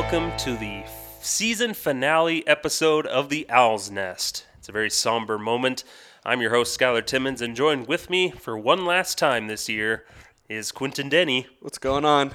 welcome 0.00 0.34
to 0.38 0.56
the 0.56 0.82
season 1.20 1.74
finale 1.74 2.44
episode 2.46 3.06
of 3.06 3.28
The 3.28 3.46
Owl's 3.50 3.90
Nest. 3.90 4.46
It's 4.56 4.66
a 4.66 4.72
very 4.72 4.88
somber 4.88 5.36
moment. 5.36 5.84
I'm 6.24 6.40
your 6.40 6.52
host, 6.52 6.80
Skylar 6.80 7.04
Timmons, 7.04 7.42
and 7.42 7.54
joined 7.54 7.86
with 7.86 8.08
me 8.08 8.30
for 8.30 8.56
one 8.56 8.86
last 8.86 9.18
time 9.18 9.46
this 9.46 9.68
year 9.68 10.06
is 10.48 10.72
Quentin 10.72 11.10
Denny, 11.10 11.48
What's 11.60 11.76
going 11.76 12.06
on? 12.06 12.34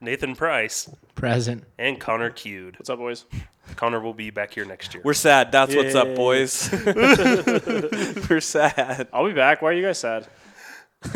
Nathan 0.00 0.36
Price, 0.36 0.88
Present. 1.16 1.64
and 1.76 1.98
Connor 1.98 2.30
Cute. 2.30 2.78
What's 2.78 2.88
up, 2.88 3.00
boys? 3.00 3.24
Connor 3.74 3.98
will 3.98 4.14
be 4.14 4.30
back 4.30 4.54
here 4.54 4.64
next 4.64 4.94
year. 4.94 5.02
We're 5.04 5.14
sad. 5.14 5.50
That's 5.50 5.74
what's 5.74 5.96
up, 5.96 6.14
boys. 6.14 6.70
We're 8.30 8.40
sad. 8.40 9.08
I'll 9.12 9.26
be 9.26 9.32
back. 9.32 9.60
Why 9.60 9.70
are 9.70 9.72
you 9.72 9.82
guys 9.82 9.98
sad? 9.98 10.28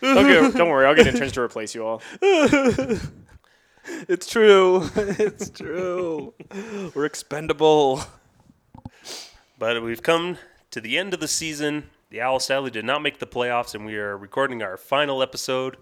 okay, 0.00 0.50
don't 0.52 0.68
worry. 0.68 0.86
I'll 0.86 0.94
get 0.94 1.08
interns 1.08 1.32
to 1.32 1.40
replace 1.40 1.74
you 1.74 1.84
all. 1.84 2.02
It's 4.08 4.26
true. 4.26 4.88
It's 4.96 5.50
true. 5.50 6.34
We're 6.94 7.04
expendable. 7.04 8.02
But 9.58 9.82
we've 9.82 10.02
come 10.02 10.38
to 10.70 10.80
the 10.80 10.98
end 10.98 11.14
of 11.14 11.20
the 11.20 11.28
season. 11.28 11.90
The 12.10 12.20
Owls 12.20 12.46
sadly 12.46 12.70
did 12.70 12.84
not 12.84 13.02
make 13.02 13.18
the 13.18 13.26
playoffs, 13.26 13.74
and 13.74 13.84
we 13.84 13.96
are 13.96 14.16
recording 14.16 14.62
our 14.62 14.76
final 14.76 15.22
episode 15.22 15.76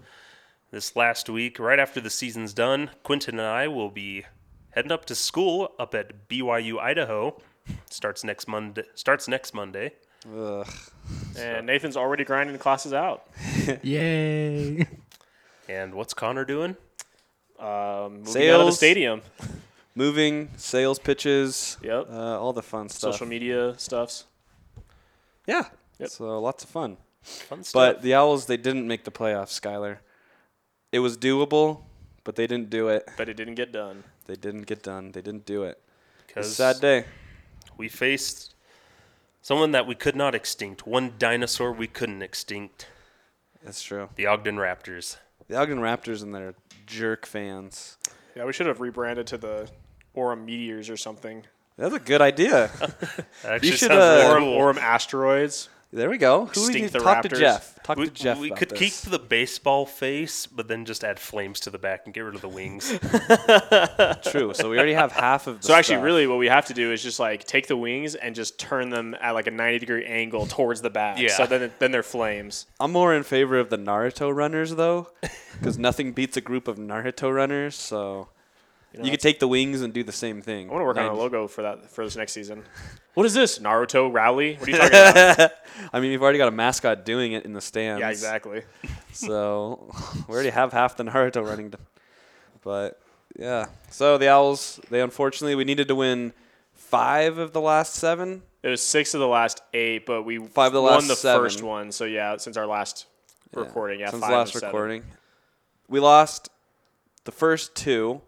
this 0.71 0.95
last 0.95 1.29
week. 1.29 1.59
Right 1.59 1.79
after 1.79 2.01
the 2.01 2.09
season's 2.09 2.53
done, 2.53 2.89
Quentin 3.03 3.39
and 3.39 3.47
I 3.47 3.67
will 3.67 3.89
be 3.91 4.25
heading 4.71 4.91
up 4.91 5.05
to 5.05 5.15
school 5.15 5.71
up 5.79 5.93
at 5.95 6.27
BYU, 6.27 6.79
Idaho. 6.79 7.39
Starts 7.89 8.23
next 8.23 8.47
Monday. 8.47 8.83
Starts 8.95 9.27
next 9.27 9.53
Monday. 9.53 9.93
Ugh. 10.35 10.67
And 11.37 11.67
Nathan's 11.67 11.97
already 11.97 12.23
grinding 12.23 12.53
the 12.53 12.59
classes 12.59 12.93
out. 12.93 13.27
Yay. 13.81 14.87
And 15.69 15.93
what's 15.93 16.13
Connor 16.13 16.45
doing? 16.45 16.75
Um, 17.63 18.23
moving 18.23 18.49
out 18.49 18.59
of 18.59 18.65
the 18.65 18.71
Sales. 18.71 18.77
stadium. 18.77 19.21
Moving, 19.95 20.49
sales 20.57 20.97
pitches, 20.97 21.77
Yep. 21.83 22.07
uh, 22.09 22.41
all 22.41 22.51
the 22.51 22.63
fun 22.63 22.89
stuff. 22.89 23.13
Social 23.13 23.27
media 23.27 23.75
stuffs. 23.77 24.25
Yeah. 25.45 25.65
Yep. 25.99 26.09
So 26.09 26.39
lots 26.39 26.63
of 26.63 26.69
fun. 26.71 26.97
Fun 27.21 27.63
stuff. 27.63 27.73
But 27.73 28.01
the 28.01 28.15
Owls, 28.15 28.47
they 28.47 28.57
didn't 28.57 28.87
make 28.87 29.03
the 29.03 29.11
playoffs, 29.11 29.53
Skylar. 29.61 29.97
It 30.91 30.97
was 30.99 31.15
doable, 31.15 31.83
but 32.23 32.35
they 32.35 32.47
didn't 32.47 32.71
do 32.71 32.87
it. 32.89 33.07
But 33.17 33.29
it 33.29 33.35
didn't 33.37 33.53
get 33.53 33.71
done. 33.71 34.03
They 34.25 34.35
didn't 34.35 34.63
get 34.63 34.81
done. 34.81 35.11
They 35.11 35.21
didn't 35.21 35.45
do 35.45 35.61
it. 35.63 35.79
Because 36.25 36.55
sad 36.55 36.81
day. 36.81 37.05
we 37.77 37.87
faced 37.87 38.55
someone 39.43 39.71
that 39.73 39.85
we 39.85 39.93
could 39.93 40.15
not 40.15 40.33
extinct, 40.33 40.87
one 40.87 41.13
dinosaur 41.19 41.71
we 41.71 41.85
couldn't 41.85 42.23
extinct, 42.23 42.87
That's 43.63 43.83
true. 43.83 44.09
the 44.15 44.25
Ogden 44.25 44.55
Raptors. 44.57 45.17
The 45.47 45.55
Ogden 45.57 45.77
Raptors 45.79 46.23
and 46.23 46.33
their 46.33 46.55
jerk 46.85 47.25
fans. 47.25 47.97
Yeah, 48.35 48.45
we 48.45 48.53
should 48.53 48.67
have 48.67 48.81
rebranded 48.81 49.27
to 49.27 49.37
the 49.37 49.69
Orem 50.15 50.45
Meteors 50.45 50.89
or 50.89 50.97
something. 50.97 51.43
That's 51.77 51.93
a 51.93 51.99
good 51.99 52.21
idea. 52.21 52.69
That 53.43 53.55
actually 53.55 53.71
should, 53.71 53.89
sounds 53.89 54.01
uh, 54.01 54.35
really 54.35 54.55
Orem. 54.55 54.77
Asteroids. 54.77 55.69
There 55.93 56.09
we 56.09 56.17
go. 56.17 56.47
Who 56.47 56.67
we 56.69 56.87
the 56.87 56.97
talk 56.97 57.21
to 57.21 57.29
Jeff. 57.29 57.77
Talk 57.83 57.97
we, 57.97 58.05
to 58.05 58.11
Jeff. 58.11 58.39
we 58.39 58.49
could 58.49 58.69
this. 58.69 58.79
keep 58.79 59.11
the 59.11 59.19
baseball 59.19 59.85
face, 59.85 60.47
but 60.47 60.67
then 60.67 60.85
just 60.85 61.03
add 61.03 61.19
flames 61.19 61.59
to 61.61 61.69
the 61.69 61.77
back 61.77 62.01
and 62.05 62.13
get 62.15 62.21
rid 62.21 62.33
of 62.33 62.41
the 62.41 62.49
wings. 62.49 62.89
True. 64.31 64.55
So 64.55 64.71
we 64.71 64.77
already 64.77 64.95
have 64.95 65.11
half 65.11 65.45
of 65.45 65.61
the 65.61 65.67
So 65.67 65.75
actually, 65.75 65.97
really, 65.97 66.25
what 66.25 66.39
we 66.39 66.47
have 66.47 66.65
to 66.65 66.73
do 66.73 66.91
is 66.91 67.03
just 67.03 67.19
like 67.19 67.43
take 67.43 67.67
the 67.67 67.77
wings 67.77 68.15
and 68.15 68.33
just 68.33 68.57
turn 68.57 68.89
them 68.89 69.15
at 69.21 69.33
like 69.33 69.45
a 69.45 69.51
90 69.51 69.77
degree 69.77 70.05
angle 70.05 70.47
towards 70.47 70.81
the 70.81 70.89
back. 70.89 71.19
Yeah. 71.19 71.37
So 71.37 71.45
then, 71.45 71.71
then 71.77 71.91
they're 71.91 72.01
flames. 72.01 72.65
I'm 72.79 72.91
more 72.91 73.13
in 73.13 73.21
favor 73.21 73.59
of 73.59 73.69
the 73.69 73.77
Naruto 73.77 74.35
runners 74.35 74.73
though, 74.73 75.09
because 75.59 75.77
nothing 75.77 76.13
beats 76.13 76.35
a 76.35 76.41
group 76.41 76.67
of 76.67 76.77
Naruto 76.77 77.31
runners. 77.31 77.75
So 77.75 78.29
you, 78.93 79.03
know, 79.03 79.09
could 79.11 79.19
take 79.19 79.39
the 79.39 79.47
wings 79.47 79.81
and 79.81 79.93
do 79.93 80.03
the 80.03 80.11
same 80.11 80.41
thing. 80.41 80.69
I 80.69 80.71
want 80.73 80.81
to 80.81 80.85
work 80.85 80.97
on 80.97 81.05
a 81.05 81.13
logo 81.13 81.47
for 81.47 81.61
that 81.63 81.89
for 81.89 82.03
this 82.05 82.15
next 82.15 82.33
season. 82.33 82.63
What 83.15 83.27
is 83.27 83.35
this? 83.35 83.59
Naruto 83.59 84.11
rally? 84.11 84.55
What 84.55 84.67
are 84.67 84.71
you 84.71 84.77
talking 84.77 84.89
about? 85.35 85.51
I 85.93 85.99
mean, 85.99 86.09
we've 86.09 86.23
already 86.23 86.39
got 86.39 86.47
a 86.47 86.51
mascot 86.51 87.05
doing 87.05 87.33
it 87.33 87.45
in 87.45 87.53
the 87.53 87.61
stands. 87.61 87.99
yeah, 87.99 88.09
exactly. 88.09 88.63
So 89.13 89.91
we 90.27 90.33
already 90.33 90.49
have 90.49 90.73
half 90.73 90.97
the 90.97 91.03
Naruto 91.03 91.45
running. 91.47 91.69
d- 91.69 91.77
But 92.63 92.99
yeah. 93.37 93.67
So 93.91 94.17
the 94.17 94.29
Owls, 94.29 94.79
they 94.89 94.99
unfortunately 95.01 95.53
we 95.53 95.63
needed 95.63 95.87
to 95.89 95.95
win 95.95 96.33
five 96.73 97.37
of 97.37 97.53
the 97.53 97.61
last 97.61 97.93
seven. 97.93 98.41
It 98.63 98.69
was 98.69 98.81
six 98.81 99.13
of 99.13 99.19
the 99.19 99.27
last 99.27 99.61
eight, 99.75 100.07
but 100.07 100.23
we 100.23 100.39
Five 100.39 100.67
of 100.67 100.73
the 100.73 100.81
won 100.81 100.93
last 100.93 101.07
the 101.09 101.15
seven. 101.15 101.43
first 101.45 101.61
one. 101.61 101.91
So 101.91 102.05
yeah, 102.05 102.37
since 102.37 102.57
our 102.57 102.65
last 102.65 103.05
recording, 103.53 103.99
yeah, 103.99 104.09
since 104.09 104.21
five 104.23 104.31
last 104.31 104.55
recording. 104.55 105.03
We 105.87 105.99
lost 105.99 106.49
the 107.25 107.31
first 107.31 107.75
two. 107.75 108.21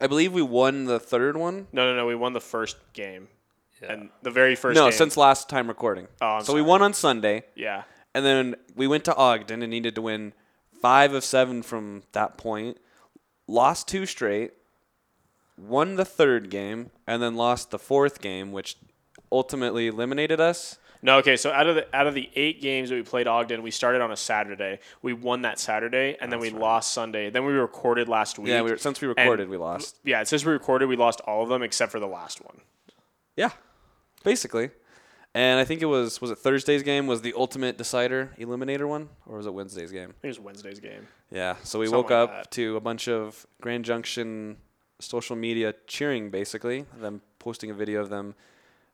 I 0.00 0.06
believe 0.06 0.32
we 0.32 0.42
won 0.42 0.84
the 0.84 1.00
third 1.00 1.36
one. 1.36 1.66
No, 1.72 1.86
no, 1.90 1.96
no. 1.96 2.06
We 2.06 2.14
won 2.14 2.32
the 2.32 2.40
first 2.40 2.76
game, 2.92 3.28
Yeah. 3.80 3.92
and 3.92 4.10
the 4.22 4.30
very 4.30 4.54
first. 4.54 4.74
no, 4.76 4.84
game, 4.86 4.92
since 4.92 5.16
last 5.16 5.48
time 5.48 5.68
recording. 5.68 6.08
Oh, 6.20 6.26
I'm 6.26 6.44
so 6.44 6.52
we 6.54 6.62
won 6.62 6.82
on 6.82 6.92
Sunday, 6.92 7.44
yeah, 7.54 7.84
and 8.14 8.24
then 8.24 8.56
we 8.74 8.86
went 8.86 9.04
to 9.06 9.14
Ogden 9.16 9.62
and 9.62 9.70
needed 9.70 9.94
to 9.94 10.02
win 10.02 10.32
five 10.80 11.12
of 11.14 11.24
seven 11.24 11.62
from 11.62 12.02
that 12.12 12.36
point. 12.36 12.78
Lost 13.48 13.88
two 13.88 14.06
straight, 14.06 14.52
won 15.56 15.96
the 15.96 16.04
third 16.04 16.50
game, 16.50 16.90
and 17.06 17.22
then 17.22 17.34
lost 17.36 17.70
the 17.70 17.78
fourth 17.78 18.20
game, 18.20 18.52
which 18.52 18.76
ultimately 19.32 19.86
eliminated 19.86 20.40
us. 20.40 20.78
No. 21.06 21.18
Okay, 21.18 21.36
so 21.36 21.50
out 21.50 21.66
of 21.66 21.76
the 21.76 21.96
out 21.96 22.06
of 22.06 22.14
the 22.14 22.28
eight 22.34 22.60
games 22.60 22.90
that 22.90 22.96
we 22.96 23.02
played 23.02 23.26
Ogden, 23.26 23.62
we 23.62 23.70
started 23.70 24.02
on 24.02 24.10
a 24.10 24.16
Saturday. 24.16 24.80
We 25.00 25.12
won 25.12 25.42
that 25.42 25.58
Saturday, 25.58 26.16
and 26.20 26.30
then 26.30 26.40
we 26.40 26.50
lost 26.50 26.92
Sunday. 26.92 27.30
Then 27.30 27.46
we 27.46 27.52
recorded 27.52 28.08
last 28.08 28.38
week. 28.38 28.48
Yeah, 28.48 28.62
we 28.62 28.72
were, 28.72 28.76
since 28.76 29.00
we 29.00 29.08
recorded, 29.08 29.48
we 29.48 29.56
lost. 29.56 29.98
Yeah, 30.04 30.22
since 30.24 30.44
we 30.44 30.52
recorded, 30.52 30.86
we 30.88 30.96
lost 30.96 31.20
all 31.22 31.42
of 31.42 31.48
them 31.48 31.62
except 31.62 31.92
for 31.92 32.00
the 32.00 32.06
last 32.06 32.44
one. 32.44 32.60
Yeah, 33.36 33.50
basically. 34.24 34.70
And 35.32 35.60
I 35.60 35.64
think 35.64 35.82
it 35.82 35.86
was 35.86 36.20
was 36.20 36.30
it 36.30 36.38
Thursday's 36.38 36.82
game 36.82 37.06
was 37.06 37.20
the 37.22 37.34
ultimate 37.36 37.78
decider 37.78 38.32
eliminator 38.38 38.88
one, 38.88 39.10
or 39.26 39.36
was 39.36 39.46
it 39.46 39.54
Wednesday's 39.54 39.92
game? 39.92 40.10
I 40.10 40.20
think 40.20 40.24
it 40.24 40.28
was 40.28 40.40
Wednesday's 40.40 40.80
game. 40.80 41.06
Yeah. 41.30 41.56
So 41.62 41.78
we 41.78 41.86
Something 41.86 41.96
woke 41.96 42.10
like 42.10 42.18
up 42.18 42.30
that. 42.30 42.50
to 42.52 42.76
a 42.76 42.80
bunch 42.80 43.06
of 43.06 43.46
Grand 43.60 43.84
Junction 43.84 44.56
social 44.98 45.36
media 45.36 45.74
cheering, 45.86 46.30
basically 46.30 46.86
them 46.98 47.20
posting 47.38 47.70
a 47.70 47.74
video 47.74 48.00
of 48.00 48.08
them 48.08 48.34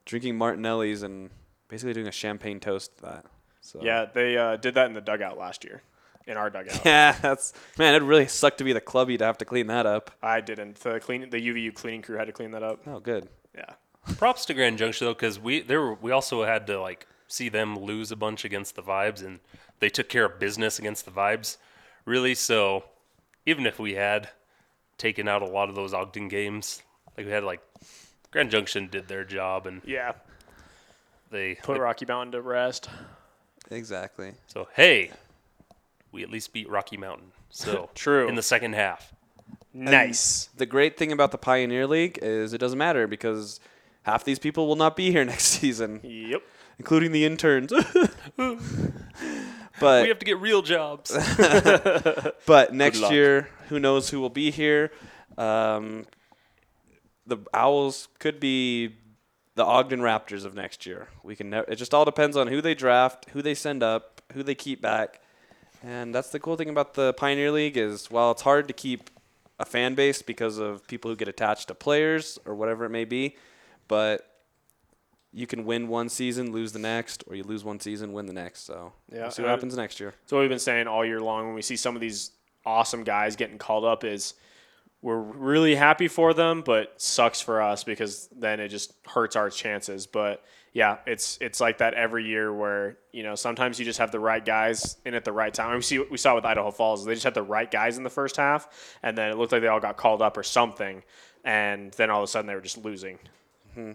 drinking 0.05 0.37
Martinellis 0.37 1.03
and 1.03 1.31
basically 1.73 1.95
doing 1.95 2.07
a 2.07 2.13
champagne 2.13 2.61
toast 2.61 2.95
to 2.99 3.03
that. 3.03 3.25
So 3.63 3.81
Yeah, 3.83 4.05
they 4.13 4.37
uh, 4.37 4.57
did 4.57 4.75
that 4.75 4.87
in 4.89 4.93
the 4.93 5.01
dugout 5.01 5.39
last 5.39 5.65
year, 5.65 5.81
in 6.27 6.37
our 6.37 6.51
dugout. 6.51 6.83
Yeah, 6.85 7.17
that's 7.23 7.55
man. 7.79 7.95
It 7.95 8.03
really 8.03 8.27
sucked 8.27 8.59
to 8.59 8.65
be 8.65 8.75
the 8.75 8.81
clubby 8.81 9.17
to 9.17 9.25
have 9.25 9.39
to 9.39 9.47
clean 9.47 9.69
that 9.69 9.87
up. 9.87 10.11
I 10.23 10.43
didn't. 10.43 10.77
The 10.77 11.01
clean 11.01 11.31
the 11.31 11.39
UVU 11.39 11.73
cleaning 11.75 12.03
crew 12.03 12.19
had 12.19 12.27
to 12.27 12.33
clean 12.33 12.51
that 12.51 12.63
up. 12.63 12.81
Oh, 12.87 13.01
good. 13.01 13.29
Yeah. 13.55 13.71
Props 14.19 14.45
to 14.47 14.55
Grand 14.55 14.77
Junction 14.77 15.07
though, 15.07 15.15
because 15.15 15.41
we 15.41 15.63
there 15.63 15.81
were, 15.81 15.95
we 15.95 16.11
also 16.11 16.45
had 16.45 16.67
to 16.67 16.79
like 16.79 17.07
see 17.27 17.49
them 17.49 17.79
lose 17.79 18.13
a 18.13 18.17
bunch 18.17 18.45
against 18.45 18.77
the 18.77 18.83
Vibes, 18.83 19.25
and 19.25 19.41
they 19.79 19.89
took 19.89 20.11
care 20.11 20.27
of 20.27 20.39
business 20.39 20.79
against 20.79 21.07
the 21.07 21.11
Vibes, 21.11 21.57
really. 22.05 22.35
So 22.35 22.85
even 23.47 23.65
if 23.65 23.79
we 23.79 23.95
had 23.95 24.29
taken 24.99 25.27
out 25.27 25.41
a 25.41 25.47
lot 25.47 25.71
of 25.71 25.75
those 25.75 25.95
Ogden 25.95 26.29
games, 26.29 26.83
like 27.17 27.25
we 27.25 27.33
had 27.33 27.45
like 27.45 27.63
Grand 28.31 28.51
Junction 28.51 28.89
did 28.89 29.09
their 29.09 29.25
job, 29.25 29.67
and 29.67 29.81
Yeah. 29.87 30.13
They 31.33 31.57
Put 31.57 31.81
Rocky 31.81 32.05
Mountain 32.07 32.33
to 32.33 32.41
rest. 32.43 32.89
Exactly. 33.71 34.35
so 34.47 34.69
hey, 34.77 35.11
we 36.13 36.23
at 36.23 36.31
least 36.31 36.53
beat 36.53 36.69
Rocky 36.69 36.97
Mountain. 36.97 37.33
So 37.51 37.91
True. 37.95 38.29
in 38.29 38.35
the 38.37 38.43
second 38.43 38.75
half. 38.75 39.13
Nice. 39.75 40.51
The 40.57 40.67
great 40.67 40.99
thing 40.99 41.11
about 41.13 41.33
the 41.33 41.39
Pioneer 41.39 41.87
League 41.87 42.19
is 42.21 42.53
it 42.53 42.59
doesn't 42.59 42.79
matter 42.79 43.07
because 43.07 43.59
half 44.03 44.23
these 44.25 44.39
people 44.39 44.67
will 44.69 44.77
not 44.77 44.95
be 44.97 45.11
here 45.11 45.25
next 45.33 45.45
season, 45.45 46.01
Yep. 46.03 46.43
including 46.79 47.13
the 47.13 47.25
interns. 47.25 47.73
but 48.37 50.03
We 50.03 50.09
have 50.09 50.19
to 50.19 50.25
get 50.27 50.39
real 50.39 50.61
jobs. 50.63 51.11
But 52.47 52.75
next 52.75 53.11
year, 53.11 53.49
who 53.69 53.79
knows 53.81 54.11
who 54.11 54.21
will 54.21 54.31
be 54.31 54.51
here? 54.51 54.91
Um, 55.39 56.05
the 57.27 57.39
Owls 57.55 58.09
could 58.19 58.39
be 58.41 58.95
the 59.55 59.65
Ogden 59.65 60.01
Raptors 60.01 60.45
of 60.45 60.55
next 60.55 60.87
year. 60.87 61.09
We 61.23 61.37
can. 61.37 61.53
It 61.53 61.77
just 61.77 61.93
all 61.95 62.05
depends 62.05 62.37
on 62.37 62.49
who 62.49 62.61
they 62.61 62.75
draft, 62.75 63.27
who 63.31 63.43
they 63.43 63.55
send 63.55 63.83
up, 63.83 64.23
who 64.33 64.43
they 64.43 64.55
keep 64.55 64.81
back, 64.81 65.21
and 65.83 66.15
that's 66.15 66.31
the 66.31 66.39
cool 66.39 66.57
thing 66.57 66.69
about 66.69 66.95
the 66.95 67.13
Pioneer 67.15 67.51
League 67.51 67.77
is 67.77 68.11
while 68.11 68.31
it's 68.31 68.43
hard 68.43 68.69
to 68.69 68.75
keep 68.75 69.11
a 69.59 69.65
fan 69.65 69.95
base 69.95 70.23
because 70.23 70.59
of 70.59 70.87
people 70.87 71.11
who 71.11 71.17
get 71.17 71.29
attached 71.29 71.69
to 71.69 71.75
players 71.75 72.39
or 72.47 72.55
whatever 72.55 72.85
it 72.85 72.91
may 72.91 73.05
be, 73.05 73.37
but 73.89 74.29
you 75.33 75.47
can 75.47 75.65
win 75.65 75.89
one 75.89 76.09
season, 76.09 76.53
lose 76.53 76.73
the 76.73 76.79
next, 76.79 77.25
or 77.27 77.35
you 77.35 77.43
lose 77.43 77.65
one 77.65 77.81
season, 77.81 78.13
win 78.13 78.27
the 78.27 78.33
next. 78.33 78.65
So 78.65 78.93
Yeah, 79.11 79.23
we'll 79.23 79.31
see 79.31 79.43
what 79.43 79.51
happens 79.51 79.77
next 79.77 79.99
year. 79.99 80.15
So 80.27 80.37
what 80.37 80.43
we've 80.43 80.51
been 80.51 80.59
saying 80.59 80.87
all 80.87 81.05
year 81.05 81.21
long 81.21 81.47
when 81.47 81.55
we 81.55 81.63
see 81.63 81.77
some 81.77 81.95
of 81.95 82.01
these 82.01 82.33
awesome 82.67 83.03
guys 83.03 83.35
getting 83.35 83.59
called 83.59 83.85
up 83.85 84.05
is 84.05 84.35
we're 85.03 85.19
really 85.19 85.75
happy 85.75 86.09
for 86.09 86.33
them, 86.33 86.63
but 86.63 86.95
sucks 86.97 87.41
for 87.41 87.61
us 87.61 87.83
because 87.83 88.29
then 88.35 88.61
it 88.61 88.69
just 88.69 88.95
hurts 89.05 89.35
our 89.35 89.51
chances. 89.51 90.07
But 90.07 90.45
yeah, 90.73 90.99
it's 91.07 91.39
it's 91.41 91.61
like 91.61 91.79
that 91.79 91.95
every 91.95 92.25
year 92.25 92.53
where 92.53 92.97
you 93.13 93.25
know 93.25 93.35
sometimes 93.35 93.79
you 93.79 93.85
just 93.85 93.99
have 93.99 94.13
the 94.13 94.21
right 94.21 94.45
guys 94.45 94.97
in 95.05 95.15
at 95.15 95.25
the 95.25 95.33
right 95.33 95.53
time. 95.53 95.75
We 95.77 95.83
see 95.83 95.99
we 95.99 96.17
saw 96.17 96.35
with 96.35 96.45
Idaho 96.45 96.71
Falls, 96.71 97.05
they 97.05 97.15
just 97.15 97.25
had 97.25 97.35
the 97.35 97.43
right 97.43 97.71
guys 97.71 97.99
in 97.99 98.05
the 98.05 98.11
first 98.11 98.37
half, 98.37 98.69
and 99.03 99.19
then 99.19 99.31
it 99.31 99.37
looked 99.37 99.53
like 99.53 99.61
they 99.61 99.69
all 99.69 99.81
got 99.81 99.97
called 99.97 100.23
up 100.23 100.37
or 100.37 100.43
something, 100.43 101.03
and 101.45 101.93
then 101.93 102.09
all 102.09 102.21
of 102.21 102.25
a 102.25 102.29
sudden 102.29 102.47
they 102.47 102.55
were 102.55 102.61
just 102.61 102.79
losing. 102.79 103.19
Mm-hmm. 103.77 103.93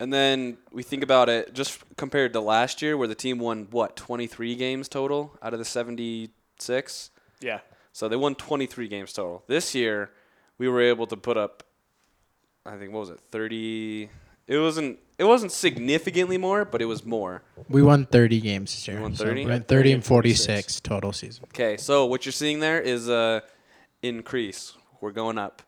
And 0.00 0.12
then 0.12 0.56
we 0.72 0.82
think 0.82 1.02
about 1.02 1.28
it 1.28 1.52
just 1.54 1.78
compared 1.96 2.32
to 2.32 2.40
last 2.40 2.80
year, 2.82 2.96
where 2.96 3.06
the 3.06 3.14
team 3.14 3.38
won 3.38 3.68
what 3.70 3.96
23 3.96 4.56
games 4.56 4.88
total 4.88 5.36
out 5.42 5.52
of 5.52 5.58
the 5.58 5.64
76. 5.64 7.10
Yeah, 7.40 7.60
So 7.92 8.08
they 8.08 8.16
won 8.16 8.34
23 8.34 8.88
games 8.88 9.12
total. 9.12 9.44
This 9.46 9.74
year, 9.74 10.10
we 10.60 10.68
were 10.68 10.82
able 10.82 11.06
to 11.06 11.16
put 11.16 11.38
up, 11.38 11.64
I 12.66 12.76
think 12.76 12.92
what 12.92 13.00
was 13.00 13.10
it, 13.10 13.20
30. 13.32 14.10
It 14.46 14.58
wasn't. 14.58 14.98
It 15.16 15.24
wasn't 15.24 15.52
significantly 15.52 16.38
more, 16.38 16.64
but 16.64 16.80
it 16.80 16.86
was 16.86 17.04
more. 17.04 17.42
We 17.68 17.82
won 17.82 18.06
30 18.06 18.40
games 18.40 18.72
this 18.74 18.88
year. 18.88 19.00
won 19.00 19.14
so 19.14 19.24
30? 19.24 19.44
we 19.44 19.50
went 19.50 19.68
30 19.68 19.92
and 19.92 20.04
46 20.04 20.80
total 20.80 21.12
season. 21.12 21.44
Okay, 21.44 21.76
so 21.76 22.06
what 22.06 22.24
you're 22.24 22.32
seeing 22.32 22.60
there 22.60 22.80
is 22.80 23.08
a 23.08 23.42
increase. 24.02 24.74
We're 25.00 25.12
going 25.12 25.38
up. 25.38 25.62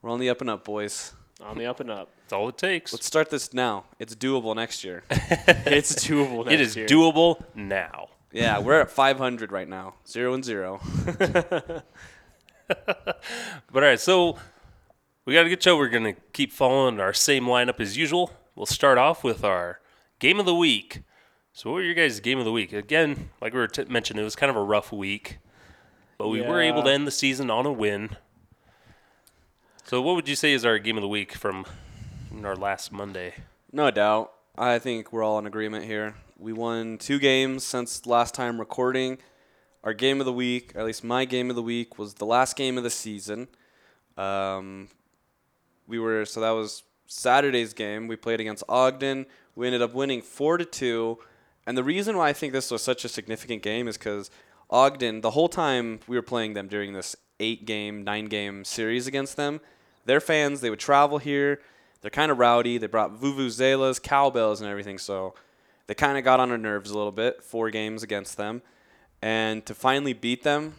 We're 0.00 0.10
on 0.10 0.20
the 0.20 0.28
up 0.30 0.40
and 0.42 0.50
up, 0.50 0.64
boys. 0.64 1.12
on 1.42 1.58
the 1.58 1.66
up 1.66 1.80
and 1.80 1.90
up. 1.90 2.10
That's 2.22 2.34
all 2.34 2.48
it 2.48 2.58
takes. 2.58 2.92
Let's 2.92 3.06
start 3.06 3.30
this 3.30 3.52
now. 3.52 3.84
It's 3.98 4.14
doable 4.14 4.54
next 4.54 4.84
year. 4.84 5.02
It's 5.10 5.94
doable. 5.94 6.44
Next 6.44 6.50
year. 6.50 6.52
it 6.52 6.60
is 6.60 6.76
year. 6.76 6.86
doable 6.86 7.42
now. 7.54 8.10
yeah, 8.32 8.60
we're 8.60 8.80
at 8.80 8.90
500 8.90 9.50
right 9.50 9.68
now. 9.68 9.94
Zero 10.06 10.34
and 10.34 10.44
zero. 10.44 10.80
But 13.72 13.82
all 13.84 13.88
right, 13.88 14.00
so 14.00 14.36
we 15.24 15.34
got 15.34 15.44
to 15.44 15.48
get 15.48 15.64
you. 15.64 15.76
We're 15.76 15.88
going 15.88 16.14
to 16.14 16.20
keep 16.32 16.52
following 16.52 17.00
our 17.00 17.12
same 17.12 17.44
lineup 17.44 17.80
as 17.80 17.96
usual. 17.96 18.32
We'll 18.56 18.66
start 18.66 18.98
off 18.98 19.22
with 19.22 19.44
our 19.44 19.80
game 20.18 20.40
of 20.40 20.46
the 20.46 20.54
week. 20.54 21.02
So, 21.52 21.70
what 21.70 21.76
were 21.76 21.82
your 21.82 21.94
guys' 21.94 22.20
game 22.20 22.38
of 22.38 22.44
the 22.44 22.52
week? 22.52 22.72
Again, 22.72 23.30
like 23.40 23.52
we 23.52 23.60
were 23.60 23.66
t- 23.66 23.84
mentioning, 23.84 24.20
it 24.20 24.24
was 24.24 24.36
kind 24.36 24.50
of 24.50 24.56
a 24.56 24.62
rough 24.62 24.92
week, 24.92 25.38
but 26.18 26.28
we 26.28 26.40
were 26.40 26.60
able 26.60 26.82
to 26.84 26.90
end 26.90 27.06
the 27.06 27.12
season 27.12 27.50
on 27.50 27.66
a 27.66 27.72
win. 27.72 28.16
So, 29.84 30.00
what 30.00 30.14
would 30.14 30.28
you 30.28 30.36
say 30.36 30.52
is 30.52 30.64
our 30.64 30.78
game 30.78 30.96
of 30.96 31.02
the 31.02 31.08
week 31.08 31.32
from 31.34 31.64
our 32.44 32.56
last 32.56 32.92
Monday? 32.92 33.34
No 33.72 33.90
doubt. 33.90 34.32
I 34.56 34.78
think 34.78 35.12
we're 35.12 35.22
all 35.22 35.38
in 35.38 35.46
agreement 35.46 35.84
here. 35.84 36.14
We 36.38 36.52
won 36.52 36.98
two 36.98 37.18
games 37.18 37.64
since 37.64 38.06
last 38.06 38.34
time 38.34 38.58
recording. 38.58 39.18
Our 39.82 39.94
game 39.94 40.20
of 40.20 40.26
the 40.26 40.32
week, 40.32 40.74
or 40.74 40.80
at 40.80 40.86
least 40.86 41.02
my 41.02 41.24
game 41.24 41.48
of 41.50 41.56
the 41.56 41.62
week, 41.62 41.98
was 41.98 42.14
the 42.14 42.26
last 42.26 42.56
game 42.56 42.76
of 42.76 42.84
the 42.84 42.90
season. 42.90 43.48
Um, 44.16 44.88
we 45.86 45.98
were 45.98 46.24
so 46.26 46.40
that 46.40 46.50
was 46.50 46.82
Saturday's 47.06 47.72
game. 47.72 48.06
We 48.06 48.16
played 48.16 48.40
against 48.40 48.62
Ogden. 48.68 49.26
We 49.54 49.66
ended 49.66 49.82
up 49.82 49.94
winning 49.94 50.22
four 50.22 50.58
to 50.58 50.64
two. 50.64 51.18
And 51.66 51.76
the 51.76 51.84
reason 51.84 52.16
why 52.16 52.28
I 52.28 52.32
think 52.32 52.52
this 52.52 52.70
was 52.70 52.82
such 52.82 53.04
a 53.04 53.08
significant 53.08 53.62
game 53.62 53.88
is 53.88 53.96
because 53.96 54.30
Ogden, 54.70 55.20
the 55.20 55.32
whole 55.32 55.48
time 55.48 56.00
we 56.06 56.16
were 56.16 56.22
playing 56.22 56.54
them 56.54 56.68
during 56.68 56.92
this 56.92 57.16
eight 57.40 57.64
game, 57.64 58.04
nine 58.04 58.26
game 58.26 58.64
series 58.64 59.06
against 59.06 59.36
them, 59.36 59.60
their 60.04 60.20
fans, 60.20 60.60
they 60.60 60.70
would 60.70 60.78
travel 60.78 61.18
here. 61.18 61.60
They're 62.00 62.10
kind 62.10 62.30
of 62.30 62.38
rowdy. 62.38 62.78
They 62.78 62.86
brought 62.86 63.20
vuvuzelas, 63.20 64.02
cowbells, 64.02 64.60
and 64.60 64.70
everything. 64.70 64.98
So 64.98 65.34
they 65.86 65.94
kind 65.94 66.16
of 66.16 66.24
got 66.24 66.40
on 66.40 66.50
our 66.50 66.58
nerves 66.58 66.90
a 66.90 66.96
little 66.96 67.12
bit. 67.12 67.42
Four 67.42 67.70
games 67.70 68.02
against 68.02 68.36
them. 68.36 68.62
And 69.22 69.64
to 69.66 69.74
finally 69.74 70.12
beat 70.12 70.42
them 70.44 70.74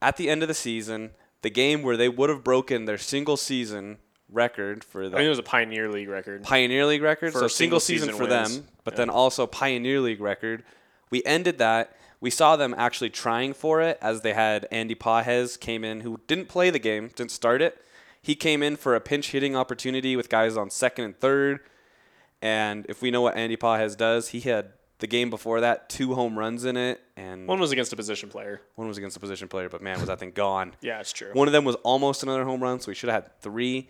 at 0.00 0.16
the 0.16 0.30
end 0.30 0.42
of 0.42 0.48
the 0.48 0.54
season, 0.54 1.10
the 1.42 1.50
game 1.50 1.82
where 1.82 1.96
they 1.96 2.08
would 2.08 2.30
have 2.30 2.42
broken 2.42 2.86
their 2.86 2.98
single 2.98 3.36
season 3.36 3.98
record 4.30 4.84
for 4.84 5.08
the 5.08 5.16
I 5.16 5.18
think 5.18 5.24
the 5.24 5.26
it 5.26 5.28
was 5.30 5.38
a 5.38 5.42
Pioneer 5.42 5.88
League 5.90 6.08
record. 6.08 6.42
Pioneer 6.44 6.86
League 6.86 7.02
record, 7.02 7.32
For 7.32 7.40
so 7.40 7.48
single 7.48 7.80
single 7.80 7.80
season, 7.80 8.08
season 8.08 8.18
for 8.18 8.26
them, 8.26 8.68
but 8.84 8.96
then 8.96 9.10
also 9.10 9.46
Pioneer 9.46 10.00
League 10.00 10.20
record. 10.20 10.64
We 11.10 11.22
ended 11.24 11.58
that. 11.58 11.96
We 12.20 12.30
saw 12.30 12.56
them 12.56 12.74
actually 12.76 13.10
trying 13.10 13.54
for 13.54 13.80
it 13.80 13.98
as 14.02 14.22
they 14.22 14.34
had 14.34 14.66
Andy 14.72 14.94
Pages 14.94 15.56
came 15.56 15.84
in 15.84 16.00
who 16.00 16.20
didn't 16.26 16.48
play 16.48 16.70
the 16.70 16.80
game, 16.80 17.10
didn't 17.14 17.30
start 17.30 17.62
it. 17.62 17.80
He 18.20 18.34
came 18.34 18.62
in 18.62 18.76
for 18.76 18.94
a 18.94 19.00
pinch 19.00 19.30
hitting 19.30 19.54
opportunity 19.54 20.16
with 20.16 20.28
guys 20.28 20.56
on 20.56 20.70
second 20.70 21.04
and 21.04 21.18
third. 21.18 21.60
And 22.42 22.86
if 22.88 23.00
we 23.00 23.10
know 23.10 23.22
what 23.22 23.36
Andy 23.36 23.56
Pajes 23.56 23.96
does, 23.96 24.28
he 24.28 24.40
had 24.40 24.72
the 25.00 25.06
game 25.06 25.30
before 25.30 25.60
that 25.60 25.88
two 25.88 26.14
home 26.14 26.38
runs 26.38 26.64
in 26.64 26.76
it, 26.76 27.00
and 27.16 27.46
One 27.46 27.60
was 27.60 27.70
against 27.72 27.92
a 27.92 27.96
position 27.96 28.28
player. 28.28 28.60
one 28.74 28.88
was 28.88 28.98
against 28.98 29.16
a 29.16 29.20
position 29.20 29.48
player. 29.48 29.68
But 29.68 29.80
man, 29.82 29.98
was 29.98 30.08
that 30.08 30.18
thing 30.18 30.32
gone? 30.32 30.72
Yeah, 30.80 31.00
it's 31.00 31.12
true. 31.12 31.30
One 31.32 31.46
of 31.48 31.52
them 31.52 31.64
was 31.64 31.76
almost 31.76 32.22
another 32.22 32.44
home 32.44 32.62
run, 32.62 32.80
so 32.80 32.88
we 32.88 32.94
should 32.94 33.08
have 33.10 33.24
had 33.24 33.40
three. 33.40 33.88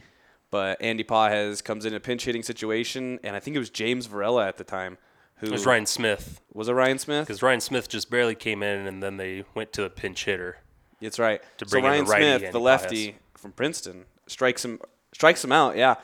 But 0.51 0.81
Andy 0.81 1.05
Pages 1.05 1.61
comes 1.63 1.85
in 1.85 1.93
a 1.95 2.01
pinch 2.01 2.25
hitting 2.25 2.43
situation, 2.43 3.21
and 3.23 3.37
I 3.37 3.41
think 3.41 3.55
it 3.57 3.59
was 3.59 3.71
James 3.71 4.07
Varela 4.07 4.47
at 4.49 4.57
the 4.57 4.65
time 4.65 4.97
who 5.37 5.47
It 5.47 5.53
was 5.53 5.67
Ryan 5.67 5.87
Smith 5.87 6.41
Was 6.55 6.69
it 6.69 6.73
Ryan 6.73 6.99
Smith? 6.99 7.27
because 7.27 7.43
Ryan 7.43 7.61
Smith 7.61 7.89
just 7.89 8.11
barely 8.11 8.35
came 8.35 8.63
in, 8.63 8.87
and 8.87 9.03
then 9.03 9.19
they 9.19 9.45
went 9.55 9.73
to 9.75 9.85
a 9.85 9.91
pinch 9.91 10.25
hitter. 10.25 10.59
That's 11.01 11.19
right. 11.19 11.41
to 11.59 11.69
so 11.69 11.71
bring 11.71 11.85
in 11.85 11.91
Ryan 11.91 12.05
the 12.05 12.11
righty, 12.11 12.25
Smith, 12.25 12.43
Andy 12.45 12.53
the 12.53 12.61
lefty 12.61 13.17
from 13.37 13.53
Princeton, 13.53 14.05
strikes 14.27 14.65
him 14.65 14.81
strikes 15.13 15.45
him 15.45 15.53
out, 15.53 15.77
yeah, 15.77 15.97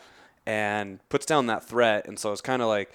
and 0.46 1.00
puts 1.08 1.26
down 1.26 1.46
that 1.46 1.64
threat. 1.66 2.06
And 2.06 2.18
so 2.18 2.30
it's 2.32 2.40
kind 2.40 2.62
of 2.62 2.68
like 2.68 2.92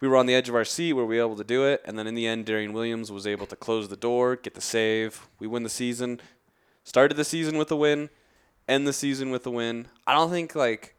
we 0.00 0.08
were 0.08 0.16
on 0.16 0.26
the 0.26 0.34
edge 0.34 0.48
of 0.48 0.54
our 0.54 0.64
seat 0.64 0.94
Were 0.94 1.06
we 1.06 1.18
able 1.18 1.36
to 1.36 1.44
do 1.44 1.64
it, 1.64 1.82
and 1.84 1.98
then 1.98 2.06
in 2.06 2.14
the 2.14 2.26
end, 2.26 2.46
Darian 2.46 2.72
Williams 2.72 3.12
was 3.12 3.26
able 3.26 3.46
to 3.46 3.56
close 3.56 3.88
the 3.88 3.96
door, 3.96 4.36
get 4.36 4.54
the 4.54 4.60
save. 4.60 5.28
We 5.38 5.46
win 5.46 5.62
the 5.62 5.68
season. 5.68 6.20
Started 6.84 7.16
the 7.16 7.24
season 7.24 7.58
with 7.58 7.70
a 7.70 7.76
win, 7.76 8.08
end 8.66 8.86
the 8.86 8.92
season 8.92 9.30
with 9.30 9.46
a 9.46 9.50
win. 9.50 9.88
I 10.06 10.14
don't 10.14 10.30
think 10.30 10.54
like 10.54 10.96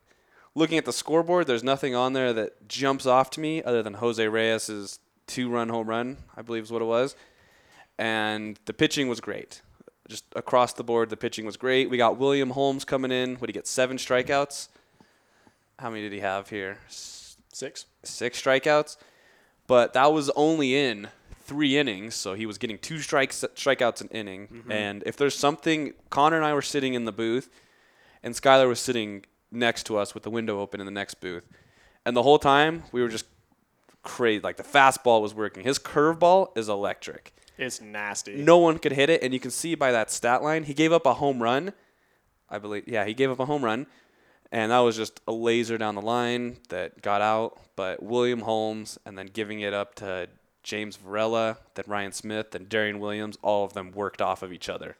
looking 0.54 0.78
at 0.78 0.86
the 0.86 0.94
scoreboard, 0.94 1.48
there's 1.48 1.64
nothing 1.64 1.96
on 1.96 2.14
there 2.14 2.32
that 2.34 2.68
jumps 2.68 3.06
off 3.06 3.30
to 3.32 3.40
me 3.40 3.64
other 3.64 3.82
than 3.82 3.96
Jose 3.96 4.26
Reyes's 4.26 5.00
two-run 5.28 5.70
home 5.70 5.88
run, 5.88 6.18
I 6.36 6.42
believe 6.44 6.64
is 6.64 6.72
what 6.72 6.82
it 6.82 6.86
was. 6.86 7.16
And 7.98 8.60
the 8.66 8.74
pitching 8.74 9.08
was 9.08 9.20
great. 9.20 9.62
Just 10.08 10.26
across 10.36 10.74
the 10.74 10.84
board, 10.84 11.10
the 11.10 11.18
pitching 11.18 11.46
was 11.46 11.58
great. 11.58 11.90
We 11.90 11.98
got 11.98 12.18
William 12.18 12.52
Holmes 12.52 12.84
coming 12.84 13.12
in. 13.12 13.36
Did 13.36 13.50
he 13.50 13.54
get? 13.54 13.68
Seven 13.68 13.98
strikeouts. 13.98 14.68
How 15.80 15.90
many 15.90 16.02
did 16.02 16.12
he 16.12 16.20
have 16.20 16.50
here? 16.50 16.78
Six. 17.52 17.86
Six 18.04 18.42
strikeouts. 18.42 18.98
But 19.68 19.94
that 19.94 20.12
was 20.12 20.30
only 20.32 20.76
in 20.76 21.10
three 21.42 21.78
innings, 21.78 22.16
so 22.16 22.34
he 22.34 22.46
was 22.46 22.58
getting 22.58 22.78
two 22.78 23.00
strikes, 23.00 23.44
strikeouts 23.56 24.02
an 24.02 24.08
inning. 24.10 24.48
Mm-hmm. 24.48 24.72
And 24.72 25.04
if 25.06 25.18
there's 25.18 25.36
something, 25.36 25.94
Connor 26.10 26.38
and 26.38 26.46
I 26.46 26.54
were 26.54 26.62
sitting 26.62 26.94
in 26.94 27.06
the 27.06 27.12
booth, 27.12 27.50
and 28.24 28.34
Skylar 28.34 28.68
was 28.68 28.80
sitting 28.80 29.26
next 29.52 29.84
to 29.88 29.98
us 29.98 30.14
with 30.14 30.24
the 30.24 30.30
window 30.30 30.60
open 30.60 30.80
in 30.80 30.86
the 30.86 30.92
next 30.92 31.16
booth. 31.16 31.44
And 32.06 32.16
the 32.16 32.24
whole 32.24 32.40
time, 32.40 32.84
we 32.92 33.02
were 33.02 33.10
just 33.10 33.26
crazy. 34.04 34.42
Like 34.42 34.58
the 34.58 34.64
fastball 34.64 35.22
was 35.22 35.34
working. 35.36 35.64
His 35.64 35.78
curveball 35.78 36.58
is 36.58 36.70
electric. 36.70 37.34
It's 37.58 37.82
nasty. 37.82 38.36
No 38.36 38.58
one 38.58 38.80
could 38.80 38.94
hit 38.94 39.10
it, 39.10 39.22
and 39.22 39.34
you 39.34 39.40
can 39.40 39.52
see 39.52 39.76
by 39.76 39.92
that 39.92 40.10
stat 40.10 40.42
line, 40.42 40.64
he 40.64 40.74
gave 40.74 40.92
up 40.92 41.06
a 41.06 41.16
home 41.16 41.44
run. 41.44 41.74
I 42.50 42.58
believe, 42.58 42.88
yeah, 42.88 43.06
he 43.06 43.14
gave 43.14 43.30
up 43.30 43.40
a 43.40 43.46
home 43.46 43.64
run, 43.64 43.88
and 44.52 44.72
that 44.72 44.80
was 44.80 44.96
just 44.98 45.22
a 45.28 45.32
laser 45.32 45.78
down 45.78 45.96
the 45.96 46.02
line 46.02 46.58
that 46.70 47.02
got 47.02 47.22
out. 47.22 47.58
But 47.76 48.04
William 48.04 48.42
Holmes, 48.42 49.00
and 49.06 49.18
then 49.18 49.28
giving 49.28 49.62
it 49.62 49.74
up 49.74 49.96
to 49.96 50.28
James 50.64 50.96
Varela, 50.98 51.58
then 51.76 51.86
Ryan 51.88 52.12
Smith, 52.12 52.52
then 52.52 52.66
Darian 52.70 53.00
Williams, 53.00 53.38
all 53.42 53.64
of 53.66 53.74
them 53.74 53.92
worked 53.92 54.22
off 54.22 54.44
of 54.44 54.52
each 54.54 54.70
other. 54.70 54.96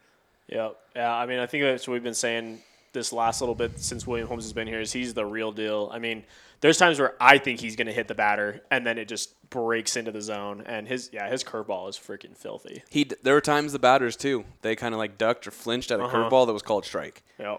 Yeah, 0.48 0.70
yeah. 0.96 1.14
I 1.14 1.26
mean, 1.26 1.40
I 1.40 1.46
think 1.46 1.64
that's 1.64 1.88
what 1.88 1.94
we've 1.94 2.04
been 2.04 2.14
saying 2.14 2.62
this 2.94 3.14
last 3.14 3.42
little 3.42 3.56
bit 3.56 3.80
since 3.80 4.06
William 4.08 4.28
Holmes 4.28 4.44
has 4.44 4.54
been 4.54 4.68
here. 4.68 4.82
Is 4.82 4.92
he's 4.92 5.14
the 5.14 5.26
real 5.26 5.52
deal. 5.52 5.90
I 5.94 6.00
mean, 6.00 6.24
there's 6.62 6.78
times 6.78 7.00
where 7.00 7.16
I 7.22 7.38
think 7.38 7.60
he's 7.60 7.76
going 7.76 7.88
to 7.88 7.94
hit 7.94 8.08
the 8.08 8.16
batter, 8.16 8.62
and 8.72 8.86
then 8.86 8.98
it 8.98 9.08
just 9.08 9.34
breaks 9.50 9.96
into 9.96 10.12
the 10.12 10.22
zone. 10.22 10.64
And 10.66 10.88
his 10.88 11.10
yeah, 11.14 11.30
his 11.30 11.44
curveball 11.44 11.90
is 11.90 11.98
freaking 11.98 12.36
filthy. 12.36 12.84
He, 12.90 13.06
there 13.24 13.34
were 13.34 13.42
times 13.42 13.72
the 13.72 13.80
batters 13.80 14.16
too, 14.16 14.44
they 14.62 14.76
kind 14.76 14.94
of 14.94 14.98
like 14.98 15.18
ducked 15.18 15.48
or 15.48 15.52
flinched 15.52 15.92
at 15.92 16.00
a 16.00 16.04
Uh-huh. 16.04 16.18
curveball 16.18 16.48
that 16.48 16.54
was 16.54 16.64
called 16.64 16.84
strike. 16.86 17.22
Yeah. 17.40 17.58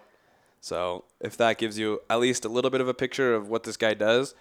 So 0.63 1.05
if 1.21 1.37
that 1.39 1.59
gives 1.59 1.77
you 1.77 2.01
at 2.09 2.21
least 2.21 2.45
a 2.45 2.49
little 2.49 2.71
bit 2.71 2.81
of 2.81 2.87
a 2.87 2.95
picture 2.95 3.35
of 3.35 3.49
what 3.49 3.65
this 3.65 3.77
guy 3.77 3.95
does, 3.95 4.37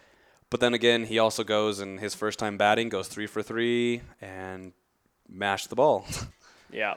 but 0.52 0.60
then 0.60 0.76
again, 0.76 1.06
he 1.06 1.18
also 1.18 1.44
goes 1.44 1.80
and 1.80 2.00
his 2.00 2.14
first 2.14 2.38
time 2.38 2.58
batting 2.58 2.90
goes 2.90 3.08
three 3.08 3.26
for 3.26 3.42
three 3.42 4.02
and 4.22 4.72
mashed 5.28 5.70
the 5.70 5.76
ball. 5.76 6.06
Yeah. 6.74 6.94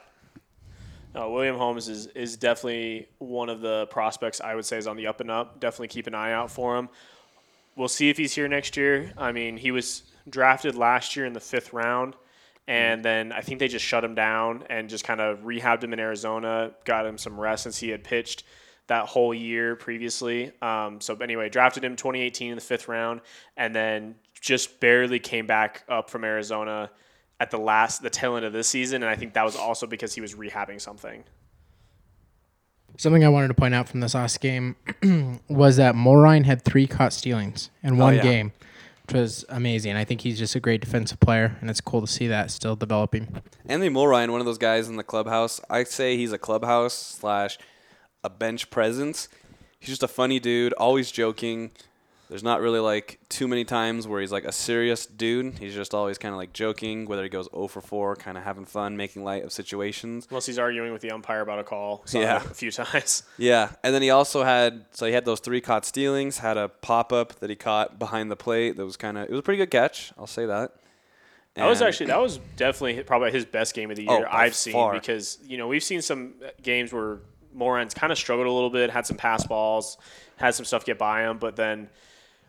No, 1.16 1.32
William 1.32 1.56
Holmes 1.56 1.88
is, 1.88 2.06
is 2.06 2.36
definitely 2.36 3.08
one 3.18 3.48
of 3.48 3.60
the 3.60 3.86
prospects 3.86 4.40
I 4.40 4.54
would 4.54 4.64
say 4.64 4.78
is 4.78 4.86
on 4.86 4.96
the 4.96 5.08
up 5.08 5.20
and 5.20 5.32
up. 5.32 5.58
Definitely 5.58 5.88
keep 5.88 6.06
an 6.06 6.14
eye 6.14 6.30
out 6.30 6.48
for 6.48 6.76
him. 6.76 6.88
We'll 7.74 7.88
see 7.88 8.08
if 8.08 8.16
he's 8.16 8.32
here 8.32 8.46
next 8.46 8.76
year. 8.76 9.12
I 9.18 9.32
mean, 9.32 9.56
he 9.56 9.72
was 9.72 10.04
drafted 10.30 10.76
last 10.76 11.16
year 11.16 11.26
in 11.26 11.32
the 11.32 11.40
fifth 11.40 11.72
round, 11.72 12.14
and 12.68 13.00
mm. 13.00 13.02
then 13.02 13.32
I 13.32 13.40
think 13.40 13.58
they 13.58 13.66
just 13.66 13.84
shut 13.84 14.04
him 14.04 14.14
down 14.14 14.62
and 14.70 14.88
just 14.88 15.02
kind 15.02 15.20
of 15.20 15.40
rehabbed 15.40 15.82
him 15.82 15.92
in 15.92 15.98
Arizona, 15.98 16.70
got 16.84 17.04
him 17.04 17.18
some 17.18 17.40
rest 17.40 17.64
since 17.64 17.78
he 17.78 17.88
had 17.88 18.04
pitched 18.04 18.44
that 18.86 19.06
whole 19.06 19.32
year 19.32 19.76
previously. 19.76 20.52
Um, 20.60 21.00
so, 21.00 21.16
anyway, 21.16 21.48
drafted 21.48 21.84
him 21.84 21.96
2018 21.96 22.50
in 22.50 22.54
the 22.56 22.60
fifth 22.60 22.88
round, 22.88 23.20
and 23.56 23.74
then 23.74 24.16
just 24.40 24.80
barely 24.80 25.18
came 25.18 25.46
back 25.46 25.84
up 25.88 26.10
from 26.10 26.24
Arizona 26.24 26.90
at 27.40 27.50
the 27.50 27.58
last, 27.58 28.02
the 28.02 28.10
tail 28.10 28.36
end 28.36 28.44
of 28.44 28.52
this 28.52 28.68
season, 28.68 29.02
and 29.02 29.10
I 29.10 29.16
think 29.16 29.34
that 29.34 29.44
was 29.44 29.56
also 29.56 29.86
because 29.86 30.14
he 30.14 30.20
was 30.20 30.34
rehabbing 30.34 30.80
something. 30.80 31.24
Something 32.96 33.24
I 33.24 33.28
wanted 33.28 33.48
to 33.48 33.54
point 33.54 33.74
out 33.74 33.88
from 33.88 34.00
this 34.00 34.14
last 34.14 34.40
game 34.40 34.76
was 35.48 35.76
that 35.76 35.96
Mulrine 35.96 36.44
had 36.44 36.62
three 36.62 36.86
caught 36.86 37.12
stealings 37.12 37.70
in 37.82 37.96
one 37.96 38.14
yeah. 38.14 38.22
game, 38.22 38.52
which 39.06 39.14
was 39.14 39.44
amazing. 39.48 39.96
I 39.96 40.04
think 40.04 40.20
he's 40.20 40.38
just 40.38 40.54
a 40.54 40.60
great 40.60 40.80
defensive 40.80 41.18
player, 41.18 41.56
and 41.60 41.68
it's 41.68 41.80
cool 41.80 42.00
to 42.02 42.06
see 42.06 42.28
that 42.28 42.52
still 42.52 42.76
developing. 42.76 43.42
Anthony 43.66 43.92
Mulrine, 43.92 44.30
one 44.30 44.40
of 44.40 44.46
those 44.46 44.58
guys 44.58 44.88
in 44.88 44.96
the 44.96 45.02
clubhouse. 45.02 45.60
I'd 45.68 45.88
say 45.88 46.16
he's 46.16 46.32
a 46.32 46.38
clubhouse 46.38 46.94
slash 46.94 47.58
a 48.24 48.30
bench 48.30 48.70
presence. 48.70 49.28
He's 49.78 49.90
just 49.90 50.02
a 50.02 50.08
funny 50.08 50.40
dude, 50.40 50.72
always 50.72 51.12
joking. 51.12 51.70
There's 52.30 52.42
not 52.42 52.62
really 52.62 52.80
like 52.80 53.20
too 53.28 53.46
many 53.46 53.64
times 53.66 54.08
where 54.08 54.18
he's 54.20 54.32
like 54.32 54.46
a 54.46 54.50
serious 54.50 55.04
dude. 55.04 55.58
He's 55.58 55.74
just 55.74 55.92
always 55.94 56.16
kind 56.16 56.32
of 56.32 56.38
like 56.38 56.54
joking, 56.54 57.04
whether 57.04 57.22
he 57.22 57.28
goes 57.28 57.48
0 57.54 57.68
for 57.68 57.82
4, 57.82 58.16
kind 58.16 58.38
of 58.38 58.44
having 58.44 58.64
fun, 58.64 58.96
making 58.96 59.24
light 59.24 59.44
of 59.44 59.52
situations. 59.52 60.26
Unless 60.30 60.46
he's 60.46 60.58
arguing 60.58 60.92
with 60.94 61.02
the 61.02 61.10
umpire 61.10 61.42
about 61.42 61.58
a 61.58 61.64
call. 61.64 62.02
Saw 62.06 62.20
Yeah. 62.20 62.36
a 62.36 62.40
few 62.40 62.70
times. 62.72 63.24
Yeah, 63.36 63.72
and 63.84 63.94
then 63.94 64.00
he 64.00 64.08
also 64.08 64.42
had 64.42 64.86
so 64.92 65.04
he 65.04 65.12
had 65.12 65.26
those 65.26 65.38
three 65.40 65.60
caught 65.60 65.84
stealings, 65.84 66.38
had 66.38 66.56
a 66.56 66.68
pop 66.70 67.12
up 67.12 67.34
that 67.40 67.50
he 67.50 67.56
caught 67.56 67.98
behind 67.98 68.30
the 68.30 68.36
plate 68.36 68.78
that 68.78 68.84
was 68.86 68.96
kind 68.96 69.18
of 69.18 69.24
it 69.24 69.30
was 69.30 69.40
a 69.40 69.42
pretty 69.42 69.58
good 69.58 69.70
catch. 69.70 70.10
I'll 70.16 70.26
say 70.26 70.46
that. 70.46 70.72
That 71.56 71.66
was 71.66 71.82
actually 71.82 72.06
that 72.06 72.20
was 72.20 72.38
definitely 72.56 73.00
probably 73.04 73.30
his 73.32 73.44
best 73.44 73.74
game 73.74 73.90
of 73.90 73.96
the 73.96 74.08
Oh, 74.08 74.16
year 74.18 74.26
by 74.32 74.44
I've 74.46 74.56
seen 74.56 74.72
far. 74.72 74.94
because 74.94 75.38
you 75.46 75.56
know 75.58 75.68
we've 75.68 75.84
seen 75.84 76.00
some 76.02 76.34
games 76.62 76.92
where 76.92 77.18
Moran's 77.54 77.94
kind 77.94 78.12
of 78.12 78.18
struggled 78.18 78.46
a 78.46 78.50
little 78.50 78.70
bit, 78.70 78.90
had 78.90 79.06
some 79.06 79.16
pass 79.16 79.46
balls, 79.46 79.96
had 80.36 80.54
some 80.54 80.64
stuff 80.64 80.84
get 80.84 80.98
by 80.98 81.22
him, 81.22 81.38
but 81.38 81.56
then, 81.56 81.88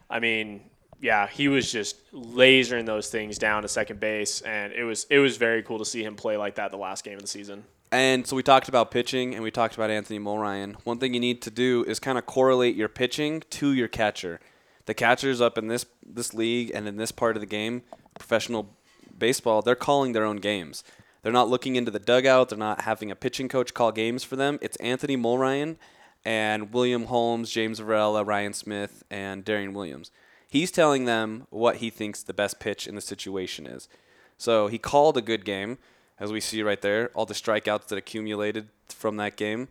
I 0.09 0.19
mean, 0.19 0.61
yeah, 1.01 1.27
he 1.27 1.47
was 1.47 1.71
just 1.71 2.11
lasering 2.13 2.85
those 2.85 3.09
things 3.09 3.37
down 3.37 3.61
to 3.61 3.67
second 3.67 3.99
base, 3.99 4.41
and 4.41 4.73
it 4.73 4.83
was 4.83 5.05
it 5.09 5.19
was 5.19 5.37
very 5.37 5.61
cool 5.63 5.79
to 5.79 5.85
see 5.85 6.03
him 6.03 6.15
play 6.15 6.37
like 6.37 6.55
that 6.55 6.71
the 6.71 6.77
last 6.77 7.03
game 7.03 7.15
of 7.15 7.21
the 7.21 7.27
season. 7.27 7.65
And 7.91 8.25
so 8.25 8.35
we 8.35 8.43
talked 8.43 8.67
about 8.67 8.91
pitching 8.91 9.35
and 9.35 9.43
we 9.43 9.51
talked 9.51 9.75
about 9.75 9.89
Anthony 9.89 10.19
Mulrine. 10.19 10.75
One 10.83 10.97
thing 10.97 11.13
you 11.13 11.19
need 11.19 11.41
to 11.43 11.51
do 11.51 11.85
is 11.87 11.99
kind 11.99 12.17
of 12.17 12.25
correlate 12.25 12.75
your 12.75 12.89
pitching 12.89 13.43
to 13.51 13.71
your 13.71 13.87
catcher. 13.87 14.39
The 14.85 14.93
catchers 14.93 15.39
up 15.39 15.57
in 15.57 15.67
this 15.67 15.85
this 16.05 16.33
league 16.33 16.71
and 16.73 16.87
in 16.87 16.97
this 16.97 17.11
part 17.11 17.37
of 17.37 17.41
the 17.41 17.47
game, 17.47 17.83
professional 18.17 18.75
baseball, 19.17 19.61
they're 19.61 19.75
calling 19.75 20.11
their 20.11 20.25
own 20.25 20.37
games. 20.37 20.83
They're 21.25 21.33
not 21.33 21.49
looking 21.49 21.75
into 21.75 21.89
the 21.89 21.97
dugout. 21.97 22.49
They're 22.49 22.57
not 22.59 22.81
having 22.81 23.09
a 23.09 23.15
pitching 23.15 23.49
coach 23.49 23.73
call 23.73 23.91
games 23.91 24.23
for 24.23 24.35
them. 24.35 24.59
It's 24.61 24.77
Anthony 24.77 25.17
Mulrine 25.17 25.77
and 26.23 26.71
William 26.71 27.05
Holmes, 27.05 27.49
James 27.49 27.79
Varela, 27.79 28.23
Ryan 28.23 28.53
Smith, 28.53 29.03
and 29.09 29.43
Darian 29.43 29.73
Williams. 29.73 30.11
He's 30.47 30.69
telling 30.69 31.05
them 31.05 31.47
what 31.49 31.77
he 31.77 31.89
thinks 31.89 32.21
the 32.21 32.31
best 32.31 32.59
pitch 32.59 32.85
in 32.85 32.93
the 32.93 33.01
situation 33.01 33.65
is. 33.65 33.89
So 34.37 34.67
he 34.67 34.77
called 34.77 35.17
a 35.17 35.21
good 35.23 35.45
game, 35.45 35.79
as 36.19 36.31
we 36.31 36.39
see 36.39 36.61
right 36.61 36.79
there, 36.79 37.09
all 37.15 37.25
the 37.25 37.33
strikeouts 37.33 37.87
that 37.87 37.97
accumulated 37.97 38.69
from 38.89 39.17
that 39.17 39.35
game. 39.35 39.69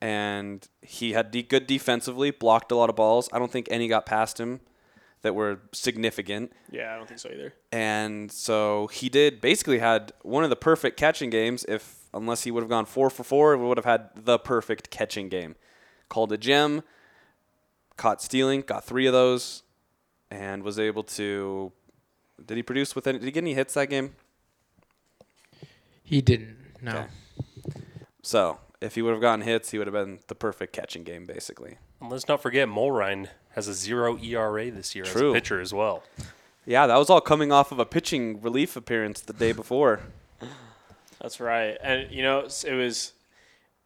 And 0.00 0.66
he 0.82 1.12
had 1.12 1.30
de- 1.30 1.44
good 1.44 1.68
defensively, 1.68 2.32
blocked 2.32 2.72
a 2.72 2.74
lot 2.74 2.90
of 2.90 2.96
balls. 2.96 3.28
I 3.32 3.38
don't 3.38 3.52
think 3.52 3.68
any 3.70 3.86
got 3.86 4.04
past 4.04 4.40
him 4.40 4.58
that 5.22 5.34
were 5.34 5.60
significant. 5.72 6.52
Yeah, 6.70 6.94
I 6.94 6.96
don't 6.96 7.06
think 7.06 7.20
so 7.20 7.30
either. 7.30 7.54
And 7.72 8.30
so 8.30 8.86
he 8.88 9.08
did 9.08 9.40
basically 9.40 9.78
had 9.78 10.12
one 10.22 10.44
of 10.44 10.50
the 10.50 10.56
perfect 10.56 10.96
catching 10.96 11.30
games. 11.30 11.64
If 11.68 11.96
unless 12.14 12.44
he 12.44 12.50
would 12.50 12.62
have 12.62 12.70
gone 12.70 12.86
four 12.86 13.10
for 13.10 13.24
four, 13.24 13.56
we 13.56 13.66
would 13.66 13.78
have 13.78 13.84
had 13.84 14.10
the 14.14 14.38
perfect 14.38 14.90
catching 14.90 15.28
game. 15.28 15.56
Called 16.08 16.32
a 16.32 16.38
gem, 16.38 16.82
caught 17.96 18.22
stealing, 18.22 18.62
got 18.62 18.84
three 18.84 19.06
of 19.06 19.12
those, 19.12 19.62
and 20.30 20.62
was 20.62 20.78
able 20.78 21.02
to. 21.04 21.72
Did 22.44 22.56
he 22.56 22.62
produce 22.62 22.94
with 22.94 23.06
any? 23.06 23.18
Did 23.18 23.26
he 23.26 23.32
get 23.32 23.42
any 23.44 23.54
hits 23.54 23.74
that 23.74 23.90
game? 23.90 24.14
He 26.02 26.22
didn't. 26.22 26.56
No. 26.80 26.92
Okay. 26.92 27.06
So 28.22 28.58
if 28.80 28.94
he 28.94 29.02
would 29.02 29.12
have 29.12 29.20
gotten 29.20 29.42
hits, 29.42 29.70
he 29.70 29.78
would 29.78 29.86
have 29.86 29.94
been 29.94 30.20
the 30.28 30.34
perfect 30.34 30.72
catching 30.72 31.02
game, 31.02 31.26
basically. 31.26 31.78
And 32.00 32.10
let's 32.10 32.28
not 32.28 32.40
forget 32.40 32.68
Mulrine 32.68 33.28
has 33.58 33.66
a 33.66 33.74
zero 33.74 34.16
ERA 34.22 34.70
this 34.70 34.94
year 34.94 35.04
True. 35.04 35.30
as 35.30 35.32
a 35.32 35.34
pitcher 35.34 35.60
as 35.60 35.74
well. 35.74 36.04
Yeah, 36.64 36.86
that 36.86 36.96
was 36.96 37.10
all 37.10 37.20
coming 37.20 37.50
off 37.50 37.72
of 37.72 37.80
a 37.80 37.84
pitching 37.84 38.40
relief 38.40 38.76
appearance 38.76 39.20
the 39.20 39.32
day 39.32 39.50
before. 39.52 40.00
That's 41.20 41.40
right, 41.40 41.76
and 41.82 42.10
you 42.12 42.22
know 42.22 42.38
it 42.40 42.44
was 42.44 42.64
it 42.64 42.74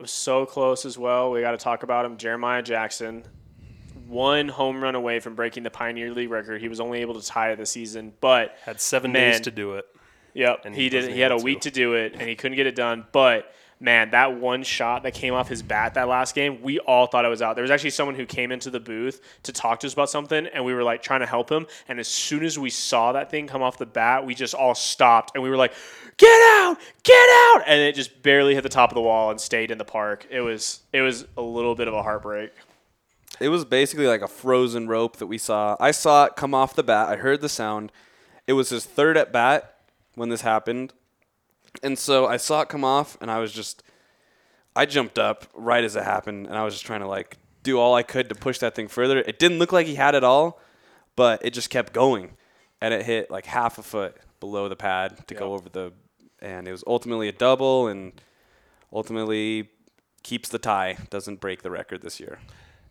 was 0.03 0.11
so 0.11 0.45
close 0.45 0.85
as 0.85 0.99
well. 0.99 1.31
We 1.31 1.41
got 1.41 1.53
to 1.53 1.57
talk 1.57 1.83
about 1.83 2.05
him, 2.05 2.19
Jeremiah 2.19 2.63
Jackson. 2.63 3.25
One 4.09 4.49
home 4.49 4.83
run 4.83 4.95
away 4.95 5.21
from 5.21 5.35
breaking 5.35 5.63
the 5.63 5.71
Pioneer 5.71 6.13
League 6.13 6.29
record. 6.31 6.61
He 6.61 6.69
was 6.69 6.81
only 6.81 7.01
able 7.01 7.19
to 7.19 7.27
tie 7.27 7.53
it 7.53 7.57
this 7.57 7.71
season, 7.71 8.13
but 8.21 8.57
Had 8.65 8.79
seven 8.81 9.13
Man. 9.13 9.31
days 9.33 9.41
to 9.43 9.51
do 9.51 9.77
it. 9.77 9.87
Yep, 10.35 10.63
And 10.67 10.75
he, 10.75 10.83
he 10.83 10.89
did. 10.91 10.97
wasn't 10.99 11.15
He 11.15 11.21
had 11.21 11.33
a 11.33 11.37
week 11.39 11.61
to. 11.63 11.71
to 11.71 11.75
do 11.75 11.95
it, 11.95 12.13
and 12.13 12.23
he 12.23 12.35
couldn't 12.37 12.57
get 12.57 12.67
it 12.67 12.75
done. 12.75 13.07
But 13.13 13.55
man, 13.83 14.11
that 14.11 14.39
one 14.39 14.63
shot 14.63 15.03
that 15.03 15.13
came 15.13 15.35
off 15.35 15.49
his 15.49 15.61
bat 15.61 15.95
that 15.95 16.07
last 16.07 16.35
game, 16.35 16.63
we 16.63 16.79
all 16.79 17.07
thought 17.07 17.25
it 17.25 17.29
was 17.29 17.43
out. 17.43 17.57
There 17.57 17.63
was 17.63 17.71
actually 17.71 17.91
someone 17.91 18.15
who 18.15 18.25
came 18.25 18.53
into 18.53 18.71
the 18.71 18.79
booth 18.79 19.21
to 19.43 19.53
talk 19.53 19.81
to 19.81 19.89
us 19.89 19.93
about 19.93 20.09
something, 20.09 20.47
and 20.47 20.65
we 20.65 20.73
were 20.73 20.85
like 20.85 21.03
trying 21.03 21.21
to 21.21 21.27
help 21.27 21.51
him. 21.51 21.67
And 21.89 21.99
as 21.99 22.07
soon 22.07 22.45
as 22.45 22.59
we 22.59 22.71
saw 22.71 23.13
that 23.13 23.31
thing 23.31 23.49
come 23.49 23.61
off 23.61 23.79
the 23.79 23.87
bat, 23.87 24.25
we 24.25 24.35
just 24.35 24.55
all 24.55 24.75
stopped, 24.75 25.33
and 25.35 25.43
we 25.43 25.51
were 25.51 25.57
like, 25.57 25.75
"Get 26.17 26.29
out! 26.61 26.79
Get 27.03 27.29
out!" 27.55 27.65
And 27.67 27.81
it 27.81 27.97
just 27.97 28.23
barely 28.23 28.55
hit 28.55 28.63
the 28.63 28.69
top 28.69 28.91
of 28.91 28.95
the 28.95 29.01
wall 29.03 29.31
and 29.31 29.41
stayed 29.41 29.73
in 29.73 29.79
the 29.79 29.85
park. 29.85 30.27
It 30.31 30.41
was 30.41 30.81
it 30.93 31.03
was 31.03 31.27
a 31.37 31.43
little 31.43 31.75
bit 31.75 31.89
of 31.89 31.95
a 31.95 32.03
heartbreak. 32.03 32.53
It 33.41 33.49
was 33.49 33.65
basically 33.65 34.07
like 34.07 34.23
a 34.23 34.29
frozen 34.29 34.87
rope 34.87 35.17
that 35.17 35.27
we 35.27 35.39
saw. 35.39 35.77
I 35.81 35.91
saw 35.91 36.27
it 36.27 36.37
come 36.37 36.55
off 36.55 36.77
the 36.77 36.85
bat. 36.85 37.09
I 37.09 37.17
heard 37.17 37.41
the 37.41 37.49
sound. 37.49 37.91
It 38.47 38.53
was 38.53 38.71
his 38.71 38.85
third 38.85 39.17
at 39.17 39.33
bat 39.33 39.75
when 40.15 40.29
this 40.29 40.43
happened. 40.43 40.93
And 41.83 41.99
so 41.99 42.27
I 42.27 42.37
saw 42.37 42.63
it 42.63 42.69
come 42.69 42.85
off 42.85 43.17
and 43.21 43.31
I 43.31 43.39
was 43.39 43.53
just 43.53 43.83
I 44.75 44.87
jumped 44.87 45.19
up 45.19 45.47
right 45.55 45.85
as 45.85 45.97
it 45.97 46.05
happened 46.05 46.47
and 46.47 46.57
I 46.57 46.65
was 46.65 46.75
just 46.75 46.87
trying 46.87 47.01
to 47.01 47.09
like 47.09 47.39
do 47.63 47.79
all 47.79 47.95
I 47.95 48.03
could 48.03 48.29
to 48.29 48.35
push 48.35 48.59
that 48.59 48.75
thing 48.75 48.89
further. 48.89 49.19
It 49.19 49.39
didn't 49.39 49.59
look 49.59 49.73
like 49.73 49.87
he 49.87 49.95
had 49.95 50.15
it 50.15 50.25
all, 50.25 50.61
but 51.17 51.45
it 51.45 51.51
just 51.51 51.71
kept 51.71 51.93
going. 51.93 52.37
And 52.81 52.93
it 52.93 53.05
hit 53.05 53.31
like 53.31 53.47
half 53.47 53.79
a 53.79 53.83
foot 53.83 54.17
below 54.41 54.69
the 54.69 54.77
pad 54.77 55.29
to 55.29 55.35
go 55.35 55.55
over 55.55 55.69
the 55.69 55.93
and 56.41 56.67
it 56.67 56.73
was 56.73 56.83
ultimately 56.87 57.29
a 57.29 57.33
double 57.33 57.87
and 57.87 58.13
ultimately 58.93 59.71
keeps 60.25 60.49
the 60.49 60.59
tie, 60.59 60.99
doesn't 61.11 61.41
break 61.41 61.63
the 61.63 61.71
record 61.71 62.03
this 62.03 62.19
year. 62.19 62.39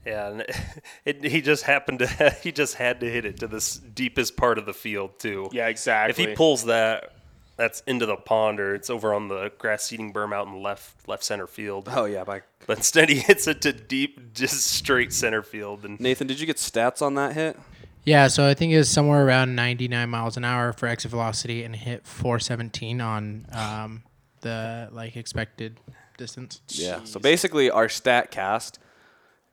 Yeah, 0.06 0.30
and 0.30 0.46
it, 1.06 1.24
he 1.24 1.42
just 1.42 1.64
happened 1.64 2.00
to 2.00 2.08
he 2.44 2.52
just 2.52 2.76
had 2.76 3.00
to 3.02 3.10
hit 3.10 3.26
it 3.26 3.40
to 3.40 3.48
this 3.48 3.76
deepest 3.76 4.38
part 4.38 4.58
of 4.58 4.66
the 4.66 4.74
field 4.74 5.20
too. 5.20 5.50
Yeah, 5.52 5.68
exactly. 5.68 6.24
If 6.24 6.30
he 6.30 6.36
pulls 6.36 6.66
that, 6.66 7.14
that's 7.62 7.82
into 7.82 8.08
the 8.08 8.16
pond 8.16 8.60
or 8.60 8.74
it's 8.74 8.90
over 8.90 9.14
on 9.14 9.28
the 9.28 9.52
grass 9.60 9.84
seeding 9.84 10.12
berm 10.12 10.34
out 10.34 10.48
in 10.48 10.64
left 10.64 11.08
left 11.08 11.24
center 11.24 11.46
field. 11.46 11.88
Oh 11.92 12.06
yeah, 12.06 12.24
by 12.24 12.42
But 12.66 12.78
instead 12.78 13.10
he 13.10 13.20
hits 13.20 13.48
it 13.48 13.62
to 13.62 13.72
deep, 13.72 14.34
just 14.34 14.66
straight 14.66 15.14
center 15.14 15.44
field. 15.44 15.86
And 15.86 16.00
Nathan, 16.00 16.26
did 16.26 16.40
you 16.40 16.48
get 16.48 16.58
stats 16.58 17.04
on 17.04 17.14
that 17.16 17.34
hit? 17.34 17.60
Yeah, 18.04 18.30
so 18.30 18.48
I 18.48 18.56
think 18.56 18.74
it 18.74 18.80
was 18.80 18.90
somewhere 18.90 19.24
around 19.24 19.56
99 19.56 20.10
miles 20.10 20.38
an 20.38 20.44
hour 20.44 20.74
for 20.74 20.88
exit 20.88 21.12
velocity 21.12 21.64
and 21.64 21.76
hit 21.76 22.08
417 22.08 23.00
on 23.00 23.46
um, 23.52 24.04
the 24.42 24.90
like 24.92 25.16
expected 25.16 25.80
distance. 26.18 26.62
Yeah. 26.68 27.04
So 27.04 27.20
basically, 27.20 27.70
our 27.70 27.90
stat 27.90 28.32
cast 28.32 28.80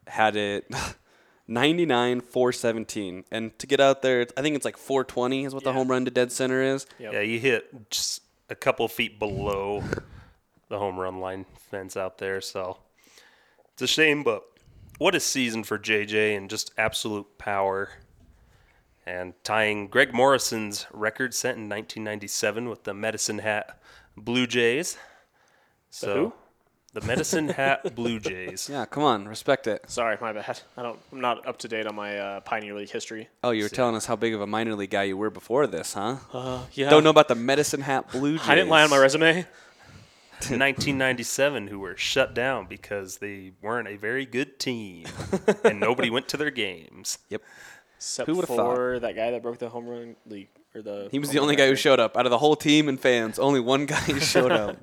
had 0.06 0.34
it 0.34 0.66
99 1.48 2.20
417, 2.20 3.24
and 3.32 3.58
to 3.58 3.66
get 3.66 3.80
out 3.80 4.02
there, 4.02 4.26
I 4.36 4.42
think 4.42 4.54
it's 4.54 4.66
like 4.66 4.76
420 4.76 5.46
is 5.46 5.54
what 5.54 5.64
the 5.64 5.72
home 5.72 5.88
run 5.88 6.04
to 6.04 6.10
dead 6.10 6.30
center 6.30 6.62
is. 6.62 6.86
Yep. 6.98 7.12
yeah, 7.14 7.20
you 7.20 7.40
hit 7.40 7.90
just 7.90 8.22
a 8.50 8.54
couple 8.54 8.86
feet 8.88 9.18
below 9.18 9.82
the 10.68 10.78
home 10.78 10.98
run 10.98 11.20
line 11.20 11.46
fence 11.70 11.96
out 11.96 12.18
there. 12.18 12.40
So 12.40 12.78
it's 13.72 13.82
a 13.82 13.86
shame, 13.86 14.22
but 14.22 14.44
what 14.98 15.14
a 15.14 15.20
season 15.20 15.64
for 15.64 15.78
JJ 15.78 16.36
and 16.36 16.50
just 16.50 16.72
absolute 16.76 17.38
power. 17.38 17.90
And 19.06 19.32
tying 19.42 19.88
Greg 19.88 20.12
Morrison's 20.12 20.86
record 20.92 21.32
set 21.32 21.56
in 21.56 21.62
1997 21.62 22.68
with 22.68 22.84
the 22.84 22.92
Medicine 22.92 23.38
Hat 23.38 23.80
Blue 24.16 24.46
Jays. 24.46 24.98
So 25.88 26.14
who? 26.14 26.32
The 26.98 27.06
Medicine 27.06 27.48
Hat 27.48 27.94
Blue 27.94 28.18
Jays. 28.18 28.68
Yeah, 28.70 28.84
come 28.86 29.02
on, 29.02 29.28
respect 29.28 29.66
it. 29.66 29.88
Sorry, 29.90 30.16
my 30.20 30.32
bad. 30.32 30.60
I 30.76 30.82
don't. 30.82 30.98
I'm 31.12 31.20
not 31.20 31.46
up 31.46 31.58
to 31.58 31.68
date 31.68 31.86
on 31.86 31.94
my 31.94 32.18
uh, 32.18 32.40
Pioneer 32.40 32.74
League 32.74 32.90
history. 32.90 33.28
Oh, 33.42 33.50
you 33.50 33.62
were 33.62 33.68
telling 33.68 33.94
us 33.94 34.06
how 34.06 34.16
big 34.16 34.34
of 34.34 34.40
a 34.40 34.46
minor 34.46 34.74
league 34.74 34.90
guy 34.90 35.04
you 35.04 35.16
were 35.16 35.30
before 35.30 35.66
this, 35.66 35.94
huh? 35.94 36.16
Uh, 36.32 36.64
yeah. 36.72 36.90
Don't 36.90 37.04
know 37.04 37.10
about 37.10 37.28
the 37.28 37.34
Medicine 37.34 37.82
Hat 37.82 38.10
Blue 38.10 38.38
Jays. 38.38 38.48
I 38.48 38.54
didn't 38.54 38.70
lie 38.70 38.82
on 38.82 38.90
my 38.90 38.98
resume. 38.98 39.46
1997 40.40 41.66
who 41.66 41.80
were 41.80 41.96
shut 41.96 42.32
down 42.32 42.66
because 42.66 43.18
they 43.18 43.50
weren't 43.60 43.88
a 43.88 43.96
very 43.96 44.24
good 44.24 44.60
team 44.60 45.04
and 45.64 45.80
nobody 45.80 46.10
went 46.10 46.28
to 46.28 46.36
their 46.36 46.52
games. 46.52 47.18
Yep. 47.28 47.42
Except 47.96 48.28
Who 48.28 48.36
would've 48.36 48.48
for 48.48 49.00
that 49.00 49.16
guy 49.16 49.32
that 49.32 49.42
broke 49.42 49.58
the 49.58 49.68
home 49.68 49.88
run 49.88 50.14
league 50.26 50.46
or 50.76 50.82
the. 50.82 51.08
He 51.10 51.18
was 51.18 51.30
home 51.30 51.34
the 51.34 51.38
run 51.40 51.42
only 51.42 51.56
guy 51.56 51.64
who 51.64 51.70
record. 51.70 51.80
showed 51.80 52.00
up 52.00 52.16
out 52.16 52.24
of 52.24 52.30
the 52.30 52.38
whole 52.38 52.54
team 52.54 52.88
and 52.88 53.00
fans. 53.00 53.40
Only 53.40 53.58
one 53.58 53.86
guy 53.86 54.18
showed 54.20 54.52
up. 54.52 54.76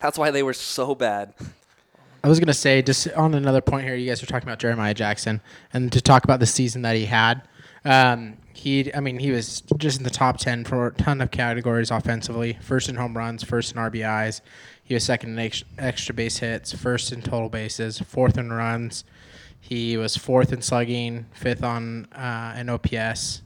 That's 0.00 0.18
why 0.18 0.30
they 0.30 0.42
were 0.42 0.54
so 0.54 0.94
bad. 0.94 1.34
I 2.22 2.28
was 2.28 2.40
gonna 2.40 2.52
say 2.52 2.82
just 2.82 3.08
on 3.12 3.34
another 3.34 3.60
point 3.60 3.86
here, 3.86 3.94
you 3.94 4.08
guys 4.08 4.20
were 4.20 4.26
talking 4.26 4.48
about 4.48 4.58
Jeremiah 4.58 4.94
Jackson, 4.94 5.40
and 5.72 5.92
to 5.92 6.00
talk 6.00 6.24
about 6.24 6.40
the 6.40 6.46
season 6.46 6.82
that 6.82 6.96
he 6.96 7.06
had. 7.06 7.42
Um, 7.84 8.36
he, 8.52 8.92
I 8.92 8.98
mean, 8.98 9.20
he 9.20 9.30
was 9.30 9.62
just 9.76 9.98
in 9.98 10.04
the 10.04 10.10
top 10.10 10.38
ten 10.38 10.64
for 10.64 10.88
a 10.88 10.92
ton 10.94 11.20
of 11.20 11.30
categories 11.30 11.90
offensively. 11.90 12.58
First 12.60 12.88
in 12.88 12.96
home 12.96 13.16
runs, 13.16 13.44
first 13.44 13.72
in 13.72 13.78
RBIs. 13.78 14.40
He 14.82 14.94
was 14.94 15.04
second 15.04 15.30
in 15.30 15.38
ex- 15.38 15.64
extra 15.78 16.14
base 16.14 16.38
hits, 16.38 16.72
first 16.72 17.12
in 17.12 17.22
total 17.22 17.48
bases, 17.48 18.00
fourth 18.00 18.36
in 18.36 18.52
runs. 18.52 19.04
He 19.60 19.96
was 19.96 20.16
fourth 20.16 20.52
in 20.52 20.62
slugging, 20.62 21.26
fifth 21.32 21.62
on 21.62 22.08
uh, 22.12 22.54
an 22.56 22.68
OPS, 22.68 23.42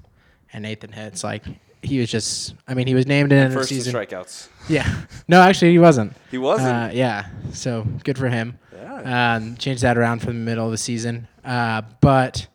and 0.52 0.64
eighth 0.64 0.85
in 0.85 0.92
hits. 0.92 1.23
Like 1.25 1.44
he 1.82 1.98
was 1.98 2.10
just, 2.10 2.54
I 2.66 2.74
mean, 2.74 2.86
he 2.86 2.94
was 2.94 3.06
named 3.06 3.32
in 3.32 3.50
the 3.50 3.54
First 3.54 3.68
season. 3.68 3.94
strikeouts. 3.94 4.48
Yeah, 4.68 4.88
no, 5.26 5.40
actually, 5.42 5.72
he 5.72 5.80
wasn't. 5.80 6.12
He 6.30 6.38
wasn't. 6.38 6.68
Uh, 6.68 6.90
yeah, 6.92 7.26
so 7.52 7.84
good 8.04 8.16
for 8.16 8.28
him. 8.28 8.60
Yeah. 8.72 9.34
Um, 9.36 9.56
changed 9.56 9.82
that 9.82 9.98
around 9.98 10.20
for 10.20 10.26
the 10.26 10.34
middle 10.34 10.64
of 10.66 10.70
the 10.70 10.78
season. 10.78 11.26
Uh, 11.44 11.82
but 12.00 12.46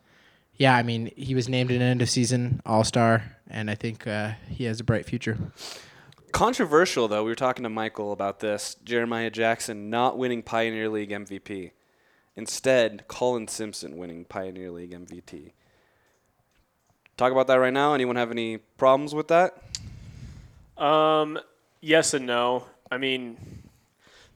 yeah, 0.55 0.74
I 0.74 0.84
mean, 0.84 1.12
he 1.17 1.36
was 1.36 1.50
named 1.50 1.69
an 1.72 1.81
end 1.81 2.01
of 2.01 2.10
season 2.10 2.62
All 2.65 2.86
Star, 2.86 3.24
and 3.50 3.69
I 3.69 3.75
think 3.75 4.07
uh, 4.07 4.31
he 4.48 4.63
has 4.63 4.79
a 4.79 4.86
bright 4.86 5.05
future. 5.05 5.38
Controversial 6.31 7.07
though, 7.07 7.24
we 7.24 7.31
were 7.31 7.36
talking 7.36 7.63
to 7.63 7.69
Michael 7.69 8.12
about 8.13 8.39
this. 8.39 8.75
Jeremiah 8.84 9.29
Jackson 9.29 9.89
not 9.89 10.17
winning 10.17 10.43
Pioneer 10.43 10.88
League 10.89 11.10
MVP. 11.10 11.72
Instead, 12.36 13.07
Colin 13.07 13.48
Simpson 13.48 13.98
winning 13.98 14.24
Pioneer 14.25 14.72
League 14.72 14.91
MVP. 14.91 15.51
Talk 17.18 17.32
about 17.32 17.48
that 17.48 17.56
right 17.56 17.74
now. 17.74 17.96
Anyone 17.96 18.16
have 18.16 18.30
any 18.30 18.58
problems 18.58 19.16
with 19.16 19.30
that? 19.30 19.64
Um, 20.78 21.40
yes 21.82 22.14
and 22.14 22.28
no. 22.28 22.66
I 22.92 22.98
mean, 23.00 23.38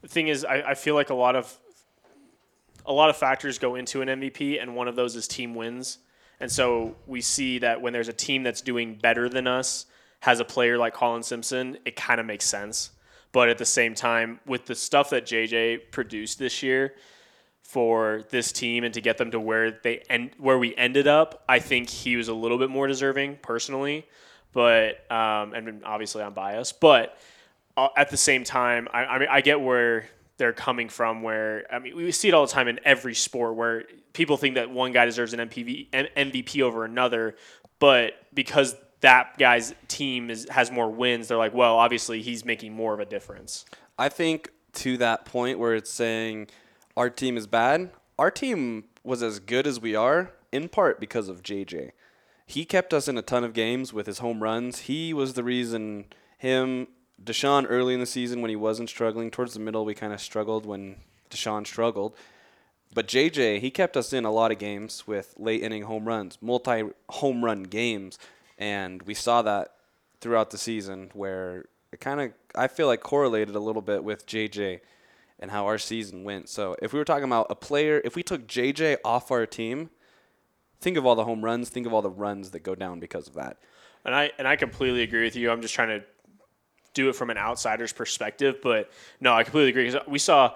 the 0.02 0.08
thing 0.08 0.26
is, 0.26 0.44
I, 0.44 0.62
I 0.62 0.74
feel 0.74 0.96
like 0.96 1.10
a 1.10 1.14
lot 1.14 1.36
of 1.36 1.56
a 2.84 2.92
lot 2.92 3.08
of 3.08 3.16
factors 3.16 3.58
go 3.58 3.76
into 3.76 4.02
an 4.02 4.08
MVP, 4.08 4.60
and 4.60 4.74
one 4.74 4.88
of 4.88 4.96
those 4.96 5.14
is 5.14 5.28
team 5.28 5.54
wins. 5.54 5.98
And 6.40 6.50
so 6.50 6.96
we 7.06 7.20
see 7.20 7.60
that 7.60 7.80
when 7.80 7.92
there's 7.92 8.08
a 8.08 8.12
team 8.12 8.42
that's 8.42 8.60
doing 8.60 8.96
better 8.96 9.28
than 9.28 9.46
us, 9.46 9.86
has 10.18 10.40
a 10.40 10.44
player 10.44 10.76
like 10.76 10.92
Colin 10.92 11.22
Simpson, 11.22 11.78
it 11.84 11.94
kind 11.94 12.18
of 12.18 12.26
makes 12.26 12.44
sense. 12.44 12.90
But 13.30 13.48
at 13.48 13.58
the 13.58 13.64
same 13.64 13.94
time, 13.94 14.40
with 14.44 14.66
the 14.66 14.74
stuff 14.74 15.10
that 15.10 15.24
JJ 15.24 15.92
produced 15.92 16.40
this 16.40 16.60
year 16.64 16.94
for 17.72 18.22
this 18.28 18.52
team 18.52 18.84
and 18.84 18.92
to 18.92 19.00
get 19.00 19.16
them 19.16 19.30
to 19.30 19.40
where 19.40 19.70
they 19.70 20.02
end, 20.10 20.32
where 20.36 20.58
we 20.58 20.76
ended 20.76 21.06
up, 21.06 21.42
I 21.48 21.58
think 21.58 21.88
he 21.88 22.16
was 22.16 22.28
a 22.28 22.34
little 22.34 22.58
bit 22.58 22.68
more 22.68 22.86
deserving 22.86 23.38
personally. 23.40 24.06
But 24.52 25.10
um, 25.10 25.54
and 25.54 25.82
obviously 25.82 26.22
I'm 26.22 26.34
biased, 26.34 26.80
but 26.80 27.16
uh, 27.74 27.88
at 27.96 28.10
the 28.10 28.18
same 28.18 28.44
time, 28.44 28.88
I, 28.92 29.06
I 29.06 29.18
mean 29.18 29.28
I 29.30 29.40
get 29.40 29.58
where 29.58 30.04
they're 30.36 30.52
coming 30.52 30.90
from. 30.90 31.22
Where 31.22 31.64
I 31.72 31.78
mean 31.78 31.96
we 31.96 32.12
see 32.12 32.28
it 32.28 32.34
all 32.34 32.44
the 32.44 32.52
time 32.52 32.68
in 32.68 32.78
every 32.84 33.14
sport 33.14 33.54
where 33.54 33.84
people 34.12 34.36
think 34.36 34.56
that 34.56 34.70
one 34.70 34.92
guy 34.92 35.06
deserves 35.06 35.32
an 35.32 35.40
MPV, 35.48 35.86
M- 35.94 36.08
MVP 36.14 36.60
over 36.60 36.84
another, 36.84 37.36
but 37.78 38.12
because 38.34 38.76
that 39.00 39.38
guy's 39.38 39.74
team 39.88 40.28
is, 40.28 40.46
has 40.50 40.70
more 40.70 40.90
wins, 40.90 41.28
they're 41.28 41.38
like, 41.38 41.54
well, 41.54 41.78
obviously 41.78 42.20
he's 42.20 42.44
making 42.44 42.74
more 42.74 42.92
of 42.92 43.00
a 43.00 43.06
difference. 43.06 43.64
I 43.98 44.10
think 44.10 44.50
to 44.74 44.98
that 44.98 45.24
point 45.24 45.58
where 45.58 45.74
it's 45.74 45.90
saying 45.90 46.48
our 46.96 47.10
team 47.10 47.36
is 47.36 47.46
bad, 47.46 47.90
our 48.18 48.30
team 48.30 48.84
was 49.02 49.22
as 49.22 49.40
good 49.40 49.66
as 49.66 49.80
we 49.80 49.94
are 49.94 50.32
in 50.50 50.68
part 50.68 51.00
because 51.00 51.28
of 51.28 51.42
JJ. 51.42 51.92
He 52.46 52.64
kept 52.64 52.92
us 52.92 53.08
in 53.08 53.16
a 53.16 53.22
ton 53.22 53.44
of 53.44 53.54
games 53.54 53.92
with 53.92 54.06
his 54.06 54.18
home 54.18 54.42
runs. 54.42 54.80
He 54.80 55.14
was 55.14 55.34
the 55.34 55.44
reason 55.44 56.06
him 56.38 56.88
D'Shawn 57.22 57.66
early 57.66 57.94
in 57.94 58.00
the 58.00 58.06
season 58.06 58.42
when 58.42 58.50
he 58.50 58.56
wasn't 58.56 58.90
struggling. 58.90 59.30
Towards 59.30 59.54
the 59.54 59.60
middle, 59.60 59.84
we 59.84 59.94
kind 59.94 60.12
of 60.12 60.20
struggled 60.20 60.66
when 60.66 60.96
D'Shawn 61.30 61.64
struggled. 61.64 62.14
But 62.94 63.08
JJ, 63.08 63.60
he 63.60 63.70
kept 63.70 63.96
us 63.96 64.12
in 64.12 64.24
a 64.24 64.30
lot 64.30 64.52
of 64.52 64.58
games 64.58 65.06
with 65.06 65.34
late 65.38 65.62
inning 65.62 65.84
home 65.84 66.06
runs, 66.06 66.36
multi 66.42 66.84
home 67.08 67.44
run 67.44 67.62
games, 67.62 68.18
and 68.58 69.02
we 69.02 69.14
saw 69.14 69.40
that 69.42 69.74
throughout 70.20 70.50
the 70.50 70.58
season 70.58 71.10
where 71.14 71.64
it 71.90 72.00
kind 72.00 72.20
of 72.20 72.32
I 72.54 72.68
feel 72.68 72.86
like 72.86 73.00
correlated 73.00 73.54
a 73.54 73.60
little 73.60 73.82
bit 73.82 74.04
with 74.04 74.26
JJ 74.26 74.80
and 75.38 75.50
how 75.50 75.66
our 75.66 75.78
season 75.78 76.24
went. 76.24 76.48
So 76.48 76.76
if 76.82 76.92
we 76.92 76.98
were 76.98 77.04
talking 77.04 77.24
about 77.24 77.46
a 77.50 77.54
player, 77.54 78.00
if 78.04 78.14
we 78.16 78.22
took 78.22 78.46
JJ 78.46 78.98
off 79.04 79.30
our 79.30 79.46
team, 79.46 79.90
think 80.80 80.96
of 80.96 81.06
all 81.06 81.14
the 81.14 81.24
home 81.24 81.42
runs, 81.44 81.68
think 81.68 81.86
of 81.86 81.92
all 81.92 82.02
the 82.02 82.10
runs 82.10 82.50
that 82.50 82.60
go 82.62 82.74
down 82.74 83.00
because 83.00 83.26
of 83.28 83.34
that. 83.34 83.58
And 84.04 84.14
I 84.14 84.32
and 84.38 84.48
I 84.48 84.56
completely 84.56 85.02
agree 85.02 85.24
with 85.24 85.36
you. 85.36 85.50
I'm 85.50 85.62
just 85.62 85.74
trying 85.74 86.00
to 86.00 86.04
do 86.94 87.08
it 87.08 87.14
from 87.16 87.30
an 87.30 87.38
outsider's 87.38 87.92
perspective, 87.92 88.56
but 88.62 88.90
no, 89.20 89.32
I 89.32 89.44
completely 89.44 89.70
agree. 89.70 89.90
'Cause 89.90 90.02
we 90.06 90.18
saw 90.18 90.54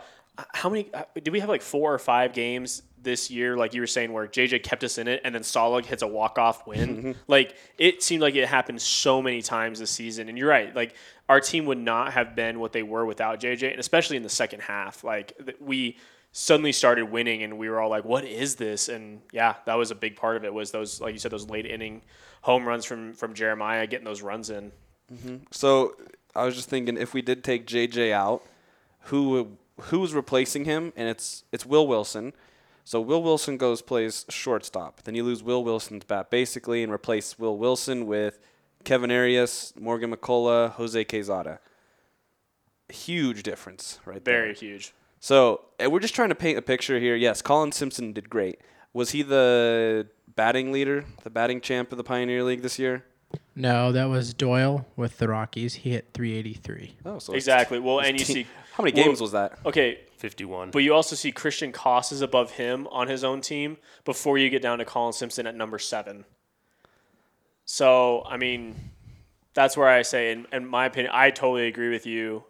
how 0.52 0.68
many 0.68 0.92
uh, 0.92 1.04
did 1.14 1.30
we 1.30 1.40
have 1.40 1.48
like 1.48 1.62
four 1.62 1.94
or 1.94 1.98
five 1.98 2.32
games 2.34 2.82
this 3.00 3.30
year, 3.30 3.56
like 3.56 3.72
you 3.72 3.80
were 3.80 3.86
saying, 3.86 4.12
where 4.12 4.26
JJ 4.26 4.62
kept 4.64 4.82
us 4.82 4.98
in 4.98 5.06
it, 5.06 5.20
and 5.24 5.32
then 5.34 5.42
Solig 5.42 5.86
hits 5.86 6.02
a 6.02 6.06
walk 6.08 6.38
off 6.38 6.66
win. 6.66 7.14
like 7.28 7.54
it 7.78 8.02
seemed 8.02 8.20
like 8.20 8.34
it 8.34 8.46
happened 8.48 8.82
so 8.82 9.22
many 9.22 9.40
times 9.42 9.78
this 9.78 9.90
season. 9.92 10.28
And 10.28 10.36
you're 10.36 10.48
right, 10.48 10.74
like 10.74 10.94
our 11.28 11.40
team 11.40 11.66
would 11.66 11.78
not 11.78 12.12
have 12.12 12.36
been 12.36 12.60
what 12.60 12.72
they 12.72 12.82
were 12.82 13.04
without 13.04 13.40
JJ, 13.40 13.70
and 13.70 13.80
especially 13.80 14.16
in 14.16 14.22
the 14.22 14.28
second 14.28 14.60
half, 14.60 15.04
like 15.04 15.32
we 15.60 15.96
suddenly 16.32 16.72
started 16.72 17.06
winning 17.06 17.42
and 17.42 17.56
we 17.56 17.68
were 17.70 17.80
all 17.80 17.88
like 17.88 18.04
what 18.04 18.22
is 18.22 18.56
this 18.56 18.90
and 18.90 19.22
yeah 19.32 19.54
that 19.64 19.72
was 19.72 19.90
a 19.90 19.94
big 19.94 20.16
part 20.16 20.36
of 20.36 20.44
it 20.44 20.52
was 20.52 20.70
those 20.70 21.00
like 21.00 21.14
you 21.14 21.18
said 21.18 21.30
those 21.30 21.48
late 21.48 21.64
inning 21.64 22.02
home 22.42 22.68
runs 22.68 22.84
from 22.84 23.14
from 23.14 23.32
jeremiah 23.32 23.86
getting 23.86 24.04
those 24.04 24.20
runs 24.20 24.50
in 24.50 24.70
mm-hmm. 25.10 25.36
So 25.50 25.94
I 26.36 26.44
was 26.44 26.54
just 26.54 26.68
thinking 26.68 26.96
if 26.96 27.14
we 27.14 27.22
did 27.22 27.42
take 27.42 27.66
JJ 27.66 28.12
out, 28.12 28.42
who 29.04 29.56
who's 29.80 30.12
replacing 30.12 30.66
him? 30.66 30.92
And 30.94 31.08
it's 31.08 31.44
it's 31.50 31.64
Will 31.64 31.86
Wilson. 31.86 32.34
So 32.84 33.00
Will 33.00 33.22
Wilson 33.22 33.56
goes 33.56 33.82
plays 33.82 34.26
shortstop. 34.28 35.02
Then 35.02 35.14
you 35.14 35.24
lose 35.24 35.42
Will 35.42 35.64
Wilson's 35.64 36.04
bat 36.04 36.30
basically 36.30 36.82
and 36.82 36.92
replace 36.92 37.38
Will 37.38 37.56
Wilson 37.56 38.06
with 38.06 38.38
Kevin 38.86 39.10
Arias, 39.10 39.74
Morgan 39.78 40.14
McCullough, 40.14 40.70
Jose 40.70 41.04
Quezada. 41.04 41.58
Huge 42.88 43.42
difference 43.42 43.98
right 44.06 44.24
there. 44.24 44.42
very 44.42 44.54
huge 44.54 44.94
So 45.18 45.62
eh, 45.80 45.88
we're 45.88 45.98
just 46.00 46.14
trying 46.14 46.28
to 46.28 46.36
paint 46.36 46.56
a 46.56 46.62
picture 46.62 47.00
here. 47.00 47.16
Yes, 47.16 47.42
Colin 47.42 47.72
Simpson 47.72 48.12
did 48.12 48.30
great. 48.30 48.60
Was 48.92 49.10
he 49.10 49.22
the 49.22 50.06
batting 50.36 50.70
leader, 50.70 51.04
the 51.24 51.30
batting 51.30 51.60
champ 51.60 51.90
of 51.90 51.98
the 51.98 52.04
Pioneer 52.04 52.44
League 52.44 52.62
this 52.62 52.78
year? 52.78 53.04
No, 53.56 53.90
that 53.90 54.04
was 54.04 54.32
Doyle 54.32 54.86
with 54.94 55.18
the 55.18 55.26
Rockies. 55.26 55.74
He 55.74 55.90
hit 55.90 56.10
383. 56.14 56.94
Oh, 57.04 57.18
so 57.18 57.32
exactly 57.34 57.80
well 57.80 57.98
and 58.00 58.18
you 58.18 58.24
team- 58.24 58.34
see 58.34 58.46
how 58.74 58.84
many 58.84 58.94
well, 58.94 59.04
games 59.04 59.20
was 59.20 59.32
that? 59.32 59.58
okay 59.66 59.98
51. 60.18 60.70
but 60.70 60.78
you 60.82 60.94
also 60.94 61.16
see 61.16 61.32
christian 61.32 61.72
koss 61.72 62.12
is 62.12 62.20
above 62.20 62.52
him 62.52 62.86
on 62.88 63.08
his 63.08 63.24
own 63.24 63.40
team 63.40 63.78
before 64.04 64.38
you 64.38 64.48
get 64.50 64.62
down 64.62 64.78
to 64.78 64.84
colin 64.84 65.12
simpson 65.12 65.46
at 65.46 65.54
number 65.54 65.78
seven 65.78 66.24
so 67.66 68.24
i 68.26 68.36
mean 68.38 68.74
that's 69.52 69.76
where 69.76 69.88
i 69.88 70.00
say 70.00 70.32
in, 70.32 70.46
in 70.52 70.66
my 70.66 70.86
opinion 70.86 71.12
i 71.14 71.30
totally 71.30 71.66
agree 71.66 71.90
with 71.90 72.06
you 72.06 72.42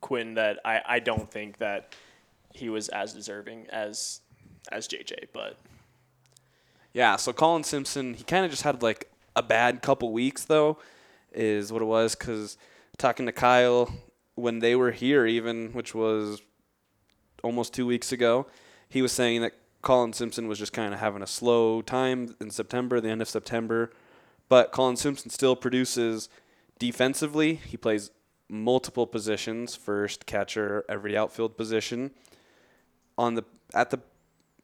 quinn 0.00 0.34
that 0.34 0.58
I, 0.64 0.80
I 0.86 0.98
don't 1.00 1.30
think 1.30 1.58
that 1.58 1.94
he 2.54 2.68
was 2.68 2.88
as 2.88 3.12
deserving 3.12 3.66
as 3.70 4.20
as 4.70 4.86
jj 4.86 5.26
but 5.32 5.56
Yeah, 6.92 7.16
so 7.16 7.32
Colin 7.32 7.64
Simpson, 7.64 8.14
he 8.14 8.24
kind 8.24 8.44
of 8.44 8.50
just 8.50 8.62
had 8.62 8.82
like 8.82 9.10
a 9.36 9.42
bad 9.42 9.82
couple 9.82 10.12
weeks 10.12 10.44
though, 10.44 10.78
is 11.32 11.72
what 11.72 11.82
it 11.82 11.86
was. 11.86 12.14
Because 12.14 12.56
talking 12.98 13.26
to 13.26 13.32
Kyle 13.32 13.92
when 14.34 14.58
they 14.58 14.74
were 14.74 14.90
here, 14.90 15.26
even 15.26 15.72
which 15.72 15.94
was 15.94 16.42
almost 17.42 17.72
two 17.72 17.86
weeks 17.86 18.12
ago, 18.12 18.46
he 18.88 19.02
was 19.02 19.12
saying 19.12 19.42
that 19.42 19.52
Colin 19.82 20.12
Simpson 20.12 20.48
was 20.48 20.58
just 20.58 20.72
kind 20.72 20.92
of 20.92 21.00
having 21.00 21.22
a 21.22 21.26
slow 21.26 21.80
time 21.80 22.34
in 22.40 22.50
September, 22.50 23.00
the 23.00 23.08
end 23.08 23.22
of 23.22 23.28
September. 23.28 23.90
But 24.50 24.72
Colin 24.72 24.96
Simpson 24.96 25.30
still 25.30 25.56
produces 25.56 26.28
defensively. 26.78 27.54
He 27.54 27.78
plays 27.78 28.10
multiple 28.48 29.06
positions, 29.06 29.76
first 29.76 30.26
catcher, 30.26 30.84
every 30.88 31.16
outfield 31.16 31.56
position. 31.56 32.10
On 33.16 33.36
the 33.36 33.44
at 33.72 33.90
the 33.90 34.00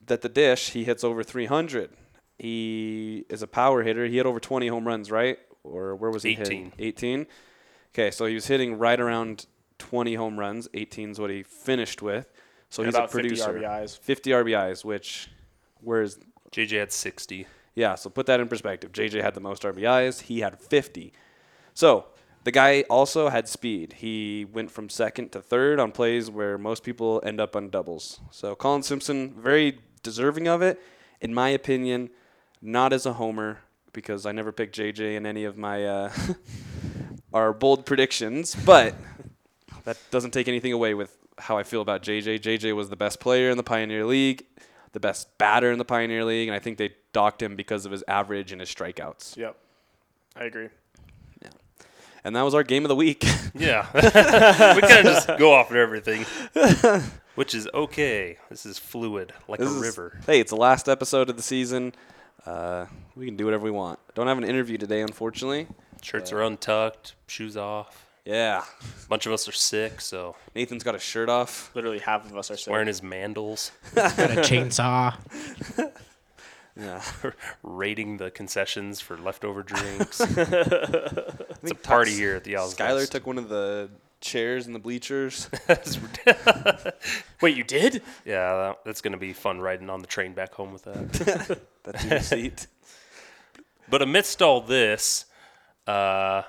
at 0.08 0.22
the 0.22 0.28
dish, 0.28 0.70
he 0.70 0.84
hits 0.84 1.04
over 1.04 1.22
300. 1.22 1.90
He 2.38 3.24
is 3.28 3.42
a 3.42 3.46
power 3.46 3.84
hitter. 3.84 4.06
He 4.06 4.16
had 4.16 4.26
over 4.26 4.40
20 4.40 4.66
home 4.66 4.86
runs, 4.86 5.10
right? 5.10 5.38
Or 5.62 5.94
where 5.94 6.10
was 6.10 6.24
he 6.24 6.32
18. 6.32 6.44
hitting? 6.44 6.72
18. 6.78 7.26
Okay, 7.94 8.10
so 8.10 8.26
he 8.26 8.34
was 8.34 8.46
hitting 8.46 8.78
right 8.78 9.00
around 9.00 9.46
20 9.78 10.14
home 10.16 10.38
runs. 10.38 10.68
18 10.74 11.12
is 11.12 11.18
what 11.20 11.30
he 11.30 11.42
finished 11.44 12.02
with. 12.02 12.30
So 12.70 12.82
And 12.82 12.92
he's 12.92 12.98
a 12.98 13.02
50 13.02 13.12
producer. 13.12 13.52
RBIs. 13.52 13.98
50 13.98 14.30
RBIs, 14.30 14.84
which 14.84 15.30
where's 15.80 16.18
JJ 16.50 16.78
had 16.80 16.92
60. 16.92 17.46
Yeah, 17.76 17.94
so 17.94 18.08
put 18.08 18.26
that 18.26 18.40
in 18.40 18.48
perspective. 18.48 18.90
JJ 18.90 19.22
had 19.22 19.34
the 19.34 19.40
most 19.40 19.62
RBIs. 19.62 20.22
He 20.22 20.40
had 20.40 20.58
50. 20.58 21.12
So 21.74 22.06
the 22.44 22.50
guy 22.50 22.82
also 22.88 23.28
had 23.28 23.48
speed. 23.48 23.96
He 23.98 24.46
went 24.50 24.70
from 24.70 24.88
second 24.88 25.30
to 25.32 25.42
third 25.42 25.78
on 25.78 25.92
plays 25.92 26.30
where 26.30 26.56
most 26.56 26.82
people 26.82 27.20
end 27.24 27.38
up 27.38 27.54
on 27.54 27.68
doubles. 27.68 28.18
So 28.30 28.54
Colin 28.56 28.82
Simpson, 28.82 29.34
very 29.38 29.78
deserving 30.02 30.48
of 30.48 30.62
it. 30.62 30.82
In 31.20 31.34
my 31.34 31.50
opinion, 31.50 32.08
not 32.62 32.94
as 32.94 33.04
a 33.04 33.12
homer 33.12 33.58
because 33.92 34.24
I 34.24 34.32
never 34.32 34.52
picked 34.52 34.76
JJ 34.76 35.16
in 35.16 35.26
any 35.26 35.44
of 35.44 35.58
my 35.58 35.84
uh, 35.84 36.12
our 37.34 37.52
bold 37.52 37.84
predictions, 37.84 38.54
but 38.54 38.94
that 39.84 39.98
doesn't 40.10 40.30
take 40.30 40.48
anything 40.48 40.72
away 40.72 40.94
with 40.94 41.16
how 41.38 41.58
I 41.58 41.62
feel 41.62 41.82
about 41.82 42.02
JJ. 42.02 42.40
JJ 42.40 42.74
was 42.74 42.88
the 42.88 42.96
best 42.96 43.20
player 43.20 43.50
in 43.50 43.58
the 43.58 43.62
Pioneer 43.62 44.06
League. 44.06 44.46
The 44.96 45.00
best 45.00 45.36
batter 45.36 45.70
in 45.70 45.76
the 45.76 45.84
Pioneer 45.84 46.24
League, 46.24 46.48
and 46.48 46.54
I 46.54 46.58
think 46.58 46.78
they 46.78 46.94
docked 47.12 47.42
him 47.42 47.54
because 47.54 47.84
of 47.84 47.92
his 47.92 48.02
average 48.08 48.50
and 48.50 48.62
his 48.62 48.70
strikeouts. 48.74 49.36
Yep, 49.36 49.54
I 50.34 50.44
agree. 50.44 50.70
Yeah, 51.42 51.50
and 52.24 52.34
that 52.34 52.40
was 52.40 52.54
our 52.54 52.62
game 52.62 52.82
of 52.84 52.88
the 52.88 52.96
week. 52.96 53.22
Yeah. 53.58 53.86
we 53.94 54.00
kind 54.82 55.06
of 55.06 55.14
just 55.14 55.28
go 55.38 55.54
off 55.54 55.70
of 55.70 55.76
everything, 55.76 56.26
which 57.36 57.54
is 57.54 57.66
okay. 57.72 58.36
This 58.50 58.66
is 58.66 58.78
fluid, 58.78 59.32
like 59.48 59.60
This 59.60 59.70
a 59.72 59.76
is- 59.76 59.80
river. 59.82 60.20
Hey, 60.26 60.40
it's 60.40 60.50
the 60.50 60.56
last 60.58 60.90
episode 60.90 61.30
of 61.30 61.36
the 61.38 61.42
season. 61.42 61.94
Uh, 62.44 62.84
we 63.14 63.24
can 63.24 63.36
do 63.36 63.46
whatever 63.46 63.64
we 63.64 63.70
want. 63.70 63.98
Don't 64.14 64.26
have 64.26 64.36
an 64.38 64.44
interview 64.44 64.76
today, 64.76 65.00
unfortunately. 65.00 65.68
Shirts 66.02 66.32
are 66.32 66.42
untucked, 66.42 67.14
shoes 67.26 67.56
off. 67.56 68.05
Yeah, 68.26 68.64
A 69.04 69.08
bunch 69.08 69.24
of 69.26 69.32
us 69.32 69.48
are 69.48 69.52
sick, 69.52 70.00
so 70.00 70.34
Nathan's 70.54 70.82
got 70.82 70.94
his 70.94 71.02
shirt 71.02 71.28
off. 71.28 71.70
Literally 71.76 72.00
half 72.00 72.26
of 72.28 72.36
us 72.36 72.50
are 72.50 72.56
sick. 72.56 72.70
wearing 72.72 72.88
his 72.88 73.00
mandals, 73.00 73.70
Got 73.94 74.18
a 74.18 74.40
chainsaw. 74.40 75.14
Yeah, 76.76 77.02
raiding 77.62 78.16
the 78.16 78.30
concessions 78.32 79.00
for 79.00 79.16
leftover 79.16 79.62
drinks. 79.62 80.20
It's 80.20 80.36
a 80.36 81.56
think 81.62 81.82
party 81.84 82.10
here 82.10 82.34
at 82.34 82.42
the 82.44 82.56
Owls. 82.56 82.74
Skylar 82.74 82.98
Nest. 82.98 83.12
took 83.12 83.26
one 83.28 83.38
of 83.38 83.48
the 83.48 83.88
chairs 84.20 84.66
in 84.66 84.72
the 84.72 84.78
bleachers. 84.80 85.48
Wait, 87.40 87.56
you 87.56 87.62
did? 87.64 88.02
yeah, 88.24 88.52
that, 88.54 88.78
that's 88.84 89.00
going 89.00 89.12
to 89.12 89.18
be 89.18 89.32
fun 89.32 89.60
riding 89.60 89.88
on 89.88 90.00
the 90.00 90.06
train 90.08 90.32
back 90.34 90.52
home 90.52 90.72
with 90.72 90.82
that. 90.84 91.60
that 91.84 92.00
team 92.00 92.18
seat. 92.20 92.66
But 93.88 94.02
amidst 94.02 94.42
all 94.42 94.60
this, 94.60 95.26
uh, 95.86 96.42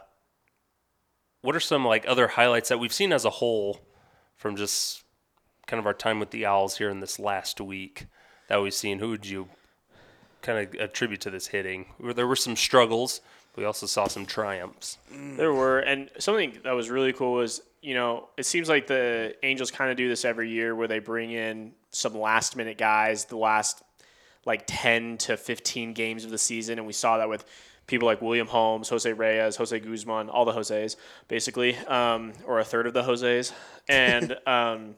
what 1.42 1.56
are 1.56 1.60
some 1.60 1.86
like 1.86 2.06
other 2.08 2.28
highlights 2.28 2.70
that 2.70 2.80
we've 2.80 2.94
seen 2.94 3.14
as 3.14 3.26
a 3.26 3.30
whole 3.30 3.82
from 4.36 4.56
just 4.56 5.04
kind 5.66 5.80
of 5.80 5.86
our 5.86 5.94
time 5.94 6.20
with 6.20 6.32
the 6.32 6.46
Owls 6.46 6.78
here 6.78 6.90
in 6.90 7.00
this 7.00 7.20
last 7.20 7.62
week 7.62 8.08
that 8.48 8.62
we've 8.62 8.74
seen? 8.74 9.00
Who 9.00 9.10
would 9.10 9.26
you 9.26 9.50
kind 10.42 10.68
of 10.68 10.80
attribute 10.80 11.22
to 11.22 11.30
this 11.30 11.48
hitting? 11.48 11.86
There 12.00 12.28
were 12.28 12.36
some 12.36 12.56
struggles. 12.56 13.22
We 13.56 13.66
also 13.66 13.86
saw 13.88 14.08
some 14.08 14.26
triumphs. 14.26 14.98
Mm. 15.12 15.38
There 15.38 15.54
were, 15.54 15.80
and 15.80 16.10
something 16.20 16.60
that 16.64 16.74
was 16.74 16.90
really 16.90 17.12
cool 17.12 17.34
was, 17.34 17.62
you 17.82 17.96
know, 17.96 18.30
it 18.38 18.46
seems 18.46 18.70
like 18.70 18.88
the 18.88 19.36
Angels 19.44 19.72
kind 19.72 19.90
of 19.90 19.98
do 19.98 20.08
this 20.08 20.26
every 20.26 20.50
year 20.50 20.76
where 20.76 20.88
they 20.88 21.00
bring 21.00 21.32
in 21.32 21.74
some 21.90 22.16
last 22.16 22.56
minute 22.56 22.78
guys, 22.78 23.26
the 23.26 23.38
last 23.38 23.82
like 24.46 24.64
10 24.68 25.18
to 25.18 25.38
15 25.38 25.94
games 25.94 26.24
of 26.24 26.32
the 26.32 26.38
season. 26.38 26.78
And 26.78 26.86
we 26.86 26.94
saw 26.94 27.18
that 27.18 27.30
with 27.30 27.46
people 27.88 28.06
like 28.06 28.22
William 28.22 28.48
Holmes, 28.48 28.90
Jose 28.90 29.12
Reyes, 29.12 29.56
Jose 29.56 29.80
Guzman, 29.80 30.30
all 30.30 30.46
the 30.46 30.52
Jose's, 30.52 30.98
basically, 31.28 31.76
um, 31.88 32.34
or 32.46 32.60
a 32.60 32.64
third 32.64 32.86
of 32.86 32.94
the 32.94 33.02
Jose's. 33.02 33.54
And, 33.90 34.38
um, 34.48 34.96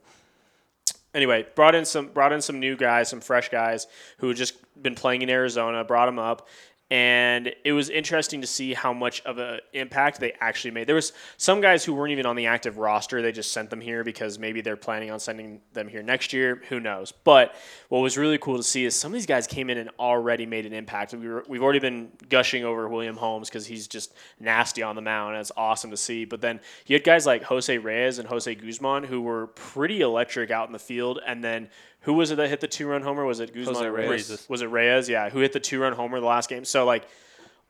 anyway, 1.13 1.45
brought 1.55 1.75
in 1.75 1.85
some 1.85 2.07
brought 2.07 2.33
in 2.33 2.41
some 2.41 2.59
new 2.59 2.75
guys, 2.75 3.09
some 3.09 3.21
fresh 3.21 3.49
guys 3.49 3.87
who 4.17 4.27
had 4.29 4.37
just 4.37 4.55
been 4.81 4.95
playing 4.95 5.21
in 5.21 5.29
Arizona. 5.29 5.83
Brought 5.83 6.07
them 6.07 6.19
up, 6.19 6.47
and 6.91 7.53
it 7.63 7.73
was 7.73 7.89
interesting 7.89 8.41
to 8.41 8.47
see 8.47 8.73
how 8.73 8.93
much 8.93 9.21
of 9.21 9.37
an 9.37 9.59
impact 9.73 10.19
they 10.19 10.33
actually 10.39 10.71
made. 10.71 10.87
There 10.87 10.95
was 10.95 11.13
some 11.37 11.61
guys 11.61 11.85
who 11.85 11.93
weren't 11.93 12.11
even 12.11 12.25
on 12.25 12.35
the 12.35 12.47
active 12.47 12.77
roster; 12.77 13.21
they 13.21 13.31
just 13.31 13.51
sent 13.51 13.69
them 13.69 13.81
here 13.81 14.03
because 14.03 14.39
maybe 14.39 14.61
they're 14.61 14.77
planning 14.77 15.11
on 15.11 15.19
sending 15.19 15.61
them 15.73 15.87
here 15.87 16.01
next 16.01 16.33
year. 16.33 16.61
Who 16.69 16.79
knows? 16.79 17.11
But 17.11 17.55
what 17.89 17.99
was 17.99 18.17
really 18.17 18.37
cool 18.37 18.57
to 18.57 18.63
see 18.63 18.85
is 18.85 18.95
some 18.95 19.11
of 19.11 19.13
these 19.13 19.25
guys 19.25 19.47
came 19.47 19.69
in 19.69 19.77
and 19.77 19.89
already 19.99 20.45
made 20.45 20.65
an 20.65 20.73
impact. 20.73 21.13
We 21.13 21.27
were, 21.27 21.45
we've 21.47 21.63
already 21.63 21.79
been 21.79 22.11
gushing 22.29 22.63
over 22.63 22.87
William 22.87 23.17
Holmes 23.17 23.49
because 23.49 23.65
he's 23.65 23.87
just 23.87 24.13
nasty 24.39 24.83
on 24.83 24.95
the 24.95 25.01
mound. 25.01 25.35
And 25.35 25.41
it's 25.41 25.51
awesome 25.57 25.91
to 25.91 25.97
see. 25.97 26.25
But 26.25 26.41
then 26.41 26.59
you 26.85 26.95
had 26.95 27.03
guys 27.03 27.25
like 27.25 27.43
Jose 27.43 27.77
Reyes 27.77 28.19
and 28.19 28.27
Jose 28.27 28.53
Guzman 28.53 29.03
who 29.03 29.21
were 29.21 29.47
pretty 29.47 30.01
electric 30.01 30.51
out 30.51 30.67
in 30.67 30.73
the 30.73 30.79
field. 30.79 31.19
And 31.25 31.43
then 31.43 31.69
who 32.01 32.13
was 32.13 32.31
it 32.31 32.35
that 32.35 32.49
hit 32.49 32.61
the 32.61 32.67
two 32.67 32.87
run 32.87 33.01
homer? 33.01 33.25
Was 33.25 33.39
it 33.39 33.53
Guzman? 33.53 33.75
Jose 33.75 33.89
Reyes. 33.89 34.29
Reyes. 34.29 34.49
Was 34.49 34.61
it 34.61 34.67
Reyes? 34.67 35.09
Yeah, 35.09 35.29
who 35.29 35.39
hit 35.39 35.53
the 35.53 35.59
two 35.59 35.81
run 35.81 35.93
homer 35.93 36.19
the 36.19 36.25
last 36.25 36.49
game. 36.49 36.65
So 36.65 36.85
like 36.85 37.07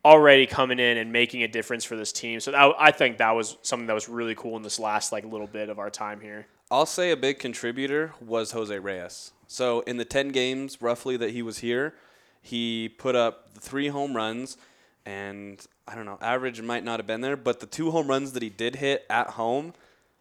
already 0.04 0.46
coming 0.46 0.78
in 0.78 0.96
and 0.96 1.12
making 1.12 1.42
a 1.42 1.48
difference 1.48 1.84
for 1.84 1.96
this 1.96 2.12
team. 2.12 2.40
So 2.40 2.52
that, 2.52 2.74
I 2.78 2.90
think 2.90 3.18
that 3.18 3.32
was 3.32 3.58
something 3.62 3.86
that 3.86 3.94
was 3.94 4.08
really 4.08 4.34
cool 4.34 4.56
in 4.56 4.62
this 4.62 4.78
last 4.78 5.12
like 5.12 5.24
little 5.24 5.46
bit 5.46 5.68
of 5.68 5.78
our 5.78 5.90
time 5.90 6.20
here. 6.20 6.46
I'll 6.70 6.86
say 6.86 7.10
a 7.10 7.16
big 7.16 7.38
contributor 7.38 8.14
was 8.20 8.52
Jose 8.52 8.78
Reyes. 8.78 9.32
So 9.46 9.80
in 9.80 9.96
the 9.96 10.04
10 10.04 10.28
games 10.28 10.80
roughly 10.80 11.16
that 11.16 11.30
he 11.30 11.42
was 11.42 11.58
here, 11.58 11.94
he 12.40 12.88
put 12.88 13.16
up 13.16 13.50
three 13.58 13.88
home 13.88 14.14
runs 14.16 14.56
and 15.04 15.66
I 15.88 15.96
don't 15.96 16.04
know, 16.04 16.18
average 16.22 16.62
might 16.62 16.84
not 16.84 17.00
have 17.00 17.06
been 17.06 17.20
there, 17.20 17.36
but 17.36 17.58
the 17.58 17.66
two 17.66 17.90
home 17.90 18.06
runs 18.06 18.32
that 18.32 18.42
he 18.42 18.48
did 18.48 18.76
hit 18.76 19.04
at 19.10 19.30
home, 19.30 19.74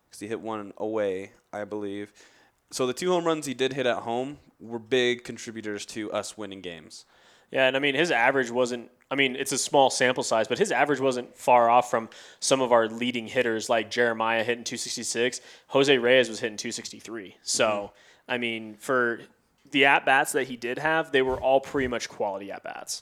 because 0.10 0.20
he 0.20 0.28
hit 0.28 0.42
one 0.42 0.74
away, 0.78 1.32
I 1.54 1.64
believe. 1.64 2.12
So 2.72 2.86
the 2.86 2.94
two 2.94 3.12
home 3.12 3.26
runs 3.26 3.46
he 3.46 3.54
did 3.54 3.74
hit 3.74 3.86
at 3.86 4.00
home 4.00 4.38
were 4.60 4.80
big 4.80 5.24
contributors 5.24 5.86
to 5.88 6.12
us 6.12 6.38
winning 6.38 6.62
games. 6.62 7.06
Yeah, 7.52 7.68
and 7.68 7.76
I 7.76 7.80
mean 7.80 7.96
his 7.96 8.12
average 8.12 8.52
wasn't. 8.52 8.92
I 9.10 9.16
mean 9.16 9.36
it's 9.36 9.52
a 9.52 9.58
small 9.58 9.90
sample 9.90 10.24
size, 10.24 10.48
but 10.48 10.60
his 10.60 10.72
average 10.72 11.00
wasn't 11.00 11.36
far 11.36 11.70
off 11.70 11.90
from 11.90 12.10
some 12.40 12.62
of 12.62 12.72
our 12.72 12.88
leading 12.88 13.28
hitters 13.28 13.70
like 13.70 13.90
Jeremiah 13.90 14.44
hitting 14.44 14.64
266. 14.64 15.42
Jose 15.68 15.98
Reyes 15.98 16.30
was 16.30 16.40
hitting 16.40 16.58
263. 16.58 17.38
So 17.42 17.66
mm-hmm. 17.68 18.32
I 18.32 18.38
mean 18.38 18.76
for 18.76 19.22
the 19.72 19.86
at 19.86 20.06
bats 20.06 20.34
that 20.34 20.48
he 20.48 20.58
did 20.58 20.78
have, 20.78 21.12
they 21.12 21.22
were 21.22 21.40
all 21.40 21.60
pretty 21.60 21.88
much 21.88 22.08
quality 22.08 22.52
at 22.52 22.64
bats. 22.64 23.02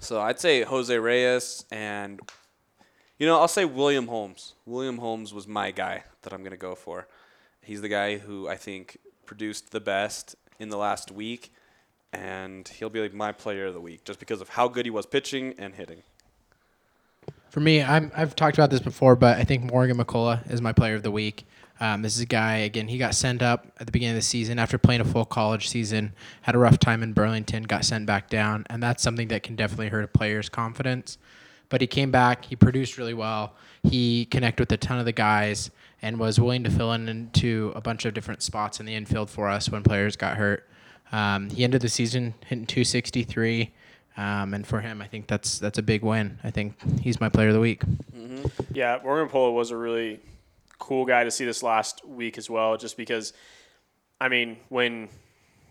So 0.00 0.20
I'd 0.20 0.40
say 0.40 0.62
Jose 0.62 0.96
Reyes 0.96 1.64
and 1.70 2.20
you 3.18 3.26
know, 3.26 3.40
I'll 3.40 3.48
say 3.48 3.64
William 3.64 4.06
Holmes. 4.06 4.54
William 4.64 4.98
Holmes 4.98 5.34
was 5.34 5.48
my 5.48 5.72
guy 5.72 6.04
that 6.22 6.32
I'm 6.32 6.40
going 6.40 6.52
to 6.52 6.56
go 6.56 6.76
for. 6.76 7.08
He's 7.68 7.82
the 7.82 7.88
guy 7.90 8.16
who 8.16 8.48
I 8.48 8.56
think 8.56 8.96
produced 9.26 9.72
the 9.72 9.80
best 9.80 10.36
in 10.58 10.70
the 10.70 10.78
last 10.78 11.10
week 11.10 11.52
and 12.14 12.66
he'll 12.66 12.88
be 12.88 12.98
like 12.98 13.12
my 13.12 13.30
player 13.30 13.66
of 13.66 13.74
the 13.74 13.80
week 13.80 14.04
just 14.04 14.18
because 14.18 14.40
of 14.40 14.48
how 14.48 14.68
good 14.68 14.86
he 14.86 14.90
was 14.90 15.04
pitching 15.04 15.54
and 15.58 15.74
hitting. 15.74 16.02
For 17.50 17.60
me, 17.60 17.82
I'm, 17.82 18.10
I've 18.16 18.34
talked 18.34 18.56
about 18.56 18.70
this 18.70 18.80
before, 18.80 19.16
but 19.16 19.36
I 19.36 19.44
think 19.44 19.70
Morgan 19.70 19.98
McCullough 19.98 20.50
is 20.50 20.62
my 20.62 20.72
player 20.72 20.94
of 20.94 21.02
the 21.02 21.10
week. 21.10 21.44
Um, 21.78 22.00
this 22.00 22.16
is 22.16 22.22
a 22.22 22.26
guy, 22.26 22.56
again, 22.56 22.88
he 22.88 22.96
got 22.96 23.14
sent 23.14 23.42
up 23.42 23.66
at 23.78 23.84
the 23.84 23.92
beginning 23.92 24.14
of 24.14 24.22
the 24.22 24.26
season 24.26 24.58
after 24.58 24.78
playing 24.78 25.02
a 25.02 25.04
full 25.04 25.26
college 25.26 25.68
season, 25.68 26.14
had 26.40 26.54
a 26.54 26.58
rough 26.58 26.78
time 26.78 27.02
in 27.02 27.12
Burlington, 27.12 27.64
got 27.64 27.84
sent 27.84 28.06
back 28.06 28.30
down, 28.30 28.64
and 28.70 28.82
that's 28.82 29.02
something 29.02 29.28
that 29.28 29.42
can 29.42 29.56
definitely 29.56 29.88
hurt 29.88 30.04
a 30.04 30.08
player's 30.08 30.48
confidence. 30.48 31.18
But 31.68 31.82
he 31.82 31.86
came 31.86 32.10
back, 32.10 32.46
he 32.46 32.56
produced 32.56 32.96
really 32.96 33.12
well, 33.12 33.52
he 33.82 34.24
connected 34.24 34.62
with 34.62 34.72
a 34.72 34.78
ton 34.78 34.98
of 34.98 35.04
the 35.04 35.12
guys, 35.12 35.70
and 36.02 36.18
was 36.18 36.38
willing 36.38 36.64
to 36.64 36.70
fill 36.70 36.92
in 36.92 37.08
into 37.08 37.72
a 37.74 37.80
bunch 37.80 38.04
of 38.04 38.14
different 38.14 38.42
spots 38.42 38.80
in 38.80 38.86
the 38.86 38.94
infield 38.94 39.30
for 39.30 39.48
us 39.48 39.70
when 39.70 39.82
players 39.82 40.16
got 40.16 40.36
hurt. 40.36 40.68
Um, 41.10 41.50
he 41.50 41.64
ended 41.64 41.80
the 41.80 41.88
season 41.88 42.34
hitting 42.46 42.66
263. 42.66 43.72
Um, 44.16 44.52
and 44.52 44.66
for 44.66 44.80
him, 44.80 45.00
I 45.00 45.06
think 45.06 45.28
that's 45.28 45.58
that's 45.58 45.78
a 45.78 45.82
big 45.82 46.02
win. 46.02 46.38
I 46.42 46.50
think 46.50 46.74
he's 47.00 47.20
my 47.20 47.28
player 47.28 47.48
of 47.48 47.54
the 47.54 47.60
week. 47.60 47.82
Yeah, 48.72 48.98
Morgan 49.02 49.28
Polo 49.28 49.52
was 49.52 49.70
a 49.70 49.76
really 49.76 50.20
cool 50.78 51.04
guy 51.04 51.24
to 51.24 51.30
see 51.30 51.44
this 51.44 51.62
last 51.62 52.06
week 52.06 52.36
as 52.38 52.50
well, 52.50 52.76
just 52.76 52.96
because, 52.96 53.32
I 54.20 54.28
mean, 54.28 54.56
when 54.68 55.08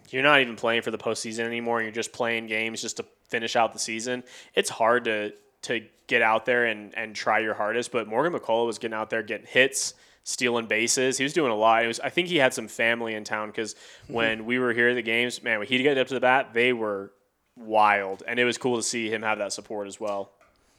you're 0.10 0.24
not 0.24 0.40
even 0.40 0.56
playing 0.56 0.82
for 0.82 0.92
the 0.92 0.98
postseason 0.98 1.42
anymore 1.42 1.80
and 1.80 1.86
you're 1.86 1.94
just 1.94 2.14
playing 2.14 2.48
games 2.48 2.82
just 2.82 2.98
to 2.98 3.06
finish 3.28 3.58
out 3.58 3.74
the 3.74 3.80
season, 3.80 4.24
it's 4.56 4.70
hard 4.70 5.06
to 5.06 5.34
to 5.64 5.82
get 6.08 6.22
out 6.22 6.46
there 6.46 6.66
and, 6.66 6.98
and 6.98 7.16
try 7.16 7.40
your 7.40 7.54
hardest. 7.54 7.92
But 7.92 8.08
Morgan 8.08 8.38
McCullough 8.38 8.66
was 8.66 8.78
getting 8.78 8.96
out 8.96 9.10
there, 9.10 9.24
getting 9.24 9.48
hits, 9.48 9.94
stealing 10.28 10.66
bases. 10.66 11.18
He 11.18 11.24
was 11.24 11.32
doing 11.32 11.54
a 11.54 11.56
lot. 11.56 11.86
It 11.86 11.88
was, 11.88 12.02
I 12.02 12.10
think 12.10 12.28
he 12.28 12.36
had 12.36 12.54
some 12.54 12.68
family 12.68 13.14
in 13.14 13.24
town 13.24 13.48
because 13.48 13.76
mm-hmm. 13.76 14.14
when 14.14 14.46
we 14.46 14.60
were 14.60 14.74
here 14.74 14.90
at 14.90 14.96
the 14.96 15.02
games, 15.02 15.42
man, 15.42 15.60
when 15.60 15.68
he'd 15.70 15.82
get 15.82 15.98
up 15.98 16.08
to 16.08 16.14
the 16.14 16.20
bat, 16.20 16.50
they 16.54 16.74
were 16.74 17.14
wild. 17.56 18.24
And 18.28 18.38
it 18.38 18.44
was 18.44 18.58
cool 18.58 18.76
to 18.76 18.84
see 18.84 19.10
him 19.10 19.22
have 19.22 19.38
that 19.38 19.54
support 19.54 19.88
as 19.88 20.02
well. 20.02 20.32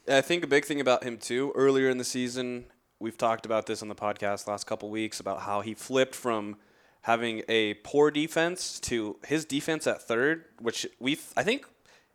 I 0.07 0.21
think 0.21 0.43
a 0.43 0.47
big 0.47 0.65
thing 0.65 0.79
about 0.79 1.03
him 1.03 1.17
too. 1.17 1.51
Earlier 1.55 1.89
in 1.89 1.97
the 1.97 2.03
season, 2.03 2.65
we've 2.99 3.17
talked 3.17 3.47
about 3.47 3.65
this 3.65 3.81
on 3.81 3.87
the 3.87 3.95
podcast 3.95 4.47
last 4.47 4.67
couple 4.67 4.91
weeks 4.91 5.19
about 5.19 5.41
how 5.41 5.61
he 5.61 5.73
flipped 5.73 6.13
from 6.13 6.57
having 7.01 7.41
a 7.49 7.73
poor 7.75 8.11
defense 8.11 8.79
to 8.81 9.17
his 9.25 9.45
defense 9.45 9.87
at 9.87 9.99
third, 9.99 10.45
which 10.59 10.85
we 10.99 11.17
I 11.35 11.41
think 11.41 11.65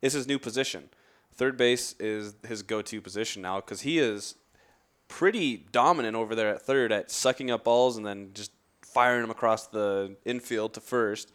is 0.02 0.12
his 0.12 0.28
new 0.28 0.38
position. 0.38 0.88
Third 1.34 1.56
base 1.56 1.96
is 1.98 2.34
his 2.46 2.62
go-to 2.62 3.00
position 3.00 3.42
now 3.42 3.56
because 3.56 3.80
he 3.80 3.98
is 3.98 4.36
pretty 5.14 5.58
dominant 5.70 6.16
over 6.16 6.34
there 6.34 6.48
at 6.48 6.60
third 6.60 6.90
at 6.90 7.08
sucking 7.08 7.48
up 7.48 7.62
balls 7.62 7.96
and 7.96 8.04
then 8.04 8.30
just 8.34 8.50
firing 8.82 9.20
them 9.20 9.30
across 9.30 9.68
the 9.68 10.16
infield 10.24 10.74
to 10.74 10.80
first, 10.80 11.30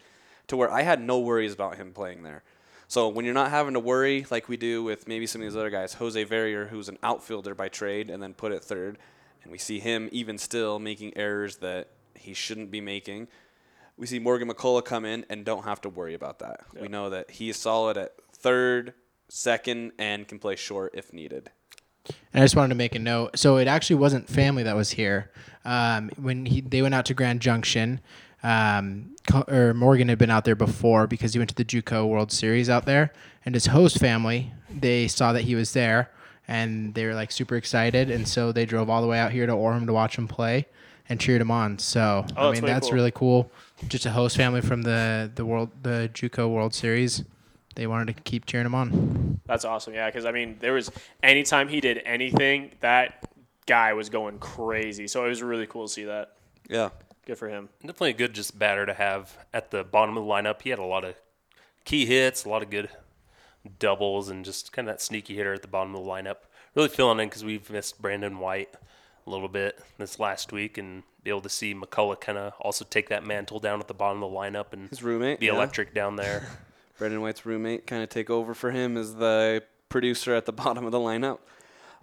to 0.48 0.54
where 0.54 0.70
I 0.70 0.82
had 0.82 1.00
no 1.00 1.18
worries 1.18 1.54
about 1.54 1.76
him 1.76 1.94
playing 1.94 2.22
there. 2.22 2.42
So 2.88 3.08
when 3.08 3.24
you're 3.24 3.32
not 3.32 3.50
having 3.50 3.72
to 3.72 3.80
worry 3.80 4.26
like 4.30 4.50
we 4.50 4.58
do 4.58 4.82
with 4.82 5.08
maybe 5.08 5.26
some 5.26 5.40
of 5.40 5.46
these 5.46 5.56
other 5.56 5.70
guys, 5.70 5.94
Jose 5.94 6.22
Verrier, 6.24 6.66
who's 6.66 6.90
an 6.90 6.98
outfielder 7.02 7.54
by 7.54 7.70
trade 7.70 8.10
and 8.10 8.22
then 8.22 8.34
put 8.34 8.52
at 8.52 8.62
third, 8.62 8.98
and 9.42 9.50
we 9.50 9.56
see 9.56 9.80
him 9.80 10.10
even 10.12 10.36
still 10.36 10.78
making 10.78 11.16
errors 11.16 11.56
that 11.56 11.88
he 12.14 12.34
shouldn't 12.34 12.70
be 12.70 12.82
making. 12.82 13.28
We 13.96 14.06
see 14.06 14.18
Morgan 14.18 14.50
McCullough 14.50 14.84
come 14.84 15.06
in 15.06 15.24
and 15.30 15.42
don't 15.42 15.64
have 15.64 15.80
to 15.82 15.88
worry 15.88 16.12
about 16.12 16.40
that. 16.40 16.64
We 16.78 16.88
know 16.88 17.08
that 17.08 17.30
he 17.30 17.48
is 17.48 17.56
solid 17.56 17.96
at 17.96 18.12
third, 18.34 18.92
second, 19.30 19.92
and 19.98 20.28
can 20.28 20.38
play 20.38 20.56
short 20.56 20.92
if 20.94 21.14
needed. 21.14 21.50
And 22.08 22.42
I 22.42 22.44
just 22.44 22.56
wanted 22.56 22.70
to 22.70 22.74
make 22.76 22.94
a 22.94 22.98
note. 22.98 23.38
So 23.38 23.56
it 23.56 23.66
actually 23.68 23.96
wasn't 23.96 24.28
family 24.28 24.62
that 24.62 24.76
was 24.76 24.90
here. 24.90 25.30
Um, 25.64 26.10
when 26.16 26.46
he, 26.46 26.60
they 26.60 26.80
went 26.82 26.94
out 26.94 27.04
to 27.06 27.14
Grand 27.14 27.40
Junction, 27.40 28.00
um, 28.42 29.14
or 29.48 29.74
Morgan 29.74 30.08
had 30.08 30.18
been 30.18 30.30
out 30.30 30.44
there 30.44 30.54
before 30.54 31.06
because 31.06 31.34
he 31.34 31.38
went 31.38 31.50
to 31.50 31.54
the 31.54 31.64
JUCO 31.64 32.06
World 32.08 32.32
Series 32.32 32.70
out 32.70 32.86
there, 32.86 33.12
and 33.44 33.54
his 33.54 33.66
host 33.66 33.98
family 33.98 34.52
they 34.74 35.08
saw 35.08 35.32
that 35.34 35.42
he 35.42 35.54
was 35.54 35.72
there, 35.74 36.10
and 36.48 36.94
they 36.94 37.04
were 37.04 37.14
like 37.14 37.30
super 37.32 37.56
excited, 37.56 38.10
and 38.10 38.26
so 38.26 38.52
they 38.52 38.64
drove 38.64 38.88
all 38.88 39.02
the 39.02 39.08
way 39.08 39.18
out 39.18 39.32
here 39.32 39.44
to 39.46 39.52
Orem 39.52 39.84
to 39.86 39.92
watch 39.92 40.16
him 40.16 40.26
play 40.28 40.66
and 41.08 41.20
cheered 41.20 41.40
him 41.42 41.50
on. 41.50 41.78
So 41.78 42.24
Oh, 42.36 42.48
I 42.48 42.50
that's 42.50 42.54
mean 42.54 42.62
way 42.64 42.72
that's 42.72 42.86
cool. 42.86 42.94
really 42.94 43.10
cool. 43.10 43.52
Just 43.88 44.06
a 44.06 44.10
host 44.10 44.36
family 44.38 44.62
from 44.62 44.82
the 44.82 45.30
the 45.34 45.44
world 45.44 45.70
the 45.82 46.08
JUCO 46.14 46.48
World 46.48 46.72
Series. 46.72 47.24
They 47.76 47.86
wanted 47.86 48.16
to 48.16 48.22
keep 48.22 48.46
cheering 48.46 48.66
him 48.66 48.74
on. 48.74 49.40
That's 49.46 49.64
awesome. 49.64 49.94
Yeah, 49.94 50.06
because 50.06 50.24
I 50.24 50.32
mean, 50.32 50.56
there 50.60 50.72
was 50.72 50.90
anytime 51.22 51.68
he 51.68 51.80
did 51.80 52.02
anything, 52.04 52.72
that 52.80 53.24
guy 53.66 53.92
was 53.92 54.08
going 54.08 54.38
crazy. 54.38 55.06
So 55.06 55.24
it 55.24 55.28
was 55.28 55.42
really 55.42 55.66
cool 55.66 55.86
to 55.86 55.92
see 55.92 56.04
that. 56.04 56.32
Yeah. 56.68 56.90
Good 57.26 57.38
for 57.38 57.48
him. 57.48 57.68
Definitely 57.80 58.10
a 58.10 58.14
good 58.14 58.34
just 58.34 58.58
batter 58.58 58.86
to 58.86 58.94
have 58.94 59.36
at 59.54 59.70
the 59.70 59.84
bottom 59.84 60.16
of 60.16 60.24
the 60.24 60.30
lineup. 60.30 60.62
He 60.62 60.70
had 60.70 60.78
a 60.78 60.84
lot 60.84 61.04
of 61.04 61.14
key 61.84 62.06
hits, 62.06 62.44
a 62.44 62.48
lot 62.48 62.62
of 62.62 62.70
good 62.70 62.88
doubles, 63.78 64.28
and 64.28 64.44
just 64.44 64.72
kind 64.72 64.88
of 64.88 64.94
that 64.94 65.00
sneaky 65.00 65.36
hitter 65.36 65.52
at 65.52 65.62
the 65.62 65.68
bottom 65.68 65.94
of 65.94 66.02
the 66.02 66.10
lineup. 66.10 66.36
Really 66.74 66.88
feeling 66.88 67.20
in 67.20 67.28
because 67.28 67.44
we've 67.44 67.68
missed 67.70 68.00
Brandon 68.00 68.38
White 68.38 68.74
a 69.26 69.30
little 69.30 69.48
bit 69.48 69.78
this 69.98 70.18
last 70.18 70.52
week, 70.52 70.78
and 70.78 71.02
be 71.22 71.30
able 71.30 71.42
to 71.42 71.48
see 71.48 71.74
McCullough 71.74 72.20
kind 72.20 72.38
of 72.38 72.54
also 72.60 72.84
take 72.88 73.08
that 73.10 73.24
mantle 73.26 73.58
down 73.60 73.78
at 73.80 73.86
the 73.88 73.94
bottom 73.94 74.22
of 74.22 74.30
the 74.32 74.36
lineup 74.36 74.72
and 74.72 74.88
His 74.88 75.02
roommate. 75.02 75.40
be 75.40 75.46
yeah. 75.46 75.54
electric 75.54 75.94
down 75.94 76.16
there. 76.16 76.48
Brendan 77.00 77.22
White's 77.22 77.46
roommate 77.46 77.86
kind 77.86 78.02
of 78.02 78.10
take 78.10 78.28
over 78.28 78.52
for 78.52 78.72
him 78.72 78.98
as 78.98 79.14
the 79.14 79.62
producer 79.88 80.34
at 80.34 80.44
the 80.44 80.52
bottom 80.62 80.84
of 80.84 80.92
the 80.92 80.98
lineup. 80.98 81.38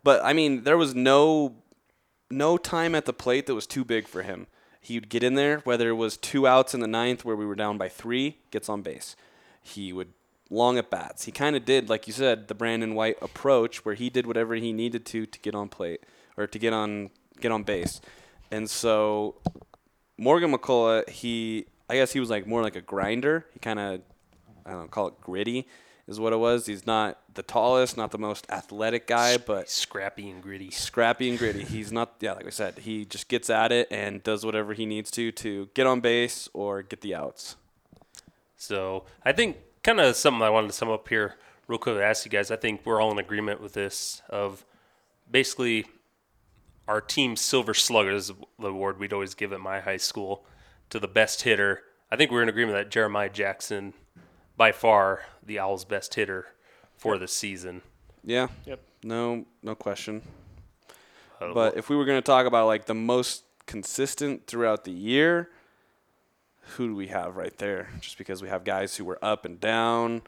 But 0.03 0.25
I 0.25 0.33
mean, 0.33 0.63
there 0.63 0.77
was 0.77 0.95
no 0.95 1.55
no 2.31 2.57
time 2.57 2.95
at 2.95 3.05
the 3.05 3.13
plate 3.13 3.45
that 3.45 3.53
was 3.53 3.67
too 3.67 3.85
big 3.85 4.07
for 4.07 4.23
him. 4.23 4.47
He'd 4.81 5.07
get 5.07 5.21
in 5.21 5.35
there, 5.35 5.59
whether 5.59 5.89
it 5.89 5.93
was 5.93 6.17
two 6.17 6.47
outs 6.47 6.73
in 6.73 6.79
the 6.79 6.87
ninth 6.87 7.23
where 7.23 7.35
we 7.35 7.45
were 7.45 7.55
down 7.55 7.77
by 7.77 7.89
three, 7.89 8.37
gets 8.49 8.69
on 8.69 8.81
base. 8.81 9.15
He 9.61 9.93
would 9.93 10.13
long 10.49 10.79
at 10.79 10.89
bats. 10.89 11.25
He 11.25 11.31
kind 11.31 11.55
of 11.55 11.63
did, 11.63 11.89
like 11.89 12.07
you 12.07 12.13
said, 12.13 12.47
the 12.47 12.55
Brandon 12.55 12.95
White 12.95 13.17
approach, 13.21 13.85
where 13.85 13.95
he 13.95 14.09
did 14.09 14.25
whatever 14.25 14.55
he 14.55 14.73
needed 14.73 15.05
to 15.07 15.27
to 15.27 15.39
get 15.39 15.53
on 15.53 15.69
plate 15.69 16.01
or 16.35 16.47
to 16.47 16.57
get 16.57 16.73
on 16.73 17.11
get 17.39 17.51
on 17.51 17.61
base. 17.61 18.01
And 18.49 18.67
so 18.67 19.35
Morgan 20.17 20.51
McCullough, 20.51 21.07
he 21.07 21.67
I 21.87 21.95
guess 21.95 22.13
he 22.13 22.19
was 22.19 22.31
like 22.31 22.47
more 22.47 22.63
like 22.63 22.75
a 22.75 22.81
grinder. 22.81 23.45
He 23.53 23.59
kind 23.59 23.77
of 23.77 24.01
I 24.67 24.71
don't 24.71 24.81
know, 24.81 24.87
call 24.87 25.07
it 25.07 25.21
gritty 25.21 25.67
is 26.07 26.19
what 26.19 26.31
it 26.33 26.37
was. 26.37 26.65
He's 26.65 26.87
not 26.87 27.19
the 27.33 27.43
tallest, 27.43 27.97
not 27.97 28.11
the 28.11 28.17
most 28.17 28.47
athletic 28.49 29.07
guy, 29.07 29.37
but 29.37 29.69
Scrappy 29.69 30.29
and 30.29 30.41
gritty. 30.41 30.71
scrappy 30.71 31.29
and 31.29 31.37
gritty. 31.37 31.63
He's 31.65 31.91
not 31.91 32.15
yeah, 32.21 32.33
like 32.33 32.47
I 32.47 32.51
said, 32.51 32.79
he 32.79 33.05
just 33.05 33.27
gets 33.27 33.49
at 33.49 33.71
it 33.71 33.87
and 33.91 34.23
does 34.23 34.45
whatever 34.45 34.73
he 34.73 34.85
needs 34.85 35.11
to 35.11 35.31
to 35.33 35.69
get 35.73 35.85
on 35.85 35.99
base 35.99 36.47
or 36.53 36.81
get 36.81 37.01
the 37.01 37.13
outs. 37.13 37.57
So 38.55 39.03
I 39.23 39.33
think 39.33 39.57
kind 39.83 39.99
of 39.99 40.15
something 40.15 40.41
I 40.41 40.49
wanted 40.49 40.67
to 40.67 40.73
sum 40.73 40.89
up 40.89 41.07
here 41.09 41.35
real 41.67 41.77
quick 41.77 41.95
to 41.95 42.03
ask 42.03 42.25
you 42.25 42.31
guys. 42.31 42.49
I 42.51 42.55
think 42.55 42.81
we're 42.85 43.01
all 43.01 43.11
in 43.11 43.19
agreement 43.19 43.61
with 43.61 43.73
this 43.73 44.21
of 44.29 44.65
basically 45.29 45.85
our 46.87 47.01
team 47.01 47.35
silver 47.35 47.73
slugger 47.73 48.11
is 48.11 48.31
the 48.59 48.67
award 48.67 48.97
we'd 48.97 49.11
always 49.11 49.33
give 49.33 49.51
at 49.51 49.59
my 49.59 49.81
high 49.81 49.97
school 49.97 50.45
to 50.89 50.99
the 50.99 51.07
best 51.07 51.41
hitter. 51.41 51.83
I 52.09 52.15
think 52.15 52.31
we're 52.31 52.43
in 52.43 52.47
agreement 52.49 52.77
that 52.77 52.89
Jeremiah 52.89 53.29
Jackson, 53.29 53.93
by 54.57 54.71
far 54.71 55.21
the 55.45 55.59
Owls' 55.59 55.85
best 55.85 56.15
hitter 56.15 56.47
for 56.97 57.17
the 57.17 57.27
season. 57.27 57.81
Yeah. 58.23 58.47
Yep. 58.65 58.81
No, 59.03 59.45
no 59.63 59.75
question. 59.75 60.21
Uh, 61.39 61.53
But 61.53 61.77
if 61.77 61.89
we 61.89 61.95
were 61.95 62.05
going 62.05 62.17
to 62.17 62.25
talk 62.25 62.45
about 62.45 62.65
like 62.67 62.85
the 62.85 62.95
most 62.95 63.43
consistent 63.67 64.47
throughout 64.47 64.83
the 64.83 64.91
year, 64.91 65.49
who 66.75 66.87
do 66.87 66.95
we 66.95 67.07
have 67.07 67.37
right 67.37 67.55
there? 67.57 67.89
Just 68.01 68.17
because 68.17 68.41
we 68.41 68.49
have 68.49 68.63
guys 68.63 68.95
who 68.95 69.05
were 69.05 69.19
up 69.21 69.45
and 69.45 69.59
down. 69.59 70.23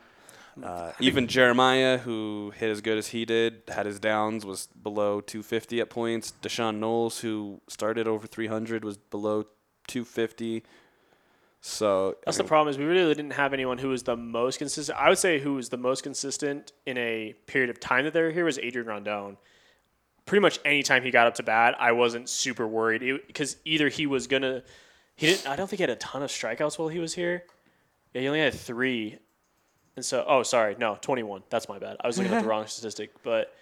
Uh, 0.62 0.92
even 1.00 1.28
Jeremiah, 1.28 1.98
who 1.98 2.52
hit 2.56 2.70
as 2.70 2.82
good 2.82 2.98
as 2.98 3.08
he 3.08 3.24
did, 3.26 3.64
had 3.70 3.86
his 3.86 4.00
downs, 4.00 4.46
was 4.46 4.68
below 4.68 5.22
250 5.22 5.80
at 5.80 5.90
points. 5.90 6.32
D'Shawn 6.42 6.80
Knowles, 6.80 7.20
who 7.22 7.62
started 7.70 8.08
over 8.08 8.28
300, 8.28 8.84
was 8.84 8.98
below 8.98 9.44
250. 9.88 10.64
So 11.62 12.16
That's 12.26 12.40
I 12.40 12.44
the 12.44 12.48
problem 12.48 12.72
is 12.72 12.78
we 12.78 12.86
really 12.86 13.14
didn't 13.14 13.34
have 13.34 13.54
anyone 13.54 13.78
who 13.78 13.90
was 13.90 14.04
the 14.04 14.16
most 14.16 14.60
consistent. 14.60 14.98
I 14.98 15.10
would 15.10 15.18
say 15.18 15.40
who 15.40 15.56
was 15.56 15.70
the 15.70 15.78
most 15.78 16.04
consistent 16.04 16.72
in 16.86 16.98
a 16.98 17.36
period 17.48 17.70
of 17.70 17.80
time 17.80 18.06
that 18.06 18.14
they 18.14 18.22
were 18.22 18.32
here 18.32 18.46
was 18.46 18.58
Adrian 18.60 18.88
Rondon. 18.88 19.38
Pretty 20.26 20.42
much 20.42 20.60
any 20.64 20.84
time 20.84 21.04
he 21.04 21.12
got 21.12 21.28
up 21.28 21.36
to 21.36 21.44
bat, 21.44 21.76
I 21.80 21.92
wasn't 21.92 22.30
super 22.30 22.66
worried 22.68 23.22
because 23.28 23.58
either 23.66 23.90
he 23.90 24.06
was 24.06 24.28
gonna, 24.28 24.64
he 25.16 25.28
didn't. 25.28 25.48
I 25.48 25.56
don't 25.56 25.68
think 25.68 25.80
he 25.80 25.84
had 25.84 25.90
a 25.90 25.96
ton 25.96 26.24
of 26.24 26.30
strikeouts 26.30 26.80
while 26.80 26.88
he 26.88 27.00
was 27.00 27.14
here. 27.14 27.44
Yeah, 28.14 28.22
he 28.22 28.28
only 28.28 28.40
had 28.40 28.54
three, 28.54 29.18
and 29.96 30.06
so 30.06 30.24
oh 30.28 30.44
sorry, 30.44 30.76
no 30.80 30.98
twenty 31.02 31.24
one. 31.24 31.42
That's 31.50 31.68
my 31.68 31.80
bad. 31.80 31.98
I 32.00 32.08
was 32.08 32.18
looking 32.18 32.34
at 32.34 32.44
the 32.44 32.48
wrong 32.50 32.68
statistic, 32.68 33.12
but 33.24 33.54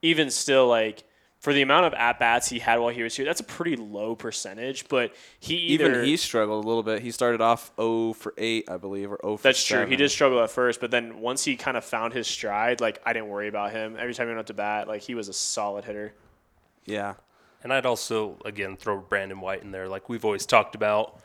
even 0.00 0.30
still, 0.30 0.66
like 0.66 1.04
for 1.44 1.52
the 1.52 1.60
amount 1.60 1.84
of 1.84 1.92
at 1.92 2.18
bats 2.18 2.48
he 2.48 2.58
had 2.58 2.78
while 2.78 2.88
he 2.88 3.02
was 3.02 3.14
here, 3.14 3.26
that's 3.26 3.40
a 3.40 3.44
pretty 3.44 3.76
low 3.76 4.16
percentage. 4.16 4.88
But 4.88 5.14
he 5.38 5.56
either 5.56 5.90
even 5.90 6.04
he 6.06 6.16
struggled 6.16 6.64
a 6.64 6.66
little 6.66 6.82
bit. 6.82 7.02
He 7.02 7.10
started 7.10 7.42
off 7.42 7.70
0 7.76 8.14
for 8.14 8.32
8, 8.38 8.70
I 8.70 8.78
believe, 8.78 9.12
or 9.12 9.20
0 9.22 9.36
for 9.36 9.42
That's 9.42 9.62
true. 9.62 9.84
He 9.84 9.94
did 9.94 10.10
struggle 10.10 10.42
at 10.42 10.48
first, 10.48 10.80
but 10.80 10.90
then 10.90 11.20
once 11.20 11.44
he 11.44 11.56
kind 11.56 11.76
of 11.76 11.84
found 11.84 12.14
his 12.14 12.26
stride, 12.26 12.80
like 12.80 12.98
I 13.04 13.12
didn't 13.12 13.28
worry 13.28 13.48
about 13.48 13.72
him. 13.72 13.94
Every 13.98 14.14
time 14.14 14.26
he 14.26 14.28
went 14.30 14.40
up 14.40 14.46
to 14.46 14.54
bat, 14.54 14.88
like 14.88 15.02
he 15.02 15.14
was 15.14 15.28
a 15.28 15.34
solid 15.34 15.84
hitter. 15.84 16.14
Yeah. 16.86 17.12
And 17.62 17.74
I'd 17.74 17.84
also, 17.84 18.38
again, 18.46 18.78
throw 18.78 18.98
Brandon 19.00 19.38
White 19.38 19.62
in 19.62 19.70
there, 19.70 19.86
like 19.86 20.08
we've 20.08 20.24
always 20.24 20.46
talked 20.46 20.74
about. 20.74 21.20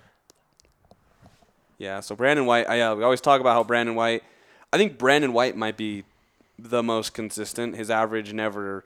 Yeah, 1.77 2.01
so 2.01 2.13
Brandon 2.13 2.45
White, 2.45 2.67
I, 2.67 2.81
uh, 2.81 2.95
we 2.95 3.05
always 3.05 3.21
talk 3.21 3.39
about 3.39 3.53
how 3.53 3.63
Brandon 3.63 3.95
White, 3.95 4.23
I 4.73 4.77
think 4.77 4.97
Brandon 4.97 5.31
White 5.31 5.55
might 5.55 5.77
be 5.77 6.03
the 6.57 6.83
most 6.83 7.13
consistent. 7.13 7.77
His 7.77 7.89
average 7.89 8.33
never 8.33 8.83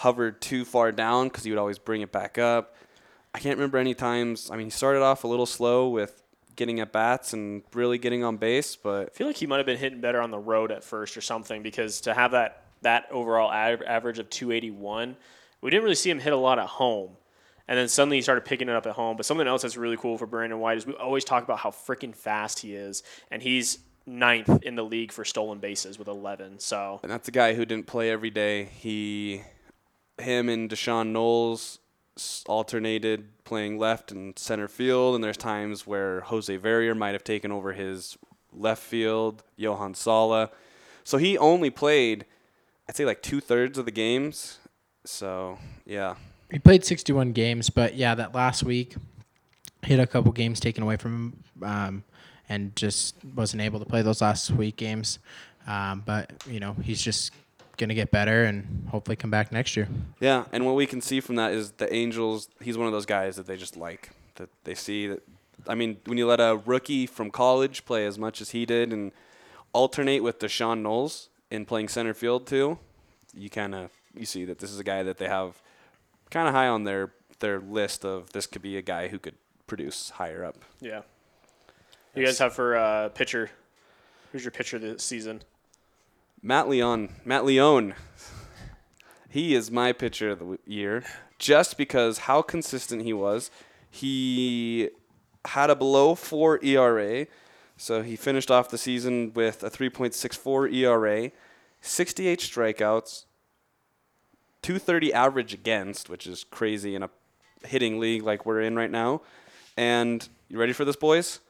hovered 0.00 0.40
too 0.40 0.64
far 0.64 0.90
down 0.92 1.28
because 1.28 1.44
he 1.44 1.50
would 1.50 1.58
always 1.58 1.78
bring 1.78 2.00
it 2.00 2.10
back 2.10 2.38
up. 2.38 2.74
I 3.34 3.38
can't 3.38 3.58
remember 3.58 3.76
any 3.76 3.92
times. 3.92 4.50
I 4.50 4.56
mean, 4.56 4.68
he 4.68 4.70
started 4.70 5.02
off 5.02 5.24
a 5.24 5.26
little 5.26 5.44
slow 5.44 5.90
with 5.90 6.22
getting 6.56 6.80
at 6.80 6.90
bats 6.90 7.34
and 7.34 7.62
really 7.74 7.98
getting 7.98 8.24
on 8.24 8.38
base, 8.38 8.76
but 8.76 9.08
I 9.08 9.10
feel 9.10 9.26
like 9.26 9.36
he 9.36 9.46
might 9.46 9.58
have 9.58 9.66
been 9.66 9.76
hitting 9.76 10.00
better 10.00 10.22
on 10.22 10.30
the 10.30 10.38
road 10.38 10.72
at 10.72 10.82
first 10.82 11.18
or 11.18 11.20
something 11.20 11.62
because 11.62 12.00
to 12.02 12.14
have 12.14 12.30
that 12.30 12.64
that 12.80 13.08
overall 13.10 13.52
average 13.52 14.18
of 14.18 14.30
281, 14.30 15.16
we 15.60 15.70
didn't 15.70 15.82
really 15.82 15.94
see 15.94 16.08
him 16.08 16.18
hit 16.18 16.32
a 16.32 16.36
lot 16.36 16.58
at 16.58 16.66
home. 16.66 17.10
And 17.68 17.78
then 17.78 17.86
suddenly 17.86 18.16
he 18.16 18.22
started 18.22 18.46
picking 18.46 18.70
it 18.70 18.74
up 18.74 18.86
at 18.86 18.92
home. 18.92 19.18
But 19.18 19.26
something 19.26 19.46
else 19.46 19.62
that's 19.62 19.76
really 19.76 19.98
cool 19.98 20.16
for 20.16 20.26
Brandon 20.26 20.58
White 20.58 20.78
is 20.78 20.86
we 20.86 20.94
always 20.94 21.24
talk 21.24 21.44
about 21.44 21.58
how 21.58 21.70
freaking 21.70 22.16
fast 22.16 22.60
he 22.60 22.74
is, 22.74 23.02
and 23.30 23.42
he's 23.42 23.80
ninth 24.06 24.62
in 24.62 24.76
the 24.76 24.82
league 24.82 25.12
for 25.12 25.26
stolen 25.26 25.58
bases 25.58 25.98
with 25.98 26.08
11. 26.08 26.58
So 26.58 27.00
and 27.02 27.12
that's 27.12 27.28
a 27.28 27.32
guy 27.32 27.52
who 27.52 27.66
didn't 27.66 27.86
play 27.86 28.10
every 28.10 28.30
day. 28.30 28.64
He, 28.64 29.42
him 30.22 30.48
and 30.48 30.68
D'Shawn 30.68 31.12
Knowles 31.12 31.78
alternated 32.46 33.28
playing 33.44 33.78
left 33.78 34.12
and 34.12 34.38
center 34.38 34.68
field, 34.68 35.14
and 35.14 35.24
there's 35.24 35.36
times 35.36 35.86
where 35.86 36.20
Jose 36.22 36.54
Verrier 36.56 36.94
might 36.94 37.12
have 37.12 37.24
taken 37.24 37.50
over 37.50 37.72
his 37.72 38.18
left 38.52 38.82
field, 38.82 39.42
Johan 39.56 39.94
Sala. 39.94 40.50
So 41.04 41.18
he 41.18 41.38
only 41.38 41.70
played, 41.70 42.26
I'd 42.88 42.96
say 42.96 43.04
like 43.04 43.22
two 43.22 43.40
thirds 43.40 43.78
of 43.78 43.84
the 43.84 43.90
games. 43.90 44.58
So 45.04 45.58
yeah, 45.86 46.16
He 46.50 46.58
played 46.58 46.84
61 46.84 47.32
games, 47.32 47.70
but 47.70 47.94
yeah, 47.94 48.14
that 48.14 48.34
last 48.34 48.62
week 48.62 48.94
he 49.84 49.94
had 49.94 50.00
a 50.00 50.06
couple 50.06 50.30
games 50.32 50.60
taken 50.60 50.82
away 50.82 50.96
from 50.96 51.42
him, 51.60 51.68
um, 51.68 52.04
and 52.48 52.74
just 52.76 53.14
wasn't 53.34 53.62
able 53.62 53.78
to 53.78 53.86
play 53.86 54.02
those 54.02 54.20
last 54.20 54.50
week 54.50 54.76
games. 54.76 55.20
Um, 55.66 56.02
but 56.04 56.32
you 56.46 56.60
know, 56.60 56.74
he's 56.82 57.00
just 57.00 57.32
gonna 57.76 57.94
get 57.94 58.10
better 58.10 58.44
and 58.44 58.88
hopefully 58.90 59.16
come 59.16 59.30
back 59.30 59.52
next 59.52 59.76
year. 59.76 59.88
yeah. 60.20 60.44
And 60.52 60.66
what 60.66 60.74
we 60.74 60.86
can 60.86 61.00
see 61.00 61.20
from 61.20 61.36
that 61.36 61.52
is 61.52 61.72
the 61.72 61.92
Angels. 61.92 62.48
He's 62.60 62.76
one 62.76 62.86
of 62.86 62.92
those 62.92 63.06
guys 63.06 63.36
that 63.36 63.46
they 63.46 63.56
just 63.56 63.76
like 63.76 64.10
that 64.36 64.48
they 64.64 64.74
see 64.74 65.06
that. 65.08 65.22
I 65.66 65.74
mean, 65.74 65.98
when 66.06 66.16
you 66.16 66.26
let 66.26 66.40
a 66.40 66.60
rookie 66.64 67.06
from 67.06 67.30
college 67.30 67.84
play 67.84 68.06
as 68.06 68.18
much 68.18 68.40
as 68.40 68.50
he 68.50 68.64
did 68.64 68.92
and 68.92 69.12
alternate 69.72 70.20
with 70.22 70.38
D'Shawn 70.38 70.82
Knowles 70.82 71.28
in 71.50 71.66
playing 71.66 71.88
center 71.88 72.14
field 72.14 72.46
too, 72.46 72.78
you 73.34 73.50
kind 73.50 73.74
of 73.74 73.90
you 74.14 74.24
see 74.26 74.44
that 74.46 74.58
this 74.58 74.70
is 74.70 74.78
a 74.80 74.84
guy 74.84 75.02
that 75.02 75.18
they 75.18 75.28
have 75.28 75.60
kind 76.30 76.48
of 76.48 76.54
high 76.54 76.68
on 76.68 76.84
their 76.84 77.12
their 77.40 77.60
list 77.60 78.04
of 78.04 78.32
this 78.32 78.46
could 78.46 78.62
be 78.62 78.76
a 78.76 78.82
guy 78.82 79.08
who 79.08 79.18
could 79.18 79.34
produce 79.66 80.10
higher 80.10 80.44
up. 80.44 80.56
yeah, 80.80 81.02
you 82.14 82.24
guys 82.24 82.38
have 82.38 82.52
for 82.54 82.76
uh, 82.76 83.08
pitcher. 83.10 83.50
Who's 84.32 84.44
your 84.44 84.50
pitcher 84.50 84.78
this 84.78 85.02
season? 85.02 85.42
Matt 86.42 86.68
Leon, 86.68 87.10
Matt 87.24 87.44
Leone, 87.44 87.94
he 89.28 89.54
is 89.54 89.70
my 89.70 89.92
pitcher 89.92 90.30
of 90.30 90.38
the 90.38 90.58
year 90.64 91.04
just 91.38 91.76
because 91.76 92.18
how 92.18 92.40
consistent 92.40 93.02
he 93.02 93.12
was. 93.12 93.50
He 93.90 94.88
had 95.44 95.68
a 95.68 95.76
below 95.76 96.14
four 96.14 96.58
ERA, 96.64 97.26
so 97.76 98.02
he 98.02 98.16
finished 98.16 98.50
off 98.50 98.70
the 98.70 98.78
season 98.78 99.32
with 99.34 99.62
a 99.62 99.70
3.64 99.70 100.72
ERA, 100.72 101.30
68 101.82 102.40
strikeouts, 102.40 103.24
230 104.62 105.12
average 105.12 105.52
against, 105.52 106.08
which 106.08 106.26
is 106.26 106.44
crazy 106.44 106.94
in 106.94 107.02
a 107.02 107.10
hitting 107.64 107.98
league 107.98 108.22
like 108.22 108.46
we're 108.46 108.60
in 108.60 108.76
right 108.76 108.90
now. 108.90 109.20
And 109.76 110.26
You 110.48 110.58
ready 110.58 110.72
for 110.72 110.84
this, 110.84 110.96
boys? 110.96 111.40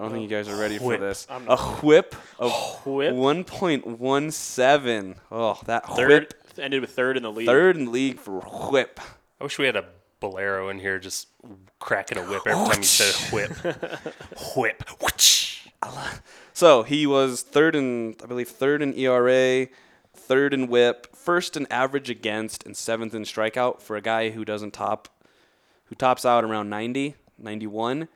I 0.00 0.04
don't 0.04 0.12
think 0.12 0.22
you 0.30 0.34
guys 0.34 0.48
are 0.48 0.56
ready 0.58 0.78
Whip. 0.78 0.98
for 0.98 1.04
this. 1.06 1.26
I'm 1.28 1.46
A 1.46 1.58
whip 1.58 2.14
of 2.38 2.50
Whip. 2.86 3.12
1.17. 3.12 5.16
Oh, 5.30 5.60
that 5.66 5.86
Third 5.94 6.08
whip. 6.08 6.34
ended 6.58 6.80
with 6.80 6.92
third 6.92 7.18
in 7.18 7.22
the 7.22 7.30
league. 7.30 7.46
Third 7.46 7.76
in 7.76 7.84
the 7.84 7.90
league 7.90 8.18
for 8.18 8.40
whip. 8.40 8.98
I 9.38 9.44
wish 9.44 9.58
we 9.58 9.66
had 9.66 9.76
a 9.76 9.84
Bolero 10.18 10.70
in 10.70 10.78
here 10.78 10.98
just 10.98 11.28
cracking 11.80 12.16
a 12.16 12.22
whip 12.22 12.40
every 12.46 12.66
time 12.66 12.78
you 12.78 12.82
said 12.84 13.30
whip. 13.30 13.50
whip. 14.56 14.82
Whoosh. 15.02 15.66
So 16.54 16.82
he 16.82 17.06
was 17.06 17.42
third 17.42 17.76
in, 17.76 18.16
I 18.22 18.26
believe, 18.26 18.48
third 18.48 18.80
in 18.80 18.94
ERA, 18.94 19.66
third 20.14 20.54
in 20.54 20.68
WHIP, 20.68 21.14
first 21.14 21.58
in 21.58 21.66
average 21.70 22.08
against, 22.08 22.64
and 22.64 22.74
seventh 22.74 23.14
in 23.14 23.24
strikeout 23.24 23.82
for 23.82 23.96
a 23.96 24.00
guy 24.00 24.30
who 24.30 24.46
doesn't 24.46 24.72
top, 24.72 25.08
who 25.86 25.94
tops 25.94 26.24
out 26.24 26.42
around 26.42 26.70
90, 26.70 27.16
91. 27.38 28.08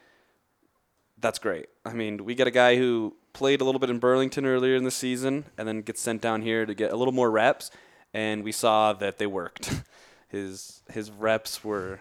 That's 1.18 1.38
great. 1.38 1.68
I 1.84 1.92
mean, 1.92 2.24
we 2.24 2.34
get 2.34 2.46
a 2.46 2.50
guy 2.50 2.76
who 2.76 3.16
played 3.32 3.60
a 3.60 3.64
little 3.64 3.78
bit 3.78 3.90
in 3.90 3.98
Burlington 3.98 4.46
earlier 4.46 4.76
in 4.76 4.84
the 4.84 4.90
season, 4.90 5.44
and 5.56 5.66
then 5.66 5.82
gets 5.82 6.00
sent 6.00 6.22
down 6.22 6.42
here 6.42 6.66
to 6.66 6.74
get 6.74 6.92
a 6.92 6.96
little 6.96 7.12
more 7.12 7.30
reps, 7.30 7.70
and 8.12 8.44
we 8.44 8.52
saw 8.52 8.92
that 8.94 9.18
they 9.18 9.26
worked. 9.26 9.72
His 10.28 10.82
his 10.90 11.12
reps 11.12 11.62
were, 11.62 12.00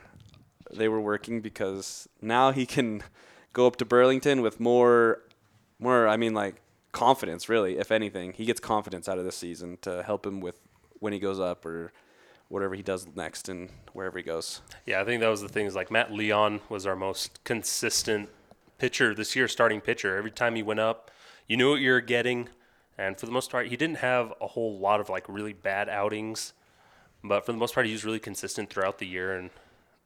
they 0.74 0.88
were 0.88 1.00
working 1.00 1.40
because 1.40 2.10
now 2.20 2.52
he 2.52 2.66
can 2.66 3.04
go 3.52 3.68
up 3.68 3.76
to 3.76 3.86
Burlington 3.86 4.42
with 4.42 4.60
more 4.60 5.20
more 5.78 6.08
I 6.08 6.18
mean 6.18 6.34
like 6.34 6.56
confidence 6.92 7.48
really 7.48 7.78
if 7.78 7.92
anything 7.92 8.34
he 8.34 8.46
gets 8.46 8.60
confidence 8.60 9.08
out 9.08 9.20
of 9.20 9.26
this 9.26 9.36
season 9.36 9.78
to 9.82 10.02
help 10.02 10.26
him 10.26 10.40
with 10.40 10.60
when 11.00 11.14
he 11.14 11.20
goes 11.20 11.40
up 11.40 11.64
or 11.66 11.92
whatever 12.50 12.76
he 12.76 12.82
does 12.82 13.08
next 13.16 13.50
and 13.50 13.70
wherever 13.94 14.18
he 14.18 14.24
goes 14.24 14.62
Yeah, 14.86 15.02
I 15.02 15.06
think 15.06 15.22
that 15.22 15.30
was 15.30 15.42
the 15.42 15.50
thing. 15.50 15.66
Is 15.68 15.76
like 15.76 15.92
Matt 15.92 16.12
Leon 16.12 16.62
was 16.70 16.88
our 16.88 16.96
most 16.96 17.44
consistent 17.44 18.30
pitcher 18.84 19.16
this 19.16 19.34
year, 19.34 19.48
starting 19.48 19.80
pitcher. 19.80 20.18
Every 20.18 20.30
time 20.30 20.56
he 20.56 20.62
went 20.62 20.82
up, 20.82 21.10
you 21.48 21.56
knew 21.56 21.72
what 21.72 21.80
you 21.80 21.90
were 21.90 22.02
getting, 22.02 22.50
and 22.98 23.18
for 23.18 23.26
the 23.26 23.32
most 23.32 23.50
part, 23.50 23.68
he 23.68 23.78
didn't 23.78 24.00
have 24.00 24.34
a 24.42 24.48
whole 24.48 24.78
lot 24.78 25.00
of 25.00 25.08
like 25.08 25.24
really 25.30 25.54
bad 25.54 25.88
outings, 25.88 26.52
but 27.24 27.46
for 27.46 27.54
the 27.54 27.58
most 27.58 27.74
part, 27.74 27.86
he 27.86 27.94
was 27.94 28.04
really 28.04 28.20
consistent 28.20 28.70
throughout 28.70 28.98
the 29.00 29.08
year. 29.08 29.38
And 29.38 29.52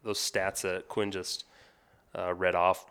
those 0.03 0.19
stats 0.19 0.61
that 0.61 0.87
Quinn 0.87 1.09
just 1.09 1.43
uh, 2.15 2.35
read 2.35 2.53
off 2.53 2.85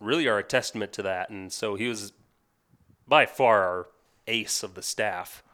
really 0.00 0.26
are 0.26 0.38
a 0.38 0.42
testament 0.42 0.92
to 0.94 1.02
that. 1.02 1.30
And 1.30 1.52
so 1.52 1.76
he 1.76 1.86
was 1.86 2.12
by 3.06 3.24
far 3.24 3.62
our 3.62 3.86
ace 4.26 4.64
of 4.64 4.74
the 4.74 4.82
staff 4.82 5.44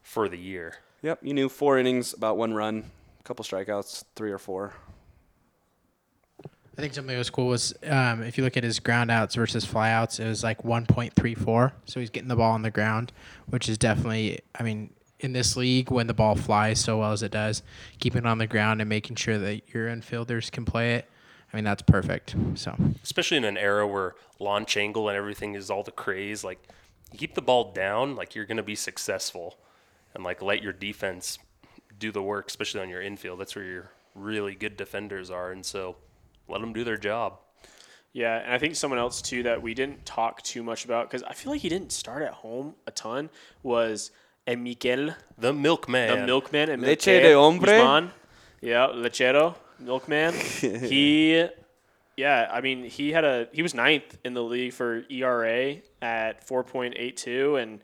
for 0.00 0.26
the 0.26 0.38
year. 0.38 0.76
yep 1.02 1.18
you 1.20 1.34
knew 1.34 1.50
four 1.50 1.78
innings 1.78 2.14
about 2.14 2.38
one 2.38 2.54
run 2.54 2.90
a 3.20 3.22
couple 3.24 3.44
strikeouts 3.44 4.04
three 4.16 4.32
or 4.32 4.38
four 4.38 4.72
I 6.76 6.80
think 6.80 6.94
something 6.94 7.12
that 7.12 7.18
was 7.18 7.30
cool 7.30 7.46
was 7.46 7.72
um, 7.86 8.22
if 8.22 8.36
you 8.36 8.42
look 8.42 8.56
at 8.56 8.64
his 8.64 8.80
ground 8.80 9.10
outs 9.10 9.36
versus 9.36 9.64
flyouts, 9.64 10.18
it 10.18 10.26
was 10.26 10.42
like 10.42 10.62
1.34. 10.62 11.72
So 11.84 12.00
he's 12.00 12.10
getting 12.10 12.28
the 12.28 12.36
ball 12.36 12.52
on 12.52 12.62
the 12.62 12.70
ground, 12.70 13.12
which 13.46 13.68
is 13.68 13.78
definitely, 13.78 14.40
I 14.58 14.64
mean, 14.64 14.90
in 15.20 15.32
this 15.32 15.56
league, 15.56 15.90
when 15.90 16.08
the 16.08 16.14
ball 16.14 16.34
flies 16.34 16.80
so 16.80 16.98
well 16.98 17.12
as 17.12 17.22
it 17.22 17.30
does, 17.30 17.62
keeping 18.00 18.24
it 18.24 18.26
on 18.26 18.38
the 18.38 18.48
ground 18.48 18.80
and 18.80 18.88
making 18.88 19.16
sure 19.16 19.38
that 19.38 19.62
your 19.72 19.86
infielders 19.86 20.50
can 20.50 20.64
play 20.64 20.94
it, 20.94 21.08
I 21.52 21.56
mean, 21.56 21.64
that's 21.64 21.82
perfect. 21.82 22.34
So 22.54 22.74
especially 23.04 23.36
in 23.36 23.44
an 23.44 23.56
era 23.56 23.86
where 23.86 24.16
launch 24.40 24.76
angle 24.76 25.08
and 25.08 25.16
everything 25.16 25.54
is 25.54 25.70
all 25.70 25.84
the 25.84 25.92
craze. 25.92 26.42
Like, 26.42 26.58
you 27.12 27.18
keep 27.18 27.36
the 27.36 27.42
ball 27.42 27.72
down, 27.72 28.16
like 28.16 28.34
you're 28.34 28.46
going 28.46 28.56
to 28.56 28.64
be 28.64 28.74
successful, 28.74 29.56
and 30.14 30.24
like 30.24 30.42
let 30.42 30.62
your 30.62 30.72
defense 30.72 31.38
do 31.96 32.10
the 32.10 32.22
work, 32.22 32.48
especially 32.48 32.80
on 32.80 32.88
your 32.88 33.00
infield. 33.00 33.38
That's 33.38 33.54
where 33.54 33.64
your 33.64 33.90
really 34.16 34.56
good 34.56 34.76
defenders 34.76 35.30
are, 35.30 35.52
and 35.52 35.64
so 35.64 35.94
let 36.48 36.60
them 36.60 36.72
do 36.72 36.84
their 36.84 36.96
job. 36.96 37.38
Yeah, 38.12 38.36
and 38.38 38.52
I 38.52 38.58
think 38.58 38.76
someone 38.76 39.00
else 39.00 39.20
too 39.20 39.42
that 39.42 39.60
we 39.60 39.74
didn't 39.74 40.06
talk 40.06 40.40
too 40.42 40.62
much 40.62 40.84
about 40.84 41.10
because 41.10 41.24
I 41.24 41.32
feel 41.32 41.50
like 41.50 41.60
he 41.60 41.68
didn't 41.68 41.90
start 41.90 42.22
at 42.22 42.32
home 42.32 42.74
a 42.86 42.92
ton 42.92 43.28
was 43.62 44.12
Mikel, 44.46 45.14
The 45.38 45.52
milkman. 45.52 46.20
the 46.20 46.26
milkman, 46.26 46.70
and 46.70 46.82
Leche 46.82 47.04
de 47.06 47.32
hombre? 47.32 47.66
Guzman. 47.66 48.10
Yeah, 48.60 48.88
lechero, 48.94 49.56
milkman. 49.80 50.32
he, 50.60 51.46
yeah, 52.16 52.48
I 52.52 52.60
mean 52.60 52.84
he 52.84 53.10
had 53.10 53.24
a 53.24 53.48
he 53.52 53.62
was 53.62 53.74
ninth 53.74 54.16
in 54.24 54.32
the 54.34 54.42
league 54.42 54.72
for 54.72 55.04
ERA 55.10 55.76
at 56.00 56.46
four 56.46 56.62
point 56.62 56.94
eight 56.96 57.16
two 57.16 57.56
and 57.56 57.80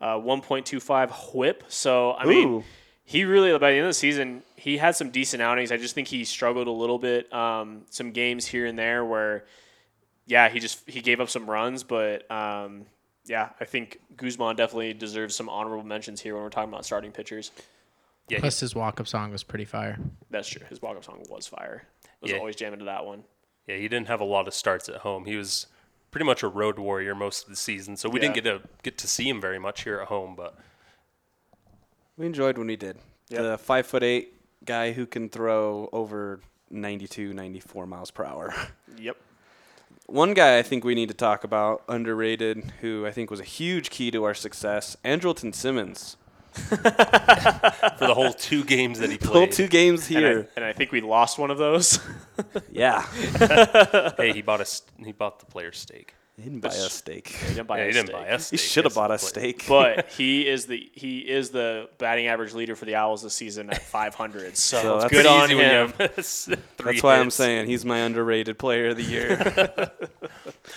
uh, 0.00 0.16
one 0.18 0.40
point 0.42 0.64
two 0.64 0.78
five 0.80 1.10
WHIP. 1.10 1.64
So 1.68 2.12
I 2.12 2.24
mean. 2.26 2.64
Ooh. 3.04 3.10
He 3.10 3.24
really, 3.24 3.52
by 3.58 3.70
the 3.72 3.76
end 3.78 3.84
of 3.86 3.90
the 3.90 3.94
season, 3.94 4.42
he 4.56 4.76
had 4.78 4.96
some 4.96 5.10
decent 5.10 5.42
outings. 5.42 5.72
I 5.72 5.76
just 5.76 5.94
think 5.94 6.08
he 6.08 6.24
struggled 6.24 6.68
a 6.68 6.72
little 6.72 6.98
bit. 6.98 7.32
Um, 7.32 7.82
some 7.90 8.12
games 8.12 8.46
here 8.46 8.66
and 8.66 8.78
there 8.78 9.04
where, 9.04 9.44
yeah, 10.26 10.48
he 10.48 10.60
just 10.60 10.88
he 10.88 11.00
gave 11.00 11.20
up 11.20 11.28
some 11.28 11.48
runs, 11.50 11.82
but 11.82 12.30
um, 12.30 12.86
yeah, 13.26 13.50
I 13.60 13.64
think 13.64 13.98
Guzman 14.16 14.56
definitely 14.56 14.94
deserves 14.94 15.34
some 15.34 15.48
honorable 15.48 15.82
mentions 15.84 16.20
here 16.20 16.34
when 16.34 16.42
we're 16.42 16.50
talking 16.50 16.72
about 16.72 16.84
starting 16.84 17.10
pitchers. 17.12 17.50
Yeah, 18.28 18.36
he- 18.38 18.40
plus 18.40 18.60
his 18.60 18.74
walk 18.74 19.00
up 19.00 19.08
song 19.08 19.30
was 19.32 19.42
pretty 19.42 19.64
fire. 19.64 19.98
That's 20.30 20.48
true. 20.48 20.64
His 20.70 20.80
walk-up 20.80 21.04
song 21.04 21.22
was 21.28 21.46
fire. 21.46 21.86
Was 22.20 22.30
Yeah. 22.30 22.38
always 22.38 22.54
jamming 22.56 22.78
to 22.78 22.84
that 22.86 23.04
one. 23.04 23.24
yeah, 23.66 23.76
he 23.76 23.88
didn't 23.88 24.06
have 24.08 24.20
a 24.20 24.24
lot 24.24 24.46
of 24.48 24.54
starts 24.54 24.88
at 24.88 24.96
home. 24.98 25.24
He 25.24 25.36
was 25.36 25.66
pretty 26.12 26.24
much 26.24 26.42
a 26.42 26.48
road 26.48 26.78
warrior 26.78 27.14
most 27.16 27.44
of 27.44 27.50
the 27.50 27.56
season, 27.56 27.96
so 27.96 28.08
we 28.08 28.20
didn't 28.20 28.34
get 28.36 28.44
to 28.44 28.62
get 28.84 28.96
to 28.98 29.08
see 29.08 29.28
him 29.28 29.40
very 29.40 29.58
much 29.58 29.82
here 29.82 29.98
at 30.00 30.06
home. 30.08 30.34
But 30.36 30.56
we 32.22 32.26
enjoyed 32.28 32.56
when 32.56 32.68
we 32.68 32.76
did 32.76 32.96
Yep. 33.30 33.42
the 33.42 33.58
five 33.58 33.84
foot 33.86 34.02
eight 34.04 34.34
guy 34.64 34.92
who 34.92 35.06
can 35.06 35.28
throw 35.28 35.88
over 35.92 36.40
92 36.70 37.34
94 37.34 37.86
miles 37.86 38.10
per 38.12 38.24
hour 38.24 38.54
Yep. 38.98 39.16
One 40.06 40.34
guy 40.34 40.58
I 40.58 40.62
think 40.62 40.84
we 40.84 40.94
need 40.94 41.08
to 41.08 41.14
talk 41.14 41.42
about, 41.44 41.82
underrated, 41.88 42.64
who 42.80 43.06
I 43.06 43.12
think 43.12 43.30
was 43.30 43.40
a 43.40 43.44
huge 43.44 43.88
key 43.88 44.10
to 44.10 44.24
our 44.24 44.34
success, 44.34 44.96
Andrelton 45.04 45.54
Simmons. 45.54 46.16
for 46.52 46.76
the 46.76 48.12
whole 48.14 48.32
two 48.34 48.62
games 48.64 48.98
that 48.98 49.08
he 49.10 49.16
Full 49.16 49.30
played, 49.32 49.52
two 49.52 49.68
games 49.68 50.08
And 50.08 50.16
I, 50.18 50.20
here. 50.20 50.48
and 50.56 50.64
I 50.66 50.72
think 50.74 50.92
we 50.92 51.00
lost 51.00 51.38
one 51.38 51.50
of 51.50 51.56
those. 51.56 51.98
Yeah. 52.70 53.00
hey, 54.18 54.32
he 54.34 54.42
bought 54.42 54.60
a 54.60 54.66
st- 54.66 55.06
he 55.06 55.12
bought 55.12 55.38
the 55.40 55.46
player's 55.46 55.78
steak. 55.78 56.14
He 56.36 56.44
didn't 56.44 56.60
buy 56.60 56.70
a 56.70 56.72
steak. 56.72 57.28
he 57.28 57.54
didn't 57.54 57.66
buy 57.66 57.76
Yeah, 57.78 57.82
a 57.82 57.86
he 57.88 57.92
didn't 57.92 58.06
steak. 58.08 58.16
buy 58.20 58.26
a 58.26 58.38
He 58.40 58.56
should 58.56 58.84
have 58.84 58.94
bought 58.94 59.10
a 59.10 59.18
steak. 59.18 59.66
But 59.68 60.08
he 60.16 60.48
is 60.48 60.64
the 60.66 60.90
he 60.94 61.18
is 61.20 61.50
the 61.50 61.90
batting 61.98 62.26
average 62.26 62.54
leader 62.54 62.74
for 62.74 62.86
the 62.86 62.92
Owlz 62.92 63.22
this 63.22 63.34
season 63.34 63.68
at 63.70 63.82
500. 63.86 64.56
So, 64.56 64.80
So 64.80 64.98
that's 65.00 65.12
good 65.12 65.26
on 65.26 65.44
easy 65.44 65.54
when 65.56 65.70
you 65.70 65.92
him. 65.92 65.92
That's 66.84 67.02
why 67.02 67.18
I'm 67.18 67.30
saying 67.30 67.66
he's 67.66 67.84
my 67.84 67.98
underrated 67.98 68.58
player 68.58 68.88
of 68.88 68.96
the 68.96 69.02
year. 69.04 69.92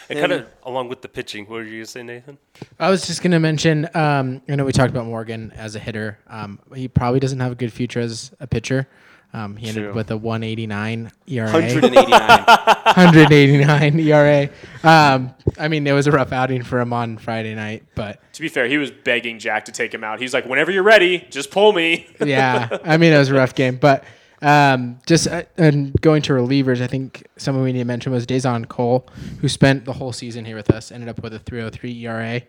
And 0.09 0.19
kind 0.19 0.31
of 0.33 0.45
along 0.63 0.89
with 0.89 1.01
the 1.01 1.07
pitching, 1.07 1.45
what 1.45 1.51
were 1.55 1.63
you 1.63 1.77
gonna 1.79 1.85
say, 1.85 2.03
Nathan? 2.03 2.37
I 2.79 2.89
was 2.89 3.07
just 3.07 3.23
gonna 3.23 3.39
mention. 3.39 3.87
Um, 3.95 4.41
I 4.49 4.55
know 4.55 4.65
we 4.65 4.71
talked 4.71 4.91
about 4.91 5.05
Morgan 5.05 5.51
as 5.55 5.75
a 5.75 5.79
hitter. 5.79 6.19
Um, 6.27 6.59
he 6.75 6.87
probably 6.87 7.19
doesn't 7.19 7.39
have 7.39 7.51
a 7.53 7.55
good 7.55 7.71
future 7.73 8.01
as 8.01 8.31
a 8.39 8.45
pitcher. 8.47 8.87
Um, 9.35 9.57
he 9.57 9.67
ended 9.67 9.83
True. 9.83 9.93
with 9.93 10.09
a 10.11 10.17
189 10.17 11.11
ERA. 11.27 11.51
189. 11.51 12.19
189 12.19 13.99
ERA. 14.07 14.49
Um, 14.81 15.35
I 15.59 15.67
mean, 15.67 15.85
it 15.85 15.91
was 15.91 16.07
a 16.07 16.11
rough 16.11 16.31
outing 16.31 16.63
for 16.63 16.79
him 16.79 16.93
on 16.93 17.17
Friday 17.17 17.53
night, 17.53 17.83
but 17.95 18.21
To 18.33 18.41
be 18.41 18.47
fair, 18.47 18.67
he 18.67 18.77
was 18.77 18.91
begging 18.91 19.37
Jack 19.39 19.65
to 19.65 19.73
take 19.73 19.93
him 19.93 20.05
out. 20.05 20.21
He's 20.21 20.33
like, 20.33 20.45
"Whenever 20.45 20.71
you're 20.71 20.83
ready, 20.83 21.27
just 21.29 21.51
pull 21.51 21.73
me." 21.73 22.07
yeah, 22.25 22.77
I 22.85 22.95
mean, 22.95 23.11
it 23.11 23.17
was 23.17 23.27
a 23.27 23.33
rough 23.33 23.53
game. 23.55 23.75
But 23.75 24.05
um, 24.41 24.99
just 25.05 25.27
uh, 25.27 25.43
and 25.57 25.93
going 25.99 26.21
to 26.23 26.33
relievers, 26.33 26.81
I 26.81 26.87
think 26.87 27.27
someone 27.35 27.65
we 27.65 27.73
need 27.73 27.79
to 27.79 27.85
mention 27.85 28.13
was 28.13 28.25
Dazon 28.25 28.69
Cole, 28.69 29.05
who 29.41 29.49
spent 29.49 29.83
the 29.83 29.93
whole 29.93 30.13
season 30.13 30.45
here 30.45 30.55
with 30.55 30.71
us, 30.71 30.93
ended 30.93 31.09
up 31.09 31.21
with 31.21 31.33
a 31.33 31.39
303 31.39 32.05
ERA, 32.05 32.41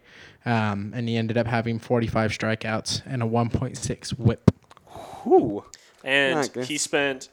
um, 0.45 0.93
and 0.95 1.09
he 1.09 1.17
ended 1.17 1.37
up 1.37 1.49
having 1.49 1.81
45 1.81 2.31
strikeouts 2.31 3.03
and 3.07 3.25
a 3.25 3.27
1.6 3.27 4.11
WHIP. 4.19 4.53
Ooh. 5.27 5.65
And 6.05 6.49
he 6.65 6.79
spent. 6.79 7.29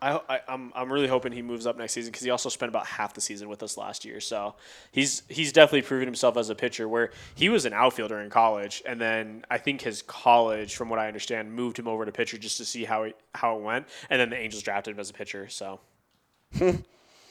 I, 0.00 0.20
I, 0.28 0.40
I'm, 0.48 0.72
I'm 0.74 0.92
really 0.92 1.06
hoping 1.06 1.30
he 1.30 1.42
moves 1.42 1.64
up 1.64 1.78
next 1.78 1.92
season 1.92 2.10
because 2.10 2.24
he 2.24 2.30
also 2.30 2.48
spent 2.48 2.70
about 2.70 2.86
half 2.86 3.14
the 3.14 3.20
season 3.20 3.48
with 3.48 3.62
us 3.62 3.76
last 3.76 4.04
year. 4.04 4.18
So 4.18 4.56
he's 4.90 5.22
he's 5.28 5.52
definitely 5.52 5.82
proven 5.82 6.08
himself 6.08 6.36
as 6.36 6.50
a 6.50 6.56
pitcher. 6.56 6.88
Where 6.88 7.12
he 7.36 7.48
was 7.48 7.66
an 7.66 7.72
outfielder 7.72 8.20
in 8.20 8.28
college, 8.28 8.82
and 8.84 9.00
then 9.00 9.44
I 9.48 9.58
think 9.58 9.80
his 9.80 10.02
college, 10.02 10.74
from 10.74 10.88
what 10.88 10.98
I 10.98 11.06
understand, 11.06 11.52
moved 11.52 11.78
him 11.78 11.86
over 11.86 12.04
to 12.04 12.10
pitcher 12.10 12.36
just 12.36 12.56
to 12.58 12.64
see 12.64 12.84
how 12.84 13.04
he, 13.04 13.14
how 13.34 13.56
it 13.56 13.62
went. 13.62 13.86
And 14.10 14.20
then 14.20 14.30
the 14.30 14.36
Angels 14.36 14.64
drafted 14.64 14.94
him 14.94 15.00
as 15.00 15.10
a 15.10 15.12
pitcher. 15.12 15.48
So 15.48 15.78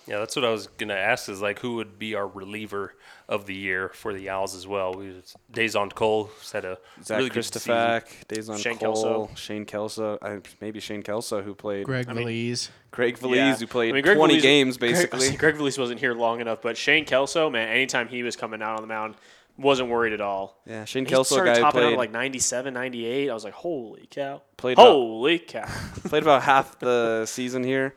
Yeah, 0.07 0.19
that's 0.19 0.35
what 0.35 0.43
I 0.45 0.49
was 0.49 0.67
gonna 0.67 0.93
ask. 0.95 1.29
Is 1.29 1.41
like 1.41 1.59
who 1.59 1.75
would 1.75 1.97
be 1.99 2.15
our 2.15 2.27
reliever 2.27 2.95
of 3.29 3.45
the 3.45 3.53
year 3.53 3.89
for 3.93 4.13
the 4.13 4.27
Owlz 4.27 4.55
as 4.55 4.65
well? 4.67 4.93
We 4.93 5.13
Dazon 5.53 5.93
Cole 5.93 6.25
who's 6.25 6.51
had 6.51 6.65
a 6.65 6.77
Zach 7.03 7.17
really 7.17 7.29
good 7.29 7.43
season. 7.45 7.71
Christopher, 8.01 8.25
Dazon 8.33 8.57
Shane 8.61 8.77
Cole, 8.77 8.93
Kelso. 8.93 9.29
Shane 9.35 9.65
Kelso, 9.65 10.17
uh, 10.21 10.39
maybe 10.59 10.79
Shane 10.79 11.03
Kelso 11.03 11.41
who 11.41 11.53
played. 11.55 11.85
Greg 11.85 12.07
I 12.09 12.13
mean- 12.13 12.27
Veliz. 12.27 12.69
Craig 12.91 13.17
Veliz 13.17 13.35
Yeah. 13.35 13.55
who 13.55 13.67
played 13.67 13.91
I 13.91 13.93
mean, 13.93 14.03
Greg 14.03 14.17
20 14.17 14.37
Veliz- 14.37 14.41
games 14.41 14.77
Greg- 14.77 14.91
basically. 14.93 15.31
Greg, 15.37 15.55
Veliz 15.55 15.77
wasn't 15.79 15.99
here 15.99 16.13
long 16.13 16.41
enough, 16.41 16.61
but 16.61 16.75
Shane 16.77 17.05
Kelso, 17.05 17.49
man, 17.49 17.69
anytime 17.69 18.07
he 18.09 18.23
was 18.23 18.35
coming 18.35 18.61
out 18.61 18.75
on 18.75 18.81
the 18.81 18.87
mound, 18.87 19.15
wasn't 19.57 19.89
worried 19.89 20.13
at 20.13 20.21
all. 20.21 20.57
yeah, 20.65 20.83
Shane 20.85 21.05
He 21.05 21.11
Kelso, 21.11 21.35
a 21.35 21.37
started 21.37 21.53
guy 21.53 21.59
topping 21.61 21.81
out 21.81 21.83
played, 21.85 21.93
at 21.93 21.97
like 21.99 22.11
97, 22.11 22.73
98. 22.73 23.29
I 23.29 23.33
was 23.33 23.43
like, 23.43 23.53
holy 23.53 24.07
cow. 24.09 24.41
Played 24.57 24.73
about- 24.73 24.87
holy 24.87 25.39
cow. 25.39 25.65
played 26.05 26.23
about 26.23 26.41
half 26.43 26.79
the 26.79 27.25
season 27.27 27.63
here, 27.63 27.93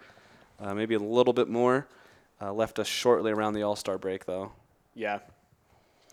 uh, 0.65 0.75
maybe 0.75 0.95
a 0.95 0.99
little 0.99 1.33
bit 1.33 1.49
more. 1.49 1.87
Uh, 2.41 2.53
left 2.53 2.79
us 2.79 2.87
shortly 2.87 3.31
around 3.33 3.53
the 3.53 3.63
All 3.63 3.77
Star 3.77 3.99
break, 3.99 4.25
though. 4.27 4.53
Yeah. 4.95 5.21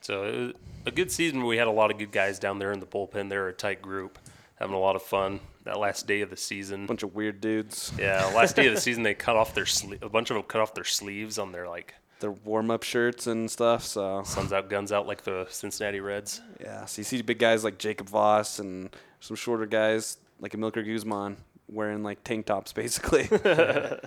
So 0.01 0.23
it 0.23 0.35
was 0.39 0.53
a 0.85 0.91
good 0.91 1.11
season. 1.11 1.45
We 1.45 1.57
had 1.57 1.67
a 1.67 1.71
lot 1.71 1.91
of 1.91 1.97
good 1.97 2.11
guys 2.11 2.39
down 2.39 2.59
there 2.59 2.71
in 2.71 2.79
the 2.79 2.85
bullpen. 2.85 3.29
They 3.29 3.37
were 3.37 3.49
a 3.49 3.53
tight 3.53 3.81
group, 3.81 4.17
having 4.55 4.75
a 4.75 4.79
lot 4.79 4.95
of 4.95 5.01
fun. 5.03 5.39
That 5.63 5.77
last 5.79 6.07
day 6.07 6.21
of 6.21 6.31
the 6.31 6.37
season, 6.37 6.87
Bunch 6.87 7.03
of 7.03 7.13
weird 7.13 7.39
dudes. 7.39 7.91
yeah, 7.99 8.25
last 8.35 8.55
day 8.55 8.65
of 8.67 8.73
the 8.73 8.81
season, 8.87 9.03
they 9.03 9.13
cut 9.13 9.35
off 9.35 9.53
their 9.53 9.65
sle- 9.65 10.01
a 10.01 10.09
bunch 10.09 10.31
of 10.31 10.35
them 10.35 10.43
cut 10.43 10.59
off 10.59 10.73
their 10.73 10.83
sleeves 10.83 11.37
on 11.37 11.51
their 11.51 11.67
like 11.69 11.93
Their 12.19 12.31
warm 12.31 12.71
up 12.71 12.81
shirts 12.81 13.27
and 13.27 13.49
stuff. 13.51 13.83
So 13.83 14.23
suns 14.23 14.51
out, 14.51 14.71
guns 14.71 14.91
out, 14.91 15.05
like 15.05 15.21
the 15.23 15.45
Cincinnati 15.51 15.99
Reds. 15.99 16.41
yeah, 16.59 16.85
so 16.85 16.99
you 17.01 17.03
see 17.03 17.21
big 17.21 17.37
guys 17.37 17.63
like 17.63 17.77
Jacob 17.77 18.09
Voss 18.09 18.57
and 18.57 18.89
some 19.19 19.35
shorter 19.35 19.67
guys 19.67 20.17
like 20.39 20.55
Emilker 20.55 20.81
Guzman 20.81 21.37
wearing 21.67 22.01
like 22.01 22.23
tank 22.23 22.47
tops, 22.47 22.73
basically. 22.73 23.29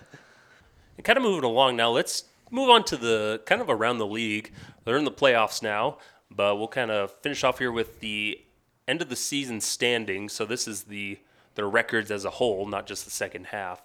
And 0.96 1.04
kind 1.04 1.16
of 1.16 1.22
moving 1.22 1.44
along 1.44 1.76
now, 1.76 1.90
let's 1.90 2.24
move 2.50 2.70
on 2.70 2.84
to 2.84 2.96
the 2.96 3.42
kind 3.46 3.60
of 3.60 3.68
around 3.68 3.98
the 3.98 4.06
league. 4.06 4.52
They're 4.84 4.96
in 4.96 5.04
the 5.04 5.10
playoffs 5.10 5.62
now, 5.62 5.98
but 6.30 6.56
we'll 6.56 6.68
kind 6.68 6.90
of 6.90 7.12
finish 7.20 7.44
off 7.44 7.58
here 7.58 7.72
with 7.72 8.00
the 8.00 8.40
end 8.86 9.02
of 9.02 9.08
the 9.08 9.16
season 9.16 9.60
standings. 9.60 10.32
So 10.32 10.44
this 10.44 10.68
is 10.68 10.84
the 10.84 11.18
their 11.54 11.68
records 11.68 12.10
as 12.10 12.24
a 12.24 12.30
whole, 12.30 12.66
not 12.66 12.86
just 12.86 13.04
the 13.04 13.10
second 13.10 13.46
half. 13.46 13.82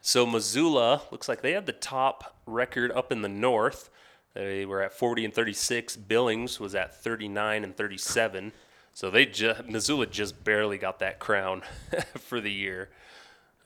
So 0.00 0.24
Missoula 0.24 1.02
looks 1.10 1.28
like 1.28 1.42
they 1.42 1.52
had 1.52 1.66
the 1.66 1.72
top 1.72 2.36
record 2.46 2.90
up 2.92 3.12
in 3.12 3.22
the 3.22 3.28
north. 3.28 3.90
They 4.34 4.64
were 4.64 4.82
at 4.82 4.92
40 4.92 5.24
and 5.26 5.34
36. 5.34 5.96
Billings 5.96 6.60
was 6.60 6.74
at 6.74 6.94
39 6.94 7.64
and 7.64 7.76
37. 7.76 8.52
So 8.92 9.10
they 9.10 9.26
just 9.26 9.66
Missoula 9.66 10.06
just 10.06 10.42
barely 10.44 10.78
got 10.78 11.00
that 11.00 11.18
crown 11.18 11.62
for 12.18 12.40
the 12.40 12.52
year. 12.52 12.88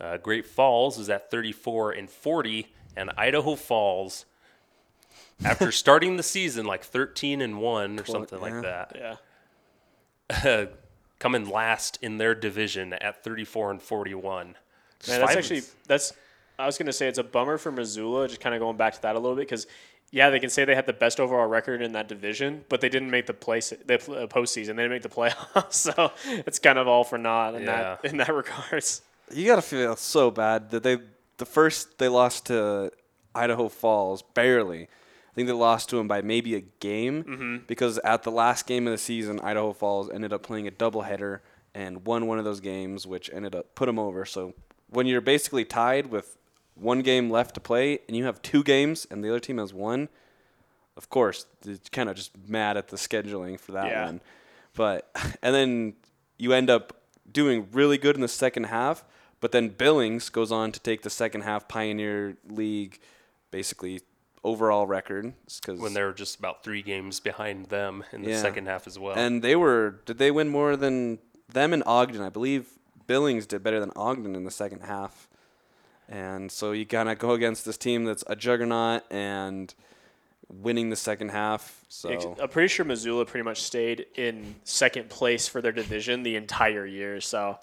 Uh, 0.01 0.17
Great 0.17 0.47
Falls 0.47 0.99
is 0.99 1.11
at 1.11 1.31
34 1.31 1.93
and 1.93 2.09
40, 2.09 2.69
and 2.97 3.11
Idaho 3.17 3.55
Falls, 3.55 4.25
after 5.45 5.71
starting 5.73 6.17
the 6.17 6.23
season 6.23 6.65
like 6.67 6.83
13 6.85 7.41
and 7.43 7.59
one 7.61 7.99
or 8.01 8.07
something 8.07 8.39
yeah. 8.41 8.45
like 8.45 8.63
that, 8.63 9.19
Yeah. 10.33 10.67
coming 11.19 11.49
last 11.51 11.99
in 12.01 12.17
their 12.19 12.35
division 12.35 12.93
at 12.95 13.23
34 13.23 13.73
and 13.73 13.83
41. 13.83 14.47
Man, 14.47 14.55
that's 15.07 15.19
five- 15.23 15.37
actually 15.37 15.63
that's. 15.87 16.13
I 16.59 16.67
was 16.67 16.77
gonna 16.77 16.93
say 16.93 17.09
it's 17.09 17.19
a 17.19 17.25
bummer 17.25 17.57
for 17.57 17.73
Missoula. 17.73 18.29
Just 18.29 18.41
kind 18.41 18.55
of 18.55 18.61
going 18.61 18.77
back 18.77 18.93
to 18.95 19.03
that 19.03 19.17
a 19.17 19.19
little 19.19 19.35
bit 19.35 19.49
because, 19.49 19.67
yeah, 20.11 20.29
they 20.29 20.39
can 20.39 20.51
say 20.51 20.67
they 20.67 20.75
had 20.75 20.85
the 20.85 20.93
best 20.93 21.19
overall 21.19 21.47
record 21.47 21.81
in 21.81 21.93
that 21.93 22.07
division, 22.07 22.65
but 22.69 22.83
they 22.83 22.91
didn't 22.91 23.11
make 23.11 23.25
the 23.25 23.33
place 23.33 23.73
the 23.87 23.97
pl- 23.99 24.15
uh, 24.17 24.27
postseason. 24.27 24.77
They 24.77 24.83
didn't 24.87 24.91
make 24.91 25.03
the 25.03 25.09
playoffs, 25.09 25.73
so 25.73 26.13
it's 26.27 26.59
kind 26.59 26.79
of 26.79 26.87
all 26.87 27.03
for 27.03 27.17
naught 27.17 27.55
in 27.55 27.65
that 27.65 28.05
in 28.05 28.19
that 28.19 28.35
regards. 28.35 29.01
You 29.33 29.47
gotta 29.47 29.63
feel 29.63 29.97
so 29.97 30.31
bad 30.31 30.71
that 30.71 30.83
they 30.83 30.99
the 31.39 31.47
first 31.47 31.99
they 31.99 32.09
lost 32.09 32.47
to 32.47 32.91
Idaho 33.35 33.69
Falls 33.69 34.23
barely. 34.23 34.83
I 34.85 35.35
think 35.35 35.47
they 35.47 35.53
lost 35.55 35.89
to 35.91 35.99
him 35.99 36.09
by 36.09 36.23
maybe 36.23 36.57
a 36.57 36.61
game 36.61 37.23
mm-hmm. 37.23 37.57
because 37.67 37.99
at 37.99 38.25
the 38.25 38.33
last 38.33 38.67
game 38.67 38.87
of 38.89 38.91
the 38.93 38.99
season, 38.99 39.39
Idaho 39.41 39.73
Falls 39.73 40.11
ended 40.11 40.33
up 40.33 40.43
playing 40.43 40.67
a 40.67 40.73
doubleheader 40.73 41.41
and 41.73 42.05
won 42.05 42.27
one 42.27 42.39
of 42.41 42.45
those 42.45 42.59
games, 42.61 43.07
which 43.07 43.31
ended 43.33 43.55
up 43.55 43.75
put 43.77 43.87
them 43.87 43.99
over. 43.99 44.25
So 44.25 44.55
when 44.89 45.07
you're 45.07 45.21
basically 45.21 45.65
tied 45.65 46.07
with 46.07 46.37
one 46.75 47.03
game 47.03 47.31
left 47.31 47.55
to 47.55 47.61
play 47.61 48.01
and 48.09 48.17
you 48.17 48.25
have 48.25 48.43
two 48.43 48.65
games 48.65 49.07
and 49.09 49.23
the 49.23 49.29
other 49.29 49.39
team 49.39 49.59
has 49.59 49.73
one, 49.73 50.09
of 50.97 51.09
course, 51.09 51.47
it's 51.65 51.89
kind 51.89 52.09
of 52.09 52.17
just 52.17 52.33
mad 52.49 52.77
at 52.77 52.89
the 52.89 52.97
scheduling 52.97 53.59
for 53.59 53.73
that 53.73 53.87
Yeah. 53.87 54.07
one. 54.07 54.21
But 54.75 55.09
and 55.43 55.55
then 55.55 55.95
you 56.39 56.53
end 56.53 56.71
up 56.71 56.97
doing 57.31 57.69
really 57.73 57.99
good 57.99 58.17
in 58.17 58.21
the 58.21 58.29
second 58.29 58.65
half, 58.65 59.05
but 59.41 59.53
then 59.53 59.69
Billings 59.71 60.29
goes 60.29 60.53
on 60.53 60.73
to 60.73 60.81
take 60.81 61.03
the 61.03 61.11
second 61.11 61.43
half 61.43 61.69
Pioneer 61.69 62.37
League 62.49 62.99
basically 63.51 64.01
overall 64.43 64.87
record 64.87 65.33
cuz 65.63 65.79
when 65.81 65.93
they 65.93 66.03
were 66.03 66.13
just 66.15 66.39
about 66.39 66.63
three 66.65 66.81
games 66.83 67.21
behind 67.21 67.67
them 67.67 68.05
in 68.13 68.23
the 68.23 68.31
Yeah. 68.31 68.41
second 68.41 68.67
half 68.67 68.87
as 68.87 68.99
well. 68.99 69.15
and 69.17 69.43
they 69.43 69.55
were 69.57 70.01
did 70.07 70.19
they 70.19 70.31
win 70.31 70.49
more 70.49 70.77
than 70.77 71.19
them 71.49 71.73
and 71.73 71.83
Ogden? 71.85 72.23
I 72.23 72.29
believe 72.31 72.69
Billings 73.07 73.45
did 73.47 73.63
better 73.63 73.81
than 73.81 73.91
Ogden 73.97 74.35
in 74.37 74.45
the 74.45 74.51
second 74.51 74.81
half. 74.83 75.29
And 76.09 76.51
so 76.51 76.73
you 76.73 76.87
kind 76.87 77.09
of 77.09 77.19
go 77.19 77.33
against 77.33 77.65
this 77.65 77.77
team 77.77 78.05
that's 78.05 78.25
a 78.29 78.35
juggernaut 78.37 79.03
and 79.11 79.73
winning 80.49 80.91
the 80.91 80.97
second 80.97 81.31
half. 81.31 81.85
So 81.89 82.37
I'm 82.41 82.49
pretty 82.49 82.69
sure 82.69 82.85
Missoula 82.85 83.25
pretty 83.27 83.45
much 83.45 83.63
stayed 83.63 84.07
in 84.17 84.57
second 84.65 85.09
place 85.11 85.47
for 85.49 85.61
their 85.61 85.71
division 85.73 86.23
the 86.23 86.35
entire 86.37 86.85
year. 86.87 87.21
So 87.21 87.59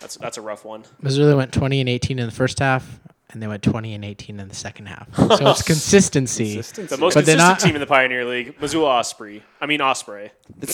that's 0.00 0.16
that's 0.16 0.36
a 0.38 0.40
rough 0.42 0.64
one. 0.64 0.84
Missoula 1.00 1.36
went 1.36 1.52
20 1.52 1.80
and 1.80 1.88
18 1.88 2.18
in 2.18 2.26
the 2.26 2.32
first 2.32 2.58
half, 2.58 2.98
and 3.30 3.40
they 3.42 3.46
went 3.46 3.62
20 3.62 3.94
and 3.94 4.04
18 4.04 4.40
in 4.40 4.48
the 4.48 4.54
second 4.54 4.86
half. 4.86 5.08
So 5.16 5.50
it's 5.50 5.62
consistency. 5.62 6.54
Consistency. 6.54 6.94
The 6.96 7.00
most 7.00 7.14
But 7.14 7.26
they're 7.26 7.36
consistent 7.36 7.60
not- 7.62 7.66
team 7.66 7.74
in 7.76 7.80
the 7.80 7.86
Pioneer 7.86 8.24
League, 8.24 8.60
Missoula 8.60 8.88
Osprey. 8.88 9.42
I 9.60 9.66
mean 9.66 9.80
Osprey. 9.80 10.30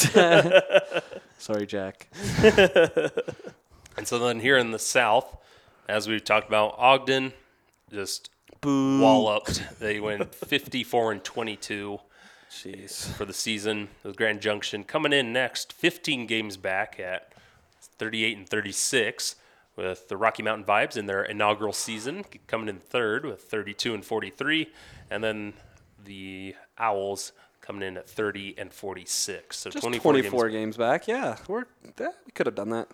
Sorry, 1.38 1.66
Jack. 1.66 2.08
And 3.98 4.06
so 4.06 4.18
then 4.18 4.40
here 4.40 4.58
in 4.58 4.72
the 4.72 4.78
South, 4.78 5.38
as 5.88 6.06
we've 6.06 6.22
talked 6.22 6.46
about, 6.48 6.74
Ogden 6.76 7.32
just 7.90 8.28
walloped. 8.62 9.62
They 9.80 10.00
went 10.00 10.34
54 10.34 11.12
and 11.12 11.24
22 11.24 11.98
Jeez. 12.50 13.10
for 13.14 13.24
the 13.24 13.32
season. 13.32 13.88
With 14.02 14.16
Grand 14.16 14.42
Junction 14.42 14.84
coming 14.84 15.14
in 15.14 15.32
next, 15.32 15.72
15 15.72 16.26
games 16.26 16.58
back 16.58 17.00
at 17.00 17.32
38 17.98 18.36
and 18.36 18.48
36. 18.48 19.36
With 19.76 20.08
the 20.08 20.16
Rocky 20.16 20.42
Mountain 20.42 20.64
Vibes 20.64 20.96
in 20.96 21.04
their 21.04 21.22
inaugural 21.22 21.74
season, 21.74 22.24
coming 22.46 22.68
in 22.68 22.78
third 22.78 23.26
with 23.26 23.42
32 23.42 23.92
and 23.92 24.02
43, 24.02 24.70
and 25.10 25.22
then 25.22 25.52
the 26.02 26.54
Owlz 26.80 27.32
coming 27.60 27.86
in 27.86 27.98
at 27.98 28.08
30 28.08 28.54
and 28.56 28.72
46. 28.72 29.54
So 29.54 29.68
Just 29.68 29.82
24, 29.82 30.12
24, 30.12 30.48
games. 30.48 30.54
games. 30.54 30.76
back. 30.78 31.06
Yeah, 31.06 31.36
we're 31.46 31.66
yeah, 32.00 32.08
we 32.24 32.32
could 32.32 32.46
have 32.46 32.54
done 32.54 32.70
that. 32.70 32.88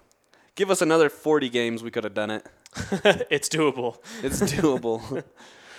Give 0.55 0.71
us 0.71 0.83
another 0.83 1.09
40 1.09 1.49
games, 1.51 1.83
we 1.83 1.91
could 1.91 2.05
have 2.05 2.15
done 2.15 2.31
it. 2.31 2.47
it's 3.31 3.49
doable. 3.49 3.99
It's 4.23 4.41
doable. 4.41 5.25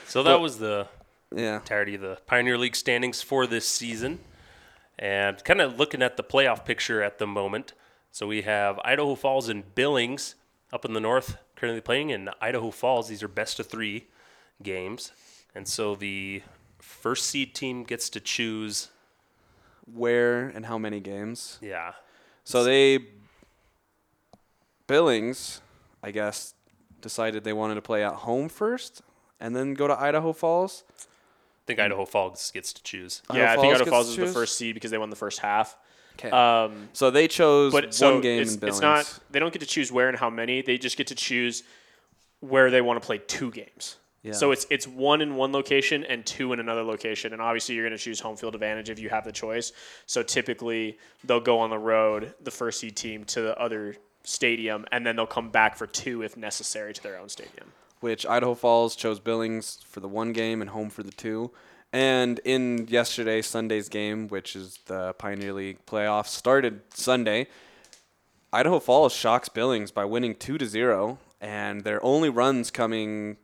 So 0.06 0.22
that 0.22 0.40
was 0.40 0.60
the 0.60 0.88
yeah. 1.34 1.56
entirety 1.56 1.96
of 1.96 2.02
the 2.02 2.20
Pioneer 2.28 2.56
League 2.56 2.76
standings 2.76 3.24
for 3.24 3.48
this 3.48 3.68
season. 3.68 4.20
And 5.00 5.44
kind 5.44 5.60
of 5.60 5.80
looking 5.80 6.04
at 6.04 6.18
the 6.18 6.24
playoff 6.24 6.66
picture 6.66 7.02
at 7.02 7.18
the 7.18 7.26
moment. 7.26 7.74
So 8.14 8.28
we 8.28 8.44
have 8.44 8.80
Idaho 8.86 9.16
Falls 9.16 9.50
and 9.50 9.74
Billings 9.74 10.36
up 10.72 10.86
in 10.86 10.94
the 10.94 11.00
north 11.00 11.38
currently 11.56 11.82
playing 11.82 12.12
in 12.12 12.30
Idaho 12.40 12.70
Falls. 12.70 13.08
These 13.10 13.24
are 13.24 13.28
best 13.28 13.60
of 13.60 13.66
three 13.66 14.06
games. 14.62 15.12
And 15.56 15.68
so 15.68 15.96
the 15.96 16.44
first 16.78 17.26
seed 17.26 17.56
team 17.56 17.84
gets 17.84 18.12
to 18.12 18.20
choose. 18.20 18.90
Where 19.92 20.46
and 20.48 20.68
how 20.68 20.78
many 20.78 21.00
games? 21.00 21.58
Yeah. 21.60 21.94
So 22.44 22.64
they 22.64 23.00
Billings, 24.86 25.62
I 26.04 26.12
guess, 26.12 26.54
decided 27.02 27.44
they 27.44 27.52
wanted 27.52 27.76
to 27.76 27.82
play 27.82 28.04
at 28.04 28.14
home 28.14 28.48
first 28.48 29.02
and 29.40 29.56
then 29.56 29.74
go 29.74 29.88
to 29.88 30.00
Idaho 30.00 30.34
Falls. 30.34 30.84
I 31.00 31.66
think 31.66 31.80
Idaho 31.80 32.06
Falls 32.06 32.52
gets 32.52 32.74
to 32.74 32.84
choose. 32.84 33.24
yeah, 33.34 33.54
I 33.54 33.56
think 33.56 33.74
Idaho 33.74 33.90
Falls 33.90 34.10
is 34.10 34.16
to 34.16 34.26
the 34.28 34.32
first 34.32 34.56
seed 34.56 34.76
because 34.76 34.92
they 34.92 35.00
won 35.00 35.10
the 35.10 35.16
first 35.16 35.40
half. 35.40 35.76
Okay. 36.18 36.30
Um, 36.30 36.90
so 36.94 37.12
they 37.12 37.28
chose 37.28 37.72
but 37.72 37.94
so 37.94 38.14
one 38.14 38.22
game 38.22 38.42
it's, 38.42 38.54
in 38.54 38.60
Billings. 38.60 38.78
it's 38.78 38.82
not. 38.82 39.20
They 39.32 39.40
don't 39.40 39.52
get 39.52 39.60
to 39.60 39.66
choose 39.68 39.92
where 39.92 40.10
and 40.10 40.18
how 40.18 40.30
many. 40.30 40.62
They 40.62 40.78
just 40.78 40.98
get 40.98 41.08
to 41.08 41.16
choose 41.16 41.64
where 42.40 42.70
they 42.70 42.82
want 42.82 43.02
to 43.02 43.06
play 43.06 43.20
two 43.20 43.52
games. 43.52 43.98
Yeah. 44.22 44.32
So 44.32 44.52
it's 44.52 44.66
it's 44.70 44.88
one 44.88 45.22
in 45.22 45.36
one 45.36 45.52
location 45.52 46.06
and 46.06 46.26
two 46.26 46.54
in 46.54 46.60
another 46.62 46.84
location, 46.84 47.34
and 47.34 47.42
obviously 47.42 47.76
you're 47.76 47.84
going 47.84 47.98
to 47.98 48.02
choose 48.02 48.20
home 48.22 48.38
field 48.38 48.56
advantage 48.56 48.90
if 48.90 49.00
you 49.00 49.10
have 49.10 49.26
the 49.26 49.34
choice. 49.34 49.74
So 50.06 50.24
typically 50.24 50.98
they'll 51.26 51.42
go 51.42 51.60
on 51.60 51.70
the 51.70 51.78
road, 51.78 52.34
the 52.42 52.52
first 52.52 52.80
seed 52.80 52.96
team 52.96 53.26
to 53.26 53.42
the 53.42 53.60
other 53.60 53.96
stadium, 54.24 54.86
and 54.94 55.06
then 55.06 55.18
they'll 55.18 55.26
come 55.26 55.50
back 55.50 55.76
for 55.76 55.88
two 55.88 56.22
if 56.22 56.38
necessary 56.38 56.94
to 56.94 57.04
their 57.04 57.18
own 57.20 57.28
stadium. 57.28 57.74
which 58.00 58.26
Idaho 58.26 58.54
Falls 58.54 58.96
chose 58.96 59.20
Billings 59.20 59.80
for 59.86 60.00
the 60.00 60.08
one 60.08 60.32
game 60.32 60.62
and 60.62 60.70
home 60.70 60.90
for 60.90 61.04
the 61.04 61.12
two. 61.12 61.52
And 61.94 62.40
in 62.40 62.88
yesterday, 62.90 63.44
Sunday's 63.44 63.88
game, 63.88 64.28
which 64.28 64.56
is 64.56 64.80
the 64.88 65.14
Pioneer 65.14 65.54
League 65.54 65.86
playoffs, 65.86 66.30
started 66.30 66.82
Sunday. 66.92 67.48
Idaho 68.52 68.80
Falls 68.80 69.14
shocks 69.14 69.48
Billings 69.48 69.92
by 69.92 70.04
winning 70.04 70.34
two 70.34 70.58
to 70.58 70.66
zero, 70.66 71.20
and 71.40 71.84
their 71.84 72.04
only 72.04 72.30
runs 72.30 72.72
coming 72.72 73.38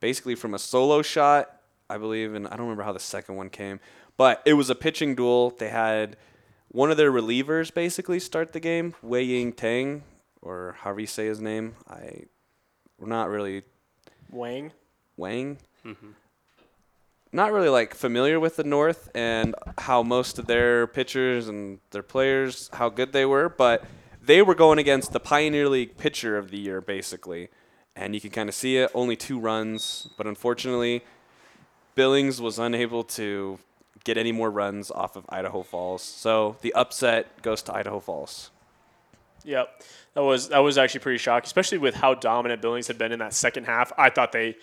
basically 0.00 0.34
from 0.34 0.52
a 0.52 0.58
solo 0.58 1.00
shot, 1.00 1.60
I 1.88 1.96
believe, 1.96 2.34
and 2.34 2.46
I 2.48 2.50
don't 2.50 2.62
remember 2.62 2.82
how 2.82 2.92
the 2.92 2.98
second 2.98 3.36
one 3.36 3.50
came, 3.50 3.78
but 4.16 4.42
it 4.44 4.54
was 4.54 4.68
a 4.68 4.74
pitching 4.74 5.14
duel. 5.14 5.50
They 5.50 5.68
had 5.68 6.16
one 6.68 6.90
of 6.90 6.96
their 6.96 7.12
relievers 7.12 7.72
basically 7.72 8.18
start 8.18 8.52
the 8.52 8.60
game, 8.60 8.94
Wei 9.00 9.22
Ying 9.22 9.52
Tang, 9.52 10.02
or 10.40 10.76
however 10.80 11.00
you 11.00 11.06
say 11.06 11.26
his 11.26 11.40
name. 11.40 11.76
I 11.88 12.24
we're 12.98 13.08
not 13.08 13.28
really 13.28 13.62
Wang. 14.30 14.72
Wang. 15.16 15.58
Mm-hmm. 15.84 16.10
Not 17.34 17.52
really 17.52 17.70
like 17.70 17.94
familiar 17.94 18.38
with 18.38 18.56
the 18.56 18.64
North 18.64 19.08
and 19.14 19.54
how 19.78 20.02
most 20.02 20.38
of 20.38 20.46
their 20.46 20.86
pitchers 20.86 21.48
and 21.48 21.78
their 21.90 22.02
players 22.02 22.68
how 22.74 22.90
good 22.90 23.12
they 23.12 23.24
were, 23.24 23.48
but 23.48 23.84
they 24.20 24.42
were 24.42 24.54
going 24.54 24.78
against 24.78 25.12
the 25.12 25.20
Pioneer 25.20 25.68
League 25.68 25.96
pitcher 25.96 26.36
of 26.36 26.50
the 26.50 26.58
year 26.58 26.80
basically, 26.82 27.48
and 27.96 28.14
you 28.14 28.20
can 28.20 28.30
kind 28.30 28.48
of 28.48 28.54
see 28.54 28.76
it. 28.76 28.90
Only 28.94 29.16
two 29.16 29.38
runs, 29.40 30.08
but 30.18 30.26
unfortunately, 30.26 31.04
Billings 31.94 32.40
was 32.40 32.58
unable 32.58 33.02
to 33.04 33.58
get 34.04 34.18
any 34.18 34.32
more 34.32 34.50
runs 34.50 34.90
off 34.90 35.16
of 35.16 35.24
Idaho 35.28 35.62
Falls. 35.62 36.02
So 36.02 36.56
the 36.60 36.74
upset 36.74 37.42
goes 37.42 37.62
to 37.62 37.74
Idaho 37.74 37.98
Falls. 37.98 38.50
Yep. 39.44 39.82
That 40.14 40.22
was 40.22 40.48
that 40.50 40.58
was 40.58 40.78
actually 40.78 41.00
pretty 41.00 41.18
shocking, 41.18 41.46
especially 41.46 41.78
with 41.78 41.94
how 41.94 42.14
dominant 42.14 42.60
Billings 42.62 42.86
had 42.86 42.98
been 42.98 43.12
in 43.12 43.18
that 43.20 43.34
second 43.34 43.64
half. 43.64 43.92
I 43.96 44.10
thought 44.10 44.32
they 44.32 44.56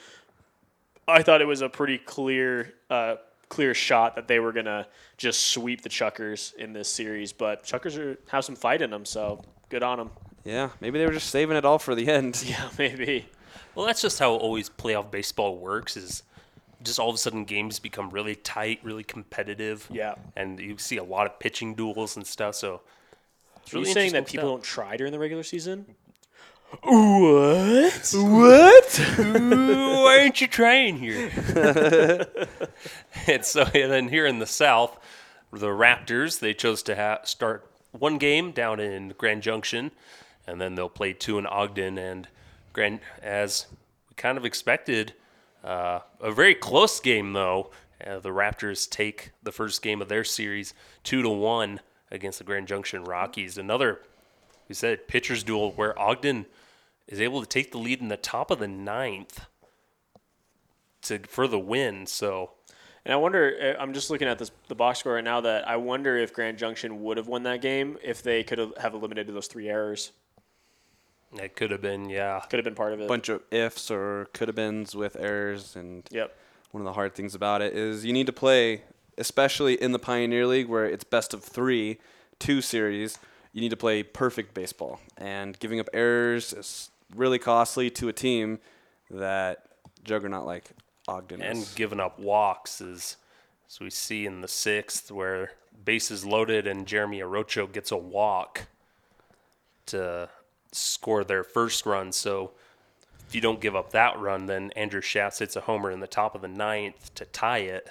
I 1.09 1.23
thought 1.23 1.41
it 1.41 1.47
was 1.47 1.61
a 1.61 1.69
pretty 1.69 1.97
clear 1.97 2.73
uh, 2.89 3.15
clear 3.49 3.73
shot 3.73 4.15
that 4.15 4.27
they 4.27 4.39
were 4.39 4.51
gonna 4.51 4.87
just 5.17 5.47
sweep 5.47 5.81
the 5.81 5.89
Chuckers 5.89 6.53
in 6.57 6.73
this 6.73 6.87
series, 6.89 7.33
but 7.33 7.63
Chuckers 7.63 7.97
are, 7.97 8.17
have 8.29 8.45
some 8.45 8.55
fight 8.55 8.81
in 8.81 8.89
them, 8.91 9.05
so 9.05 9.41
good 9.69 9.83
on 9.83 9.97
them. 9.97 10.11
Yeah, 10.45 10.69
maybe 10.79 10.99
they 10.99 11.05
were 11.05 11.11
just 11.11 11.29
saving 11.29 11.57
it 11.57 11.65
all 11.65 11.79
for 11.79 11.95
the 11.95 12.07
end. 12.07 12.43
Yeah, 12.47 12.69
maybe. 12.77 13.27
Well, 13.75 13.85
that's 13.85 14.01
just 14.01 14.19
how 14.19 14.33
always 14.35 14.69
playoff 14.69 15.09
baseball 15.11 15.57
works. 15.57 15.95
Is 15.97 16.23
just 16.81 16.99
all 16.99 17.09
of 17.09 17.15
a 17.15 17.17
sudden 17.17 17.43
games 17.45 17.79
become 17.79 18.09
really 18.09 18.35
tight, 18.35 18.79
really 18.83 19.03
competitive. 19.03 19.87
Yeah. 19.91 20.15
and 20.35 20.59
you 20.59 20.77
see 20.77 20.97
a 20.97 21.03
lot 21.03 21.25
of 21.27 21.39
pitching 21.39 21.75
duels 21.75 22.15
and 22.15 22.25
stuff. 22.25 22.55
So 22.55 22.81
it's 23.63 23.73
Are 23.73 23.79
you 23.79 23.85
saying 23.85 24.13
that 24.13 24.25
people 24.27 24.47
stuff. 24.47 24.53
don't 24.55 24.63
try 24.63 24.95
during 24.97 25.11
the 25.11 25.19
regular 25.19 25.43
season? 25.43 25.85
What? 26.83 28.13
What? 28.13 29.01
Why 29.17 30.19
aren't 30.21 30.41
you 30.41 30.47
trying 30.47 30.97
here? 30.97 31.31
and 33.27 33.43
so, 33.43 33.63
and 33.63 33.91
then 33.91 34.07
here 34.09 34.25
in 34.25 34.39
the 34.39 34.45
South, 34.45 34.97
the 35.51 35.67
Raptors 35.67 36.39
they 36.39 36.53
chose 36.53 36.83
to 36.83 36.95
ha- 36.95 37.19
start 37.23 37.69
one 37.91 38.17
game 38.17 38.51
down 38.51 38.79
in 38.79 39.09
Grand 39.17 39.41
Junction, 39.41 39.91
and 40.45 40.61
then 40.61 40.75
they'll 40.75 40.89
play 40.89 41.13
two 41.13 41.39
in 41.39 41.47
Ogden. 41.47 41.97
And 41.97 42.27
Grand, 42.71 42.99
as 43.21 43.65
we 44.09 44.15
kind 44.15 44.37
of 44.37 44.45
expected, 44.45 45.13
uh, 45.63 45.99
a 46.21 46.31
very 46.31 46.55
close 46.55 46.99
game 46.99 47.33
though. 47.33 47.71
Uh, 48.05 48.19
the 48.19 48.29
Raptors 48.29 48.89
take 48.89 49.31
the 49.43 49.51
first 49.51 49.81
game 49.81 50.01
of 50.01 50.07
their 50.07 50.23
series 50.23 50.73
two 51.03 51.21
to 51.21 51.29
one 51.29 51.81
against 52.11 52.37
the 52.37 52.45
Grand 52.45 52.67
Junction 52.67 53.03
Rockies. 53.03 53.57
Another, 53.57 54.01
we 54.69 54.75
said, 54.75 55.07
pitchers 55.07 55.43
duel 55.43 55.71
where 55.71 55.97
Ogden 55.99 56.45
is 57.09 57.19
able 57.19 57.41
to 57.41 57.47
take 57.47 57.71
the 57.73 57.77
lead 57.77 57.99
in 57.99 58.07
the 58.07 58.15
top 58.17 58.49
of 58.51 58.59
the 58.59 58.67
ninth 58.67 59.45
to 61.03 61.19
for 61.27 61.47
the 61.47 61.59
win. 61.59 62.05
So 62.05 62.51
And 63.05 63.13
I 63.13 63.17
wonder. 63.17 63.75
uh, 63.77 63.81
I'm 63.81 63.93
just 63.93 64.09
looking 64.09 64.27
at 64.27 64.39
this 64.39 64.51
the 64.67 64.75
box 64.75 64.99
score 64.99 65.13
right 65.15 65.23
now. 65.23 65.41
That 65.41 65.67
I 65.67 65.75
wonder 65.77 66.17
if 66.17 66.33
Grand 66.33 66.57
Junction 66.57 67.01
would 67.03 67.17
have 67.17 67.27
won 67.27 67.43
that 67.43 67.61
game 67.61 67.97
if 68.03 68.21
they 68.21 68.43
could 68.43 68.57
have- 68.59 68.77
have 68.77 68.93
eliminated 68.93 69.33
those 69.35 69.47
three 69.47 69.67
errors. 69.69 70.11
it 71.37 71.55
could 71.55 71.69
have 71.69 71.81
been, 71.81 72.09
yeah. 72.09 72.39
Could 72.49 72.57
have 72.57 72.63
been 72.63 72.73
part 72.73 72.91
of 72.91 72.99
it. 73.01 73.07
Bunch 73.07 73.29
of 73.29 73.43
ifs 73.51 73.91
or 73.91 74.25
could 74.33 74.47
have 74.47 74.55
beens 74.55 74.95
with 74.95 75.15
errors 75.15 75.75
and 75.75 76.07
Yep. 76.09 76.35
one 76.71 76.81
of 76.81 76.85
the 76.85 76.93
hard 76.93 77.13
things 77.13 77.35
about 77.35 77.61
it 77.61 77.75
is 77.75 78.03
you 78.03 78.13
need 78.13 78.25
to 78.25 78.33
play, 78.33 78.81
especially 79.15 79.75
in 79.79 79.91
the 79.91 79.99
Pioneer 79.99 80.47
League 80.47 80.67
where 80.67 80.85
it's 80.85 81.03
best 81.03 81.33
of 81.35 81.43
three, 81.43 81.99
two 82.39 82.61
series. 82.61 83.19
You 83.53 83.61
need 83.61 83.69
to 83.69 83.77
play 83.77 84.01
perfect 84.01 84.55
baseball, 84.55 84.99
and 85.17 85.57
giving 85.59 85.79
up 85.79 85.87
errors 85.93 86.51
is 86.51 86.89
really 87.15 87.39
costly 87.39 87.89
to 87.91 88.09
a 88.09 88.13
team 88.13 88.59
that 89.09 89.65
juggernaut 90.03 90.45
like 90.45 90.71
Ogden 91.07 91.41
And 91.41 91.59
is. 91.59 91.73
giving 91.73 91.99
up 91.99 92.19
walks 92.19 92.81
is, 92.81 93.17
as 93.67 93.79
we 93.79 93.89
see 93.89 94.25
in 94.25 94.41
the 94.41 94.47
sixth, 94.47 95.11
where 95.11 95.51
bases 95.83 96.25
loaded 96.25 96.67
and 96.67 96.85
Jeremy 96.85 97.19
Arocho 97.19 97.71
gets 97.71 97.91
a 97.91 97.97
walk 97.97 98.67
to 99.87 100.29
score 100.71 101.23
their 101.23 101.43
first 101.43 101.85
run. 101.85 102.11
So 102.11 102.51
if 103.27 103.33
you 103.33 103.41
don't 103.41 103.59
give 103.59 103.75
up 103.75 103.91
that 103.91 104.19
run, 104.19 104.45
then 104.45 104.71
Andrew 104.75 105.01
Schatz 105.01 105.39
hits 105.39 105.55
a 105.55 105.61
homer 105.61 105.91
in 105.91 105.99
the 105.99 106.07
top 106.07 106.35
of 106.35 106.41
the 106.41 106.47
ninth 106.47 107.13
to 107.15 107.25
tie 107.25 107.59
it. 107.59 107.89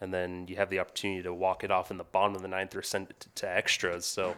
And 0.00 0.14
then 0.14 0.46
you 0.48 0.56
have 0.56 0.70
the 0.70 0.78
opportunity 0.78 1.22
to 1.22 1.34
walk 1.34 1.62
it 1.62 1.70
off 1.70 1.90
in 1.90 1.98
the 1.98 2.04
bottom 2.04 2.34
of 2.34 2.42
the 2.42 2.48
ninth 2.48 2.74
or 2.74 2.82
send 2.82 3.10
it 3.10 3.20
to, 3.20 3.28
to 3.36 3.48
extras. 3.48 4.06
So 4.06 4.34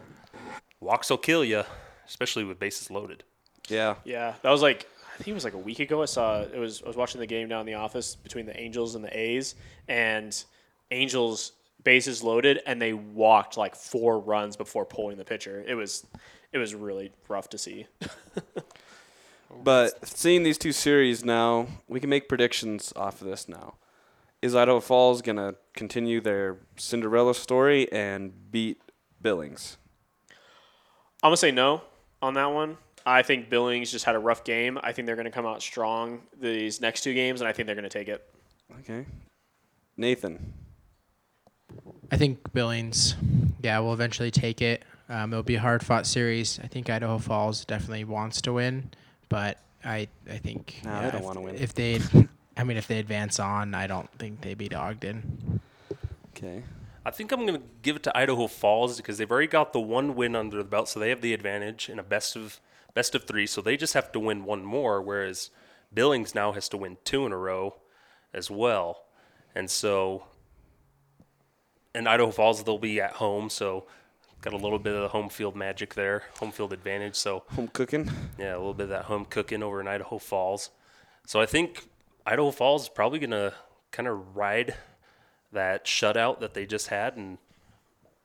walks 0.79 1.09
will 1.09 1.17
kill 1.17 1.45
you, 1.45 1.63
especially 2.05 2.43
with 2.43 2.59
bases 2.59 2.91
loaded. 2.91 3.23
Yeah, 3.69 3.95
Yeah, 4.03 4.33
that 4.41 4.49
was 4.49 4.61
like 4.61 4.87
I 5.13 5.17
think 5.17 5.29
it 5.29 5.33
was 5.33 5.43
like 5.43 5.53
a 5.53 5.59
week 5.59 5.79
ago. 5.79 6.01
I 6.01 6.05
saw 6.05 6.41
it 6.41 6.57
was 6.57 6.81
I 6.83 6.87
was 6.87 6.95
watching 6.95 7.19
the 7.19 7.27
game 7.27 7.47
down 7.47 7.61
in 7.61 7.65
the 7.65 7.75
office 7.75 8.15
between 8.15 8.45
the 8.45 8.59
Angels 8.59 8.95
and 8.95 9.03
the 9.03 9.17
A's, 9.17 9.55
and 9.87 10.43
Angels 10.91 11.53
bases 11.83 12.23
loaded, 12.23 12.61
and 12.65 12.81
they 12.81 12.93
walked 12.93 13.57
like 13.57 13.75
four 13.75 14.19
runs 14.19 14.55
before 14.55 14.85
pulling 14.85 15.17
the 15.17 15.25
pitcher. 15.25 15.63
It 15.67 15.75
was 15.75 16.05
it 16.51 16.57
was 16.57 16.73
really 16.75 17.11
rough 17.27 17.49
to 17.49 17.57
see. 17.57 17.87
But 19.61 20.07
seeing 20.07 20.43
these 20.43 20.57
two 20.57 20.71
series 20.71 21.23
now, 21.23 21.67
we 21.87 21.99
can 21.99 22.09
make 22.09 22.27
predictions 22.27 22.91
off 22.95 23.21
of 23.21 23.27
this 23.27 23.47
now. 23.47 23.75
Is 24.41 24.55
Idaho 24.55 24.79
Falls 24.79 25.21
going 25.21 25.37
to 25.37 25.55
continue 25.73 26.19
their 26.19 26.57
Cinderella 26.75 27.33
story 27.33 27.91
and 27.91 28.51
beat 28.51 28.81
Billings? 29.21 29.77
I'm 31.21 31.27
gonna 31.27 31.37
say 31.37 31.51
no 31.51 31.83
on 32.21 32.33
that 32.33 32.47
one. 32.47 32.77
I 33.05 33.21
think 33.21 33.49
Billings 33.49 33.91
just 33.91 34.05
had 34.05 34.15
a 34.15 34.19
rough 34.19 34.43
game. 34.43 34.79
I 34.81 34.91
think 34.93 35.05
they're 35.05 35.15
gonna 35.15 35.31
come 35.31 35.45
out 35.45 35.61
strong 35.61 36.21
these 36.39 36.79
next 36.81 37.01
two 37.01 37.13
games, 37.13 37.41
and 37.41 37.47
I 37.47 37.53
think 37.53 37.65
they're 37.67 37.75
gonna 37.75 37.89
take 37.89 38.07
it. 38.07 38.27
Okay. 38.79 39.05
Nathan. 39.97 40.53
I 42.11 42.17
think 42.17 42.53
Billings, 42.53 43.15
yeah, 43.61 43.79
will 43.79 43.93
eventually 43.93 44.31
take 44.31 44.61
it. 44.61 44.83
Um, 45.09 45.33
it'll 45.33 45.43
be 45.43 45.55
a 45.55 45.59
hard 45.59 45.83
fought 45.83 46.05
series. 46.07 46.59
I 46.63 46.67
think 46.67 46.89
Idaho 46.89 47.17
Falls 47.17 47.65
definitely 47.65 48.03
wants 48.05 48.41
to 48.43 48.53
win, 48.53 48.91
but 49.29 49.57
I 49.83 50.07
I 50.29 50.37
think 50.37 50.79
Nah, 50.83 51.01
they 51.01 51.11
don't 51.11 51.19
if- 51.19 51.25
wanna 51.25 51.41
win. 51.41 51.55
If 51.55 51.73
they, 51.73 51.99
I 52.55 52.63
mean, 52.63 52.77
if 52.77 52.87
they 52.87 52.99
advance 52.99 53.39
on, 53.39 53.73
I 53.73 53.87
don't 53.87 54.09
think 54.17 54.41
they 54.41 54.53
beat 54.53 54.73
Ogden. 54.73 55.59
Okay. 56.35 56.63
I 57.05 57.11
think 57.11 57.33
I'm 57.33 57.45
going 57.45 57.59
to 57.59 57.67
give 57.81 57.97
it 57.97 58.03
to 58.03 58.17
Idaho 58.17 58.47
Falls 58.47 58.95
because 58.95 59.17
they've 59.17 59.29
already 59.29 59.47
got 59.47 59.73
the 59.73 59.79
one 59.81 60.15
win 60.15 60.37
under 60.37 60.55
the 60.55 60.63
belt, 60.63 60.87
so 60.87 61.01
they 61.01 61.09
have 61.09 61.19
the 61.19 61.33
advantage 61.33 61.89
in 61.89 61.99
a 61.99 62.03
best 62.03 62.37
of 62.37 62.61
best 62.93 63.15
of 63.15 63.23
three. 63.23 63.47
So 63.47 63.61
they 63.61 63.77
just 63.77 63.93
have 63.93 64.11
to 64.13 64.19
win 64.19 64.45
one 64.45 64.63
more, 64.63 65.01
whereas 65.01 65.49
Billings 65.93 66.35
now 66.35 66.51
has 66.51 66.69
to 66.69 66.77
win 66.77 66.97
two 67.03 67.25
in 67.25 67.31
a 67.31 67.37
row 67.37 67.75
as 68.33 68.49
well. 68.49 69.05
And 69.55 69.69
so, 69.69 70.23
and 71.93 72.07
Idaho 72.07 72.31
Falls 72.31 72.63
they'll 72.63 72.77
be 72.77 72.99
at 72.99 73.13
home, 73.13 73.49
so 73.49 73.85
got 74.41 74.53
a 74.53 74.57
little 74.57 74.79
bit 74.79 74.93
of 74.93 75.01
the 75.01 75.07
home 75.07 75.29
field 75.29 75.55
magic 75.55 75.93
there, 75.93 76.23
home 76.39 76.51
field 76.51 76.73
advantage. 76.73 77.15
So 77.15 77.43
Home 77.51 77.69
cooking. 77.69 78.11
yeah, 78.37 78.55
a 78.55 78.57
little 78.57 78.73
bit 78.73 78.85
of 78.85 78.89
that 78.89 79.05
home 79.05 79.25
cooking 79.25 79.63
over 79.63 79.79
in 79.79 79.87
Idaho 79.87 80.17
Falls. 80.17 80.69
So 81.25 81.39
I 81.39 81.45
think 81.45 81.87
Idaho 82.25 82.51
Falls 82.51 82.83
is 82.83 82.89
probably 82.89 83.19
going 83.19 83.31
to 83.31 83.53
kind 83.91 84.07
of 84.07 84.35
ride 84.35 84.75
that 85.53 85.85
shutout 85.85 86.39
that 86.41 86.53
they 86.53 86.65
just 86.65 86.87
had 86.87 87.15
and 87.15 87.37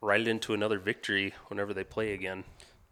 ride 0.00 0.22
it 0.22 0.28
into 0.28 0.54
another 0.54 0.78
victory 0.78 1.34
whenever 1.48 1.74
they 1.74 1.84
play 1.84 2.14
again. 2.14 2.44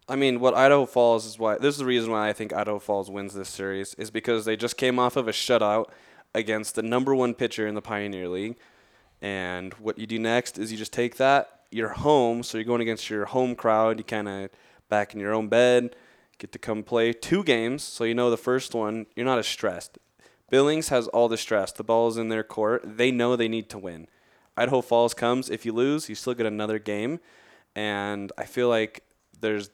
I 0.08 0.14
mean, 0.14 0.38
what 0.38 0.54
Idaho 0.54 0.86
Falls 0.86 1.26
is 1.26 1.38
why 1.38 1.58
this 1.58 1.74
is 1.74 1.78
the 1.78 1.84
reason 1.84 2.12
why 2.12 2.28
I 2.28 2.32
think 2.32 2.52
Idaho 2.52 2.78
Falls 2.78 3.10
wins 3.10 3.34
this 3.34 3.48
series 3.48 3.94
is 3.94 4.10
because 4.10 4.44
they 4.44 4.56
just 4.56 4.76
came 4.76 4.98
off 4.98 5.16
of 5.16 5.26
a 5.26 5.32
shutout 5.32 5.86
against 6.34 6.76
the 6.76 6.82
number 6.82 7.14
one 7.14 7.34
pitcher 7.34 7.66
in 7.66 7.74
the 7.74 7.82
Pioneer 7.82 8.28
League. 8.28 8.56
And 9.20 9.72
what 9.74 9.98
you 9.98 10.06
do 10.06 10.18
next 10.18 10.58
is 10.58 10.70
you 10.70 10.78
just 10.78 10.92
take 10.92 11.16
that, 11.16 11.62
you're 11.72 11.88
home, 11.88 12.42
so 12.42 12.56
you're 12.56 12.64
going 12.64 12.82
against 12.82 13.10
your 13.10 13.24
home 13.24 13.56
crowd. 13.56 13.98
You 13.98 14.04
kind 14.04 14.28
of 14.28 14.50
back 14.88 15.14
in 15.14 15.20
your 15.20 15.34
own 15.34 15.48
bed, 15.48 15.96
get 16.38 16.52
to 16.52 16.58
come 16.58 16.84
play 16.84 17.12
two 17.12 17.42
games, 17.42 17.82
so 17.82 18.04
you 18.04 18.14
know 18.14 18.30
the 18.30 18.36
first 18.36 18.74
one, 18.74 19.06
you're 19.16 19.26
not 19.26 19.38
as 19.38 19.46
stressed. 19.48 19.98
Billings 20.50 20.88
has 20.90 21.08
all 21.08 21.28
the 21.28 21.36
stress. 21.36 21.72
The 21.72 21.82
ball 21.82 22.06
is 22.08 22.16
in 22.16 22.28
their 22.28 22.44
court. 22.44 22.82
They 22.84 23.10
know 23.10 23.34
they 23.34 23.48
need 23.48 23.68
to 23.70 23.78
win. 23.78 24.06
Idaho 24.56 24.80
Falls 24.80 25.14
comes. 25.14 25.50
If 25.50 25.66
you 25.66 25.72
lose, 25.72 26.08
you 26.08 26.14
still 26.14 26.34
get 26.34 26.46
another 26.46 26.78
game. 26.78 27.18
And 27.74 28.30
I 28.38 28.44
feel 28.44 28.68
like 28.68 29.02
there's 29.40 29.70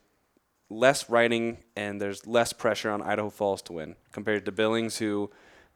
less 0.73 1.09
writing 1.11 1.59
and 1.77 2.01
there's 2.01 2.27
less 2.27 2.53
pressure 2.53 2.91
on 2.91 3.03
Idaho 3.03 3.31
Falls 3.31 3.63
to 3.63 3.73
win 3.75 3.97
compared 4.13 4.45
to 4.47 4.53
Billings, 4.53 4.99
who 4.99 5.31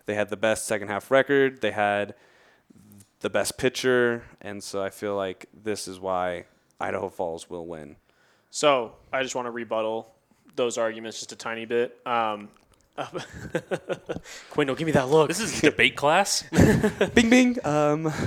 they 0.07 0.15
had 0.15 0.29
the 0.31 0.37
best 0.37 0.67
second 0.67 0.89
half 0.89 1.11
record. 1.11 1.61
They 1.61 1.71
had 1.73 2.15
the 3.21 3.31
best 3.31 3.59
pitcher. 3.59 4.25
And 4.41 4.63
so 4.63 4.83
I 4.83 4.91
feel 4.91 5.17
like 5.17 5.47
this 5.53 5.87
is 5.89 6.01
why 6.01 6.45
Idaho 6.81 7.09
Falls 7.09 7.49
will 7.51 7.67
win. 7.67 7.97
So 8.51 8.93
I 9.13 9.23
just 9.23 9.35
want 9.35 9.47
to 9.47 9.51
rebuttal 9.51 10.13
those 10.55 10.79
arguments 10.79 11.19
just 11.19 11.33
a 11.33 11.37
tiny 11.37 11.67
bit. 11.67 11.99
Um, 12.07 12.49
Quinn, 14.51 14.67
don't 14.67 14.79
give 14.79 14.87
me 14.87 14.93
that 14.93 15.09
look. 15.09 15.29
This 15.29 15.41
is 15.41 15.61
debate 15.61 15.97
class. 15.97 16.45
bing, 17.15 17.29
bing. 17.31 17.67
Um, 17.67 18.11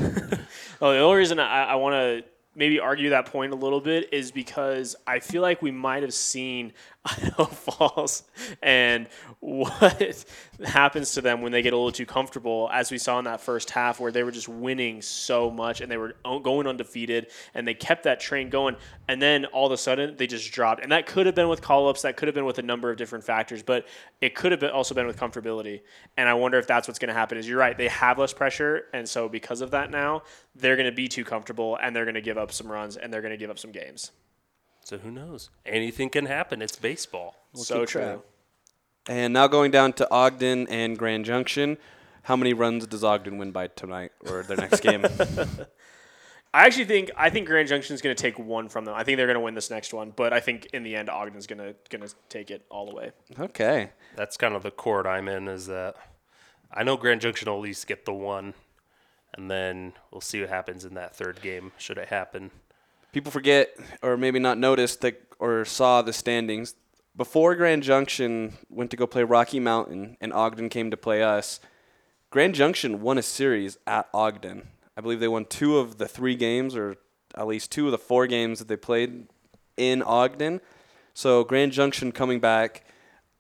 Oh, 0.82 0.94
the 0.94 1.00
only 1.00 1.18
reason 1.18 1.40
I, 1.40 1.66
I 1.66 1.76
want 1.76 1.94
to 1.94 2.24
maybe 2.60 2.78
argue 2.78 3.10
that 3.12 3.26
point 3.26 3.54
a 3.54 3.56
little 3.56 3.80
bit 3.80 4.10
is 4.12 4.32
because 4.32 4.94
I 5.08 5.20
feel 5.20 5.42
like 5.42 5.62
we 5.62 5.72
might 5.72 6.04
have 6.04 6.14
seen 6.14 6.74
Idaho 7.12 7.46
Falls 7.46 8.24
and 8.62 9.08
what 9.40 10.26
happens 10.66 11.14
to 11.14 11.22
them 11.22 11.42
when 11.42 11.52
they 11.52 11.62
get 11.62 11.74
a 11.74 11.76
little 11.76 11.92
too 11.92 12.06
comfortable, 12.06 12.70
as 12.72 12.92
we 12.92 12.98
saw 12.98 13.20
in 13.20 13.26
that 13.26 13.42
first 13.42 13.70
half 13.70 14.00
where 14.00 14.12
they 14.12 14.24
were 14.24 14.32
just 14.32 14.50
winning 14.50 15.02
so 15.02 15.50
much 15.50 15.82
and 15.82 15.92
they 15.92 15.98
were 15.98 16.16
going 16.24 16.68
undefeated 16.68 17.28
and 17.54 17.68
they 17.68 17.74
kept 17.74 18.04
that 18.04 18.20
train 18.20 18.50
going. 18.50 18.76
And 19.08 19.22
then 19.22 19.46
all 19.46 19.66
of 19.66 19.72
a 19.72 19.78
sudden 19.78 20.16
they 20.18 20.28
just 20.28 20.52
dropped. 20.52 20.82
And 20.82 20.92
that 20.92 21.06
could 21.06 21.26
have 21.26 21.36
been 21.36 21.50
with 21.50 21.62
call 21.62 21.88
ups, 21.88 22.02
that 22.04 22.18
could 22.18 22.28
have 22.28 22.36
been 22.36 22.46
with 22.46 22.60
a 22.60 22.64
number 22.64 22.90
of 22.90 22.98
different 22.98 23.24
factors, 23.24 23.64
but 23.64 23.88
it 24.22 24.36
could 24.36 24.52
have 24.52 24.60
been 24.60 24.72
also 24.72 24.94
been 24.94 25.08
with 25.08 25.18
comfortability. 25.18 25.82
And 26.18 26.28
I 26.28 26.34
wonder 26.34 26.58
if 26.60 26.68
that's 26.68 26.88
what's 26.88 27.00
going 27.00 27.10
to 27.10 27.14
happen. 27.14 27.38
Is 27.38 27.48
you're 27.48 27.60
right, 27.60 27.78
they 27.78 27.88
have 27.88 28.20
less 28.20 28.34
pressure. 28.34 28.86
And 28.94 29.08
so 29.08 29.30
because 29.30 29.62
of 29.62 29.72
that 29.72 29.92
now, 29.92 30.24
they're 30.56 30.76
going 30.76 30.90
to 30.90 30.96
be 30.96 31.08
too 31.08 31.24
comfortable 31.24 31.78
and 31.82 31.96
they're 31.96 32.06
going 32.06 32.16
to 32.16 32.22
give 32.22 32.38
up 32.38 32.52
some 32.52 32.72
runs 32.72 32.98
and 32.98 33.14
they're 33.14 33.22
going 33.22 33.32
to 33.32 33.38
give 33.38 33.50
up 33.50 33.60
some 33.60 33.72
games. 33.72 34.12
So 34.90 34.98
who 34.98 35.12
knows? 35.12 35.52
Anything 35.68 36.10
can 36.10 36.26
happen. 36.26 36.64
It's 36.64 36.76
baseball. 36.76 37.36
so 37.54 37.86
true. 37.86 38.02
track. 38.02 38.20
And 39.08 39.34
now 39.34 39.46
going 39.46 39.70
down 39.70 39.94
to 39.94 40.12
Ogden 40.12 40.68
and 40.68 40.98
Grand 40.98 41.26
Junction. 41.26 41.78
How 42.24 42.36
many 42.36 42.54
runs 42.54 42.88
does 42.88 43.04
Ogden 43.04 43.38
win 43.38 43.52
by 43.52 43.68
tonight 43.68 44.14
or 44.28 44.42
their 44.42 44.58
next 44.58 44.80
game? 44.80 45.06
I 46.56 46.66
actually 46.66 46.86
think 46.86 47.12
I 47.16 47.30
think 47.30 47.46
Grand 47.46 47.68
Junction 47.68 47.94
is 47.94 48.02
going 48.02 48.16
to 48.16 48.20
take 48.20 48.40
one 48.40 48.68
from 48.68 48.86
them. 48.86 48.96
I 48.96 49.04
think 49.04 49.18
they're 49.18 49.28
going 49.28 49.36
to 49.36 49.42
win 49.42 49.54
this 49.54 49.70
next 49.70 49.94
one, 49.94 50.12
but 50.16 50.34
I 50.34 50.40
think 50.40 50.66
in 50.74 50.82
the 50.82 50.96
end 50.96 51.08
Ogden's 51.08 51.46
going 51.46 51.60
to 51.60 51.76
going 51.96 52.08
to 52.08 52.16
take 52.28 52.50
it 52.50 52.66
all 52.72 52.88
the 52.88 52.96
way. 52.96 53.12
okay. 53.40 53.92
That's 54.16 54.38
kind 54.38 54.56
of 54.56 54.64
the 54.64 54.72
court 54.72 55.06
I'm 55.06 55.28
in. 55.28 55.48
Is 55.48 55.68
that 55.68 55.98
I 56.74 56.82
know 56.82 56.98
Grand 56.98 57.22
Junction 57.22 57.48
will 57.48 57.58
at 57.58 57.62
least 57.62 57.86
get 57.86 58.06
the 58.06 58.14
one, 58.14 58.56
and 59.36 59.52
then 59.52 59.94
we'll 60.10 60.22
see 60.22 60.42
what 60.42 60.50
happens 60.50 60.84
in 60.84 60.96
that 60.96 61.16
third 61.16 61.44
game. 61.44 61.74
Should 61.78 62.00
it 62.00 62.08
happen? 62.08 62.50
People 63.12 63.32
forget 63.32 63.76
or 64.02 64.18
maybe 64.18 64.40
not 64.40 64.58
noticed 64.58 65.02
that 65.02 65.22
or 65.40 65.66
saw 65.66 66.02
the 66.02 66.14
standings. 66.14 66.76
Before 67.16 67.56
Grand 67.56 67.84
Junction 67.84 68.54
went 68.70 68.92
to 68.92 68.98
go 68.98 69.08
play 69.08 69.24
Rocky 69.24 69.60
Mountain 69.60 70.18
and 70.22 70.32
Ogden 70.32 70.70
came 70.70 70.92
to 70.92 70.98
play 70.98 71.24
us, 71.24 71.60
Grand 72.30 72.54
Junction 72.54 73.02
won 73.02 73.18
a 73.18 73.24
series 73.24 73.78
at 73.88 74.08
Ogden. 74.14 74.68
I 74.96 75.02
believe 75.02 75.20
they 75.20 75.28
won 75.28 75.46
two 75.46 75.78
of 75.78 75.98
the 75.98 76.08
three 76.08 76.36
games, 76.36 76.76
or 76.76 76.98
at 77.36 77.48
least 77.48 77.72
two 77.72 77.86
of 77.86 77.92
the 77.92 77.98
four 77.98 78.28
games 78.28 78.60
that 78.60 78.68
they 78.68 78.76
played 78.76 79.28
in 79.78 80.04
Ogden. 80.04 80.62
So 81.14 81.44
Grand 81.44 81.72
Junction 81.72 82.12
coming 82.12 82.40
back. 82.40 82.86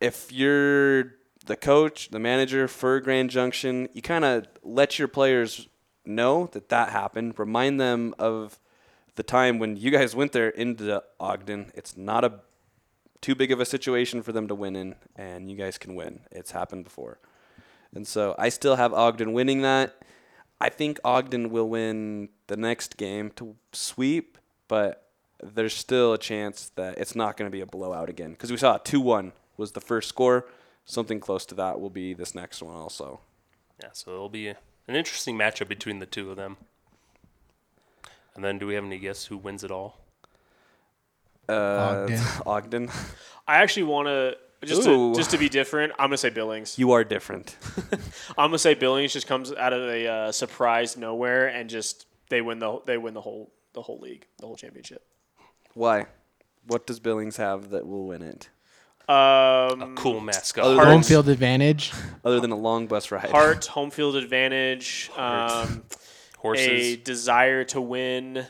If 0.02 0.32
you're 0.32 1.16
the 1.46 1.56
coach, 1.56 2.10
the 2.10 2.20
manager 2.20 2.68
for 2.68 3.00
Grand 3.00 3.30
Junction, 3.30 3.90
you 3.94 4.02
kind 4.02 4.26
of 4.26 4.48
let 4.64 4.98
your 4.98 5.08
players 5.08 5.68
know 6.06 6.50
that 6.54 6.70
that 6.70 6.90
happened. 6.90 7.38
Remind 7.38 7.80
them 7.80 8.16
of 8.18 8.58
the 9.20 9.24
time 9.24 9.60
when 9.60 9.76
you 9.76 9.92
guys 9.92 10.16
went 10.16 10.32
there 10.32 10.48
into 10.48 11.04
Ogden. 11.20 11.74
It's 11.76 11.98
not 11.98 12.24
a 12.24 12.40
too 13.20 13.36
big 13.36 13.52
of 13.52 13.60
a 13.60 13.66
situation 13.66 14.24
for 14.24 14.32
them 14.32 14.48
to 14.48 14.56
win 14.56 14.78
in, 14.78 14.96
and 15.18 15.52
you 15.52 15.58
guys 15.58 15.78
can 15.78 15.94
win. 15.94 16.22
It's 16.32 16.52
happened 16.52 16.86
before. 16.86 17.20
And 17.94 18.08
so 18.08 18.34
I 18.40 18.48
still 18.48 18.78
have 18.78 18.94
Ogden 18.94 19.34
winning 19.34 19.62
that. 19.64 20.02
I 20.62 20.70
think 20.70 21.02
Ogden 21.04 21.50
will 21.50 21.68
win 21.68 22.30
the 22.48 22.56
next 22.56 22.96
game 22.96 23.30
to 23.32 23.58
sweep, 23.74 24.38
but 24.70 25.10
there's 25.44 25.74
still 25.74 26.14
a 26.14 26.18
chance 26.18 26.72
that 26.78 26.98
it's 26.98 27.14
not 27.14 27.36
going 27.36 27.52
to 27.52 27.54
be 27.54 27.60
a 27.60 27.66
blowout 27.66 28.08
again 28.08 28.32
because 28.32 28.52
we 28.52 28.58
saw 28.58 28.78
a 28.78 28.80
2 28.80 29.02
1 29.02 29.34
was 29.58 29.74
the 29.74 29.82
first 29.82 30.08
score. 30.08 30.48
Something 30.86 31.20
close 31.20 31.46
to 31.48 31.56
that 31.56 31.82
will 31.82 31.90
be 31.90 32.14
this 32.14 32.34
next 32.34 32.64
one 32.64 32.78
also. 32.78 33.20
Yeah, 33.84 33.90
so 33.92 34.12
it'll 34.14 34.30
be 34.30 34.48
an 34.48 34.56
interesting 34.88 35.38
matchup 35.38 35.68
between 35.68 36.00
the 36.00 36.06
two 36.06 36.32
of 36.32 36.38
them. 36.38 36.56
And 38.40 38.46
then, 38.46 38.58
do 38.58 38.68
we 38.68 38.76
have 38.76 38.86
any 38.86 39.00
guess 39.00 39.26
who 39.26 39.38
wins 39.38 39.66
it 39.66 39.70
all? 39.70 39.98
Uh, 41.50 42.06
Ogden. 42.06 42.20
Ogden. 42.46 42.90
I 43.46 43.58
actually 43.58 43.84
want 43.84 44.08
to 44.08 44.38
just 44.64 44.88
Ooh. 44.88 45.12
to, 45.12 45.20
just 45.20 45.32
to 45.32 45.38
be 45.38 45.50
different. 45.50 45.92
I'm 46.00 46.08
going 46.08 46.12
to 46.12 46.18
say 46.20 46.30
Billings. 46.30 46.80
You 46.80 46.94
are 46.94 47.04
different. 47.04 47.58
I'm 48.38 48.48
going 48.48 48.52
to 48.54 48.60
say 48.60 48.76
Billings 48.76 49.12
just 49.12 49.28
comes 49.28 49.52
out 49.52 49.74
of 49.74 49.82
a 49.82 50.08
uh, 50.08 50.32
surprise 50.32 50.96
nowhere 50.96 51.50
and 51.50 51.70
just 51.70 52.06
they 52.30 52.40
win 52.40 52.60
the 52.60 52.80
they 52.86 52.98
win 52.98 53.14
the 53.14 53.20
whole 53.20 53.52
the 53.74 53.82
whole 53.82 54.00
league, 54.00 54.26
the 54.38 54.46
whole 54.46 54.56
championship. 54.56 55.06
Why? 55.74 56.06
What 56.66 56.88
does 56.88 57.02
Billings 57.02 57.36
have 57.36 57.72
that 57.72 57.86
will 57.86 58.08
win 58.08 58.22
it? 58.22 58.48
Um, 59.10 59.82
a 59.82 59.94
Cool 59.98 60.22
mascot. 60.22 60.64
Other 60.64 60.86
Home 60.86 61.04
field 61.04 61.28
advantage. 61.28 61.92
Other 62.24 62.40
than 62.40 62.52
a 62.52 62.58
long 62.58 62.88
bus 62.88 63.12
ride. 63.12 63.32
Heart, 63.32 63.66
home 63.66 63.92
field 63.92 64.16
advantage, 64.16 65.12
um, 65.18 65.84
a 66.44 66.96
desire 66.98 67.64
to 67.66 67.82
win. 67.82 68.46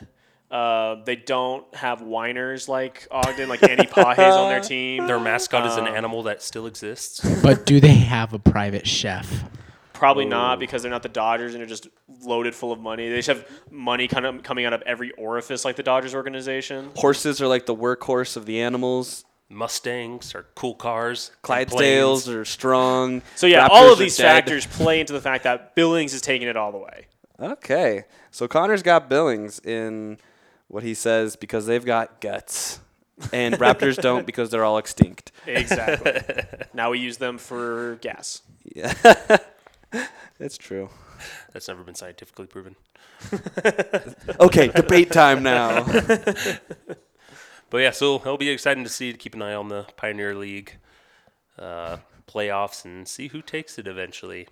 Uh, 0.50 0.96
they 1.04 1.14
don't 1.14 1.72
have 1.76 2.02
whiners 2.02 2.68
like 2.68 3.06
Ogden, 3.10 3.48
like 3.48 3.62
Andy 3.62 3.86
Pages 3.86 4.18
on 4.18 4.48
their 4.50 4.60
team. 4.74 5.06
Their 5.06 5.20
mascot 5.20 5.64
is 5.66 5.76
an 5.76 5.86
Um, 5.86 5.94
animal 5.94 6.24
that 6.24 6.42
still 6.42 6.66
exists. 6.66 7.20
But 7.42 7.66
do 7.66 7.78
they 7.78 7.94
have 7.94 8.32
a 8.32 8.38
private 8.40 8.86
chef? 8.86 9.44
Probably 9.92 10.24
not 10.24 10.58
because 10.58 10.82
they're 10.82 10.90
not 10.90 11.02
the 11.04 11.08
Dodgers 11.08 11.52
and 11.54 11.60
they're 11.60 11.68
just 11.68 11.86
loaded 12.24 12.54
full 12.54 12.72
of 12.72 12.80
money. 12.80 13.08
They 13.10 13.16
just 13.16 13.28
have 13.28 13.46
money 13.70 14.08
kind 14.08 14.26
of 14.26 14.42
coming 14.42 14.64
out 14.64 14.72
of 14.72 14.82
every 14.82 15.12
orifice 15.12 15.64
like 15.64 15.76
the 15.76 15.82
Dodgers 15.84 16.14
organization. 16.14 16.90
Horses 16.96 17.40
are 17.40 17.46
like 17.46 17.66
the 17.66 17.76
workhorse 17.76 18.36
of 18.36 18.46
the 18.46 18.60
animals. 18.60 19.24
Mustangs 19.50 20.34
are 20.34 20.46
cool 20.54 20.74
cars. 20.74 21.30
and 21.34 21.42
Clydesdales 21.42 22.34
are 22.34 22.44
strong. 22.44 23.20
So 23.36 23.46
yeah, 23.46 23.66
Raptors 23.66 23.70
all 23.70 23.88
are 23.88 23.92
of 23.92 23.98
these 23.98 24.16
dead. 24.16 24.22
factors 24.44 24.66
play 24.66 25.00
into 25.00 25.12
the 25.12 25.20
fact 25.20 25.44
that 25.44 25.74
Billings 25.74 26.14
is 26.14 26.22
taking 26.22 26.48
it 26.48 26.56
all 26.56 26.72
the 26.72 26.78
way. 26.78 27.06
Okay, 27.40 28.04
so 28.30 28.46
Connor's 28.46 28.82
got 28.82 29.08
Billings 29.08 29.60
in 29.60 30.18
what 30.68 30.82
he 30.82 30.94
says 30.94 31.36
because 31.36 31.66
they've 31.66 31.84
got 31.84 32.20
guts, 32.20 32.80
and 33.32 33.54
Raptors 33.54 33.96
don't 34.02 34.26
because 34.26 34.50
they're 34.50 34.64
all 34.64 34.78
extinct. 34.78 35.32
Exactly. 35.46 36.20
now 36.74 36.90
we 36.90 36.98
use 36.98 37.16
them 37.16 37.38
for 37.38 37.96
gas. 38.02 38.42
Yeah, 38.74 38.92
it's 40.38 40.58
true. 40.58 40.90
That's 41.52 41.68
never 41.68 41.82
been 41.82 41.94
scientifically 41.94 42.46
proven. 42.46 42.76
Okay, 44.40 44.68
debate 44.68 45.10
time 45.10 45.42
now. 45.42 45.84
But 47.70 47.78
yeah, 47.78 47.92
so 47.92 48.16
it'll 48.16 48.36
be 48.36 48.50
exciting 48.50 48.84
to 48.84 48.90
see. 48.90 49.12
To 49.12 49.18
keep 49.18 49.34
an 49.34 49.42
eye 49.42 49.54
on 49.54 49.68
the 49.68 49.86
Pioneer 49.96 50.34
League 50.34 50.76
uh, 51.58 51.98
playoffs 52.26 52.84
and 52.84 53.06
see 53.06 53.28
who 53.28 53.40
takes 53.40 53.78
it 53.78 53.86
eventually. 53.86 54.48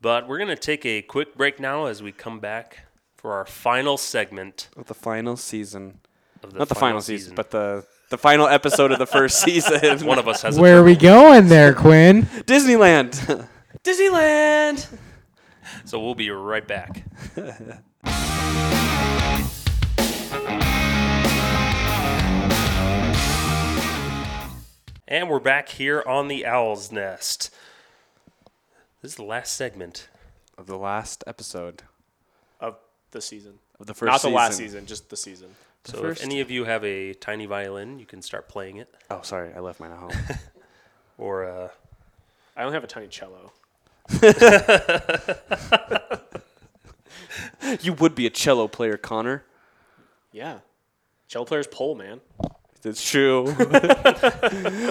But 0.00 0.28
we're 0.28 0.38
gonna 0.38 0.56
take 0.56 0.86
a 0.86 1.02
quick 1.02 1.36
break 1.36 1.58
now 1.58 1.86
as 1.86 2.02
we 2.02 2.12
come 2.12 2.38
back 2.38 2.86
for 3.16 3.32
our 3.32 3.44
final 3.44 3.96
segment 3.96 4.68
Of 4.76 4.86
the 4.86 4.94
final 4.94 5.36
season, 5.36 5.98
of 6.42 6.52
the 6.52 6.58
not 6.60 6.68
the 6.68 6.76
final 6.76 7.00
season, 7.00 7.34
but 7.34 7.50
the 7.50 7.84
the 8.10 8.18
final 8.18 8.46
episode 8.46 8.92
of 8.92 9.00
the 9.00 9.06
first 9.06 9.40
season. 9.44 10.06
one 10.06 10.18
of 10.20 10.28
us 10.28 10.42
has. 10.42 10.58
Where 10.58 10.76
a 10.76 10.80
are 10.80 10.84
we 10.84 10.94
going 10.94 11.48
there, 11.48 11.74
Quinn? 11.74 12.22
Disneyland. 12.46 13.48
Disneyland. 13.84 14.86
So 15.84 15.98
we'll 15.98 16.14
be 16.14 16.30
right 16.30 16.66
back. 16.66 17.02
and 25.08 25.28
we're 25.28 25.40
back 25.40 25.68
here 25.70 26.02
on 26.06 26.28
the 26.28 26.46
Owl's 26.46 26.92
Nest. 26.92 27.52
This 29.02 29.12
is 29.12 29.16
the 29.16 29.24
last 29.24 29.54
segment. 29.54 30.08
of 30.56 30.66
the 30.66 30.76
last 30.76 31.22
episode 31.26 31.82
Of 32.60 32.76
the 33.12 33.20
season. 33.20 33.60
of 33.78 33.86
the 33.86 33.94
first 33.94 34.06
Not 34.08 34.14
the 34.14 34.18
season. 34.18 34.32
last 34.34 34.56
season, 34.56 34.86
just 34.86 35.08
the 35.08 35.16
season. 35.16 35.54
The 35.84 35.92
So 35.92 35.98
first- 36.00 36.20
if 36.20 36.26
any 36.26 36.40
of 36.40 36.50
you 36.50 36.64
have 36.64 36.84
a 36.84 37.14
tiny 37.14 37.46
violin, 37.46 38.00
you 38.00 38.06
can 38.06 38.22
start 38.22 38.48
playing 38.48 38.76
it. 38.78 38.92
Oh, 39.08 39.22
sorry, 39.22 39.52
I 39.54 39.60
left 39.60 39.78
mine 39.80 39.92
at 39.92 39.98
home. 39.98 40.12
Or 41.20 41.44
uh, 41.46 41.68
I 42.56 42.62
only 42.62 42.74
have 42.74 42.84
a 42.84 42.86
tiny 42.86 43.08
cello. 43.08 43.50
you 47.80 47.92
would 47.94 48.14
be 48.14 48.24
a 48.26 48.30
cello 48.30 48.68
player, 48.68 48.96
Connor. 48.96 49.42
Yeah. 50.30 50.58
Cello 51.26 51.44
players 51.44 51.66
pole, 51.66 51.96
man. 51.96 52.20
That's 52.82 53.02
true. 53.08 53.52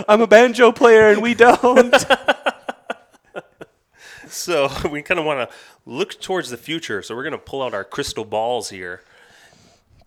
I'm 0.10 0.20
a 0.20 0.28
banjo 0.28 0.74
player 0.74 1.12
and 1.12 1.22
we 1.22 1.34
don't. 1.34 1.96
so 4.32 4.70
we 4.92 5.02
kind 5.02 5.20
of 5.20 5.26
want 5.26 5.50
to 5.50 5.56
look 5.86 6.20
towards 6.20 6.50
the 6.50 6.58
future. 6.58 7.02
So 7.02 7.16
we're 7.16 7.24
going 7.24 7.32
to 7.32 7.38
pull 7.38 7.62
out 7.62 7.74
our 7.74 7.84
crystal 7.84 8.26
balls 8.26 8.70
here. 8.70 9.02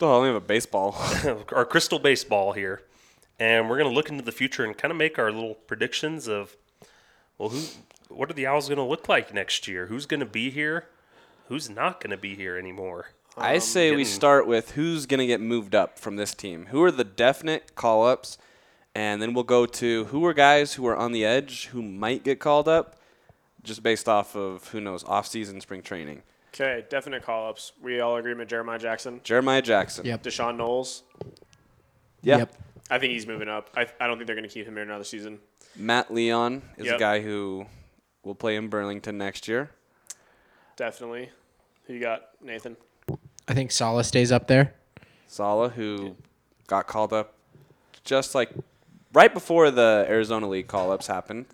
Oh, 0.00 0.12
I 0.12 0.16
only 0.16 0.28
have 0.28 0.36
a 0.36 0.40
baseball. 0.40 0.96
our 1.52 1.64
crystal 1.64 1.98
baseball 1.98 2.52
here, 2.52 2.82
and 3.38 3.68
we're 3.68 3.76
going 3.76 3.90
to 3.90 3.94
look 3.94 4.08
into 4.08 4.24
the 4.24 4.32
future 4.32 4.64
and 4.64 4.76
kind 4.76 4.90
of 4.90 4.96
make 4.96 5.18
our 5.18 5.30
little 5.30 5.54
predictions 5.54 6.26
of, 6.26 6.56
well, 7.36 7.50
who, 7.50 7.62
what 8.08 8.30
are 8.30 8.34
the 8.34 8.44
Owlz 8.44 8.68
going 8.68 8.78
to 8.78 8.82
look 8.82 9.08
like 9.08 9.34
next 9.34 9.68
year? 9.68 9.86
Who's 9.86 10.06
going 10.06 10.20
to 10.20 10.26
be 10.26 10.50
here? 10.50 10.86
Who's 11.48 11.68
not 11.68 12.00
going 12.00 12.12
to 12.12 12.16
be 12.16 12.34
here 12.34 12.56
anymore? 12.56 13.08
I 13.36 13.56
um, 13.56 13.60
say 13.60 13.94
we 13.94 14.04
start 14.04 14.46
with 14.46 14.72
who's 14.72 15.04
going 15.04 15.20
to 15.20 15.26
get 15.26 15.40
moved 15.40 15.74
up 15.74 15.98
from 15.98 16.16
this 16.16 16.34
team. 16.34 16.66
Who 16.66 16.82
are 16.82 16.90
the 16.90 17.04
definite 17.04 17.74
call 17.74 18.06
ups? 18.06 18.38
And 18.94 19.20
then 19.20 19.34
we'll 19.34 19.44
go 19.44 19.66
to 19.66 20.04
who 20.06 20.24
are 20.24 20.34
guys 20.34 20.74
who 20.74 20.86
are 20.86 20.96
on 20.96 21.12
the 21.12 21.24
edge 21.24 21.66
who 21.66 21.82
might 21.82 22.24
get 22.24 22.40
called 22.40 22.68
up 22.68 22.99
just 23.62 23.82
based 23.82 24.08
off 24.08 24.34
of 24.36 24.68
who 24.68 24.80
knows 24.80 25.04
off 25.04 25.26
season 25.26 25.60
spring 25.60 25.82
training. 25.82 26.22
Okay, 26.54 26.84
definite 26.88 27.22
call 27.22 27.48
ups. 27.48 27.72
We 27.80 28.00
all 28.00 28.16
agree 28.16 28.34
with 28.34 28.48
Jeremiah 28.48 28.78
Jackson. 28.78 29.20
Jeremiah 29.22 29.62
Jackson. 29.62 30.04
Yep. 30.04 30.22
D'Shawn 30.22 30.56
Knowles. 30.56 31.04
Yeah. 32.22 32.38
Yep. 32.38 32.54
I 32.90 32.98
think 32.98 33.12
he's 33.12 33.26
moving 33.26 33.48
up. 33.48 33.70
I, 33.76 33.86
I 34.00 34.08
don't 34.08 34.16
think 34.16 34.26
they're 34.26 34.36
going 34.36 34.48
to 34.48 34.52
keep 34.52 34.66
him 34.66 34.74
here 34.74 34.82
another 34.82 35.04
season. 35.04 35.38
Matt 35.76 36.12
Leon 36.12 36.62
is 36.76 36.90
a 36.90 36.98
guy 36.98 37.20
who 37.20 37.66
will 38.24 38.34
play 38.34 38.56
in 38.56 38.68
Burlington 38.68 39.16
next 39.16 39.46
year. 39.46 39.70
Definitely. 40.76 41.30
Who 41.86 41.94
you 41.94 42.00
got, 42.00 42.22
Nathan? 42.42 42.76
I 43.46 43.54
think 43.54 43.70
Sala 43.70 44.02
stays 44.02 44.32
up 44.32 44.48
there. 44.48 44.74
Sala, 45.28 45.68
who 45.68 46.16
got 46.66 46.88
called 46.88 47.12
up 47.12 47.34
just 48.02 48.34
like 48.34 48.50
right 49.12 49.32
before 49.32 49.70
the 49.70 50.04
Arizona 50.08 50.48
League 50.48 50.66
call 50.66 50.90
ups 50.90 51.06
happened. 51.06 51.46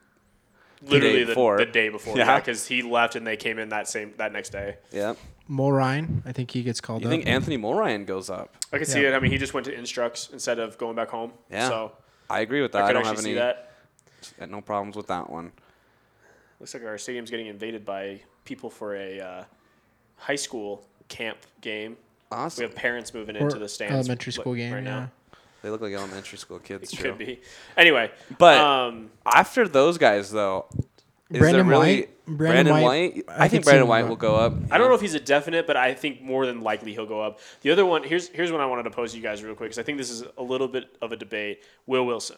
Literally 0.91 1.25
day 1.25 1.35
the, 1.35 1.57
the 1.59 1.67
day 1.67 1.89
before. 1.89 2.17
Yeah. 2.17 2.27
Yeah, 2.27 2.39
because 2.41 2.67
he 2.67 2.83
left 2.83 3.17
and 3.17 3.27
they 3.27 3.37
came 3.37 3.59
in 3.59 3.69
that 3.71 3.89
same 3.89 4.15
that 4.17 4.33
next 4.33 4.51
day. 4.51 4.77
Yeah. 4.93 5.15
Mulrine, 5.51 6.23
I 6.27 6.33
think 6.33 6.51
he 6.51 6.63
gets 6.63 6.81
called 6.81 7.03
You 7.03 7.09
up. 7.09 7.11
think 7.13 7.27
Anthony 7.27 7.57
Mulrine 7.57 8.05
goes 8.05 8.29
up? 8.31 8.57
I 8.73 8.79
could 8.79 8.89
see 8.89 9.05
it. 9.05 9.15
I 9.15 9.21
mean, 9.21 9.31
he 9.31 9.39
just 9.39 9.55
went 9.55 9.67
to 9.67 9.73
Instructs 9.73 10.31
instead 10.33 10.59
of 10.59 10.77
going 10.77 10.97
back 10.97 11.09
home. 11.09 11.33
Yeah. 11.51 11.69
So 11.69 11.93
I 12.29 12.41
agree 12.41 12.63
with 12.63 12.73
that. 12.73 12.83
I, 12.83 12.87
could 12.89 12.93
don't 12.95 13.07
actually 13.07 13.35
have 13.37 13.57
see 13.57 14.41
any 14.41 14.49
that. 14.49 14.51
no 14.51 14.61
problems 14.61 14.97
with 14.97 15.07
that 15.07 15.31
one. 15.31 15.53
Looks 16.59 16.75
like 16.75 16.85
our 16.85 16.99
stadium's 16.99 17.31
getting 17.31 17.47
invaded 17.47 17.85
by 17.85 18.21
people 18.45 18.71
for 18.71 18.97
a 18.97 19.21
uh, 19.21 19.45
high 20.17 20.37
school 20.37 20.85
camp 21.09 21.39
game. 21.61 21.97
Awesome. 22.33 22.63
We 22.63 22.67
have 22.69 22.75
parents 22.75 23.15
moving 23.15 23.37
Or 23.37 23.41
into 23.41 23.59
the 23.59 23.69
stands. 23.69 23.95
elementary 23.95 24.33
school 24.33 24.55
game. 24.55 24.73
right 24.73 24.83
yeah. 24.83 24.91
now. 25.01 25.11
They 25.67 25.71
look 25.71 25.81
like 25.81 25.95
elementary 25.95 26.39
school 26.39 26.61
kids. 26.61 26.93
It 26.93 26.97
true. 26.97 27.11
could 27.11 27.19
be. 27.19 27.41
Anyway, 27.77 28.13
But 28.39 28.59
um, 28.61 29.11
after 29.27 29.67
those 29.67 29.99
guys, 29.99 30.31
though, 30.31 30.67
is 31.29 31.41
Brandon 31.41 31.67
there 31.67 31.79
really 31.79 31.97
White- 32.03 32.27
Brandon 32.27 32.67
Brandon 32.67 32.73
White, 32.85 33.15
White? 33.17 33.25
I 33.29 33.45
I, 33.47 33.49
think 33.49 33.65
Brandon 33.65 33.89
White 33.89 34.07
will 34.07 34.15
go 34.15 34.37
up. 34.37 34.53
I 34.71 34.79
don't 34.79 34.89
know 34.89 34.95
if 34.95 35.01
he's 35.01 35.15
a 35.15 35.21
definite, 35.21 35.67
but 35.67 35.77
I 35.77 35.93
think 35.93 36.23
more 36.23 36.47
than 36.47 36.61
likely 36.61 36.93
he'll 36.93 37.05
go 37.05 37.21
up. 37.21 37.41
The 37.63 37.73
other 37.73 37.85
one 37.85 38.05
here's 38.05 38.29
here's 38.29 38.53
one 38.53 38.61
I 38.61 38.67
wanted 38.67 38.85
to 38.85 38.91
pose 38.91 39.11
to 39.11 39.17
you 39.17 39.25
guys 39.25 39.43
real 39.43 39.57
quick 39.57 39.71
because 39.71 39.79
I 39.81 39.83
think 39.83 39.99
this 39.99 40.09
is 40.11 40.23
a 40.39 40.43
little 40.43 40.69
bit 40.69 40.85
of 41.03 41.11
a 41.11 41.17
debate. 41.17 41.65
Will 41.87 42.07
Wilson. 42.07 42.37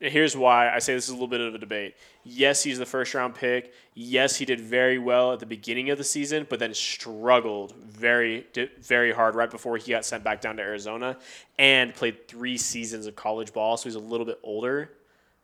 Here's 0.00 0.36
why 0.36 0.72
I 0.72 0.78
say 0.78 0.94
this 0.94 1.04
is 1.04 1.10
a 1.10 1.14
little 1.14 1.26
bit 1.26 1.40
of 1.40 1.54
a 1.56 1.58
debate. 1.58 1.96
Yes, 2.22 2.62
he's 2.62 2.78
the 2.78 2.86
first 2.86 3.14
round 3.14 3.34
pick. 3.34 3.72
Yes, 3.94 4.36
he 4.36 4.44
did 4.44 4.60
very 4.60 4.96
well 4.98 5.32
at 5.32 5.40
the 5.40 5.46
beginning 5.46 5.90
of 5.90 5.98
the 5.98 6.04
season, 6.04 6.46
but 6.48 6.60
then 6.60 6.72
struggled 6.72 7.74
very 7.74 8.46
very 8.80 9.12
hard 9.12 9.34
right 9.34 9.50
before 9.50 9.76
he 9.76 9.90
got 9.90 10.04
sent 10.04 10.22
back 10.22 10.40
down 10.40 10.56
to 10.58 10.62
Arizona 10.62 11.16
and 11.58 11.92
played 11.94 12.28
three 12.28 12.56
seasons 12.56 13.06
of 13.06 13.16
college 13.16 13.52
ball, 13.52 13.76
so 13.76 13.84
he's 13.84 13.96
a 13.96 13.98
little 14.00 14.26
bit 14.26 14.38
older. 14.44 14.90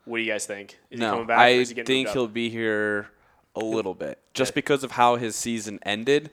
What 0.04 0.18
do 0.18 0.22
you 0.22 0.30
guys 0.30 0.46
think? 0.46 0.78
Is 0.90 1.00
he 1.00 1.04
No, 1.04 1.10
coming 1.12 1.26
back? 1.26 1.38
or 1.38 1.40
I 1.40 1.48
is 1.48 1.70
he 1.70 1.74
getting 1.74 1.86
think 1.86 2.08
he'll 2.10 2.28
be 2.28 2.48
here 2.48 3.08
a 3.56 3.60
little 3.60 3.94
bit, 3.94 4.20
just 4.34 4.54
because 4.54 4.84
of 4.84 4.92
how 4.92 5.16
his 5.16 5.34
season 5.34 5.80
ended. 5.82 6.30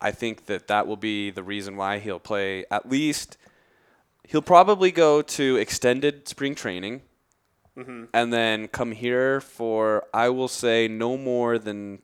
I 0.00 0.10
think 0.10 0.46
that 0.46 0.66
that 0.66 0.88
will 0.88 0.96
be 0.96 1.30
the 1.30 1.44
reason 1.44 1.76
why 1.76 2.00
he'll 2.00 2.18
play 2.18 2.64
at 2.72 2.88
least. 2.90 3.36
He'll 4.26 4.42
probably 4.42 4.90
go 4.90 5.22
to 5.22 5.56
extended 5.58 6.26
spring 6.26 6.56
training, 6.56 7.02
Mm-hmm. 7.76 8.04
and 8.12 8.32
then 8.32 8.68
come 8.68 8.92
here 8.92 9.40
for 9.40 10.04
I 10.12 10.28
will 10.28 10.48
say 10.48 10.88
no 10.88 11.16
more 11.16 11.58
than 11.58 12.00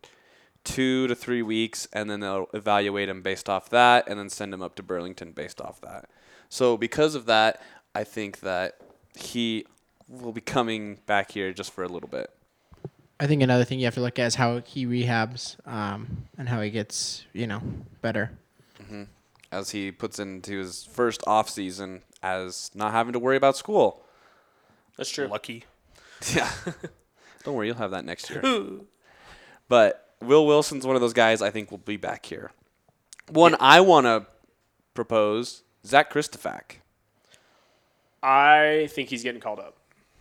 two 0.64 1.07
to 1.09 1.14
three 1.14 1.43
weeks, 1.43 1.89
and 1.93 2.11
then 2.11 2.21
they'll 2.21 2.49
evaluate 2.55 3.09
him 3.09 3.23
based 3.23 3.49
off 3.49 3.71
that, 3.71 4.09
and 4.09 4.19
then 4.19 4.29
send 4.29 4.53
him 4.53 4.62
up 4.62 4.75
to 4.77 4.83
Burlington 4.83 5.33
based 5.33 5.61
off 5.61 5.81
that. 5.81 6.09
So 6.49 6.77
because 6.77 7.14
of 7.14 7.27
that, 7.27 7.61
I 7.95 8.05
think 8.05 8.41
that 8.41 8.79
he 9.14 9.66
will 10.09 10.33
be 10.33 10.41
coming 10.41 10.99
back 11.07 11.33
here 11.33 11.53
just 11.53 11.73
for 11.73 11.85
a 11.85 11.89
little 11.89 12.09
bit. 12.09 12.31
I 13.21 13.27
think 13.27 13.43
another 13.43 13.64
thing 13.64 13.79
you 13.79 13.87
have 13.87 13.95
to 13.95 14.01
look 14.01 14.19
at 14.19 14.27
is 14.27 14.35
how 14.37 14.61
he 14.61 14.87
rehabs 14.87 15.57
um, 15.66 16.29
and 16.39 16.49
how 16.49 16.61
he 16.61 16.71
gets, 16.71 17.27
you 17.33 17.47
know, 17.47 17.61
better. 18.01 18.31
as 19.51 19.71
he 19.71 19.91
puts 19.91 20.19
into 20.19 20.59
his 20.59 20.85
first 20.85 21.23
off 21.27 21.49
season 21.51 22.03
as 22.23 22.71
not 22.75 22.93
having 22.93 23.12
to 23.12 23.19
worry 23.19 23.37
about 23.37 23.57
school. 23.57 24.03
That's 24.99 25.11
true. 25.11 25.26
Lucky. 25.26 25.64
Yeah. 26.34 26.51
Don't 27.44 27.55
worry, 27.55 27.68
you'll 27.68 27.76
have 27.76 27.92
that 27.92 28.05
next 28.05 28.28
year. 28.28 28.42
but 29.68 30.14
Will 30.20 30.44
Wilson's 30.46 30.84
one 30.84 30.96
of 30.96 31.01
those 31.01 31.12
guys 31.12 31.40
I 31.40 31.51
think 31.51 31.70
will 31.70 31.78
be 31.78 31.96
back 31.96 32.26
here. 32.26 32.51
One 33.30 33.55
I 33.61 33.80
want 33.80 34.07
to 34.07 34.26
propose, 34.94 35.62
Zach 35.86 36.12
Kristofak. 36.12 36.80
I 38.20 38.88
think 38.90 39.11
he's 39.11 39.22
getting 39.22 39.40
called 39.40 39.61
up. 39.61 39.76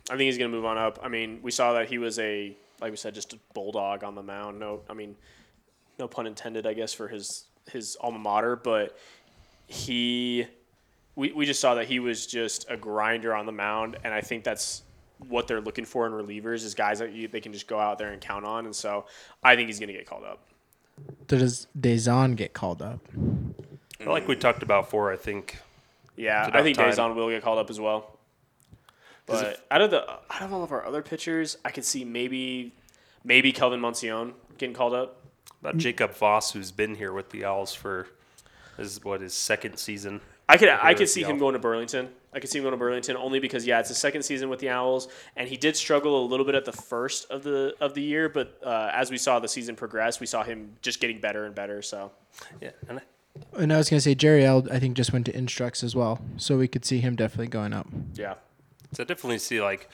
I 0.09 0.13
think 0.13 0.27
he's 0.27 0.37
going 0.37 0.51
to 0.51 0.55
move 0.55 0.65
on 0.65 0.77
up. 0.77 0.99
I 1.01 1.07
mean, 1.07 1.39
we 1.41 1.49
saw 1.49 1.73
that 1.73 1.89
he 1.89 1.97
was 1.97 2.19
a, 2.19 2.55
like 2.79 2.91
we 2.91 2.97
said, 2.97 3.15
just 3.15 3.33
a 3.33 3.39
bulldog 3.55 4.03
on 4.03 4.13
the 4.13 4.21
mound. 4.21 4.59
No, 4.59 4.81
I 4.87 4.93
mean, 4.93 5.15
no 5.97 6.07
pun 6.07 6.27
intended, 6.27 6.67
I 6.67 6.73
guess, 6.73 6.93
for 6.93 7.07
his 7.07 7.45
his 7.71 7.97
alma 7.99 8.19
mater, 8.19 8.55
but 8.55 8.97
he, 9.65 10.45
we, 11.17 11.31
we 11.31 11.45
just 11.47 11.59
saw 11.59 11.73
that 11.73 11.87
he 11.87 11.99
was 11.99 12.27
just 12.27 12.69
a 12.69 12.77
grinder 12.77 13.33
on 13.35 13.47
the 13.47 13.51
mound, 13.51 13.97
and 14.03 14.13
I 14.13 14.21
think 14.21 14.43
that's 14.43 14.83
what 15.27 15.47
they're 15.47 15.59
looking 15.59 15.83
for 15.83 16.05
in 16.05 16.13
relievers 16.13 16.63
is 16.63 16.75
guys 16.75 16.99
that 16.99 17.11
you, 17.11 17.27
they 17.27 17.41
can 17.41 17.51
just 17.51 17.67
go 17.67 17.79
out 17.79 17.97
there 17.97 18.13
and 18.13 18.21
count 18.21 18.45
on, 18.45 18.65
and 18.65 18.75
so 18.75 19.05
I 19.43 19.55
think 19.55 19.67
he's 19.67 19.79
going 19.79 19.87
to 19.87 19.93
get 19.93 20.05
called 20.05 20.23
up. 20.23 20.43
Does 21.27 21.65
Dazon 21.77 22.35
get 22.35 22.53
called 22.53 22.83
up? 22.83 22.99
Like 24.05 24.27
we 24.27 24.35
talked 24.35 24.61
about 24.61 24.85
before, 24.85 25.11
I 25.11 25.15
think 25.15 25.57
Yeah, 26.15 26.49
I 26.53 26.61
think 26.61 26.77
time. 26.77 26.91
Dazon 26.91 27.15
will 27.15 27.29
get 27.29 27.41
called 27.41 27.57
up 27.57 27.71
as 27.71 27.79
well. 27.79 28.17
But 29.25 29.65
out 29.71 29.81
of 29.81 29.91
the 29.91 30.07
out 30.09 30.41
of 30.41 30.53
all 30.53 30.63
of 30.63 30.71
our 30.71 30.85
other 30.85 31.01
pitchers, 31.01 31.57
I 31.65 31.71
could 31.71 31.83
see 31.83 32.05
maybe 32.05 32.73
maybe 33.23 33.51
Kelvin 33.51 33.81
Monsione 33.81 34.33
getting 34.57 34.75
called 34.75 34.93
up. 34.93 35.21
about 35.61 35.77
Jacob 35.77 36.13
Voss, 36.13 36.51
who's 36.51 36.71
been 36.71 36.95
here 36.95 37.11
with 37.11 37.31
the 37.31 37.41
Owlz 37.41 37.75
for 37.75 38.07
is 38.77 39.03
what 39.03 39.21
his 39.21 39.33
second 39.33 39.77
season. 39.77 40.21
I 40.49 40.57
could 40.57 40.69
I 40.69 40.93
could 40.93 41.09
see 41.09 41.21
see 41.23 41.29
him 41.29 41.37
going 41.39 41.53
to 41.53 41.59
Burlington. 41.59 42.09
I 42.33 42.39
could 42.39 42.49
see 42.49 42.59
him 42.59 42.63
going 42.63 42.71
to 42.73 42.77
Burlington 42.77 43.17
only 43.17 43.39
because 43.39 43.65
yeah, 43.67 43.79
it's 43.79 43.89
his 43.89 43.97
second 43.97 44.21
season 44.23 44.47
with 44.49 44.59
the 44.59 44.67
Owlz, 44.67 45.07
and 45.35 45.49
he 45.49 45.57
did 45.57 45.75
struggle 45.75 46.23
a 46.23 46.25
little 46.25 46.45
bit 46.45 46.55
at 46.55 46.65
the 46.65 46.71
first 46.71 47.29
of 47.31 47.43
the 47.43 47.75
of 47.81 47.93
the 47.95 48.01
year. 48.01 48.29
But 48.29 48.57
uh, 48.63 48.89
as 48.93 49.11
we 49.11 49.17
saw 49.17 49.39
the 49.39 49.47
season 49.47 49.75
progress, 49.75 50.19
we 50.19 50.25
saw 50.25 50.43
him 50.43 50.73
just 50.81 50.99
getting 50.99 51.19
better 51.19 51.45
and 51.45 51.53
better. 51.53 51.81
So 51.81 52.11
Yeah, 52.61 52.71
and 52.87 52.99
I, 52.99 53.01
And 53.61 53.73
I 53.73 53.77
was 53.77 53.89
gonna 53.89 53.99
say 54.01 54.15
Jerry 54.15 54.45
L. 54.45 54.65
I 54.71 54.79
think 54.79 54.95
just 54.95 55.11
went 55.11 55.25
to 55.25 55.35
Instructs 55.37 55.83
as 55.83 55.95
well, 55.95 56.21
so 56.37 56.57
we 56.57 56.67
could 56.67 56.85
see 56.85 56.99
him 56.99 57.15
definitely 57.15 57.47
going 57.47 57.73
up. 57.73 57.87
yeah, 58.13 58.35
so 58.93 59.03
I 59.03 59.05
definitely 59.05 59.39
see 59.39 59.61
like 59.61 59.89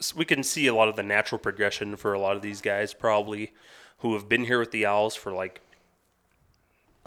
s- 0.00 0.14
we 0.14 0.24
can 0.24 0.42
see 0.42 0.66
a 0.68 0.74
lot 0.74 0.88
of 0.88 0.96
the 0.96 1.02
natural 1.02 1.38
progression 1.38 1.96
for 1.96 2.12
a 2.14 2.18
lot 2.20 2.34
of 2.36 2.40
these 2.42 2.60
guys 2.62 2.94
probably 2.94 3.52
who 3.98 4.14
have 4.14 4.28
been 4.28 4.44
here 4.44 4.58
with 4.60 4.70
the 4.70 4.84
Owlz 4.84 5.18
for 5.18 5.32
like 5.32 5.60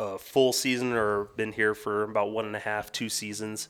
a 0.01 0.17
full 0.17 0.51
season 0.51 0.93
or 0.93 1.25
been 1.35 1.53
here 1.53 1.75
for 1.75 2.03
about 2.03 2.31
one 2.31 2.45
and 2.45 2.55
a 2.55 2.59
half, 2.59 2.91
two 2.91 3.07
seasons, 3.07 3.69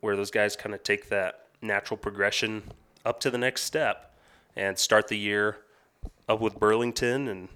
where 0.00 0.16
those 0.16 0.30
guys 0.30 0.56
kind 0.56 0.74
of 0.74 0.82
take 0.82 1.08
that 1.08 1.46
natural 1.62 1.96
progression 1.96 2.62
up 3.04 3.20
to 3.20 3.30
the 3.30 3.38
next 3.38 3.62
step 3.62 4.16
and 4.56 4.78
start 4.78 5.08
the 5.08 5.16
year 5.16 5.58
up 6.28 6.40
with 6.40 6.58
Burlington 6.58 7.28
and 7.28 7.48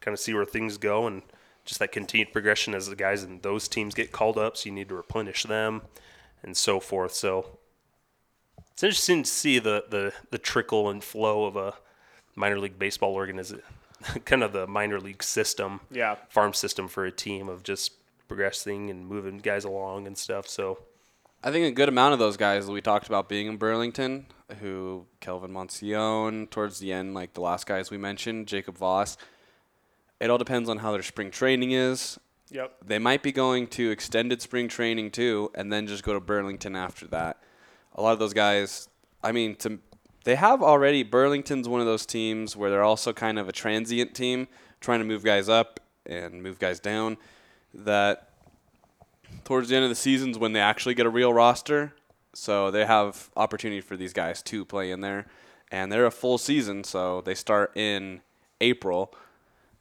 kind 0.00 0.14
of 0.14 0.20
see 0.20 0.32
where 0.32 0.44
things 0.44 0.78
go 0.78 1.06
and 1.06 1.22
just 1.64 1.80
that 1.80 1.92
continued 1.92 2.32
progression 2.32 2.74
as 2.74 2.88
the 2.88 2.96
guys 2.96 3.22
in 3.22 3.40
those 3.40 3.68
teams 3.68 3.94
get 3.94 4.12
called 4.12 4.38
up, 4.38 4.56
so 4.56 4.68
you 4.68 4.74
need 4.74 4.88
to 4.88 4.94
replenish 4.94 5.42
them 5.42 5.82
and 6.42 6.56
so 6.56 6.80
forth. 6.80 7.12
So 7.12 7.58
it's 8.72 8.82
interesting 8.82 9.24
to 9.24 9.30
see 9.30 9.58
the, 9.58 9.84
the, 9.90 10.12
the 10.30 10.38
trickle 10.38 10.88
and 10.88 11.04
flow 11.04 11.44
of 11.44 11.56
a 11.56 11.74
minor 12.34 12.58
league 12.58 12.78
baseball 12.78 13.14
organization, 13.14 13.62
kind 14.24 14.42
of 14.42 14.52
the 14.52 14.66
minor 14.66 15.00
league 15.00 15.22
system, 15.22 15.80
Yeah. 15.90 16.16
farm 16.28 16.52
system 16.54 16.88
for 16.88 17.04
a 17.04 17.12
team 17.12 17.48
of 17.48 17.62
just 17.62 17.92
progressing 18.28 18.90
and 18.90 19.06
moving 19.06 19.38
guys 19.38 19.64
along 19.64 20.06
and 20.06 20.16
stuff. 20.18 20.46
So 20.48 20.78
I 21.42 21.50
think 21.50 21.64
a 21.66 21.70
good 21.70 21.88
amount 21.88 22.12
of 22.12 22.18
those 22.18 22.36
guys 22.36 22.66
that 22.66 22.72
we 22.72 22.80
talked 22.80 23.06
about 23.06 23.28
being 23.28 23.46
in 23.46 23.56
Burlington, 23.56 24.26
who 24.60 25.06
Kelvin 25.20 25.52
Monsione 25.52 26.46
towards 26.50 26.78
the 26.78 26.92
end, 26.92 27.14
like 27.14 27.34
the 27.34 27.40
last 27.40 27.66
guys 27.66 27.90
we 27.90 27.96
mentioned, 27.98 28.46
Jacob 28.48 28.76
Voss. 28.76 29.16
It 30.20 30.30
all 30.30 30.38
depends 30.38 30.68
on 30.68 30.78
how 30.78 30.92
their 30.92 31.02
spring 31.02 31.30
training 31.30 31.70
is. 31.72 32.18
yep, 32.50 32.72
They 32.84 32.98
might 32.98 33.22
be 33.22 33.30
going 33.30 33.68
to 33.68 33.90
extended 33.90 34.42
spring 34.42 34.66
training 34.68 35.12
too, 35.12 35.50
and 35.54 35.72
then 35.72 35.86
just 35.86 36.02
go 36.02 36.12
to 36.12 36.20
Burlington 36.20 36.74
after 36.74 37.06
that. 37.08 37.38
A 37.94 38.02
lot 38.02 38.12
of 38.12 38.18
those 38.18 38.34
guys, 38.34 38.88
I 39.22 39.30
mean, 39.32 39.54
to 39.56 39.78
they 40.28 40.34
have 40.34 40.62
already. 40.62 41.02
Burlington's 41.02 41.70
one 41.70 41.80
of 41.80 41.86
those 41.86 42.04
teams 42.04 42.54
where 42.54 42.68
they're 42.68 42.82
also 42.82 43.14
kind 43.14 43.38
of 43.38 43.48
a 43.48 43.52
transient 43.52 44.14
team, 44.14 44.46
trying 44.78 44.98
to 44.98 45.04
move 45.06 45.24
guys 45.24 45.48
up 45.48 45.80
and 46.04 46.42
move 46.42 46.58
guys 46.58 46.78
down. 46.78 47.16
That 47.72 48.28
towards 49.44 49.70
the 49.70 49.76
end 49.76 49.84
of 49.84 49.88
the 49.88 49.96
seasons 49.96 50.38
when 50.38 50.52
they 50.52 50.60
actually 50.60 50.92
get 50.92 51.06
a 51.06 51.08
real 51.08 51.32
roster, 51.32 51.94
so 52.34 52.70
they 52.70 52.84
have 52.84 53.30
opportunity 53.38 53.80
for 53.80 53.96
these 53.96 54.12
guys 54.12 54.42
to 54.42 54.66
play 54.66 54.90
in 54.90 55.00
there, 55.00 55.24
and 55.72 55.90
they're 55.90 56.04
a 56.04 56.10
full 56.10 56.36
season, 56.36 56.84
so 56.84 57.22
they 57.22 57.34
start 57.34 57.74
in 57.74 58.20
April. 58.60 59.14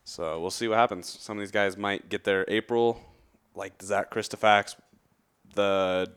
So 0.05 0.39
we'll 0.39 0.49
see 0.49 0.69
what 0.69 0.77
happens. 0.77 1.09
Some 1.09 1.35
of 1.35 1.41
these 1.41 1.51
guys 1.51 1.75
might 1.75 2.07
get 2.07 2.23
their 2.23 2.45
April, 2.47 3.01
like 3.53 3.81
Zach 3.81 4.09
Christofax, 4.11 4.77
the 5.55 6.09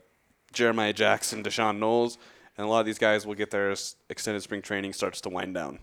Jeremiah 0.53 0.93
Jackson, 0.93 1.43
D'Shawn 1.43 1.81
Knowles, 1.81 2.17
and 2.61 2.67
a 2.67 2.71
lot 2.71 2.79
of 2.79 2.85
these 2.85 2.99
guys 2.99 3.25
will 3.25 3.33
get 3.33 3.49
their 3.49 3.71
s- 3.71 3.95
extended 4.07 4.43
spring 4.43 4.61
training 4.61 4.93
starts 4.93 5.19
to 5.21 5.29
wind 5.29 5.55
down. 5.55 5.79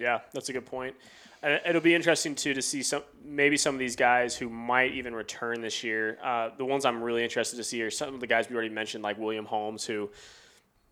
yeah, 0.00 0.20
that's 0.32 0.48
a 0.48 0.54
good 0.54 0.64
point. 0.64 0.96
And 1.42 1.60
it'll 1.66 1.82
be 1.82 1.94
interesting 1.94 2.34
too 2.34 2.54
to 2.54 2.62
see 2.62 2.82
some 2.82 3.02
maybe 3.22 3.58
some 3.58 3.74
of 3.74 3.78
these 3.78 3.94
guys 3.94 4.34
who 4.34 4.48
might 4.48 4.92
even 4.92 5.14
return 5.14 5.60
this 5.60 5.84
year. 5.84 6.18
Uh, 6.24 6.48
the 6.56 6.64
ones 6.64 6.86
I'm 6.86 7.02
really 7.02 7.22
interested 7.22 7.56
to 7.56 7.62
see 7.64 7.82
are 7.82 7.90
some 7.90 8.14
of 8.14 8.20
the 8.20 8.26
guys 8.26 8.48
we 8.48 8.56
already 8.56 8.74
mentioned, 8.74 9.04
like 9.04 9.18
William 9.18 9.44
Holmes, 9.44 9.84
who 9.84 10.08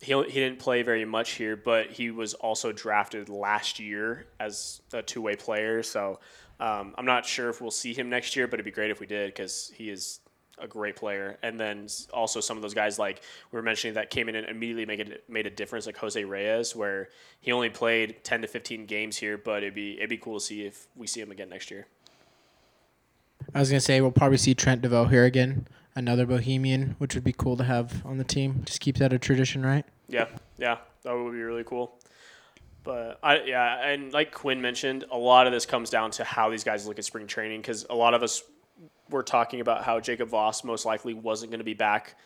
he 0.03 0.13
he 0.13 0.41
didn't 0.41 0.59
play 0.59 0.83
very 0.83 1.07
much 1.07 1.31
here, 1.33 1.57
but 1.57 1.91
he 1.91 2.11
was 2.11 2.35
also 2.35 2.71
drafted 2.73 3.31
last 3.31 3.81
year 3.81 4.27
as 4.39 4.83
a 4.93 5.03
two 5.03 5.23
way 5.23 5.35
player. 5.35 5.83
So 5.83 6.21
um, 6.61 6.95
I'm 6.99 7.07
not 7.07 7.25
sure 7.25 7.49
if 7.49 7.63
we'll 7.63 7.71
see 7.71 7.95
him 7.95 8.11
next 8.11 8.37
year, 8.37 8.47
but 8.47 8.55
it'd 8.57 8.67
be 8.67 8.71
great 8.71 8.91
if 8.91 9.01
we 9.01 9.07
did 9.07 9.29
because 9.29 9.73
he 9.75 9.89
is 9.89 10.21
a 10.59 10.67
great 10.67 10.97
player. 10.97 11.39
And 11.43 11.59
then 11.59 11.87
also 12.13 12.41
some 12.41 12.57
of 12.57 12.63
those 12.63 12.75
guys 12.75 12.99
like 12.99 13.23
we 13.51 13.57
were 13.57 13.63
mentioning 13.63 13.95
that 13.95 14.11
came 14.11 14.29
in 14.29 14.35
and 14.37 14.49
immediately 14.49 14.87
made 14.87 15.01
it 15.01 15.25
made 15.29 15.47
a 15.47 15.51
difference, 15.51 15.87
like 15.87 15.97
Jose 15.99 16.23
Reyes, 16.23 16.75
where 16.75 17.09
he 17.41 17.53
only 17.53 17.71
played 17.71 18.25
10 18.25 18.43
to 18.43 18.49
15 18.49 18.87
games 18.87 19.17
here, 19.17 19.39
but 19.39 19.63
it'd 19.63 19.75
be 19.75 19.97
it'd 19.97 20.11
be 20.11 20.17
cool 20.17 20.39
to 20.39 20.45
see 20.45 20.65
if 20.65 20.87
we 20.97 21.07
see 21.07 21.21
him 21.21 21.31
again 21.31 21.49
next 21.49 21.71
year. 21.71 21.87
I 23.55 23.61
was 23.61 23.71
gonna 23.71 23.81
say 23.81 24.01
we'll 24.01 24.11
probably 24.11 24.39
see 24.39 24.55
Trent 24.55 24.83
Deveaux 24.83 25.11
here 25.11 25.25
again, 25.25 25.69
another 25.95 26.27
Bahamian, 26.27 26.95
which 26.99 27.15
would 27.15 27.25
be 27.25 27.33
cool 27.33 27.57
to 27.57 27.65
have 27.65 28.05
on 28.05 28.19
the 28.19 28.25
team. 28.25 28.63
Just 28.65 28.81
keep 28.81 28.97
that 28.99 29.13
a 29.13 29.19
tradition, 29.19 29.65
right? 29.65 29.85
Yeah, 30.09 30.27
yeah, 30.59 30.79
that 31.03 31.13
would 31.13 31.33
be 31.33 31.43
really 31.43 31.65
cool. 31.65 31.99
But 32.83 33.19
I 33.23 33.43
yeah, 33.43 33.85
and 33.89 34.13
like 34.13 34.33
Quinn 34.33 34.61
mentioned, 34.61 35.05
a 35.11 35.19
lot 35.19 35.47
of 35.47 35.53
this 35.53 35.67
comes 35.67 35.91
down 35.91 36.13
to 36.13 36.25
how 36.25 36.51
these 36.51 36.65
guys 36.65 36.87
look 36.87 36.99
at 36.99 37.05
spring 37.05 37.27
training 37.27 37.61
because 37.61 37.85
a 37.91 37.95
lot 37.95 38.15
of 38.15 38.23
us 38.23 38.43
were 39.11 39.23
talking 39.23 39.61
about 39.61 39.85
how 39.85 40.01
Jacob 40.01 40.29
Voss 40.29 40.65
most 40.65 40.85
likely 40.85 41.15
wasn't 41.15 41.51
going 41.51 41.61
to 41.61 41.65
be 41.65 41.75
back 41.75 42.17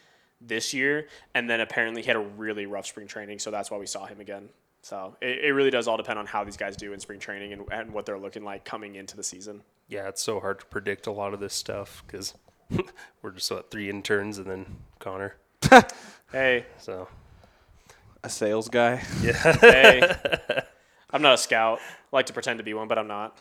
this 0.41 0.73
year, 0.73 1.09
and 1.35 1.49
then 1.49 1.61
apparently 1.61 2.03
he 2.03 2.07
had 2.07 2.17
a 2.17 2.21
really 2.21 2.67
rough 2.67 2.87
spring 2.87 3.07
training, 3.07 3.39
so 3.39 3.51
that's 3.51 3.71
why 3.71 3.77
we 3.77 3.87
saw 3.87 4.07
him 4.07 4.21
again. 4.21 4.49
So 4.83 5.15
it, 5.21 5.45
it 5.45 5.53
really 5.53 5.71
does 5.71 5.87
all 5.87 5.99
depend 5.99 6.19
on 6.19 6.25
how 6.27 6.43
these 6.45 6.57
guys 6.57 6.77
do 6.77 6.95
in 6.95 7.01
spring 7.01 7.19
training 7.21 7.53
and, 7.53 7.63
and 7.71 7.93
what 7.93 8.07
they're 8.07 8.19
looking 8.19 8.45
like 8.45 8.65
coming 8.65 8.95
into 8.95 9.17
the 9.17 9.23
season. 9.23 9.63
Yeah, 9.89 10.09
it's 10.09 10.23
so 10.23 10.41
hard 10.41 10.61
to 10.61 10.67
predict 10.67 11.07
a 11.07 11.13
lot 11.13 11.35
of 11.35 11.41
this 11.41 11.53
stuff 11.53 12.03
because 12.07 12.33
we're 13.23 13.33
just 13.33 13.51
what 13.51 13.71
three 13.71 13.91
interns 13.91 14.39
and 14.39 14.47
then 14.47 14.67
Connor. 14.99 15.37
Hey, 16.33 16.65
So 16.79 17.09
A 18.23 18.31
sales 18.31 18.69
guy. 18.69 19.03
Yeah. 19.23 19.33
hey, 19.33 20.63
I'm 21.11 21.21
not 21.23 21.35
a 21.35 21.39
scout. 21.39 21.81
I 21.81 22.17
like 22.17 22.27
to 22.27 22.33
pretend 22.33 22.59
to 22.59 22.65
be 22.65 22.73
one, 22.73 22.87
but 22.89 22.99
I'm 22.99 23.09
not. 23.09 23.37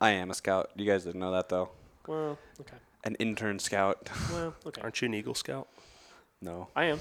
I 0.00 0.10
am 0.10 0.30
a 0.30 0.34
scout. 0.34 0.70
You 0.74 0.86
guys 0.86 1.04
didn't 1.04 1.20
know 1.20 1.32
that 1.32 1.48
though. 1.50 1.68
Well, 2.06 2.38
okay. 2.60 2.76
An 3.04 3.14
intern 3.16 3.58
scout. 3.58 4.10
Well, 4.32 4.54
okay. 4.66 4.80
aren't 4.80 5.00
you 5.00 5.06
an 5.06 5.14
Eagle 5.14 5.34
Scout? 5.34 5.68
No. 6.40 6.68
I 6.74 6.84
am. 6.84 7.00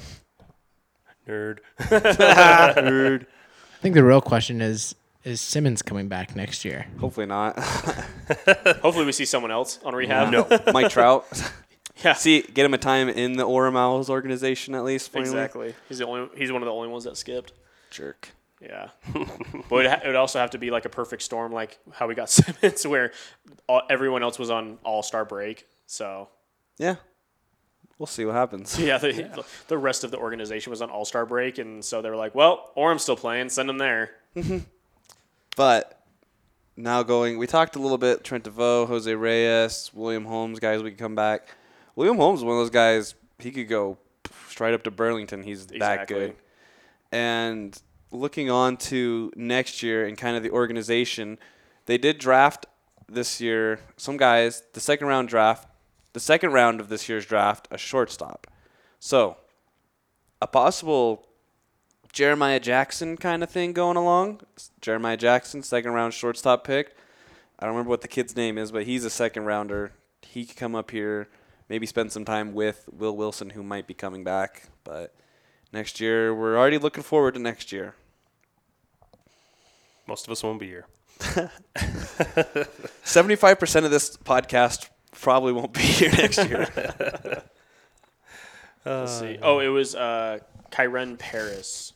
Nerd. 1.28 1.60
Nerd. 1.80 3.26
I 3.80 3.82
think 3.82 3.96
the 3.96 4.04
real 4.04 4.22
question 4.22 4.62
is: 4.62 4.96
Is 5.24 5.42
Simmons 5.42 5.82
coming 5.82 6.08
back 6.08 6.36
next 6.36 6.66
year? 6.66 6.88
Hopefully 7.00 7.26
not. 7.26 7.58
Hopefully, 7.60 9.06
we 9.06 9.12
see 9.12 9.26
someone 9.26 9.52
else 9.52 9.80
on 9.84 9.96
rehab. 9.96 10.32
No. 10.32 10.48
Mike 10.74 10.90
Trout. 10.92 11.26
Yeah. 12.04 12.14
See, 12.14 12.42
get 12.42 12.66
him 12.66 12.74
a 12.74 12.80
time 12.80 13.10
in 13.10 13.34
the 13.38 13.46
Orem 13.46 13.74
Owlz 13.74 14.10
organization 14.10 14.74
at 14.74 14.84
least. 14.84 15.12
Finally. 15.12 15.30
Exactly. 15.30 15.76
He's 15.88 16.00
the 16.00 16.08
only. 16.08 16.30
He's 16.36 16.52
one 16.52 16.62
of 16.62 16.66
the 16.66 16.72
only 16.72 16.88
ones 16.88 17.04
that 17.04 17.18
skipped. 17.18 17.54
Jerk. 17.92 18.30
Yeah. 18.62 18.90
but 19.70 19.86
it, 19.86 19.90
ha- 19.90 20.02
it 20.04 20.08
would 20.08 20.16
also 20.16 20.40
have 20.40 20.52
to 20.52 20.58
be 20.58 20.70
like 20.72 20.86
a 20.86 20.90
perfect 20.90 21.24
storm, 21.24 21.52
like 21.52 21.80
how 21.92 22.08
we 22.08 22.16
got 22.16 22.30
Simmons, 22.30 22.86
where 22.86 23.12
all, 23.68 23.82
everyone 23.90 24.24
else 24.24 24.38
was 24.38 24.50
on 24.50 24.78
All 24.84 25.04
Star 25.04 25.26
break. 25.26 25.66
So 25.88 26.30
Yeah. 26.78 26.96
We'll 27.98 28.08
see 28.08 28.26
what 28.26 28.34
happens. 28.34 28.80
yeah, 28.80 28.98
the, 28.98 29.46
the 29.68 29.78
rest 29.78 30.04
of 30.04 30.10
the 30.10 30.18
organization 30.18 30.72
was 30.72 30.82
on 30.82 30.90
All 30.90 31.06
Star 31.06 31.24
break, 31.26 31.60
and 31.60 31.86
so 31.86 32.02
they 32.02 32.10
were 32.10 32.16
like, 32.16 32.34
"Well, 32.34 32.72
Orem's 32.76 33.04
still 33.04 33.16
playing. 33.16 33.50
Send 33.50 33.70
him 33.70 33.78
there." 33.78 34.10
Mm-hmm. 34.36 34.58
But 35.56 36.02
now 36.76 37.04
going, 37.04 37.38
we 37.38 37.46
talked 37.46 37.76
a 37.76 37.80
little 37.80 38.00
bit 38.00 38.24
Trent 38.24 38.44
Deveaux, 38.44 38.88
Jose 38.88 39.14
Reyes, 39.14 39.92
William 39.94 40.26
Holmes, 40.26 40.60
guys 40.60 40.82
we 40.82 40.90
could 40.90 41.00
come 41.00 41.14
back. 41.14 41.50
William 41.96 42.18
Holmes 42.18 42.40
is 42.40 42.44
one 42.44 42.56
of 42.56 42.62
those 42.62 42.70
guys, 42.72 43.14
he 43.38 43.52
could 43.52 43.68
go 43.68 43.98
straight 44.48 44.74
up 44.74 44.84
to 44.84 44.92
Burlington. 44.92 45.44
He's 45.44 45.68
that 45.68 46.08
good. 46.08 46.36
And 47.12 47.80
looking 48.12 48.50
on 48.50 48.78
to 48.78 49.32
next 49.36 49.82
year 49.82 50.06
and 50.06 50.18
kind 50.18 50.36
of 50.36 50.44
the 50.44 50.52
organization, 50.52 51.40
they 51.86 51.98
did 51.98 52.18
draft 52.18 52.66
this 53.08 53.42
year 53.42 53.80
some 53.98 54.18
guys, 54.18 54.64
the 54.74 54.80
second 54.80 55.08
round 55.08 55.30
draft, 55.30 55.68
the 56.14 56.20
second 56.20 56.52
round 56.52 56.80
of 56.80 56.90
this 56.90 57.08
year's 57.08 57.26
draft, 57.26 57.68
a 57.72 57.78
shortstop. 57.78 58.48
So, 59.00 59.38
a 60.42 60.48
possible 60.48 61.28
Jeremiah 62.12 62.60
Jackson 62.60 63.18
kind 63.18 63.44
of 63.44 63.50
thing 63.50 63.74
going 63.74 63.98
along. 63.98 64.42
Jeremiah 64.82 65.18
Jackson, 65.18 65.64
second 65.64 65.92
round 65.92 66.14
shortstop 66.14 66.64
pick. 66.66 66.96
I 67.60 67.66
don't 67.66 67.76
remember 67.76 67.90
what 67.90 68.02
the 68.02 68.08
kid's 68.08 68.36
name 68.36 68.58
is, 68.58 68.72
but 68.72 68.86
he's 68.86 69.06
a 69.06 69.10
second 69.10 69.46
rounder. 69.46 69.94
He 70.24 70.46
could 70.46 70.58
come 70.58 70.76
up 70.76 70.92
here, 70.92 71.30
maybe 71.70 71.86
spend 71.86 72.12
some 72.12 72.26
time 72.26 72.54
with 72.54 72.90
Will 72.92 73.16
Wilson, 73.16 73.52
who 73.52 73.64
might 73.64 73.88
be 73.88 73.94
coming 73.94 74.24
back. 74.24 74.64
But 74.84 75.14
next 75.72 76.00
year, 76.00 76.34
we're 76.34 76.58
already 76.58 76.78
looking 76.78 77.04
forward 77.04 77.36
to 77.36 77.40
next 77.40 77.72
year. 77.72 77.96
Most 80.12 80.28
of 80.28 80.32
us 80.34 80.44
won't 80.44 80.60
be 80.60 80.68
here. 80.68 80.86
75% 83.06 83.86
of 83.86 83.92
this 83.92 84.18
podcast 84.18 84.90
probably 85.14 85.54
won't 85.54 85.72
be 85.72 85.80
here 85.80 86.12
next 86.12 86.46
year. 86.50 86.68
Let's 88.86 89.18
see. 89.18 89.40
Oh, 89.42 89.60
it 89.60 89.70
was 89.70 89.96
uh, 89.96 90.40
Kyren 90.70 91.18
Paris 91.18 91.94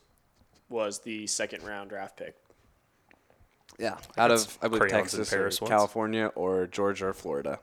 was 0.69 0.99
the 0.99 1.27
second 1.27 1.63
round 1.63 1.89
draft 1.89 2.15
pick. 2.15 2.37
yeah, 3.77 3.97
out 4.17 4.31
of, 4.31 4.57
I 4.61 4.69
believe, 4.69 4.83
crayons 4.83 5.13
and 5.13 5.25
Texas, 5.25 5.33
or 5.33 5.35
Paris 5.35 5.59
ones. 5.59 5.69
California, 5.69 6.31
or 6.35 6.67
Georgia, 6.67 7.07
or 7.07 7.13
Florida. 7.13 7.59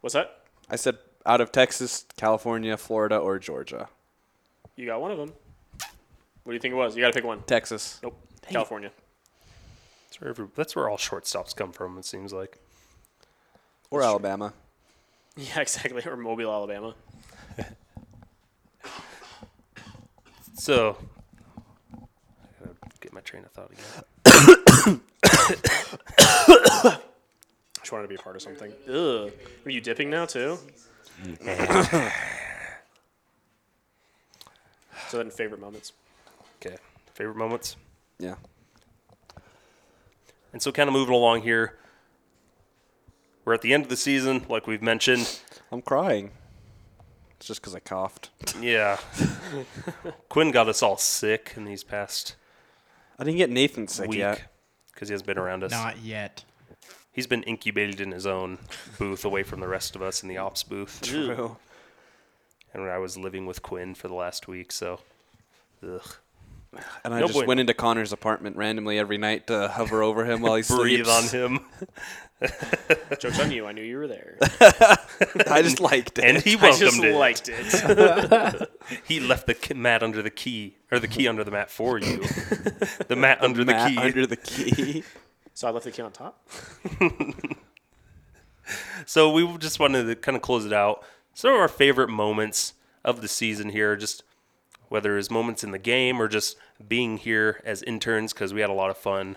What's 0.00 0.14
that? 0.14 0.40
I 0.68 0.74
said 0.74 0.98
out 1.24 1.40
of 1.40 1.52
Texas, 1.52 2.04
California, 2.16 2.76
Florida, 2.76 3.16
or 3.16 3.38
Georgia. 3.38 3.88
You 4.74 4.86
got 4.86 5.00
one 5.00 5.12
of 5.12 5.18
them. 5.18 5.32
What 6.42 6.50
do 6.50 6.54
you 6.54 6.60
think 6.60 6.72
it 6.72 6.76
was? 6.76 6.96
You 6.96 7.02
got 7.02 7.12
to 7.12 7.14
pick 7.14 7.24
one. 7.24 7.44
Texas. 7.44 8.00
Nope. 8.02 8.18
California. 8.48 8.90
That's 10.06 10.20
where, 10.20 10.30
every, 10.30 10.46
that's 10.54 10.76
where 10.76 10.88
all 10.88 10.96
shortstops 10.96 11.54
come 11.54 11.72
from. 11.72 11.98
It 11.98 12.04
seems 12.04 12.32
like. 12.32 12.58
Or 13.90 14.02
Alabama. 14.02 14.52
Yeah, 15.36 15.60
exactly. 15.60 16.02
Or 16.06 16.16
Mobile, 16.16 16.52
Alabama. 16.52 16.94
So, 20.56 20.96
I 21.92 21.98
gotta 22.60 22.74
get 23.00 23.12
my 23.12 23.20
train 23.20 23.44
of 23.44 23.50
thought 23.50 23.70
again. 23.70 25.00
Just 27.80 27.92
wanted 27.92 28.04
to 28.04 28.08
be 28.08 28.14
a 28.14 28.18
part 28.18 28.36
of 28.36 28.42
something. 28.42 28.72
Ugh. 28.88 29.30
Are 29.66 29.70
you 29.70 29.82
dipping 29.82 30.08
now 30.08 30.24
too? 30.24 30.56
so 35.08 35.18
then, 35.18 35.30
favorite 35.30 35.60
moments. 35.60 35.92
Okay, 36.62 36.76
favorite 37.12 37.36
moments. 37.36 37.76
Yeah. 38.18 38.34
And 40.52 40.62
so, 40.62 40.70
kind 40.70 40.88
of 40.88 40.92
moving 40.92 41.14
along 41.14 41.42
here, 41.42 41.76
we're 43.44 43.54
at 43.54 43.62
the 43.62 43.74
end 43.74 43.84
of 43.84 43.90
the 43.90 43.96
season, 43.96 44.46
like 44.48 44.66
we've 44.66 44.82
mentioned. 44.82 45.40
I'm 45.72 45.82
crying. 45.82 46.30
It's 47.36 47.46
just 47.46 47.60
because 47.60 47.74
I 47.74 47.80
coughed. 47.80 48.30
Yeah, 48.60 48.98
Quinn 50.28 50.52
got 50.52 50.68
us 50.68 50.80
all 50.82 50.96
sick 50.96 51.54
in 51.56 51.64
these 51.64 51.82
past 51.82 52.36
I 53.18 53.24
didn't 53.24 53.38
get 53.38 53.50
Nathan 53.50 53.88
sick 53.88 54.08
week 54.08 54.18
yet. 54.20 54.42
because 54.92 55.08
he 55.08 55.12
hasn't 55.12 55.26
been 55.26 55.38
around 55.38 55.64
us. 55.64 55.70
Not 55.72 55.98
yet. 55.98 56.44
He's 57.12 57.26
been 57.26 57.42
incubated 57.44 58.00
in 58.00 58.10
his 58.12 58.26
own 58.26 58.58
booth, 58.98 59.24
away 59.24 59.42
from 59.42 59.60
the 59.60 59.68
rest 59.68 59.94
of 59.96 60.02
us 60.02 60.22
in 60.22 60.28
the 60.28 60.36
ops 60.36 60.62
booth. 60.62 61.00
True. 61.02 61.56
And 62.72 62.84
I 62.84 62.98
was 62.98 63.16
living 63.16 63.46
with 63.46 63.62
Quinn 63.62 63.94
for 63.94 64.08
the 64.08 64.14
last 64.14 64.48
week, 64.48 64.72
so. 64.72 65.00
Ugh. 65.82 66.16
And 67.04 67.12
I 67.14 67.20
No 67.20 67.26
just 67.26 67.34
bueno. 67.34 67.48
went 67.48 67.60
into 67.60 67.74
Connor's 67.74 68.12
apartment 68.12 68.56
randomly 68.56 68.98
every 68.98 69.18
night 69.18 69.46
to 69.48 69.68
hover 69.68 70.02
over 70.02 70.24
him 70.24 70.40
while 70.40 70.54
he 70.56 70.62
Breathe 70.68 71.06
sleeps. 71.06 71.34
on 71.34 71.40
him, 71.40 71.60
Jokes 73.20 73.40
on 73.40 73.50
you. 73.52 73.66
I 73.66 73.72
knew 73.72 73.82
you 73.82 73.96
were 73.98 74.08
there. 74.08 74.36
I 74.40 75.62
just 75.62 75.80
liked 75.80 76.18
it. 76.18 76.24
and 76.24 76.42
he 76.42 76.56
I 76.56 76.72
just 76.76 76.82
welcomed 77.00 77.04
it. 77.04 77.16
liked 77.16 77.48
it. 77.52 78.70
He 79.06 79.20
left 79.20 79.46
the 79.46 79.74
mat 79.74 80.02
under 80.02 80.20
the 80.22 80.30
key, 80.30 80.76
or 80.90 80.98
the 80.98 81.08
key 81.08 81.26
under 81.28 81.44
the 81.44 81.50
mat 81.50 81.70
for 81.70 81.98
you. 81.98 82.18
the 83.08 83.16
mat 83.16 83.42
under 83.42 83.64
the 83.64 83.72
key. 83.74 83.96
under 83.98 84.26
the 84.26 84.36
key. 84.36 85.04
so 85.54 85.68
I 85.68 85.70
left 85.70 85.84
the 85.84 85.90
key 85.92 86.02
on 86.02 86.12
top. 86.12 86.46
So 89.06 89.30
we 89.32 89.58
just 89.58 89.78
wanted 89.78 90.04
to 90.04 90.14
kind 90.16 90.36
of 90.36 90.42
close 90.42 90.64
it 90.64 90.72
out. 90.72 91.04
Some 91.34 91.52
of 91.52 91.58
our 91.60 91.68
favorite 91.68 92.08
moments 92.08 92.72
of 93.04 93.20
the 93.20 93.28
season 93.28 93.68
here, 93.68 93.96
just 93.96 94.22
whether 94.88 95.16
it's 95.18 95.30
moments 95.30 95.64
in 95.64 95.70
the 95.70 95.78
game 95.78 96.20
or 96.20 96.28
just 96.28 96.56
being 96.86 97.16
here 97.16 97.60
as 97.64 97.82
interns, 97.82 98.32
because 98.32 98.52
we 98.54 98.60
had 98.60 98.70
a 98.70 98.74
lot 98.74 98.90
of 98.90 98.96
fun 98.96 99.36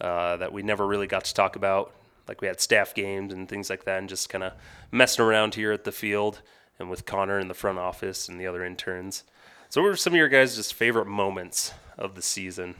uh, 0.00 0.36
that 0.36 0.52
we 0.52 0.62
never 0.62 0.86
really 0.86 1.06
got 1.06 1.24
to 1.24 1.34
talk 1.34 1.56
about. 1.56 1.92
Like 2.26 2.40
we 2.40 2.48
had 2.48 2.60
staff 2.60 2.94
games 2.94 3.32
and 3.32 3.48
things 3.48 3.68
like 3.68 3.84
that, 3.84 3.98
and 3.98 4.08
just 4.08 4.28
kind 4.28 4.44
of 4.44 4.52
messing 4.90 5.24
around 5.24 5.54
here 5.54 5.72
at 5.72 5.84
the 5.84 5.92
field 5.92 6.40
and 6.78 6.90
with 6.90 7.06
Connor 7.06 7.38
in 7.38 7.48
the 7.48 7.54
front 7.54 7.78
office 7.78 8.28
and 8.28 8.40
the 8.40 8.46
other 8.46 8.64
interns. 8.64 9.24
So, 9.68 9.82
what 9.82 9.88
were 9.88 9.96
some 9.96 10.12
of 10.12 10.16
your 10.16 10.28
guys' 10.28 10.56
just 10.56 10.74
favorite 10.74 11.06
moments 11.06 11.72
of 11.98 12.14
the 12.14 12.22
season? 12.22 12.74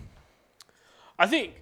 I 1.18 1.26
think 1.26 1.54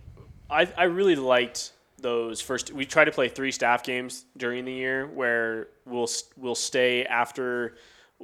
I 0.50 0.68
I 0.76 0.84
really 0.84 1.16
liked 1.16 1.72
those 1.98 2.40
first. 2.40 2.72
We 2.72 2.84
try 2.84 3.04
to 3.04 3.12
play 3.12 3.28
three 3.28 3.50
staff 3.50 3.82
games 3.82 4.26
during 4.36 4.64
the 4.64 4.72
year 4.72 5.06
where 5.06 5.68
we'll 5.86 6.08
we'll 6.36 6.54
stay 6.54 7.04
after 7.04 7.76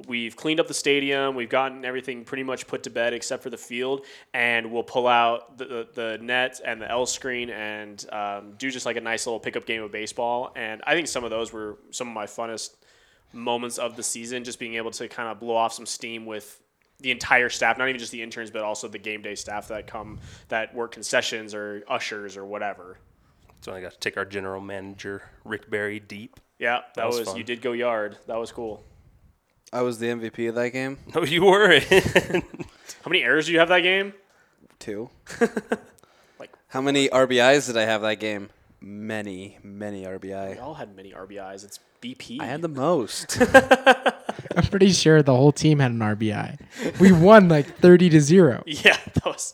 we've 0.07 0.35
cleaned 0.35 0.59
up 0.59 0.67
the 0.67 0.73
stadium, 0.73 1.35
we've 1.35 1.49
gotten 1.49 1.85
everything 1.85 2.23
pretty 2.23 2.43
much 2.43 2.67
put 2.67 2.83
to 2.83 2.89
bed 2.89 3.13
except 3.13 3.43
for 3.43 3.49
the 3.49 3.57
field, 3.57 4.05
and 4.33 4.71
we'll 4.71 4.83
pull 4.83 5.07
out 5.07 5.57
the 5.57 5.65
the, 5.65 5.87
the 5.93 6.17
net 6.21 6.61
and 6.63 6.81
the 6.81 6.89
L 6.89 7.05
screen 7.05 7.49
and 7.49 8.05
um, 8.11 8.53
do 8.57 8.71
just 8.71 8.85
like 8.85 8.97
a 8.97 9.01
nice 9.01 9.25
little 9.25 9.39
pickup 9.39 9.65
game 9.65 9.83
of 9.83 9.91
baseball. 9.91 10.51
And 10.55 10.81
I 10.85 10.93
think 10.93 11.07
some 11.07 11.23
of 11.23 11.29
those 11.29 11.51
were 11.51 11.77
some 11.91 12.07
of 12.07 12.13
my 12.13 12.25
funnest 12.25 12.75
moments 13.33 13.77
of 13.77 13.95
the 13.95 14.03
season, 14.03 14.43
just 14.43 14.59
being 14.59 14.75
able 14.75 14.91
to 14.91 15.07
kind 15.07 15.29
of 15.29 15.39
blow 15.39 15.55
off 15.55 15.73
some 15.73 15.85
steam 15.85 16.25
with 16.25 16.61
the 16.99 17.11
entire 17.11 17.49
staff, 17.49 17.77
not 17.77 17.87
even 17.87 17.99
just 17.99 18.11
the 18.11 18.21
interns, 18.21 18.51
but 18.51 18.61
also 18.61 18.87
the 18.87 18.97
game 18.97 19.21
day 19.21 19.35
staff 19.35 19.67
that 19.69 19.87
come 19.87 20.19
that 20.49 20.73
work 20.73 20.91
concessions 20.91 21.53
or 21.53 21.83
ushers 21.87 22.35
or 22.35 22.45
whatever. 22.45 22.97
So 23.61 23.73
I 23.73 23.81
got 23.81 23.93
to 23.93 23.99
take 23.99 24.17
our 24.17 24.25
general 24.25 24.61
manager 24.61 25.23
Rick 25.43 25.69
Barry 25.69 25.99
deep. 25.99 26.39
Yeah, 26.59 26.81
that, 26.95 27.07
was 27.07 27.19
was, 27.19 27.37
you 27.37 27.43
did 27.43 27.61
go 27.61 27.71
yard. 27.71 28.17
That 28.27 28.37
was 28.37 28.51
cool. 28.51 28.83
I 29.71 29.81
was 29.81 29.99
the 29.99 30.07
MVP 30.07 30.49
of 30.49 30.55
that 30.55 30.69
game. 30.71 30.97
No, 31.15 31.23
you 31.23 31.43
were. 31.45 31.79
How 33.03 33.07
many 33.09 33.23
errors 33.23 33.45
do 33.45 33.53
you 33.53 33.59
have 33.59 33.69
that 33.69 33.81
game? 33.81 34.13
Two. 34.79 35.09
Like- 36.39 36.51
How 36.69 36.81
many 36.81 37.09
RBIs 37.09 37.67
did 37.67 37.75
I 37.77 37.81
have 37.83 38.01
that 38.01 38.15
game? 38.19 38.49
Many, 38.81 39.57
many 39.61 40.03
RBI. 40.05 40.51
We 40.53 40.57
all 40.59 40.75
had 40.75 40.95
many 40.95 41.11
RBIs. 41.11 41.65
It's 41.65 41.79
BP. 42.01 42.39
I 42.39 42.45
had 42.45 42.61
the 42.61 42.69
most. 42.69 43.37
I'm 44.55 44.63
pretty 44.71 44.91
sure 44.93 45.21
the 45.21 45.35
whole 45.35 45.51
team 45.51 45.79
had 45.79 45.91
an 45.91 45.99
RBI. 45.99 46.57
We 46.99 47.11
won 47.11 47.49
like 47.49 47.77
30 47.79 48.09
to 48.11 48.21
zero. 48.21 48.63
yeah, 48.65 48.97
that 49.15 49.25
was 49.25 49.53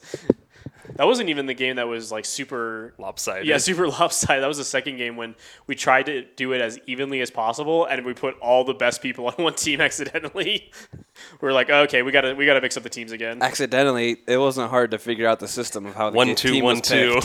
that 0.96 1.06
wasn't 1.06 1.30
even 1.30 1.46
the 1.46 1.54
game 1.54 1.76
that 1.78 1.88
was 1.88 2.12
like 2.12 2.26
super 2.26 2.94
Lopsided. 2.98 3.46
Yeah, 3.46 3.58
super 3.58 3.88
lopsided. 3.90 4.44
That 4.44 4.48
was 4.48 4.58
the 4.58 4.64
second 4.64 4.98
game 4.98 5.16
when 5.16 5.36
we 5.68 5.76
tried 5.76 6.06
to 6.08 6.26
do 6.36 6.54
it 6.54 6.62
as 6.62 6.80
evenly 6.88 7.22
as 7.22 7.30
possible, 7.30 7.86
and 7.86 8.06
we 8.06 8.14
put 8.14 8.38
all 8.40 8.64
the 8.64 8.74
best 8.74 9.02
people 9.02 9.28
on 9.28 9.34
one 9.34 9.56
team 9.56 9.82
accidentally. 9.82 10.72
we 11.42 11.48
are 11.48 11.54
like, 11.54 11.70
okay, 11.70 12.02
we 12.02 12.12
gotta 12.12 12.36
we 12.36 12.46
gotta 12.46 12.62
mix 12.62 12.78
up 12.78 12.84
the 12.84 12.90
teams 12.90 13.12
again. 13.12 13.42
Accidentally, 13.42 14.18
it 14.28 14.38
wasn't 14.38 14.70
hard 14.70 14.92
to 14.92 14.98
figure 14.98 15.28
out 15.28 15.40
the 15.40 15.48
system 15.48 15.86
of 15.86 15.96
how 15.96 16.10
the 16.10 16.18
One, 16.18 16.36
two, 16.36 16.52
team 16.52 16.64
one, 16.64 16.76
was 16.78 16.88
two. 16.88 17.20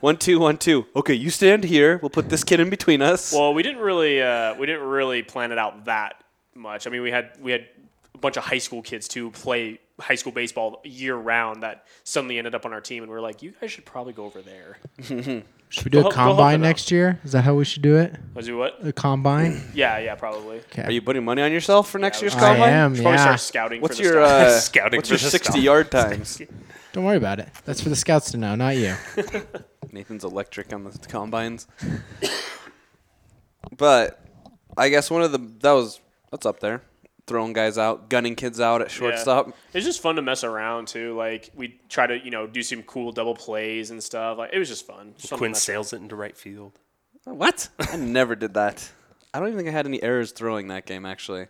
One 0.00 0.16
two 0.16 0.38
one 0.38 0.58
two. 0.58 0.86
Okay, 0.94 1.14
you 1.14 1.28
stand 1.28 1.64
here. 1.64 1.98
We'll 2.00 2.10
put 2.10 2.28
this 2.28 2.44
kid 2.44 2.60
in 2.60 2.70
between 2.70 3.02
us. 3.02 3.32
Well, 3.32 3.52
we 3.52 3.64
didn't 3.64 3.80
really 3.80 4.22
uh, 4.22 4.54
we 4.54 4.66
didn't 4.66 4.86
really 4.86 5.22
plan 5.22 5.50
it 5.50 5.58
out 5.58 5.86
that 5.86 6.22
much. 6.54 6.86
I 6.86 6.90
mean, 6.90 7.02
we 7.02 7.10
had 7.10 7.32
we 7.40 7.50
had 7.50 7.66
a 8.14 8.18
bunch 8.18 8.36
of 8.36 8.44
high 8.44 8.58
school 8.58 8.80
kids 8.82 9.08
to 9.08 9.30
play 9.32 9.80
high 10.00 10.14
school 10.14 10.32
baseball 10.32 10.80
year 10.84 11.16
round 11.16 11.62
that 11.62 11.84
suddenly 12.04 12.38
ended 12.38 12.54
up 12.54 12.64
on 12.64 12.72
our 12.72 12.80
team, 12.80 13.02
and 13.02 13.10
we 13.10 13.16
are 13.18 13.20
like, 13.20 13.42
you 13.42 13.52
guys 13.60 13.70
should 13.72 13.84
probably 13.84 14.12
go 14.12 14.24
over 14.24 14.40
there. 14.42 14.78
Should 15.70 15.84
we 15.84 15.90
do 15.90 16.00
Go 16.00 16.00
a 16.00 16.02
help- 16.04 16.14
go 16.14 16.20
help 16.22 16.36
combine 16.38 16.52
them 16.60 16.64
out. 16.64 16.68
next 16.68 16.90
year? 16.90 17.20
Is 17.24 17.32
that 17.32 17.42
how 17.44 17.52
we 17.52 17.62
should 17.66 17.82
do 17.82 17.98
it? 17.98 18.16
Was 18.32 18.48
you 18.48 18.56
what? 18.56 18.78
A 18.86 18.90
combine? 18.90 19.60
Yeah, 19.74 19.98
yeah, 19.98 20.14
probably. 20.14 20.60
Okay. 20.60 20.84
Are 20.84 20.90
you 20.90 21.02
putting 21.02 21.26
money 21.26 21.42
on 21.42 21.52
yourself 21.52 21.90
for 21.90 21.98
next 21.98 22.22
Yeah, 22.22 22.30
year's 22.30 22.34
we 22.36 22.40
I 22.40 22.48
combine? 22.54 22.72
am, 22.72 22.94
Should 22.94 23.02
probably 23.02 23.16
yeah. 23.18 23.22
start 23.24 23.40
scouting. 23.52 23.82
What's 23.82 23.96
for 23.98 24.02
your 24.02 24.12
staff. 24.24 24.46
uh, 24.46 24.60
Scouting 24.60 24.96
What's 24.98 25.08
for 25.10 25.14
your 25.16 25.18
sixty 25.30 25.60
yard 25.60 25.90
times? 25.90 26.40
Don't 26.94 27.04
worry 27.04 27.18
about 27.18 27.38
it. 27.38 27.50
That's 27.66 27.82
for 27.82 27.90
the 27.90 27.96
scouts 27.96 28.30
to 28.30 28.38
know, 28.38 28.54
not 28.54 28.78
you. 28.78 28.94
Nathan's 29.92 30.24
electric 30.24 30.72
on 30.72 30.84
the 30.84 30.90
combines. 31.06 31.66
but 33.76 34.24
I 34.76 34.88
guess 34.88 35.10
one 35.10 35.20
of 35.22 35.32
the 35.32 35.38
that 35.60 35.72
was 35.72 36.00
that's 36.30 36.46
up 36.46 36.60
there. 36.60 36.82
Throwing 37.28 37.52
guys 37.52 37.76
out, 37.76 38.08
gunning 38.08 38.34
kids 38.34 38.58
out 38.58 38.80
at 38.80 38.90
shortstop. 38.90 39.54
It's 39.74 39.84
just 39.84 40.00
fun 40.00 40.16
to 40.16 40.22
mess 40.22 40.44
around 40.44 40.88
too. 40.88 41.14
Like 41.14 41.50
we 41.54 41.78
try 41.88 42.06
to, 42.06 42.18
you 42.18 42.30
know, 42.30 42.46
do 42.46 42.62
some 42.62 42.82
cool 42.82 43.12
double 43.12 43.34
plays 43.34 43.90
and 43.90 44.02
stuff. 44.02 44.38
Like 44.38 44.50
it 44.52 44.58
was 44.58 44.68
just 44.68 44.86
fun. 44.86 45.14
Just 45.18 45.34
Quinn 45.34 45.50
mess 45.52 45.62
sails 45.62 45.92
it 45.92 46.00
into 46.00 46.16
right 46.16 46.36
field. 46.36 46.78
Uh, 47.26 47.34
what? 47.34 47.68
I 47.78 47.96
never 47.96 48.34
did 48.34 48.54
that. 48.54 48.90
I 49.34 49.38
don't 49.38 49.48
even 49.48 49.58
think 49.58 49.68
I 49.68 49.72
had 49.72 49.86
any 49.86 50.02
errors 50.02 50.32
throwing 50.32 50.68
that 50.68 50.86
game 50.86 51.04
actually. 51.04 51.48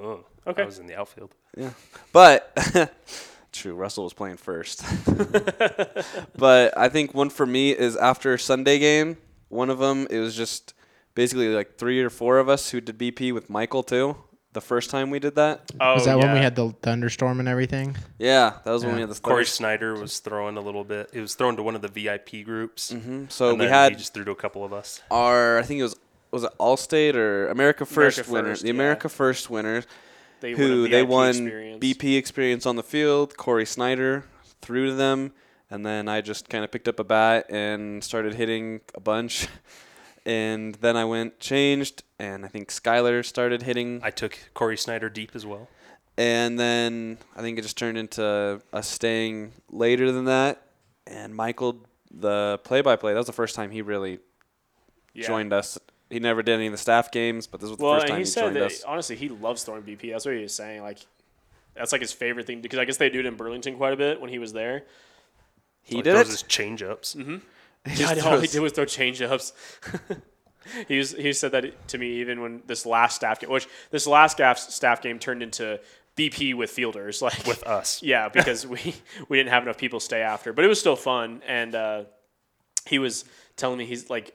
Oh, 0.00 0.24
Okay. 0.46 0.62
I 0.62 0.66
was 0.66 0.78
in 0.78 0.86
the 0.86 0.96
outfield. 0.98 1.34
Yeah. 1.56 1.70
But 2.12 2.56
true, 3.52 3.74
Russell 3.74 4.04
was 4.04 4.14
playing 4.14 4.38
first. 4.38 4.82
but 6.36 6.76
I 6.76 6.88
think 6.88 7.14
one 7.14 7.30
for 7.30 7.44
me 7.46 7.70
is 7.70 7.96
after 7.96 8.36
Sunday 8.38 8.78
game. 8.78 9.18
One 9.48 9.70
of 9.70 9.78
them 9.78 10.06
it 10.10 10.18
was 10.20 10.36
just 10.36 10.74
basically 11.14 11.48
like 11.48 11.76
three 11.76 12.00
or 12.02 12.10
four 12.10 12.38
of 12.38 12.48
us 12.48 12.70
who 12.70 12.80
did 12.80 12.98
BP 12.98 13.32
with 13.34 13.50
Michael 13.50 13.82
too. 13.82 14.16
The 14.58 14.66
first 14.66 14.90
time 14.90 15.10
we 15.10 15.20
did 15.20 15.36
that. 15.36 15.70
Oh, 15.80 15.94
Was 15.94 16.06
that 16.06 16.18
when 16.18 16.32
we 16.32 16.40
had 16.40 16.56
the 16.56 16.70
thunderstorm 16.82 17.38
and 17.38 17.48
everything? 17.48 17.96
Yeah, 18.18 18.54
that 18.64 18.72
was 18.72 18.84
when 18.84 18.96
we 18.96 19.00
had 19.02 19.08
the 19.08 19.14
Cory 19.20 19.44
Thunder- 19.44 19.46
Snyder 19.46 19.94
was 19.94 20.18
throwing 20.18 20.56
a 20.56 20.60
little 20.60 20.82
bit. 20.82 21.10
It 21.12 21.20
was 21.20 21.36
thrown 21.36 21.54
to 21.58 21.62
one 21.62 21.76
of 21.76 21.80
the 21.82 21.86
VIP 21.86 22.42
groups. 22.42 22.90
Mhm. 22.90 23.30
So 23.30 23.50
and 23.50 23.58
we 23.60 23.66
then 23.66 23.72
had 23.72 23.92
he 23.92 23.98
just 23.98 24.14
threw 24.14 24.24
to 24.24 24.32
a 24.32 24.34
couple 24.34 24.64
of 24.64 24.72
us. 24.72 25.00
our 25.12 25.58
I 25.60 25.62
think 25.62 25.78
it 25.78 25.84
was 25.84 25.94
was 26.32 26.42
it 26.42 26.50
Allstate 26.58 27.14
or 27.14 27.46
America 27.46 27.86
First 27.86 28.18
America 28.18 28.32
winner, 28.32 28.48
First, 28.48 28.62
the 28.62 28.68
yeah. 28.68 28.74
America 28.74 29.08
First 29.08 29.48
winners 29.48 29.86
They 30.40 30.52
who 30.54 30.86
a 30.86 30.88
they 30.88 31.02
won 31.04 31.28
experience. 31.28 31.78
BP 31.84 32.16
experience 32.16 32.66
on 32.66 32.74
the 32.74 32.82
field. 32.82 33.36
Cory 33.36 33.64
Snyder 33.64 34.24
threw 34.60 34.86
to 34.88 34.94
them, 34.94 35.30
and 35.70 35.86
then 35.86 36.08
I 36.08 36.20
just 36.20 36.48
kind 36.48 36.64
of 36.64 36.72
picked 36.72 36.88
up 36.88 36.98
a 36.98 37.04
bat 37.04 37.46
and 37.48 38.02
started 38.02 38.34
hitting 38.34 38.80
a 38.96 39.00
bunch. 39.00 39.46
And 40.28 40.74
then 40.76 40.94
I 40.96 41.04
went 41.06 41.40
changed, 41.40 42.02
and 42.18 42.44
I 42.44 42.48
think 42.48 42.68
Skylar 42.68 43.24
started 43.24 43.62
hitting, 43.62 44.00
I 44.04 44.10
took 44.10 44.38
Cory 44.52 44.76
Snyder 44.76 45.08
deep 45.08 45.30
as 45.34 45.46
well. 45.46 45.68
and 46.18 46.58
then 46.58 47.16
I 47.34 47.40
think 47.40 47.58
it 47.58 47.62
just 47.62 47.78
turned 47.78 47.96
into 47.96 48.60
us 48.72 48.88
staying 48.88 49.52
later 49.70 50.12
than 50.12 50.26
that. 50.26 50.60
And 51.06 51.34
Michael, 51.34 51.86
the 52.10 52.60
play-by-play, 52.64 53.12
that 53.14 53.18
was 53.18 53.26
the 53.26 53.32
first 53.32 53.54
time 53.54 53.70
he 53.70 53.80
really 53.82 54.18
Yeah. 55.14 55.26
joined 55.28 55.52
us. 55.54 55.78
He 56.10 56.20
never 56.20 56.42
did 56.42 56.54
any 56.56 56.66
of 56.66 56.72
the 56.72 56.78
staff 56.78 57.10
games, 57.10 57.46
but 57.46 57.60
this 57.60 57.70
was 57.70 57.78
the 57.78 57.84
first 57.84 58.06
time 58.08 58.16
he 58.16 58.22
he, 58.22 58.24
said 58.26 58.40
joined 58.42 58.56
that 58.56 58.62
us. 58.64 58.82
honestly 58.84 59.16
he 59.16 59.28
loves 59.30 59.62
throwing 59.64 59.82
BP. 59.82 60.10
That's 60.10 60.24
what 60.26 60.34
he 60.34 60.42
was 60.42 60.54
saying. 60.54 60.82
Like 60.82 60.98
that's 61.74 61.92
like 61.92 62.00
his 62.02 62.12
favorite 62.12 62.46
thing 62.46 62.60
because 62.60 62.78
I 62.78 62.84
guess 62.84 62.96
they 62.98 63.08
do 63.10 63.20
it 63.20 63.26
in 63.26 63.36
Burlington 63.36 63.76
quite 63.76 63.92
a 63.92 63.96
bit 63.96 64.20
when 64.20 64.28
he 64.30 64.38
was 64.38 64.52
there. 64.52 64.84
He 65.82 65.96
He 65.96 66.02
did 66.02 66.12
throws 66.14 66.28
it. 66.28 66.32
his 66.32 66.42
change 66.42 66.82
ups. 66.82 67.14
Mm-hmm. 67.14 67.36
He 67.88 68.02
Yeah, 68.02 68.14
just 68.14 68.26
all 68.26 68.40
he 68.40 68.46
did 68.46 68.60
was 68.60 68.72
throw 68.72 68.84
change 68.84 69.20
ups. 69.22 69.52
he 70.88 70.98
was, 70.98 71.12
he 71.12 71.32
said 71.32 71.52
that 71.52 71.88
to 71.88 71.98
me 71.98 72.20
even 72.20 72.40
when 72.40 72.62
this 72.66 72.86
last 72.86 73.16
staff 73.16 73.40
game, 73.40 73.50
which 73.50 73.68
this 73.90 74.06
last 74.06 74.32
staff 74.32 74.58
staff 74.58 75.02
game 75.02 75.18
turned 75.18 75.42
into 75.42 75.80
BP 76.16 76.54
with 76.54 76.70
fielders, 76.70 77.22
like 77.22 77.46
with 77.46 77.62
us. 77.64 78.02
yeah, 78.04 78.28
because 78.28 78.66
we 78.66 78.94
we 79.28 79.36
didn't 79.36 79.50
have 79.50 79.62
enough 79.62 79.78
people 79.78 80.00
stay 80.00 80.20
after, 80.20 80.52
but 80.52 80.64
it 80.64 80.68
was 80.68 80.80
still 80.80 80.96
fun. 80.96 81.42
And 81.46 81.74
uh, 81.74 82.04
he 82.86 82.98
was 82.98 83.24
telling 83.56 83.78
me 83.78 83.86
he's 83.86 84.10
like, 84.10 84.34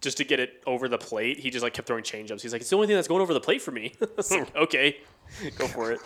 just 0.00 0.16
to 0.16 0.24
get 0.24 0.40
it 0.40 0.62
over 0.66 0.88
the 0.88 0.98
plate, 0.98 1.38
he 1.38 1.50
just 1.50 1.62
like 1.62 1.74
kept 1.74 1.86
throwing 1.86 2.04
changeups. 2.04 2.40
He's 2.40 2.52
like, 2.52 2.62
it's 2.62 2.70
the 2.70 2.76
only 2.76 2.88
thing 2.88 2.96
that's 2.96 3.08
going 3.08 3.20
over 3.20 3.34
the 3.34 3.40
plate 3.40 3.62
for 3.62 3.70
me. 3.70 3.94
Like, 4.30 4.54
okay, 4.56 4.96
go 5.56 5.66
for 5.66 5.92
it. 5.92 6.00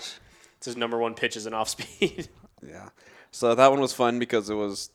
It's 0.58 0.66
his 0.66 0.76
number 0.76 0.98
one 0.98 1.14
pitch 1.14 1.36
is 1.36 1.46
an 1.46 1.54
off 1.54 1.68
speed. 1.68 2.28
Yeah. 2.66 2.88
So 3.30 3.54
that 3.54 3.70
one 3.70 3.80
was 3.80 3.92
fun 3.92 4.18
because 4.18 4.48
it 4.48 4.54
was 4.54 4.90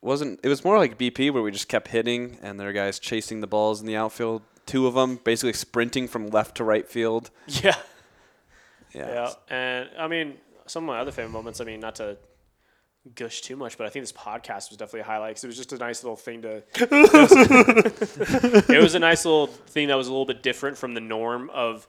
wasn't 0.00 0.40
it 0.42 0.48
was 0.48 0.64
more 0.64 0.78
like 0.78 0.96
BP 0.98 1.32
where 1.32 1.42
we 1.42 1.50
just 1.50 1.68
kept 1.68 1.88
hitting 1.88 2.38
and 2.42 2.58
there 2.58 2.66
were 2.68 2.72
guys 2.72 2.98
chasing 2.98 3.40
the 3.40 3.46
balls 3.46 3.80
in 3.80 3.86
the 3.86 3.96
outfield. 3.96 4.42
Two 4.66 4.86
of 4.86 4.94
them 4.94 5.16
basically 5.24 5.54
sprinting 5.54 6.06
from 6.08 6.28
left 6.28 6.56
to 6.56 6.64
right 6.64 6.88
field. 6.88 7.30
yeah, 7.48 7.74
Yeah. 8.94 9.08
yeah. 9.08 9.32
And 9.48 9.90
I 9.98 10.06
mean, 10.08 10.34
some 10.66 10.84
of 10.84 10.88
my 10.88 10.98
other 11.00 11.10
favorite 11.12 11.32
moments. 11.32 11.60
I 11.60 11.64
mean, 11.64 11.80
not 11.80 11.96
to 11.96 12.16
gush 13.14 13.40
too 13.40 13.56
much, 13.56 13.78
but 13.78 13.86
I 13.86 13.90
think 13.90 14.02
this 14.02 14.12
podcast 14.12 14.68
was 14.68 14.76
definitely 14.76 15.00
a 15.00 15.04
highlight 15.04 15.30
because 15.30 15.44
it 15.44 15.46
was 15.48 15.56
just 15.56 15.72
a 15.72 15.78
nice 15.78 16.04
little 16.04 16.16
thing 16.16 16.42
to. 16.42 16.62
it 18.72 18.82
was 18.82 18.94
a 18.94 18.98
nice 18.98 19.24
little 19.24 19.46
thing 19.46 19.88
that 19.88 19.96
was 19.96 20.08
a 20.08 20.10
little 20.10 20.26
bit 20.26 20.42
different 20.42 20.76
from 20.76 20.94
the 20.94 21.00
norm 21.00 21.50
of 21.50 21.88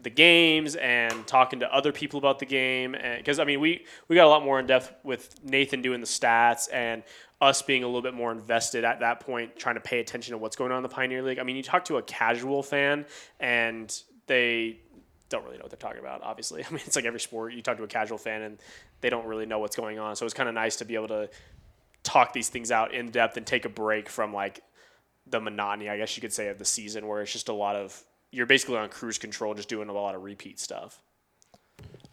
the 0.00 0.10
games 0.10 0.76
and 0.76 1.26
talking 1.26 1.58
to 1.60 1.74
other 1.74 1.90
people 1.90 2.18
about 2.18 2.38
the 2.38 2.46
game 2.46 2.94
and 2.94 3.18
because 3.18 3.40
i 3.40 3.44
mean 3.44 3.58
we 3.58 3.84
we 4.06 4.14
got 4.14 4.26
a 4.26 4.28
lot 4.28 4.44
more 4.44 4.60
in 4.60 4.66
depth 4.66 4.92
with 5.02 5.34
nathan 5.42 5.82
doing 5.82 6.00
the 6.00 6.06
stats 6.06 6.68
and 6.72 7.02
us 7.40 7.62
being 7.62 7.84
a 7.84 7.86
little 7.86 8.02
bit 8.02 8.14
more 8.14 8.32
invested 8.32 8.84
at 8.84 9.00
that 9.00 9.20
point 9.20 9.56
trying 9.56 9.76
to 9.76 9.80
pay 9.80 10.00
attention 10.00 10.32
to 10.32 10.38
what's 10.38 10.56
going 10.56 10.72
on 10.72 10.78
in 10.78 10.82
the 10.82 10.88
pioneer 10.88 11.22
league 11.22 11.38
i 11.38 11.42
mean 11.42 11.56
you 11.56 11.62
talk 11.62 11.84
to 11.84 11.96
a 11.96 12.02
casual 12.02 12.62
fan 12.62 13.06
and 13.38 14.02
they 14.26 14.78
don't 15.28 15.44
really 15.44 15.56
know 15.56 15.62
what 15.62 15.70
they're 15.70 15.78
talking 15.78 16.00
about 16.00 16.22
obviously 16.22 16.64
i 16.68 16.70
mean 16.70 16.80
it's 16.84 16.96
like 16.96 17.04
every 17.04 17.20
sport 17.20 17.52
you 17.52 17.62
talk 17.62 17.76
to 17.76 17.84
a 17.84 17.88
casual 17.88 18.18
fan 18.18 18.42
and 18.42 18.58
they 19.00 19.10
don't 19.10 19.26
really 19.26 19.46
know 19.46 19.58
what's 19.58 19.76
going 19.76 19.98
on 19.98 20.16
so 20.16 20.24
it's 20.24 20.34
kind 20.34 20.48
of 20.48 20.54
nice 20.54 20.76
to 20.76 20.84
be 20.84 20.94
able 20.94 21.08
to 21.08 21.28
talk 22.02 22.32
these 22.32 22.48
things 22.48 22.70
out 22.70 22.94
in 22.94 23.10
depth 23.10 23.36
and 23.36 23.46
take 23.46 23.64
a 23.64 23.68
break 23.68 24.08
from 24.08 24.32
like 24.32 24.62
the 25.26 25.40
monotony, 25.40 25.88
I 25.88 25.96
guess 25.96 26.16
you 26.16 26.20
could 26.20 26.32
say, 26.32 26.48
of 26.48 26.58
the 26.58 26.64
season, 26.64 27.06
where 27.06 27.22
it's 27.22 27.32
just 27.32 27.48
a 27.48 27.52
lot 27.52 27.76
of 27.76 28.02
you're 28.30 28.46
basically 28.46 28.76
on 28.76 28.88
cruise 28.88 29.18
control, 29.18 29.54
just 29.54 29.68
doing 29.68 29.88
a 29.88 29.92
lot 29.92 30.14
of 30.14 30.22
repeat 30.22 30.58
stuff. 30.60 31.00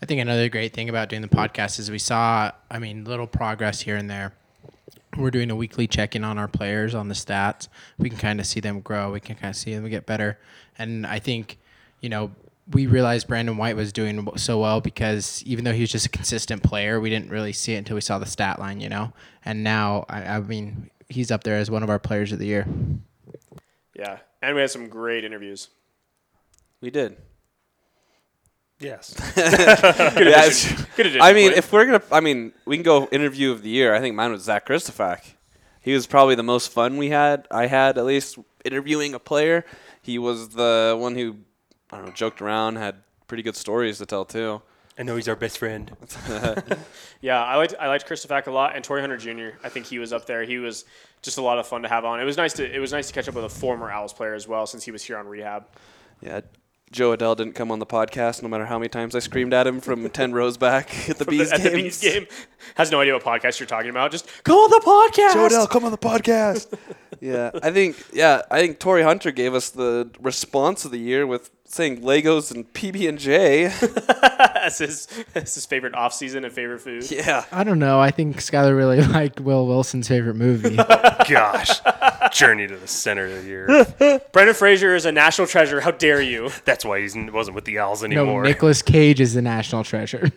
I 0.02 0.06
think 0.06 0.22
another 0.22 0.50
great 0.50 0.74
thing 0.74 0.90
about 0.90 1.10
doing 1.10 1.22
the 1.22 1.28
podcast 1.28 1.80
is 1.80 1.90
we 1.90 2.00
saw, 2.00 2.52
I 2.70 2.80
mean, 2.80 3.06
little 3.06 3.28
progress 3.28 3.82
here 3.82 3.96
and 3.96 4.10
there. 4.10 4.34
We're 5.18 5.32
doing 5.32 5.52
a 5.52 5.56
weekly 5.56 5.88
check 5.88 6.16
in 6.16 6.24
on 6.24 6.38
our 6.38 6.48
players 6.48 6.94
on 6.94 7.08
the 7.08 7.16
stats. 7.16 7.68
We 7.98 8.10
can 8.10 8.18
kind 8.18 8.40
of 8.40 8.46
see 8.46 8.60
them 8.60 8.82
grow. 8.82 9.12
We 9.12 9.20
can 9.20 9.36
kind 9.36 9.52
of 9.52 9.56
see 9.56 9.74
them 9.74 9.88
get 9.90 10.06
better. 10.06 10.40
And 10.78 11.06
I 11.08 11.20
think, 11.20 11.58
you 12.02 12.10
know, 12.10 12.32
we 12.72 12.88
realized 12.88 13.28
Brandon 13.28 13.58
White 13.58 13.76
was 13.76 13.94
doing 13.94 14.28
so 14.38 14.60
well 14.60 14.82
because 14.82 15.44
even 15.44 15.64
though 15.64 15.74
he 15.74 15.82
was 15.82 15.92
just 15.92 16.06
a 16.06 16.10
consistent 16.10 16.64
player, 16.64 17.00
we 17.00 17.10
didn't 17.10 17.30
really 17.30 17.54
see 17.54 17.76
it 17.76 17.78
until 17.78 17.96
we 17.96 18.02
saw 18.02 18.18
the 18.18 18.26
stat 18.26 18.60
line, 18.60 18.80
you 18.80 18.90
know. 18.90 19.14
And 19.44 19.64
now, 19.64 20.06
I, 20.10 20.24
I 20.24 20.40
mean, 20.40 20.90
he's 21.08 21.32
up 21.32 21.44
there 21.44 21.58
as 21.58 21.70
one 21.70 21.84
of 21.84 21.90
our 21.90 22.00
players 22.00 22.32
of 22.32 22.40
the 22.40 22.48
year. 22.48 22.68
Yeah, 23.94 24.18
and 24.42 24.56
we 24.56 24.62
had 24.62 24.72
some 24.72 24.90
great 24.90 25.24
interviews. 25.24 25.70
We 26.82 26.90
did. 26.90 27.18
Yes. 28.80 29.16
Yeah, 29.38 30.46
it's- 30.46 30.86
Good 30.96 31.08
addition. 31.08 31.22
I 31.22 31.34
mean, 31.34 31.52
if 31.54 31.72
we're 31.72 31.86
gonna, 31.86 32.02
I 32.12 32.20
mean, 32.20 32.54
we 32.66 32.76
can 32.78 32.84
go 32.84 33.08
interview 33.12 33.52
of 33.52 33.62
the 33.64 33.70
year. 33.70 33.94
I 33.94 34.00
think 34.00 34.16
mine 34.16 34.32
was 34.32 34.44
Zach 34.44 34.66
Kristofak. 34.68 35.34
He 35.82 35.94
was 35.94 36.08
probably 36.08 36.36
the 36.36 36.44
most 36.44 36.72
fun 36.72 36.98
we 36.98 37.10
had. 37.10 37.48
I 37.52 37.68
had 37.68 37.98
at 37.98 38.06
least 38.06 38.38
interviewing 38.64 39.14
a 39.14 39.20
player. 39.20 39.66
He 40.02 40.18
was 40.18 40.50
the 40.50 40.96
one 41.00 41.16
who, 41.16 41.38
I 41.92 41.98
don't 41.98 42.08
know, 42.08 42.12
joked 42.12 42.42
around, 42.42 42.78
had 42.78 42.96
pretty 43.28 43.44
good 43.44 43.56
stories 43.56 43.98
to 44.00 44.06
tell 44.06 44.26
too. 44.26 44.62
I 44.98 45.04
know 45.04 45.16
he's 45.16 45.28
our 45.28 45.36
best 45.36 45.58
friend. 45.58 45.92
Yeah, 47.22 47.44
I 47.44 47.56
liked 47.56 47.74
I 47.80 47.88
liked 47.88 48.06
Christopher 48.06 48.44
a 48.46 48.52
lot, 48.52 48.76
and 48.76 48.84
Torii 48.84 49.02
Hunter 49.02 49.18
Jr. 49.18 49.58
I 49.64 49.70
think 49.70 49.88
he 49.88 49.98
was 49.98 50.14
up 50.14 50.26
there. 50.28 50.44
He 50.44 50.58
was 50.60 50.86
just 51.24 51.38
a 51.40 51.42
lot 51.42 51.58
of 51.58 51.66
fun 51.68 51.82
to 51.82 51.88
have 51.90 52.06
on. 52.06 52.20
It 52.20 52.24
was 52.24 52.38
nice 52.38 52.54
to 52.54 52.76
it 52.76 52.78
was 52.80 52.92
nice 52.92 53.08
to 53.08 53.14
catch 53.14 53.28
up 53.28 53.34
with 53.34 53.46
a 53.46 53.50
former 53.50 53.90
Owlz 53.90 54.16
player 54.16 54.36
as 54.36 54.48
well, 54.48 54.68
since 54.68 54.84
he 54.84 54.92
was 54.92 55.04
here 55.04 55.18
on 55.18 55.28
rehab. 55.28 55.66
Yeah, 56.22 56.42
Jo 56.92 57.16
Adell 57.16 57.36
didn't 57.36 57.54
come 57.56 57.72
on 57.72 57.80
the 57.80 57.86
podcast, 57.86 58.42
no 58.42 58.48
matter 58.48 58.66
how 58.66 58.78
many 58.78 58.90
times 58.90 59.16
I 59.16 59.20
screamed 59.20 59.54
at 59.54 59.66
him 59.68 59.82
from 59.82 60.10
ten 60.12 60.32
rows 60.40 60.56
back 60.58 61.10
at 61.10 61.18
the 61.18 61.26
From 61.26 61.38
Bees 61.38 61.52
at 61.52 61.62
games. 61.62 61.72
the 61.72 61.82
Bees 61.82 62.02
game, 62.02 62.28
has 62.76 62.92
no 62.92 63.02
idea 63.02 63.14
what 63.14 63.24
podcast 63.24 63.60
you're 63.60 63.68
talking 63.68 63.90
about. 63.90 64.12
Just 64.12 64.30
come 64.44 64.56
on 64.56 64.70
the 64.70 64.82
podcast. 64.86 65.34
Jo 65.34 65.48
Adell, 65.48 65.70
come 65.70 65.84
on 65.84 65.92
the 65.92 65.98
podcast. 65.98 66.78
yeah, 67.20 67.52
I 67.64 67.72
think 67.72 67.98
yeah, 68.14 68.44
I 68.52 68.60
think 68.62 68.80
Torii 68.80 69.04
Hunter 69.04 69.32
gave 69.32 69.54
us 69.54 69.70
the 69.72 70.10
response 70.22 70.86
of 70.86 70.92
the 70.92 71.00
year 71.00 71.26
with 71.28 71.50
saying 71.76 72.02
Legos 72.02 72.52
and 72.54 72.72
PB 72.74 73.10
and 73.10 73.20
J. 73.20 73.66
as 74.56 74.78
his 74.80 75.08
as 75.36 75.54
his 75.54 75.66
favorite 75.66 75.94
off 75.94 76.14
season 76.14 76.46
and 76.46 76.54
favorite 76.54 76.80
food. 76.80 77.10
Yeah. 77.12 77.44
I 77.52 77.64
don't 77.64 77.80
know. 77.80 78.00
I 78.00 78.12
think 78.12 78.38
Skylar 78.38 78.76
really 78.76 79.02
liked 79.06 79.40
Will 79.40 79.68
Wilson's 79.68 80.08
favorite 80.08 80.36
movie. 80.36 80.76
Gosh. 81.30 81.82
Journey 82.32 82.68
to 82.68 82.78
the 82.78 82.88
center 82.88 83.26
of 83.26 83.44
the 83.44 83.56
Earth. 83.56 84.32
Brendan 84.32 84.56
Fraser 84.56 84.96
is 84.96 85.06
a 85.06 85.12
national 85.12 85.48
treasure. 85.48 85.82
How 85.82 85.92
dare 85.92 86.22
you? 86.22 86.50
That's 86.64 86.86
why 86.86 87.06
he 87.06 87.30
wasn't 87.30 87.56
with 87.56 87.66
the 87.66 87.76
Owlz 87.76 88.02
no, 88.08 88.22
anymore. 88.22 88.44
Nicolas 88.44 88.82
Cage 88.82 89.20
is 89.20 89.34
the 89.34 89.42
national 89.42 89.84
treasure. 89.84 90.32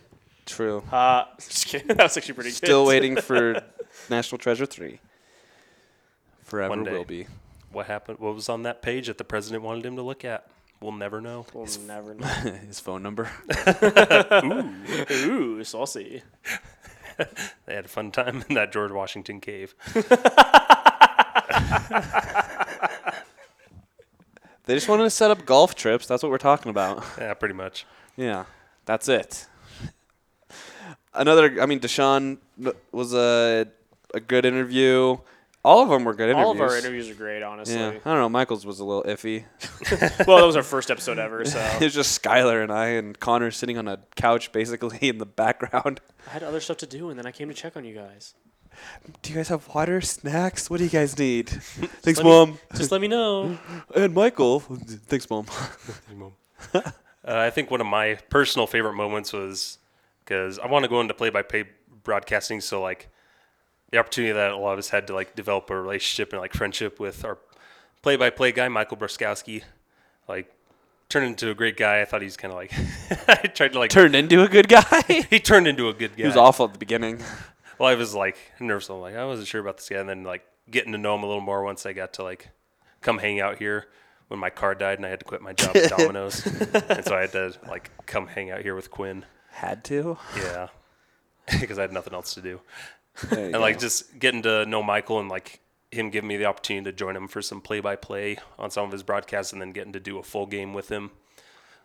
True. 0.45 0.83
Uh, 0.91 1.25
just 1.39 1.67
kidding. 1.67 1.89
That 1.89 1.99
was 1.99 2.17
actually 2.17 2.35
pretty 2.35 2.51
Still 2.51 2.85
good. 2.85 2.89
waiting 2.89 3.17
for 3.17 3.63
National 4.11 4.39
Treasure 4.39 4.67
3. 4.67 4.99
Forever 6.43 6.71
One 6.71 6.85
day. 6.85 6.93
will 6.93 7.05
be. 7.05 7.27
what 7.71 7.87
happened? 7.87 8.19
What 8.19 8.35
was 8.35 8.49
on 8.49 8.63
that 8.63 8.81
page 8.81 9.09
that 9.09 9.19
the 9.19 9.25
president 9.25 9.63
wanted 9.63 9.85
him 9.85 9.97
to 9.97 10.03
look 10.03 10.25
at? 10.25 10.47
We'll 10.81 10.93
never 10.93 11.21
know. 11.21 11.45
We'll 11.53 11.67
never 11.87 12.15
know. 12.15 12.27
His 12.27 12.81
phone 12.81 13.03
number. 13.03 13.31
Ooh, 15.11 15.63
saucy. 15.65 16.23
They 17.67 17.75
had 17.75 17.87
a 17.87 17.89
fun 17.89 18.13
time 18.13 18.45
in 18.49 18.55
that 18.55 18.71
George 18.73 18.93
Washington 18.93 19.41
cave. 19.41 19.75
They 24.65 24.75
just 24.75 24.89
wanted 24.89 25.05
to 25.05 25.11
set 25.11 25.31
up 25.31 25.47
golf 25.47 25.75
trips. 25.75 26.07
That's 26.07 26.23
what 26.23 26.31
we're 26.31 26.37
talking 26.39 26.69
about. 26.71 27.03
Yeah, 27.17 27.33
pretty 27.35 27.55
much. 27.55 27.87
Yeah, 28.17 28.45
that's 28.85 29.09
it. 29.09 29.47
Another, 31.15 31.61
I 31.61 31.67
mean, 31.67 31.79
D'Shawn 31.79 32.37
was 32.93 33.15
a 33.15 33.67
a 34.15 34.21
good 34.21 34.45
interview. 34.45 35.17
All 35.69 35.83
of 35.83 35.91
them 35.91 36.05
were 36.05 36.15
good 36.15 36.31
interviews. 36.31 36.47
All 36.47 36.53
of 36.53 36.61
our 36.63 36.79
interviews 36.79 37.11
are 37.11 37.15
great, 37.15 37.43
honestly. 37.43 37.77
Yeah, 37.77 37.89
I 37.89 37.93
don't 37.93 38.21
know. 38.21 38.29
Michael's 38.31 38.65
was 38.65 38.81
a 38.81 38.85
little 38.87 39.03
iffy. 39.03 39.45
well, 40.27 40.39
that 40.39 40.47
was 40.47 40.57
our 40.57 40.63
first 40.63 40.91
episode 40.91 41.19
ever, 41.19 41.45
so 41.45 41.59
it 41.79 41.83
was 41.83 41.93
just 41.93 42.23
Skylar 42.23 42.63
and 42.63 42.73
I 42.73 42.87
and 42.87 43.21
Connor 43.21 43.51
sitting 43.51 43.77
on 43.77 43.87
a 43.87 43.99
couch, 44.17 44.51
basically 44.51 45.07
in 45.11 45.19
the 45.19 45.27
background. 45.27 46.01
I 46.27 46.31
had 46.31 46.43
other 46.43 46.61
stuff 46.61 46.79
to 46.79 46.87
do, 46.87 47.11
and 47.11 47.19
then 47.19 47.27
I 47.27 47.33
came 47.33 47.49
to 47.49 47.55
check 47.55 47.77
on 47.77 47.85
you 47.85 47.95
guys. 47.95 48.33
Do 49.21 49.31
you 49.31 49.37
guys 49.37 49.49
have 49.49 49.69
water, 49.75 50.01
snacks? 50.01 50.71
What 50.71 50.79
do 50.79 50.85
you 50.85 50.91
guys 50.91 51.19
need? 51.19 51.51
Thanks, 51.51 52.17
let 52.17 52.25
me- 52.25 52.31
mom. 52.31 52.59
Just 52.75 52.91
let 52.91 53.03
me 53.03 53.09
know. 53.09 53.59
And 53.95 54.15
Michael. 54.15 54.61
Thanks, 54.61 55.29
mom. 55.29 55.45
Uh, 56.73 56.81
I 57.25 57.51
think 57.51 57.71
one 57.71 57.83
of 57.83 57.87
my 57.87 58.15
personal 58.31 58.67
favorite 58.67 58.95
moments 58.95 59.35
was 59.35 59.77
because 60.25 60.59
I 60.59 60.67
want 60.67 60.85
to 60.85 60.89
go 60.89 61.03
into 61.03 61.13
play-by-play 61.13 61.65
broadcasting, 62.05 62.63
so 62.63 62.81
like 62.81 63.11
the 63.91 63.99
opportunity 63.99 64.33
that 64.33 64.53
a 64.53 64.57
lot 64.57 64.73
of 64.73 64.79
us 64.79 64.91
had 64.91 65.07
to 65.07 65.15
like 65.15 65.35
develop 65.35 65.71
a 65.71 65.81
relationship 65.81 66.33
and 66.33 66.41
like 66.41 66.55
friendship 66.55 67.01
with 67.01 67.25
our 67.25 67.39
play-by-play 68.03 68.53
guy, 68.53 68.69
Michael 68.69 68.97
Bruskowski, 68.97 69.63
like 70.29 70.53
turned 71.09 71.27
into 71.27 71.51
a 71.51 71.55
great 71.55 71.77
guy. 71.77 72.01
I 72.01 72.05
thought 72.05 72.23
he's 72.23 72.37
kind 72.37 72.53
of 72.53 72.57
like 72.57 72.73
I 73.29 73.47
tried 73.49 73.73
to 73.73 73.79
like 73.79 73.91
Turned 73.91 74.15
into 74.15 74.43
a 74.43 74.49
good 74.49 74.69
guy. 74.69 75.03
he 75.31 75.41
turned 75.41 75.67
into 75.67 75.89
a 75.89 75.95
good 75.95 76.13
guy. 76.17 76.23
he 76.23 76.27
was 76.27 76.37
awful 76.37 76.67
at 76.67 76.73
the 76.73 76.79
beginning. 76.79 77.21
Well, 77.79 77.89
I 77.89 77.95
was 77.95 78.15
like 78.15 78.37
nervous. 78.61 78.89
I'm 78.91 79.01
like 79.01 79.15
I 79.15 79.25
wasn't 79.25 79.49
sure 79.49 79.61
about 79.61 79.79
this 79.79 79.89
guy, 79.89 79.97
and 79.97 80.09
then 80.09 80.25
like 80.25 80.45
getting 80.71 80.93
to 80.93 80.99
know 80.99 81.15
him 81.15 81.23
a 81.23 81.27
little 81.27 81.41
more 81.41 81.63
once 81.63 81.87
I 81.87 81.93
got 81.93 82.13
to 82.15 82.23
like 82.23 82.49
come 83.01 83.19
hang 83.19 83.41
out 83.41 83.59
here 83.59 83.87
when 84.29 84.39
my 84.39 84.51
car 84.51 84.75
died 84.75 84.99
and 84.99 85.07
I 85.07 85.09
had 85.09 85.21
to 85.21 85.25
quit 85.25 85.41
my 85.41 85.53
job 85.55 85.77
at 85.77 85.91
Domino's, 85.97 86.45
and 86.45 87.05
so 87.05 87.17
I 87.17 87.23
had 87.23 87.33
to 87.33 87.55
like 87.67 87.91
come 88.07 88.27
hang 88.27 88.51
out 88.51 88.61
here 88.63 88.75
with 88.75 88.91
Quinn. 88.91 89.25
Had 89.51 89.85
to. 89.85 90.19
Yeah, 90.37 90.69
because 91.61 91.79
I 91.79 91.83
had 91.83 91.93
nothing 91.93 92.15
else 92.15 92.35
to 92.35 92.43
do, 92.43 92.61
and 93.31 93.53
go. 93.53 93.59
like 93.61 93.79
just 93.79 94.19
getting 94.19 94.43
to 94.43 94.67
know 94.67 94.83
Michael 94.83 95.21
and 95.21 95.29
like 95.29 95.61
him 95.91 96.11
giving 96.11 96.29
me 96.29 96.37
the 96.37 96.45
opportunity 96.45 96.85
to 96.85 96.93
join 96.93 97.17
him 97.17 97.29
for 97.29 97.41
some 97.41 97.61
play-by-play 97.61 98.37
on 98.59 98.71
some 98.71 98.85
of 98.85 98.93
his 98.93 99.03
broadcasts, 99.03 99.53
and 99.53 99.61
then 99.63 99.73
getting 99.73 99.93
to 99.93 100.01
do 100.01 100.19
a 100.19 100.23
full 100.23 100.47
game 100.47 100.75
with 100.75 100.91
him. 100.91 101.11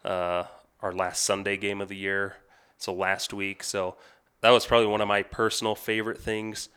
Uh, 0.04 0.44
our 0.82 0.92
last 0.92 1.24
Sunday 1.24 1.56
game 1.56 1.80
of 1.80 1.88
the 1.88 1.96
year, 1.96 2.36
so 2.78 2.94
last 2.94 3.34
week. 3.34 3.64
So 3.64 3.96
that 4.42 4.50
was 4.50 4.66
probably 4.66 4.88
one 4.88 5.00
of 5.00 5.08
my 5.08 5.24
personal 5.24 5.76
favorite 5.76 6.20
things. 6.20 6.68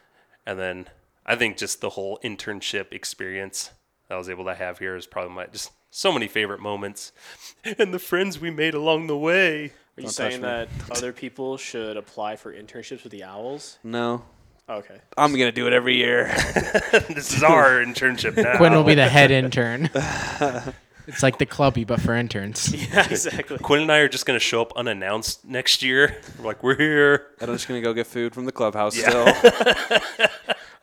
And 0.47 0.59
then 0.59 0.87
I 1.27 1.35
think 1.35 1.57
just 1.57 1.81
the 1.81 1.91
whole 1.91 2.21
internship 2.23 2.93
experience 2.93 3.73
that 4.09 4.15
I 4.15 4.19
was 4.19 4.29
able 4.29 4.45
to 4.45 4.55
have 4.55 4.79
here 4.79 4.95
is 4.95 5.07
probably 5.07 5.35
my 5.35 5.47
just 5.47 5.73
so 5.91 6.13
many 6.13 6.29
favorite 6.29 6.61
moments, 6.61 7.13
and 7.65 7.93
the 7.93 7.99
friends 7.99 8.39
we 8.39 8.51
made 8.51 8.75
along 8.75 9.09
the 9.09 9.17
way. 9.17 9.65
Are 9.97 10.03
you 10.03 10.03
Don't 10.03 10.13
saying 10.13 10.43
that 10.43 10.69
other 10.91 11.13
people 11.13 11.57
should 11.57 11.97
apply 11.97 12.37
for 12.37 12.53
internships 12.53 13.03
with 13.03 13.13
the 13.13 13.21
Owlz? 13.21 13.79
no. 13.83 14.23
Okay. 14.69 14.99
I'm 15.17 15.33
gonna 15.33 15.53
do 15.53 15.67
it 15.67 15.73
every 15.73 15.97
year. 15.97 16.27
This 17.09 17.35
is 17.35 17.43
our 17.43 17.83
internship 17.85 18.37
now. 18.37 18.57
Quinn 18.57 18.73
will 18.73 18.85
be 18.85 18.95
the 18.95 19.09
head 19.09 19.31
intern. 19.31 19.91
it's 21.07 21.23
like 21.23 21.39
the 21.39 21.47
clubby, 21.47 21.85
but 21.85 22.01
for 22.01 22.15
interns. 22.15 22.75
Yeah, 22.75 23.07
exactly. 23.09 23.59
Quinn 23.59 23.83
and 23.83 23.93
I 23.93 23.99
are 23.99 24.09
just 24.09 24.27
going 24.27 24.39
to 24.39 24.45
show 24.45 24.61
up 24.63 24.73
unannounced 24.77 25.45
next 25.45 25.83
year. 25.83 26.21
We're 26.39 26.47
like, 26.47 26.63
we're 26.63 26.77
here. 26.77 27.29
And 27.41 27.51
I'm 27.51 27.57
just 27.57 27.69
gonna 27.69 27.81
go 27.81 27.95
get 27.95 28.07
food 28.07 28.35
from 28.35 28.45
the 28.45 28.53
clubhouse. 28.53 28.97
Yeah. 28.97 29.09
Still. 29.09 30.29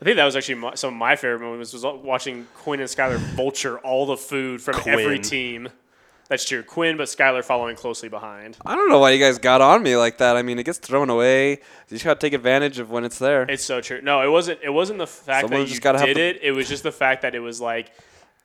I 0.04 0.06
think 0.06 0.18
that 0.18 0.26
was 0.26 0.36
actually 0.36 0.56
my, 0.56 0.76
some 0.76 0.94
of 0.94 1.00
my 1.00 1.16
favorite 1.16 1.40
moments 1.40 1.72
was 1.74 1.84
watching 1.86 2.48
Quinn 2.56 2.80
and 2.80 2.90
Skylar 2.90 3.18
vulture 3.18 3.80
all 3.80 4.06
the 4.06 4.18
food 4.18 4.62
from 4.62 4.76
every 4.86 5.20
team. 5.20 5.70
That's 6.30 6.46
true. 6.46 6.64
Quinn, 6.64 6.98
but 6.98 7.08
Skylar 7.08 7.44
following 7.44 7.76
closely 7.76 8.10
behind. 8.10 8.58
I 8.66 8.76
don't 8.76 8.90
know 8.90 9.00
why 9.00 9.12
you 9.12 9.20
guys 9.24 9.38
got 9.38 9.62
on 9.62 9.84
me 9.84 9.96
like 9.98 10.18
that. 10.20 10.36
I 10.38 10.42
mean, 10.42 10.58
it 10.58 10.64
gets 10.64 10.78
thrown 10.80 11.10
away. 11.10 11.52
You 11.52 11.58
just 11.90 12.06
gotta 12.06 12.20
take 12.20 12.34
advantage 12.34 12.80
of 12.80 12.90
when 12.90 13.04
it's 13.04 13.20
there. 13.20 13.44
It's 13.44 13.64
so 13.64 13.82
true. 13.82 14.02
No, 14.02 14.22
it 14.22 14.30
wasn't. 14.32 14.60
It 14.64 14.70
wasn't 14.70 15.00
the 15.00 15.08
fact 15.08 15.44
Someone 15.44 15.60
that 15.62 15.66
just 15.66 15.76
you 15.76 15.82
gotta 15.82 16.00
have 16.00 16.08
did 16.08 16.18
the- 16.18 16.22
it. 16.22 16.40
It 16.42 16.52
was 16.54 16.68
just 16.70 16.84
the 16.84 16.92
fact 16.92 17.22
that 17.24 17.36
it 17.36 17.40
was 17.40 17.60
like 17.62 17.92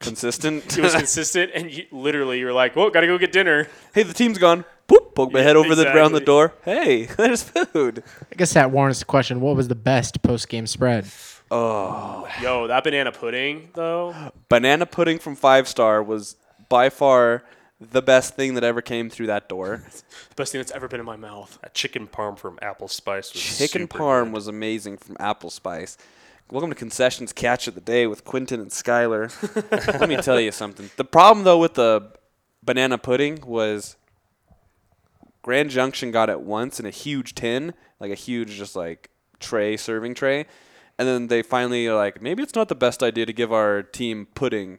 Consistent. 0.01 0.65
it 0.79 0.83
was 0.83 0.95
consistent, 1.05 1.51
and 1.55 1.73
you, 1.73 1.85
literally 1.91 2.39
you 2.39 2.47
were 2.47 2.53
like, 2.53 2.77
"Well, 2.77 2.89
gotta 2.91 3.07
go 3.09 3.19
get 3.19 3.33
dinner." 3.33 3.67
hey, 3.95 4.03
the 4.05 4.15
team's 4.15 4.39
gone. 4.39 4.65
Boop. 4.89 5.15
Poke 5.15 5.33
my 5.33 5.41
Yeah, 5.41 5.47
head 5.47 5.57
over 5.57 5.75
the 5.75 5.93
around 5.93 6.13
the 6.13 6.21
door. 6.21 6.55
Hey, 6.65 7.05
there's 7.17 7.43
food. 7.43 8.05
I 8.31 8.37
guess 8.37 8.53
that 8.55 8.71
warrants 8.71 9.01
the 9.01 9.05
question: 9.07 9.41
What 9.41 9.57
was 9.57 9.67
the 9.69 9.75
best 9.75 10.23
post 10.23 10.49
game 10.49 10.67
spread? 10.69 11.07
Oh, 11.51 12.29
Yo, 12.43 12.67
that 12.69 12.85
banana 12.85 13.11
pudding 13.11 13.71
though. 13.75 14.15
banana 14.49 14.87
pudding 14.87 15.19
from 15.19 15.35
Five 15.35 15.67
Star 15.67 16.03
was 16.03 16.37
by 16.69 16.91
far 16.91 17.43
the 17.81 18.03
best 18.03 18.35
thing 18.35 18.55
that 18.55 18.65
ever 18.65 18.83
came 18.83 19.09
through 19.11 19.27
that 19.27 19.49
door. 19.49 19.83
The 20.31 20.35
best 20.43 20.53
thing 20.53 20.61
that's 20.61 20.73
ever 20.73 20.87
been 20.89 21.01
in 21.01 21.07
my 21.07 21.17
mouth. 21.17 21.59
A 21.65 21.71
chicken 21.71 22.07
parm 22.07 22.39
from 22.39 22.59
Apple 22.63 22.87
Spice 22.87 23.33
was 23.33 23.43
Chicken 23.59 23.89
parm 23.89 24.25
good. 24.25 24.35
was 24.35 24.47
amazing 24.47 24.99
from 24.99 25.17
Apple 25.19 25.51
Spice. 25.51 25.97
Welcome 26.51 26.71
to 26.71 26.77
Concessions 26.77 27.33
Catch 27.33 27.67
of 27.67 27.75
the 27.75 27.81
Day 27.81 28.07
with 28.07 28.25
Quinton 28.25 28.61
and 28.61 28.71
Skylar. 28.71 29.31
Let 30.01 30.09
me 30.09 30.17
tell 30.17 30.39
you 30.39 30.53
something. 30.53 30.91
The 30.97 31.05
problem 31.05 31.45
though 31.45 31.59
with 31.59 31.75
the 31.75 32.13
banana 32.63 32.99
pudding 32.99 33.43
was 33.45 33.97
Grand 35.43 35.71
Junction 35.71 36.11
got 36.13 36.31
it 36.31 36.41
once 36.41 36.79
in 36.79 36.87
a 36.87 36.91
huge 36.91 37.35
tin, 37.35 37.75
like 37.99 38.13
a 38.13 38.17
huge 38.17 38.57
just 38.57 38.77
like 38.77 39.11
tray, 39.41 39.77
serving 39.77 40.15
tray. 40.15 40.47
And 40.99 41.09
then 41.09 41.27
they 41.29 41.43
finally 41.43 41.87
are 41.89 41.97
like, 41.97 42.23
maybe 42.23 42.43
it's 42.43 42.55
not 42.55 42.69
the 42.69 42.75
best 42.75 43.03
idea 43.03 43.27
to 43.27 43.33
give 43.33 43.53
our 43.53 43.83
team 43.83 44.27
pudding 44.35 44.79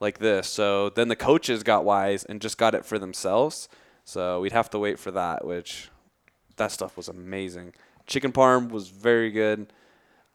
like 0.00 0.18
this. 0.18 0.48
So 0.48 0.88
then 0.90 1.08
the 1.08 1.16
coaches 1.16 1.62
got 1.62 1.84
wise 1.84 2.24
and 2.24 2.40
just 2.40 2.58
got 2.58 2.74
it 2.74 2.84
for 2.84 2.98
themselves. 2.98 3.68
So 4.04 4.40
we'd 4.40 4.52
have 4.52 4.70
to 4.70 4.78
wait 4.78 4.98
for 4.98 5.10
that, 5.12 5.44
which 5.44 5.88
that 6.56 6.72
stuff 6.72 6.96
was 6.96 7.08
amazing. 7.08 7.74
Chicken 8.06 8.32
parm 8.32 8.70
was 8.70 8.88
very 8.88 9.30
good. 9.30 9.72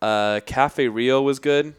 Uh, 0.02 0.40
Cafe 0.46 0.88
Rio 0.88 1.22
was 1.22 1.40
good, 1.40 1.74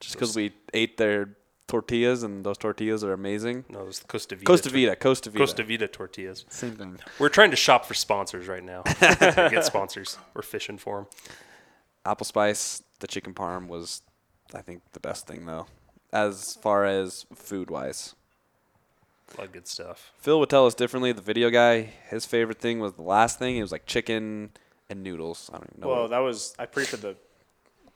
just 0.00 0.14
because 0.14 0.36
we 0.36 0.52
ate 0.72 0.96
their 0.96 1.30
tortillas, 1.66 2.22
and 2.22 2.44
those 2.44 2.58
tortillas 2.58 3.02
are 3.02 3.12
amazing. 3.12 3.64
No, 3.68 3.80
it 3.80 3.86
was 3.86 3.98
the 4.00 4.06
Costa 4.06 4.36
Vida. 4.36 4.46
Costa 4.46 4.68
tor- 4.68 4.74
Vida, 4.74 4.96
Costa 4.96 5.30
Vida. 5.30 5.38
Costa 5.42 5.62
Vida 5.64 5.88
tortillas. 5.88 6.44
Same 6.48 6.72
thing. 6.76 6.98
We're 7.18 7.28
trying 7.28 7.50
to 7.50 7.56
shop 7.56 7.84
for 7.86 7.94
sponsors 7.94 8.46
right 8.46 8.62
now. 8.62 8.82
Get 9.00 9.64
sponsors. 9.64 10.18
We're 10.34 10.42
fishing 10.42 10.78
for 10.78 10.96
them. 10.98 11.06
Apple 12.04 12.26
spice, 12.26 12.82
the 13.00 13.06
chicken 13.06 13.32
parm 13.34 13.68
was, 13.68 14.02
I 14.54 14.60
think, 14.62 14.82
the 14.92 15.00
best 15.00 15.26
thing 15.26 15.46
though, 15.46 15.66
as 16.12 16.54
far 16.54 16.84
as 16.84 17.26
food 17.34 17.70
wise. 17.70 18.14
A 19.34 19.38
lot 19.40 19.46
of 19.46 19.52
good 19.52 19.66
stuff. 19.66 20.12
Phil 20.18 20.38
would 20.40 20.50
tell 20.50 20.66
us 20.66 20.74
differently. 20.74 21.12
The 21.12 21.22
video 21.22 21.48
guy, 21.50 21.88
his 22.10 22.26
favorite 22.26 22.58
thing 22.58 22.80
was 22.80 22.92
the 22.94 23.02
last 23.02 23.38
thing. 23.38 23.56
It 23.56 23.62
was 23.62 23.72
like 23.72 23.86
chicken 23.86 24.50
and 24.90 25.02
noodles. 25.02 25.48
I 25.52 25.56
don't 25.56 25.70
even 25.72 25.80
know. 25.80 25.88
Well, 25.88 26.02
what- 26.02 26.10
that 26.10 26.18
was 26.18 26.54
I'm 26.58 26.68
pretty 26.68 26.90
sure 26.90 26.98
the 26.98 27.16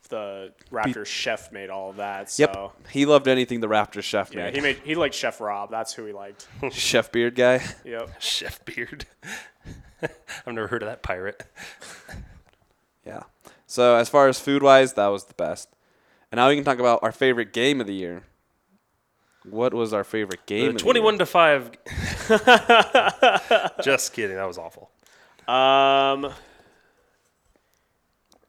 the 0.09 0.53
Raptors 0.71 1.07
chef 1.07 1.51
made 1.51 1.69
all 1.69 1.91
of 1.91 1.97
that. 1.97 2.31
So 2.31 2.43
yep. 2.45 2.91
He 2.91 3.07
loved 3.07 3.27
anything 3.27 3.59
the 3.61 3.67
Raptor 3.67 4.03
chef 4.03 4.33
yeah, 4.33 4.45
made. 4.45 4.55
he 4.55 4.61
made 4.61 4.79
he 4.85 4.95
liked 4.95 5.17
Chef 5.17 5.41
Rob. 5.41 5.69
That's 5.71 5.93
who 5.93 6.05
he 6.07 6.13
liked. 6.13 6.47
chef 6.71 7.11
beard 7.11 7.35
guy. 7.35 7.61
Yep. 7.85 8.11
Chef 8.21 8.65
Beard. 8.65 9.05
I've 10.03 10.55
never 10.55 10.69
heard 10.69 10.83
of 10.83 10.89
that 10.89 11.03
pirate. 11.03 11.43
Yeah. 13.05 13.25
So 13.67 13.97
as 13.97 14.09
far 14.09 14.29
as 14.29 14.39
food 14.39 14.63
wise, 14.63 14.93
that 14.93 15.09
was 15.09 15.25
the 15.25 15.35
best. 15.35 15.69
And 16.33 16.39
now 16.39 16.49
we 16.49 16.57
can 16.57 16.65
talk 16.65 16.79
about 16.79 17.01
our 17.03 17.13
favorite 17.13 17.53
game 17.53 17.81
of 17.81 17.87
the 17.87 17.95
year. 17.95 18.23
What 19.49 19.73
was 19.73 19.93
our 19.93 20.03
favorite 20.05 20.45
game? 20.47 20.63
The 20.63 20.69
of 20.71 20.75
the 20.75 20.81
21 20.81 21.15
year? 21.15 21.19
to 21.21 21.27
5. 21.27 21.71
Just 23.83 24.13
kidding. 24.13 24.37
That 24.37 24.47
was 24.47 24.59
awful. 24.59 24.91
Um, 25.47 26.33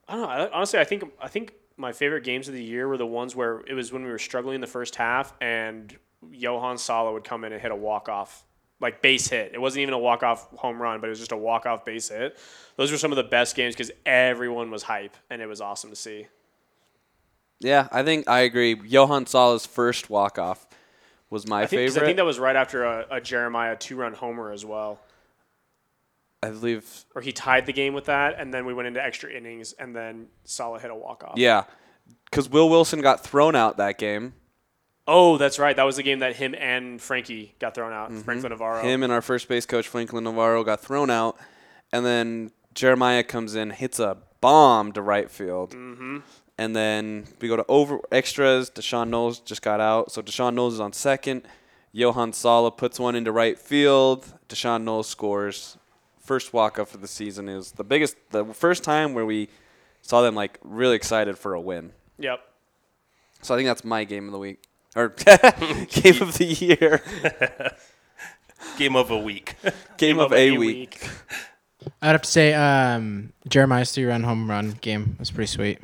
I 0.07 0.13
don't 0.15 0.21
know. 0.21 0.27
I- 0.27 0.49
Honestly, 0.51 0.79
I 0.79 0.83
think 0.83 1.03
I 1.21 1.27
think 1.27 1.53
my 1.77 1.91
favorite 1.91 2.23
games 2.23 2.47
of 2.47 2.55
the 2.55 2.63
year 2.63 2.87
were 2.87 2.97
the 2.97 3.05
ones 3.05 3.35
where 3.35 3.61
it 3.67 3.73
was 3.75 3.91
when 3.93 4.03
we 4.03 4.09
were 4.09 4.17
struggling 4.17 4.55
in 4.55 4.61
the 4.61 4.67
first 4.67 4.95
half, 4.95 5.33
and 5.39 5.95
Johan 6.31 6.79
Sala 6.79 7.13
would 7.13 7.23
come 7.23 7.43
in 7.43 7.53
and 7.53 7.61
hit 7.61 7.69
a 7.71 7.75
walk 7.75 8.09
off, 8.09 8.43
like 8.79 9.03
base 9.03 9.27
hit. 9.27 9.51
It 9.53 9.61
wasn't 9.61 9.83
even 9.83 9.93
a 9.93 9.99
walk 9.99 10.23
off 10.23 10.49
home 10.55 10.81
run, 10.81 10.99
but 10.99 11.07
it 11.07 11.09
was 11.11 11.19
just 11.19 11.31
a 11.33 11.37
walk 11.37 11.67
off 11.67 11.85
base 11.85 12.09
hit. 12.09 12.39
Those 12.77 12.91
were 12.91 12.97
some 12.97 13.11
of 13.11 13.17
the 13.17 13.23
best 13.23 13.55
games 13.55 13.75
because 13.75 13.91
everyone 14.07 14.71
was 14.71 14.81
hype, 14.81 15.15
and 15.29 15.39
it 15.43 15.45
was 15.45 15.61
awesome 15.61 15.91
to 15.91 15.95
see. 15.95 16.25
Yeah, 17.59 17.87
I 17.91 18.03
think 18.03 18.27
I 18.27 18.41
agree. 18.41 18.79
Johan 18.85 19.25
Sala's 19.25 19.65
first 19.65 20.09
walk 20.09 20.37
off 20.37 20.67
was 21.29 21.47
my 21.47 21.63
I 21.63 21.65
think, 21.65 21.79
favorite. 21.79 22.03
I 22.03 22.05
think 22.05 22.17
that 22.17 22.25
was 22.25 22.39
right 22.39 22.55
after 22.55 22.83
a, 22.83 23.05
a 23.11 23.21
Jeremiah 23.21 23.75
two 23.75 23.95
run 23.95 24.13
homer 24.13 24.51
as 24.51 24.63
well. 24.63 24.99
I 26.43 26.49
believe. 26.49 27.05
Or 27.15 27.21
he 27.21 27.31
tied 27.31 27.65
the 27.65 27.73
game 27.73 27.93
with 27.93 28.05
that, 28.05 28.39
and 28.39 28.53
then 28.53 28.65
we 28.65 28.73
went 28.73 28.87
into 28.87 29.03
extra 29.03 29.31
innings, 29.31 29.73
and 29.73 29.95
then 29.95 30.27
Sala 30.43 30.79
hit 30.79 30.91
a 30.91 30.95
walk 30.95 31.23
off. 31.23 31.33
Yeah, 31.37 31.63
because 32.25 32.49
Will 32.49 32.69
Wilson 32.69 33.01
got 33.01 33.23
thrown 33.23 33.55
out 33.55 33.77
that 33.77 33.97
game. 33.97 34.33
Oh, 35.07 35.37
that's 35.37 35.57
right. 35.57 35.75
That 35.75 35.83
was 35.83 35.95
the 35.95 36.03
game 36.03 36.19
that 36.19 36.35
him 36.35 36.53
and 36.53 37.01
Frankie 37.01 37.55
got 37.59 37.73
thrown 37.73 37.93
out. 37.93 38.11
Franklin 38.11 38.51
Navarro. 38.51 38.83
Him 38.83 39.03
and 39.03 39.11
our 39.11 39.21
first 39.21 39.47
base 39.47 39.65
coach 39.65 39.87
Franklin 39.87 40.25
Navarro 40.25 40.63
got 40.63 40.81
thrown 40.81 41.09
out, 41.09 41.37
and 41.91 42.05
then 42.05 42.51
Jeremiah 42.73 43.23
comes 43.23 43.55
in, 43.55 43.71
hits 43.71 43.99
a 43.99 44.17
bomb 44.41 44.91
to 44.91 45.01
right 45.01 45.31
field, 45.31 45.71
mm-hmm. 45.71 46.19
And 46.57 46.75
then 46.75 47.25
we 47.39 47.47
go 47.47 47.55
to 47.55 47.65
over 47.67 47.99
extras. 48.11 48.69
D'Shawn 48.69 49.09
Knowles 49.09 49.39
just 49.39 49.61
got 49.61 49.79
out, 49.79 50.11
so 50.11 50.21
D'Shawn 50.21 50.55
Knowles 50.55 50.75
is 50.75 50.79
on 50.79 50.93
second. 50.93 51.43
Johan 51.91 52.33
Sala 52.33 52.71
puts 52.71 52.99
one 52.99 53.15
into 53.15 53.31
right 53.31 53.57
field. 53.57 54.25
D'Shawn 54.47 54.83
Knowles 54.83 55.07
scores. 55.07 55.77
First 56.19 56.53
walk 56.53 56.79
up 56.79 56.87
for 56.87 56.97
the 56.97 57.07
season 57.07 57.47
is 57.47 57.73
the 57.73 57.83
biggest, 57.83 58.17
the 58.31 58.45
first 58.45 58.83
time 58.83 59.13
where 59.13 59.25
we 59.25 59.49
saw 60.01 60.21
them 60.21 60.35
like 60.35 60.59
really 60.63 60.95
excited 60.95 61.37
for 61.37 61.53
a 61.53 61.61
win. 61.61 61.91
Yep. 62.19 62.41
So 63.41 63.53
I 63.53 63.57
think 63.57 63.67
that's 63.67 63.85
my 63.85 64.03
game 64.03 64.25
of 64.25 64.31
the 64.31 64.39
week 64.39 64.59
or 64.97 65.09
game 65.89 66.21
of 66.21 66.37
the 66.37 66.57
year, 66.59 67.01
Game 68.77 68.95
of 68.95 69.11
a 69.11 69.17
week. 69.17 69.55
game, 69.97 70.19
of, 70.19 70.33
a, 70.33 70.57
week. 70.57 71.07
I'd 72.01 72.11
have 72.11 72.23
to 72.23 72.29
say 72.29 72.53
um, 72.53 73.31
Jeremiah's 73.47 73.91
three 73.91 74.05
run 74.05 74.23
home 74.23 74.49
run 74.49 74.71
game 74.81 75.15
was 75.19 75.29
pretty 75.29 75.47
sweet. 75.47 75.79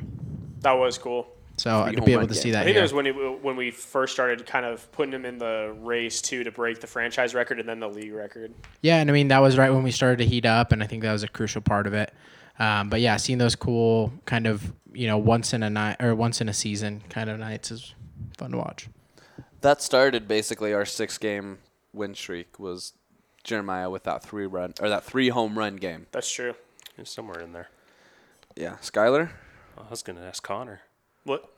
That 0.64 0.72
was 0.72 0.98
cool. 0.98 1.28
So 1.56 1.84
Three 1.84 1.94
to 1.94 2.02
be 2.02 2.12
able 2.12 2.22
to 2.26 2.34
game. 2.34 2.42
see 2.42 2.48
I 2.48 2.52
that 2.52 2.64
think 2.64 2.74
here. 2.74 2.80
that 2.80 2.82
was 2.82 2.92
when 2.92 3.06
it, 3.06 3.42
when 3.42 3.54
we 3.54 3.70
first 3.70 4.12
started 4.12 4.44
kind 4.44 4.66
of 4.66 4.90
putting 4.90 5.12
him 5.14 5.24
in 5.24 5.38
the 5.38 5.72
race 5.78 6.20
too 6.20 6.42
to 6.42 6.50
break 6.50 6.80
the 6.80 6.88
franchise 6.88 7.32
record 7.32 7.60
and 7.60 7.68
then 7.68 7.78
the 7.78 7.88
league 7.88 8.12
record. 8.12 8.52
Yeah, 8.82 8.96
and 8.96 9.08
I 9.08 9.12
mean 9.12 9.28
that 9.28 9.38
was 9.38 9.56
right 9.56 9.70
when 9.70 9.84
we 9.84 9.92
started 9.92 10.18
to 10.18 10.26
heat 10.26 10.46
up, 10.46 10.72
and 10.72 10.82
I 10.82 10.86
think 10.88 11.02
that 11.02 11.12
was 11.12 11.22
a 11.22 11.28
crucial 11.28 11.62
part 11.62 11.86
of 11.86 11.94
it. 11.94 12.12
Um, 12.58 12.88
but 12.88 13.00
yeah, 13.00 13.16
seeing 13.18 13.38
those 13.38 13.54
cool 13.54 14.12
kind 14.26 14.48
of 14.48 14.72
you 14.92 15.06
know 15.06 15.16
once 15.18 15.52
in 15.52 15.62
a 15.62 15.70
night 15.70 16.02
or 16.02 16.14
once 16.16 16.40
in 16.40 16.48
a 16.48 16.52
season 16.52 17.02
kind 17.08 17.30
of 17.30 17.38
nights 17.38 17.70
is 17.70 17.94
fun 18.36 18.50
to 18.50 18.58
watch. 18.58 18.88
That 19.60 19.80
started 19.80 20.26
basically 20.26 20.72
our 20.72 20.84
six 20.84 21.18
game 21.18 21.58
win 21.92 22.14
streak 22.14 22.58
was 22.58 22.94
Jeremiah 23.44 23.90
with 23.90 24.02
that 24.04 24.24
three 24.24 24.46
run 24.46 24.74
or 24.80 24.88
that 24.88 25.04
three 25.04 25.28
home 25.28 25.56
run 25.56 25.76
game. 25.76 26.06
That's 26.10 26.30
true. 26.30 26.54
It's 26.98 27.12
somewhere 27.12 27.40
in 27.40 27.52
there. 27.52 27.68
Yeah, 28.56 28.76
Skylar. 28.82 29.30
I 29.78 29.90
was 29.90 30.02
going 30.02 30.16
to 30.18 30.24
ask 30.24 30.42
Connor. 30.42 30.80
What? 31.24 31.48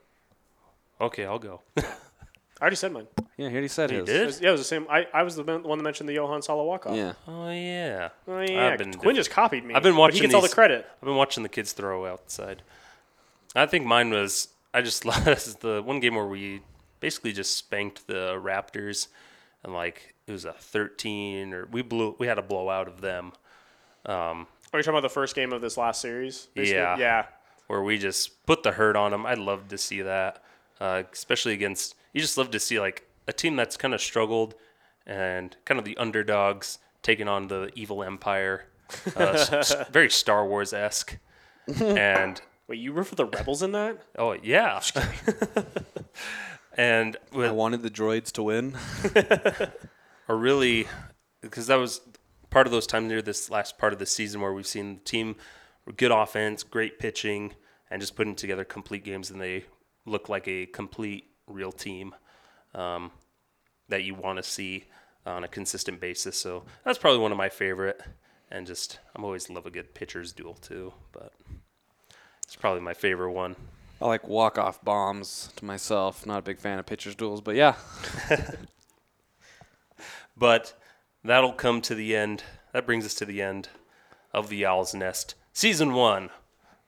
Okay, 1.00 1.24
I'll 1.24 1.38
go. 1.38 1.60
I 1.76 1.82
already 2.62 2.76
said 2.76 2.92
mine. 2.92 3.06
Yeah, 3.36 3.48
he 3.48 3.52
already 3.54 3.68
said 3.68 3.90
You 3.90 3.98
his. 3.98 4.06
did? 4.06 4.22
It 4.22 4.26
was, 4.26 4.40
yeah, 4.40 4.48
it 4.48 4.52
was 4.52 4.60
the 4.62 4.64
same. 4.64 4.86
I, 4.88 5.06
I 5.12 5.22
was 5.24 5.36
the 5.36 5.44
man- 5.44 5.62
one 5.62 5.76
that 5.78 5.84
mentioned 5.84 6.08
the 6.08 6.14
Johan 6.14 6.40
Sala 6.40 6.64
walk 6.64 6.86
off. 6.86 6.96
Yeah, 6.96 7.12
Oh, 7.28 7.50
yeah. 7.50 8.08
Oh 8.26 8.40
yeah. 8.40 8.68
I've 8.68 8.78
been 8.78 8.94
Quinn 8.94 9.14
diff- 9.14 9.26
just 9.26 9.30
copied 9.30 9.64
me. 9.64 9.74
I've 9.74 9.82
been 9.82 9.92
but 9.92 9.98
watching 10.00 10.16
He 10.16 10.20
gets 10.22 10.34
all 10.34 10.40
the 10.40 10.46
these- 10.46 10.54
credit. 10.54 10.86
I've 11.02 11.04
been 11.06 11.16
watching 11.16 11.42
the 11.42 11.50
kids 11.50 11.72
throw 11.72 12.06
outside. 12.06 12.62
I 13.54 13.66
think 13.66 13.84
mine 13.84 14.10
was 14.10 14.48
I 14.72 14.80
just 14.80 15.02
this 15.24 15.46
is 15.46 15.56
the 15.56 15.82
one 15.84 16.00
game 16.00 16.14
where 16.14 16.26
we 16.26 16.62
basically 17.00 17.32
just 17.32 17.56
spanked 17.56 18.06
the 18.06 18.40
Raptors 18.42 19.08
and 19.62 19.74
like 19.74 20.14
it 20.26 20.32
was 20.32 20.44
a 20.46 20.52
13 20.54 21.52
or 21.52 21.66
we 21.70 21.82
blew 21.82 22.16
we 22.18 22.26
had 22.26 22.38
a 22.38 22.42
blowout 22.42 22.88
of 22.88 23.00
them 23.02 23.32
um, 24.06 24.46
Are 24.72 24.78
you 24.78 24.82
talking 24.82 24.90
about 24.90 25.02
the 25.02 25.08
first 25.10 25.34
game 25.34 25.52
of 25.52 25.60
this 25.60 25.76
last 25.76 26.00
series? 26.00 26.48
basically? 26.54 26.78
Yeah. 26.78 26.96
Yeah. 26.98 27.26
Where 27.66 27.82
we 27.82 27.98
just 27.98 28.44
put 28.46 28.62
the 28.62 28.72
hurt 28.72 28.96
on 28.96 29.10
them. 29.10 29.26
I'd 29.26 29.38
love 29.38 29.68
to 29.68 29.78
see 29.78 30.02
that, 30.02 30.42
uh, 30.80 31.02
especially 31.12 31.52
against 31.54 31.94
you. 32.12 32.20
Just 32.20 32.38
love 32.38 32.50
to 32.52 32.60
see 32.60 32.78
like 32.80 33.06
a 33.28 33.32
team 33.32 33.56
that's 33.56 33.76
kind 33.76 33.92
of 33.94 34.00
struggled 34.00 34.54
and 35.06 35.56
kind 35.64 35.78
of 35.78 35.84
the 35.84 35.96
underdogs 35.98 36.78
taking 37.02 37.28
on 37.28 37.48
the 37.48 37.70
evil 37.74 38.02
empire, 38.02 38.66
uh, 39.16 39.20
s- 39.30 39.52
s- 39.52 39.74
very 39.90 40.10
Star 40.10 40.46
Wars 40.46 40.72
esque, 40.72 41.18
and 41.80 42.40
Wait, 42.68 42.80
you 42.80 42.92
were 42.92 43.04
for 43.04 43.14
the 43.14 43.26
Rebels 43.26 43.62
in 43.62 43.72
that? 43.72 44.02
Oh 44.18 44.32
yeah. 44.32 44.80
and 46.76 47.16
I 47.34 47.50
wanted 47.50 47.82
the 47.82 47.90
droids 47.90 48.32
to 48.32 48.42
win. 48.42 48.76
a 50.28 50.34
really 50.34 50.86
because 51.40 51.68
that 51.68 51.76
was 51.76 52.00
part 52.50 52.66
of 52.66 52.72
those 52.72 52.86
times 52.86 53.08
near 53.08 53.22
this 53.22 53.50
last 53.50 53.78
part 53.78 53.92
of 53.92 53.98
the 53.98 54.06
season 54.06 54.40
where 54.40 54.52
we've 54.52 54.66
seen 54.66 54.94
the 54.96 55.00
team 55.02 55.36
good 55.92 56.10
offense, 56.10 56.62
great 56.62 56.98
pitching, 56.98 57.52
and 57.90 58.00
just 58.00 58.16
putting 58.16 58.34
together 58.34 58.64
complete 58.64 59.04
games, 59.04 59.30
and 59.30 59.40
they 59.40 59.64
look 60.04 60.28
like 60.28 60.46
a 60.48 60.66
complete 60.66 61.30
real 61.46 61.72
team 61.72 62.14
um, 62.74 63.10
that 63.88 64.04
you 64.04 64.14
want 64.14 64.38
to 64.38 64.42
see 64.42 64.84
on 65.24 65.44
a 65.44 65.48
consistent 65.48 66.00
basis. 66.00 66.36
So 66.36 66.64
that's 66.84 66.98
probably 66.98 67.20
one 67.20 67.32
of 67.32 67.38
my 67.38 67.48
favorite. 67.48 68.00
And 68.50 68.64
just 68.66 69.00
I'm 69.14 69.24
always 69.24 69.50
love 69.50 69.66
a 69.66 69.70
good 69.70 69.92
pitchers 69.92 70.32
duel 70.32 70.54
too, 70.54 70.92
but 71.10 71.32
it's 72.44 72.54
probably 72.54 72.80
my 72.80 72.94
favorite 72.94 73.32
one. 73.32 73.56
I 74.00 74.06
like 74.06 74.28
walk 74.28 74.56
off 74.56 74.84
bombs 74.84 75.52
to 75.56 75.64
myself. 75.64 76.24
Not 76.26 76.38
a 76.38 76.42
big 76.42 76.60
fan 76.60 76.78
of 76.78 76.86
pitchers 76.86 77.16
duels, 77.16 77.40
but 77.40 77.56
yeah, 77.56 77.74
But 80.36 80.74
that'll 81.24 81.52
come 81.52 81.80
to 81.82 81.94
the 81.94 82.14
end. 82.14 82.42
That 82.72 82.86
brings 82.86 83.06
us 83.06 83.14
to 83.14 83.24
the 83.24 83.40
end 83.40 83.68
of 84.32 84.48
the 84.48 84.66
Owl's 84.66 84.94
Nest 84.94 85.34
season 85.56 85.94
one. 85.94 86.28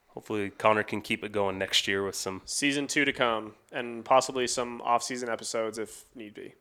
Hopefully, 0.08 0.50
Connor 0.50 0.82
can 0.82 1.00
keep 1.00 1.24
it 1.24 1.32
going 1.32 1.58
next 1.58 1.88
year 1.88 2.04
with 2.04 2.14
some. 2.14 2.42
Season 2.44 2.86
two 2.86 3.04
to 3.04 3.12
come, 3.12 3.54
and 3.72 4.04
possibly 4.04 4.46
some 4.46 4.82
off-season 4.82 5.28
episodes 5.28 5.78
if 5.78 6.04
need 6.14 6.34
be. 6.34 6.54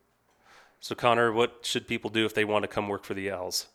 So, 0.80 0.94
Connor, 0.94 1.32
what 1.32 1.58
should 1.62 1.86
people 1.86 2.08
do 2.08 2.24
if 2.24 2.34
they 2.34 2.44
want 2.44 2.62
to 2.62 2.68
come 2.68 2.88
work 2.88 3.04
for 3.04 3.14
the 3.14 3.26
Owlz? 3.28 3.66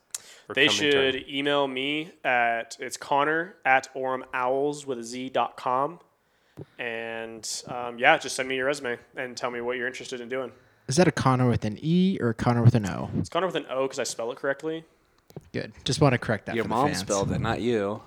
They 0.54 0.66
come 0.66 0.76
intern? 0.76 1.12
should 1.12 1.28
email 1.28 1.68
me 1.68 2.12
at 2.24 2.76
it's 2.80 2.96
Connor 2.96 3.56
at 3.64 3.88
ormowls 3.94 4.86
with 4.86 4.98
a 4.98 5.04
Z 5.04 5.28
dot 5.30 5.56
com, 5.56 6.00
and 6.78 7.48
um, 7.68 7.98
yeah, 7.98 8.16
just 8.18 8.36
send 8.36 8.48
me 8.48 8.56
your 8.56 8.66
resume 8.66 8.98
and 9.16 9.36
tell 9.36 9.50
me 9.50 9.60
what 9.60 9.76
you're 9.76 9.86
interested 9.86 10.20
in 10.20 10.28
doing. 10.28 10.50
Is 10.88 10.96
that 10.96 11.06
a 11.06 11.12
Connor 11.12 11.48
with 11.48 11.64
an 11.64 11.78
E 11.80 12.18
or 12.20 12.30
a 12.30 12.34
Connor 12.34 12.62
with 12.62 12.74
an 12.74 12.86
O? 12.86 13.10
It's 13.18 13.28
Connor 13.28 13.46
with 13.46 13.56
an 13.56 13.66
O 13.70 13.82
because 13.82 13.98
I 13.98 14.04
spell 14.04 14.32
it 14.32 14.38
correctly. 14.38 14.84
Good. 15.52 15.72
Just 15.84 16.00
want 16.00 16.12
to 16.12 16.18
correct 16.18 16.46
that. 16.46 16.54
your 16.54 16.64
for 16.64 16.68
the 16.68 16.74
mom 16.74 16.86
fans. 16.88 16.98
spelled 16.98 17.32
it, 17.32 17.40
not 17.40 17.60
you. 17.60 18.00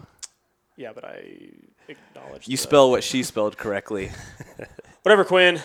Yeah, 0.78 0.92
but 0.94 1.04
I 1.04 1.50
acknowledge 1.90 2.48
You 2.48 2.56
the- 2.56 2.62
spell 2.62 2.90
what 2.92 3.04
she 3.04 3.24
spelled 3.24 3.58
correctly. 3.58 4.12
whatever, 5.02 5.26
Quinn. 5.26 5.58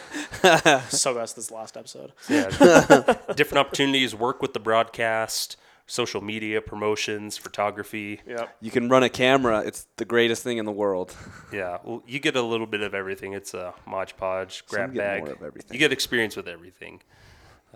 so 0.88 1.14
that's 1.14 1.34
this 1.34 1.50
last 1.50 1.76
episode. 1.76 2.12
Yeah. 2.28 2.48
different 3.36 3.58
opportunities, 3.58 4.14
work 4.14 4.40
with 4.42 4.54
the 4.54 4.58
broadcast, 4.60 5.56
social 5.86 6.22
media 6.22 6.62
promotions, 6.62 7.36
photography. 7.36 8.20
Yep. 8.26 8.56
You 8.60 8.70
can 8.70 8.88
run 8.88 9.02
a 9.02 9.08
camera. 9.10 9.60
It's 9.60 9.86
the 9.96 10.04
greatest 10.06 10.42
thing 10.42 10.56
in 10.58 10.64
the 10.64 10.72
world. 10.72 11.14
Yeah, 11.52 11.78
well, 11.84 12.02
you 12.06 12.18
get 12.18 12.34
a 12.36 12.42
little 12.42 12.66
bit 12.66 12.80
of 12.80 12.94
everything. 12.94 13.34
It's 13.34 13.52
a 13.52 13.74
Mod 13.86 14.12
Podge 14.16 14.64
grab 14.66 14.94
get 14.94 14.98
bag. 14.98 15.20
more 15.24 15.32
of 15.32 15.42
everything. 15.42 15.72
You 15.74 15.78
get 15.78 15.92
experience 15.92 16.36
with 16.36 16.48
everything. 16.48 17.02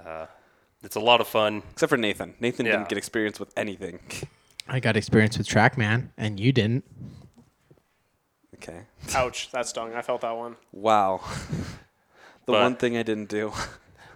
Uh, 0.03 0.27
it's 0.83 0.97
a 0.97 1.01
lot 1.01 1.21
of 1.21 1.27
fun. 1.29 1.63
Except 1.73 1.91
for 1.91 1.97
Nathan. 1.99 2.35
Nathan 2.41 2.65
Yeah. 2.65 2.73
didn't 2.73 2.89
get 2.89 2.99
experience 2.99 3.39
with 3.41 3.53
anything. 3.59 3.99
I 4.69 4.81
got 4.81 4.97
experience 4.97 5.37
with 5.37 5.47
TrackMan, 5.49 6.09
and 6.17 6.41
you 6.41 6.53
didn't. 6.53 6.85
Okay. 8.57 8.81
Ouch. 9.15 9.51
That 9.53 9.67
stung. 9.67 9.95
I 9.95 10.03
felt 10.03 10.21
that 10.23 10.37
one. 10.37 10.57
Wow. 10.73 11.21
the 12.47 12.53
But- 12.53 12.63
one 12.63 12.77
thing 12.77 12.97
I 12.97 13.03
didn't 13.03 13.29
do. 13.29 13.53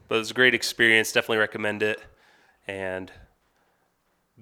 But 0.08 0.16
it 0.16 0.18
was 0.18 0.32
a 0.32 0.34
great 0.34 0.54
experience. 0.54 1.12
Definitely 1.12 1.38
recommend 1.38 1.84
it. 1.84 2.00
And 2.66 3.12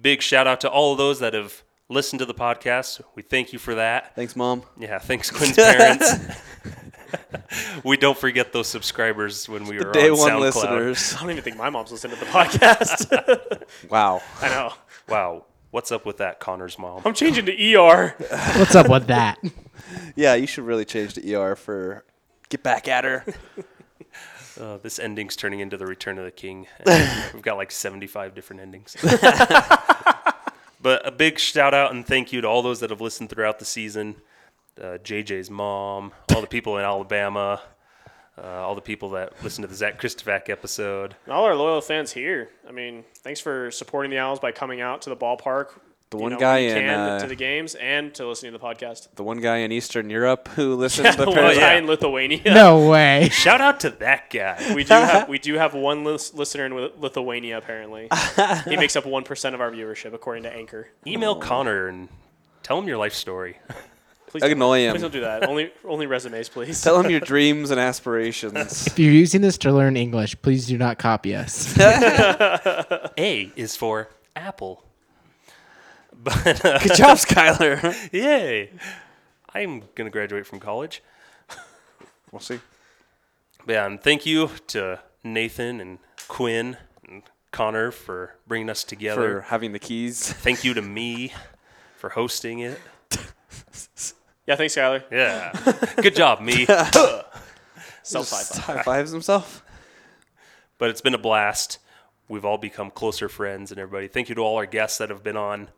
big 0.01 0.23
shout 0.23 0.47
out 0.47 0.61
to 0.61 0.67
all 0.69 0.93
of 0.93 0.97
those 0.97 1.19
that 1.19 1.35
have 1.35 1.61
listened 1.89 2.17
to 2.21 2.25
the 2.25 2.33
podcast. 2.33 3.01
We 3.13 3.21
thank 3.21 3.53
you 3.53 3.59
for 3.59 3.75
that. 3.75 4.15
Thanks, 4.15 4.35
Mom. 4.35 4.63
Yeah, 4.79 4.97
thanks, 4.97 5.29
Quinn's 5.35 5.55
parents. 5.57 6.11
we 7.83 7.97
don't 7.97 8.17
forget 8.17 8.51
those 8.51 8.67
subscribers 8.67 9.47
when 9.47 9.65
we 9.65 9.77
were 9.77 9.91
Day 9.91 10.09
on 10.09 10.17
one 10.17 10.31
SoundCloud. 10.31 10.39
listeners. 10.39 11.13
I 11.15 11.21
don't 11.21 11.29
even 11.31 11.43
think 11.43 11.57
my 11.57 11.69
mom's 11.69 11.91
listened 11.91 12.13
to 12.15 12.19
the 12.19 12.25
podcast. 12.25 13.63
Wow. 13.91 14.21
I 14.41 14.49
know. 14.49 14.73
Wow, 15.07 15.45
what's 15.71 15.91
up 15.91 16.05
with 16.05 16.17
that, 16.17 16.39
Connor's 16.39 16.77
mom? 16.77 17.01
I'm 17.05 17.13
changing 17.13 17.45
to 17.45 17.73
ER. 17.75 18.15
What's 18.57 18.75
up 18.75 18.89
with 18.89 19.07
that? 19.07 19.37
Yeah, 20.15 20.35
you 20.35 20.45
should 20.45 20.65
really 20.65 20.83
change 20.85 21.13
to 21.13 21.33
ER 21.33 21.55
for 21.55 22.03
get 22.49 22.61
back 22.61 22.87
at 22.87 23.05
her. 23.05 23.25
Uh, 24.59 24.77
this 24.83 24.99
ending's 24.99 25.37
turning 25.37 25.61
into 25.61 25.77
the 25.77 25.85
Return 25.85 26.17
of 26.17 26.25
the 26.25 26.31
King. 26.31 26.67
And 26.85 27.33
we've 27.33 27.41
got 27.41 27.55
like 27.55 27.71
75 27.71 28.35
different 28.35 28.61
endings. 28.61 28.93
but 30.81 31.07
a 31.07 31.11
big 31.11 31.39
shout 31.39 31.73
out 31.73 31.93
and 31.93 32.05
thank 32.05 32.33
you 32.33 32.41
to 32.41 32.47
all 32.47 32.61
those 32.61 32.81
that 32.81 32.89
have 32.89 32.99
listened 32.99 33.29
throughout 33.29 33.59
the 33.59 33.65
season. 33.65 34.17
Uh, 34.77 34.97
JJ's 34.97 35.49
mom, 35.49 36.11
all 36.35 36.41
the 36.41 36.47
people 36.47 36.77
in 36.77 36.83
Alabama, 36.83 37.61
uh, 38.43 38.47
all 38.47 38.75
the 38.75 38.81
people 38.81 39.09
that 39.11 39.33
listened 39.43 39.63
to 39.63 39.67
the 39.67 39.75
Zach 39.75 39.99
Christovac 40.01 40.49
episode. 40.49 41.15
And 41.25 41.33
all 41.33 41.45
our 41.45 41.55
loyal 41.55 41.81
fans 41.81 42.11
here. 42.11 42.49
I 42.67 42.71
mean, 42.71 43.03
thanks 43.17 43.39
for 43.39 43.71
supporting 43.71 44.11
the 44.11 44.17
Owlz 44.17 44.41
by 44.41 44.51
coming 44.51 44.81
out 44.81 45.01
to 45.03 45.09
the 45.09 45.17
ballpark. 45.17 45.69
The 46.11 46.17
one 46.17 46.31
know, 46.31 46.39
guy 46.39 46.57
in, 46.59 46.89
uh, 46.89 47.19
to 47.19 47.27
the 47.27 47.35
games 47.35 47.75
and 47.75 48.11
to 48.15 48.27
listening 48.27 48.53
to 48.53 48.57
the 48.57 48.63
podcast. 48.65 49.09
The 49.13 49.23
one 49.23 49.41
guy 49.41 49.57
in 49.57 49.71
Eastern 49.71 50.09
Europe 50.09 50.47
who 50.49 50.75
listens 50.75 51.11
to 51.11 51.17
the 51.17 51.25
the 51.25 51.29
one 51.29 51.35
parents. 51.35 51.59
guy 51.59 51.73
yeah. 51.73 51.77
in 51.77 51.85
Lithuania. 51.85 52.41
No 52.45 52.89
way. 52.89 53.29
Shout 53.31 53.61
out 53.61 53.79
to 53.81 53.91
that 53.91 54.31
guy. 54.31 54.57
We 54.73 54.83
do 54.83 54.93
have 54.93 55.29
we 55.29 55.37
do 55.37 55.53
have 55.55 55.75
one 55.75 56.03
lis- 56.03 56.33
listener 56.33 56.65
in 56.65 56.73
Lithuania. 56.99 57.59
Apparently, 57.59 58.09
he 58.67 58.75
makes 58.75 58.95
up 58.95 59.05
one 59.05 59.23
percent 59.23 59.53
of 59.53 59.61
our 59.61 59.69
viewership, 59.69 60.13
according 60.13 60.43
to 60.43 60.51
Anchor. 60.51 60.89
Email 61.05 61.35
Connor 61.35 61.87
and 61.87 62.09
tell 62.63 62.79
him 62.79 62.87
your 62.87 62.97
life 62.97 63.13
story. 63.13 63.57
Please 64.29 64.43
Annoy 64.43 64.77
don't, 64.79 64.85
him. 64.85 64.91
Please 64.93 65.01
don't 65.01 65.11
do 65.13 65.21
that. 65.21 65.47
Only 65.49 65.71
only 65.83 66.05
resumes, 66.05 66.49
please. 66.49 66.81
Tell 66.81 66.99
him 67.01 67.09
your 67.09 67.19
dreams 67.33 67.71
and 67.71 67.79
aspirations. 67.79 68.87
If 68.87 68.99
you're 68.99 69.11
using 69.11 69.41
this 69.41 69.57
to 69.59 69.71
learn 69.71 69.97
English, 69.97 70.39
please 70.41 70.67
do 70.67 70.77
not 70.77 70.99
copy 70.99 71.33
us. 71.35 71.75
A 71.79 73.51
is 73.55 73.75
for 73.75 74.09
Apple. 74.35 74.83
But 76.21 76.65
uh, 76.65 76.79
Good 76.79 76.95
job, 76.95 77.17
Skylar. 77.17 78.11
yay. 78.11 78.71
I'm 79.55 79.79
going 79.95 80.05
to 80.05 80.09
graduate 80.11 80.45
from 80.45 80.59
college. 80.59 81.01
We'll 82.29 82.41
see. 82.41 82.59
But 83.65 83.73
yeah, 83.73 83.85
and 83.85 84.01
thank 84.01 84.25
you 84.25 84.49
to 84.67 84.99
Nathan 85.23 85.79
and 85.79 85.97
Quinn 86.27 86.75
and 87.07 87.23
Connor 87.51 87.91
for 87.91 88.35
bringing 88.47 88.69
us 88.69 88.83
For 88.83 88.89
together. 88.89 89.41
having 89.47 89.71
the 89.71 89.79
keys. 89.79 90.31
Thank 90.33 90.65
you 90.65 90.73
to 90.73 90.81
me 90.81 91.31
for 91.97 92.09
hosting 92.09 92.59
it. 92.59 92.79
Yeah, 94.49 94.55
thanks, 94.55 94.75
Skylar. 94.75 95.03
Yeah. 95.11 95.51
Good 96.01 96.15
job, 96.15 96.41
me. 96.41 96.65
Self 98.01 98.31
high 98.31 98.41
five. 98.41 98.77
High 98.77 98.81
fives 98.81 99.11
himself. 99.11 99.63
But 100.79 100.89
it's 100.89 101.01
been 101.01 101.13
a 101.13 101.19
blast. 101.19 101.77
We've 102.27 102.43
all 102.43 102.57
become 102.57 102.89
closer 102.89 103.29
friends 103.29 103.69
and 103.69 103.79
everybody. 103.79 104.07
Thank 104.07 104.27
you 104.27 104.33
to 104.33 104.41
all 104.41 104.57
our 104.57 104.65
guests 104.65 104.97
that 104.97 105.11
have 105.11 105.21
been 105.21 105.37
on 105.37 105.69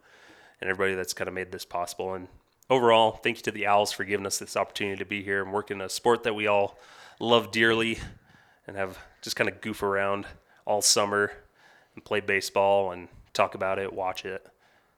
and 0.61 0.69
everybody 0.69 0.95
that's 0.95 1.11
kind 1.11 1.27
of 1.27 1.33
made 1.33 1.51
this 1.51 1.65
possible. 1.65 2.13
And 2.13 2.29
overall, 2.69 3.11
thank 3.11 3.35
you 3.35 3.43
to 3.43 3.51
the 3.51 3.63
Owlz 3.63 3.93
for 3.93 4.05
giving 4.05 4.25
us 4.25 4.39
this 4.39 4.55
opportunity 4.55 4.99
to 4.99 5.05
be 5.05 5.21
here 5.21 5.43
and 5.43 5.51
work 5.51 5.69
in 5.69 5.81
a 5.81 5.89
sport 5.89 6.23
that 6.23 6.33
we 6.33 6.47
all 6.47 6.79
love 7.19 7.51
dearly 7.51 7.99
and 8.67 8.77
have 8.77 8.97
just 9.21 9.35
kind 9.35 9.49
of 9.49 9.59
goof 9.59 9.83
around 9.83 10.25
all 10.63 10.81
summer 10.81 11.29
and 11.95 12.05
play 12.05 12.21
baseball 12.21 12.91
and 12.91 13.09
talk 13.33 13.53
about 13.53 13.79
it, 13.79 13.91
watch 13.91 14.23
it. 14.23 14.47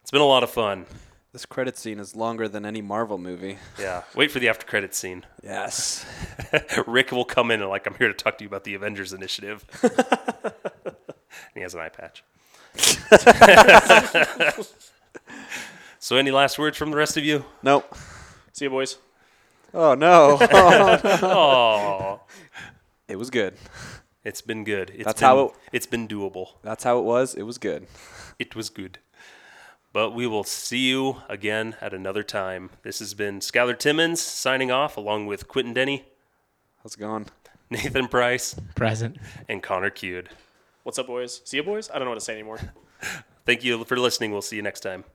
It's 0.03 0.11
been 0.11 0.21
a 0.21 0.25
lot 0.25 0.43
of 0.43 0.51
fun. 0.51 0.85
This 1.33 1.45
credit 1.47 1.77
scene 1.79 1.99
is 1.99 2.15
longer 2.15 2.47
than 2.47 2.63
any 2.63 2.81
Marvel 2.83 3.17
movie. 3.17 3.57
Yeah. 3.79 4.03
Wait 4.15 4.29
for 4.29 4.37
the 4.37 4.49
after 4.49 4.67
credit 4.67 4.93
scene. 4.93 5.25
Yes. 5.43 6.05
Rick 6.87 7.11
will 7.11 7.25
come 7.25 7.49
in 7.49 7.59
and 7.59 7.69
like, 7.71 7.87
I'm 7.87 7.95
here 7.95 8.07
to 8.07 8.13
talk 8.13 8.37
to 8.37 8.43
you 8.43 8.47
about 8.47 8.65
the 8.65 8.75
Avengers 8.75 9.13
Initiative. 9.13 9.65
and 9.81 10.93
he 11.55 11.61
has 11.61 11.73
an 11.73 11.79
eye 11.79 11.89
patch. 11.89 12.23
so, 15.99 16.17
any 16.17 16.29
last 16.29 16.59
words 16.59 16.77
from 16.77 16.91
the 16.91 16.97
rest 16.97 17.17
of 17.17 17.25
you? 17.25 17.45
Nope. 17.63 17.95
See 18.51 18.65
you, 18.65 18.69
boys. 18.71 18.99
Oh 19.73 19.95
no. 19.95 20.37
Oh, 20.41 22.19
it 23.07 23.15
was 23.15 23.31
good. 23.31 23.55
it's 24.23 24.41
been 24.41 24.63
good. 24.63 24.91
It's 24.91 25.05
That's 25.05 25.19
been, 25.19 25.27
how 25.27 25.39
it- 25.45 25.51
it's 25.71 25.87
been 25.87 26.07
doable. 26.07 26.49
That's 26.61 26.83
how 26.83 26.99
it 26.99 27.03
was. 27.03 27.33
It 27.33 27.43
was 27.43 27.57
good. 27.57 27.87
It 28.37 28.55
was 28.55 28.69
good. 28.69 28.99
But 29.93 30.11
we 30.11 30.25
will 30.25 30.43
see 30.43 30.89
you 30.89 31.21
again 31.29 31.75
at 31.79 31.93
another 31.93 32.23
time. 32.23 32.71
This 32.81 32.97
has 32.99 33.13
been 33.13 33.39
Skylar 33.39 33.77
Timmons 33.77 34.19
signing 34.21 34.71
off, 34.71 34.97
along 34.97 35.27
with 35.27 35.47
Quentin 35.47 35.73
Denny, 35.73 36.05
How's 36.81 36.95
it 36.95 36.99
going? 36.99 37.27
Nathan 37.69 38.07
Price, 38.07 38.55
Present. 38.75 39.17
and 39.47 39.61
Connor 39.63 39.89
Cute. 39.89 40.27
What's 40.83 40.99
up, 40.99 41.07
boys? 41.07 41.41
See 41.45 41.57
you, 41.57 41.63
boys. 41.63 41.89
I 41.89 41.93
don't 41.93 42.05
know 42.05 42.09
what 42.11 42.19
to 42.19 42.25
say 42.25 42.33
anymore. 42.33 42.59
Thank 43.45 43.63
you 43.63 43.83
for 43.85 43.97
listening. 43.97 44.31
We'll 44.31 44.41
see 44.41 44.55
you 44.57 44.61
next 44.61 44.81
time. 44.81 45.05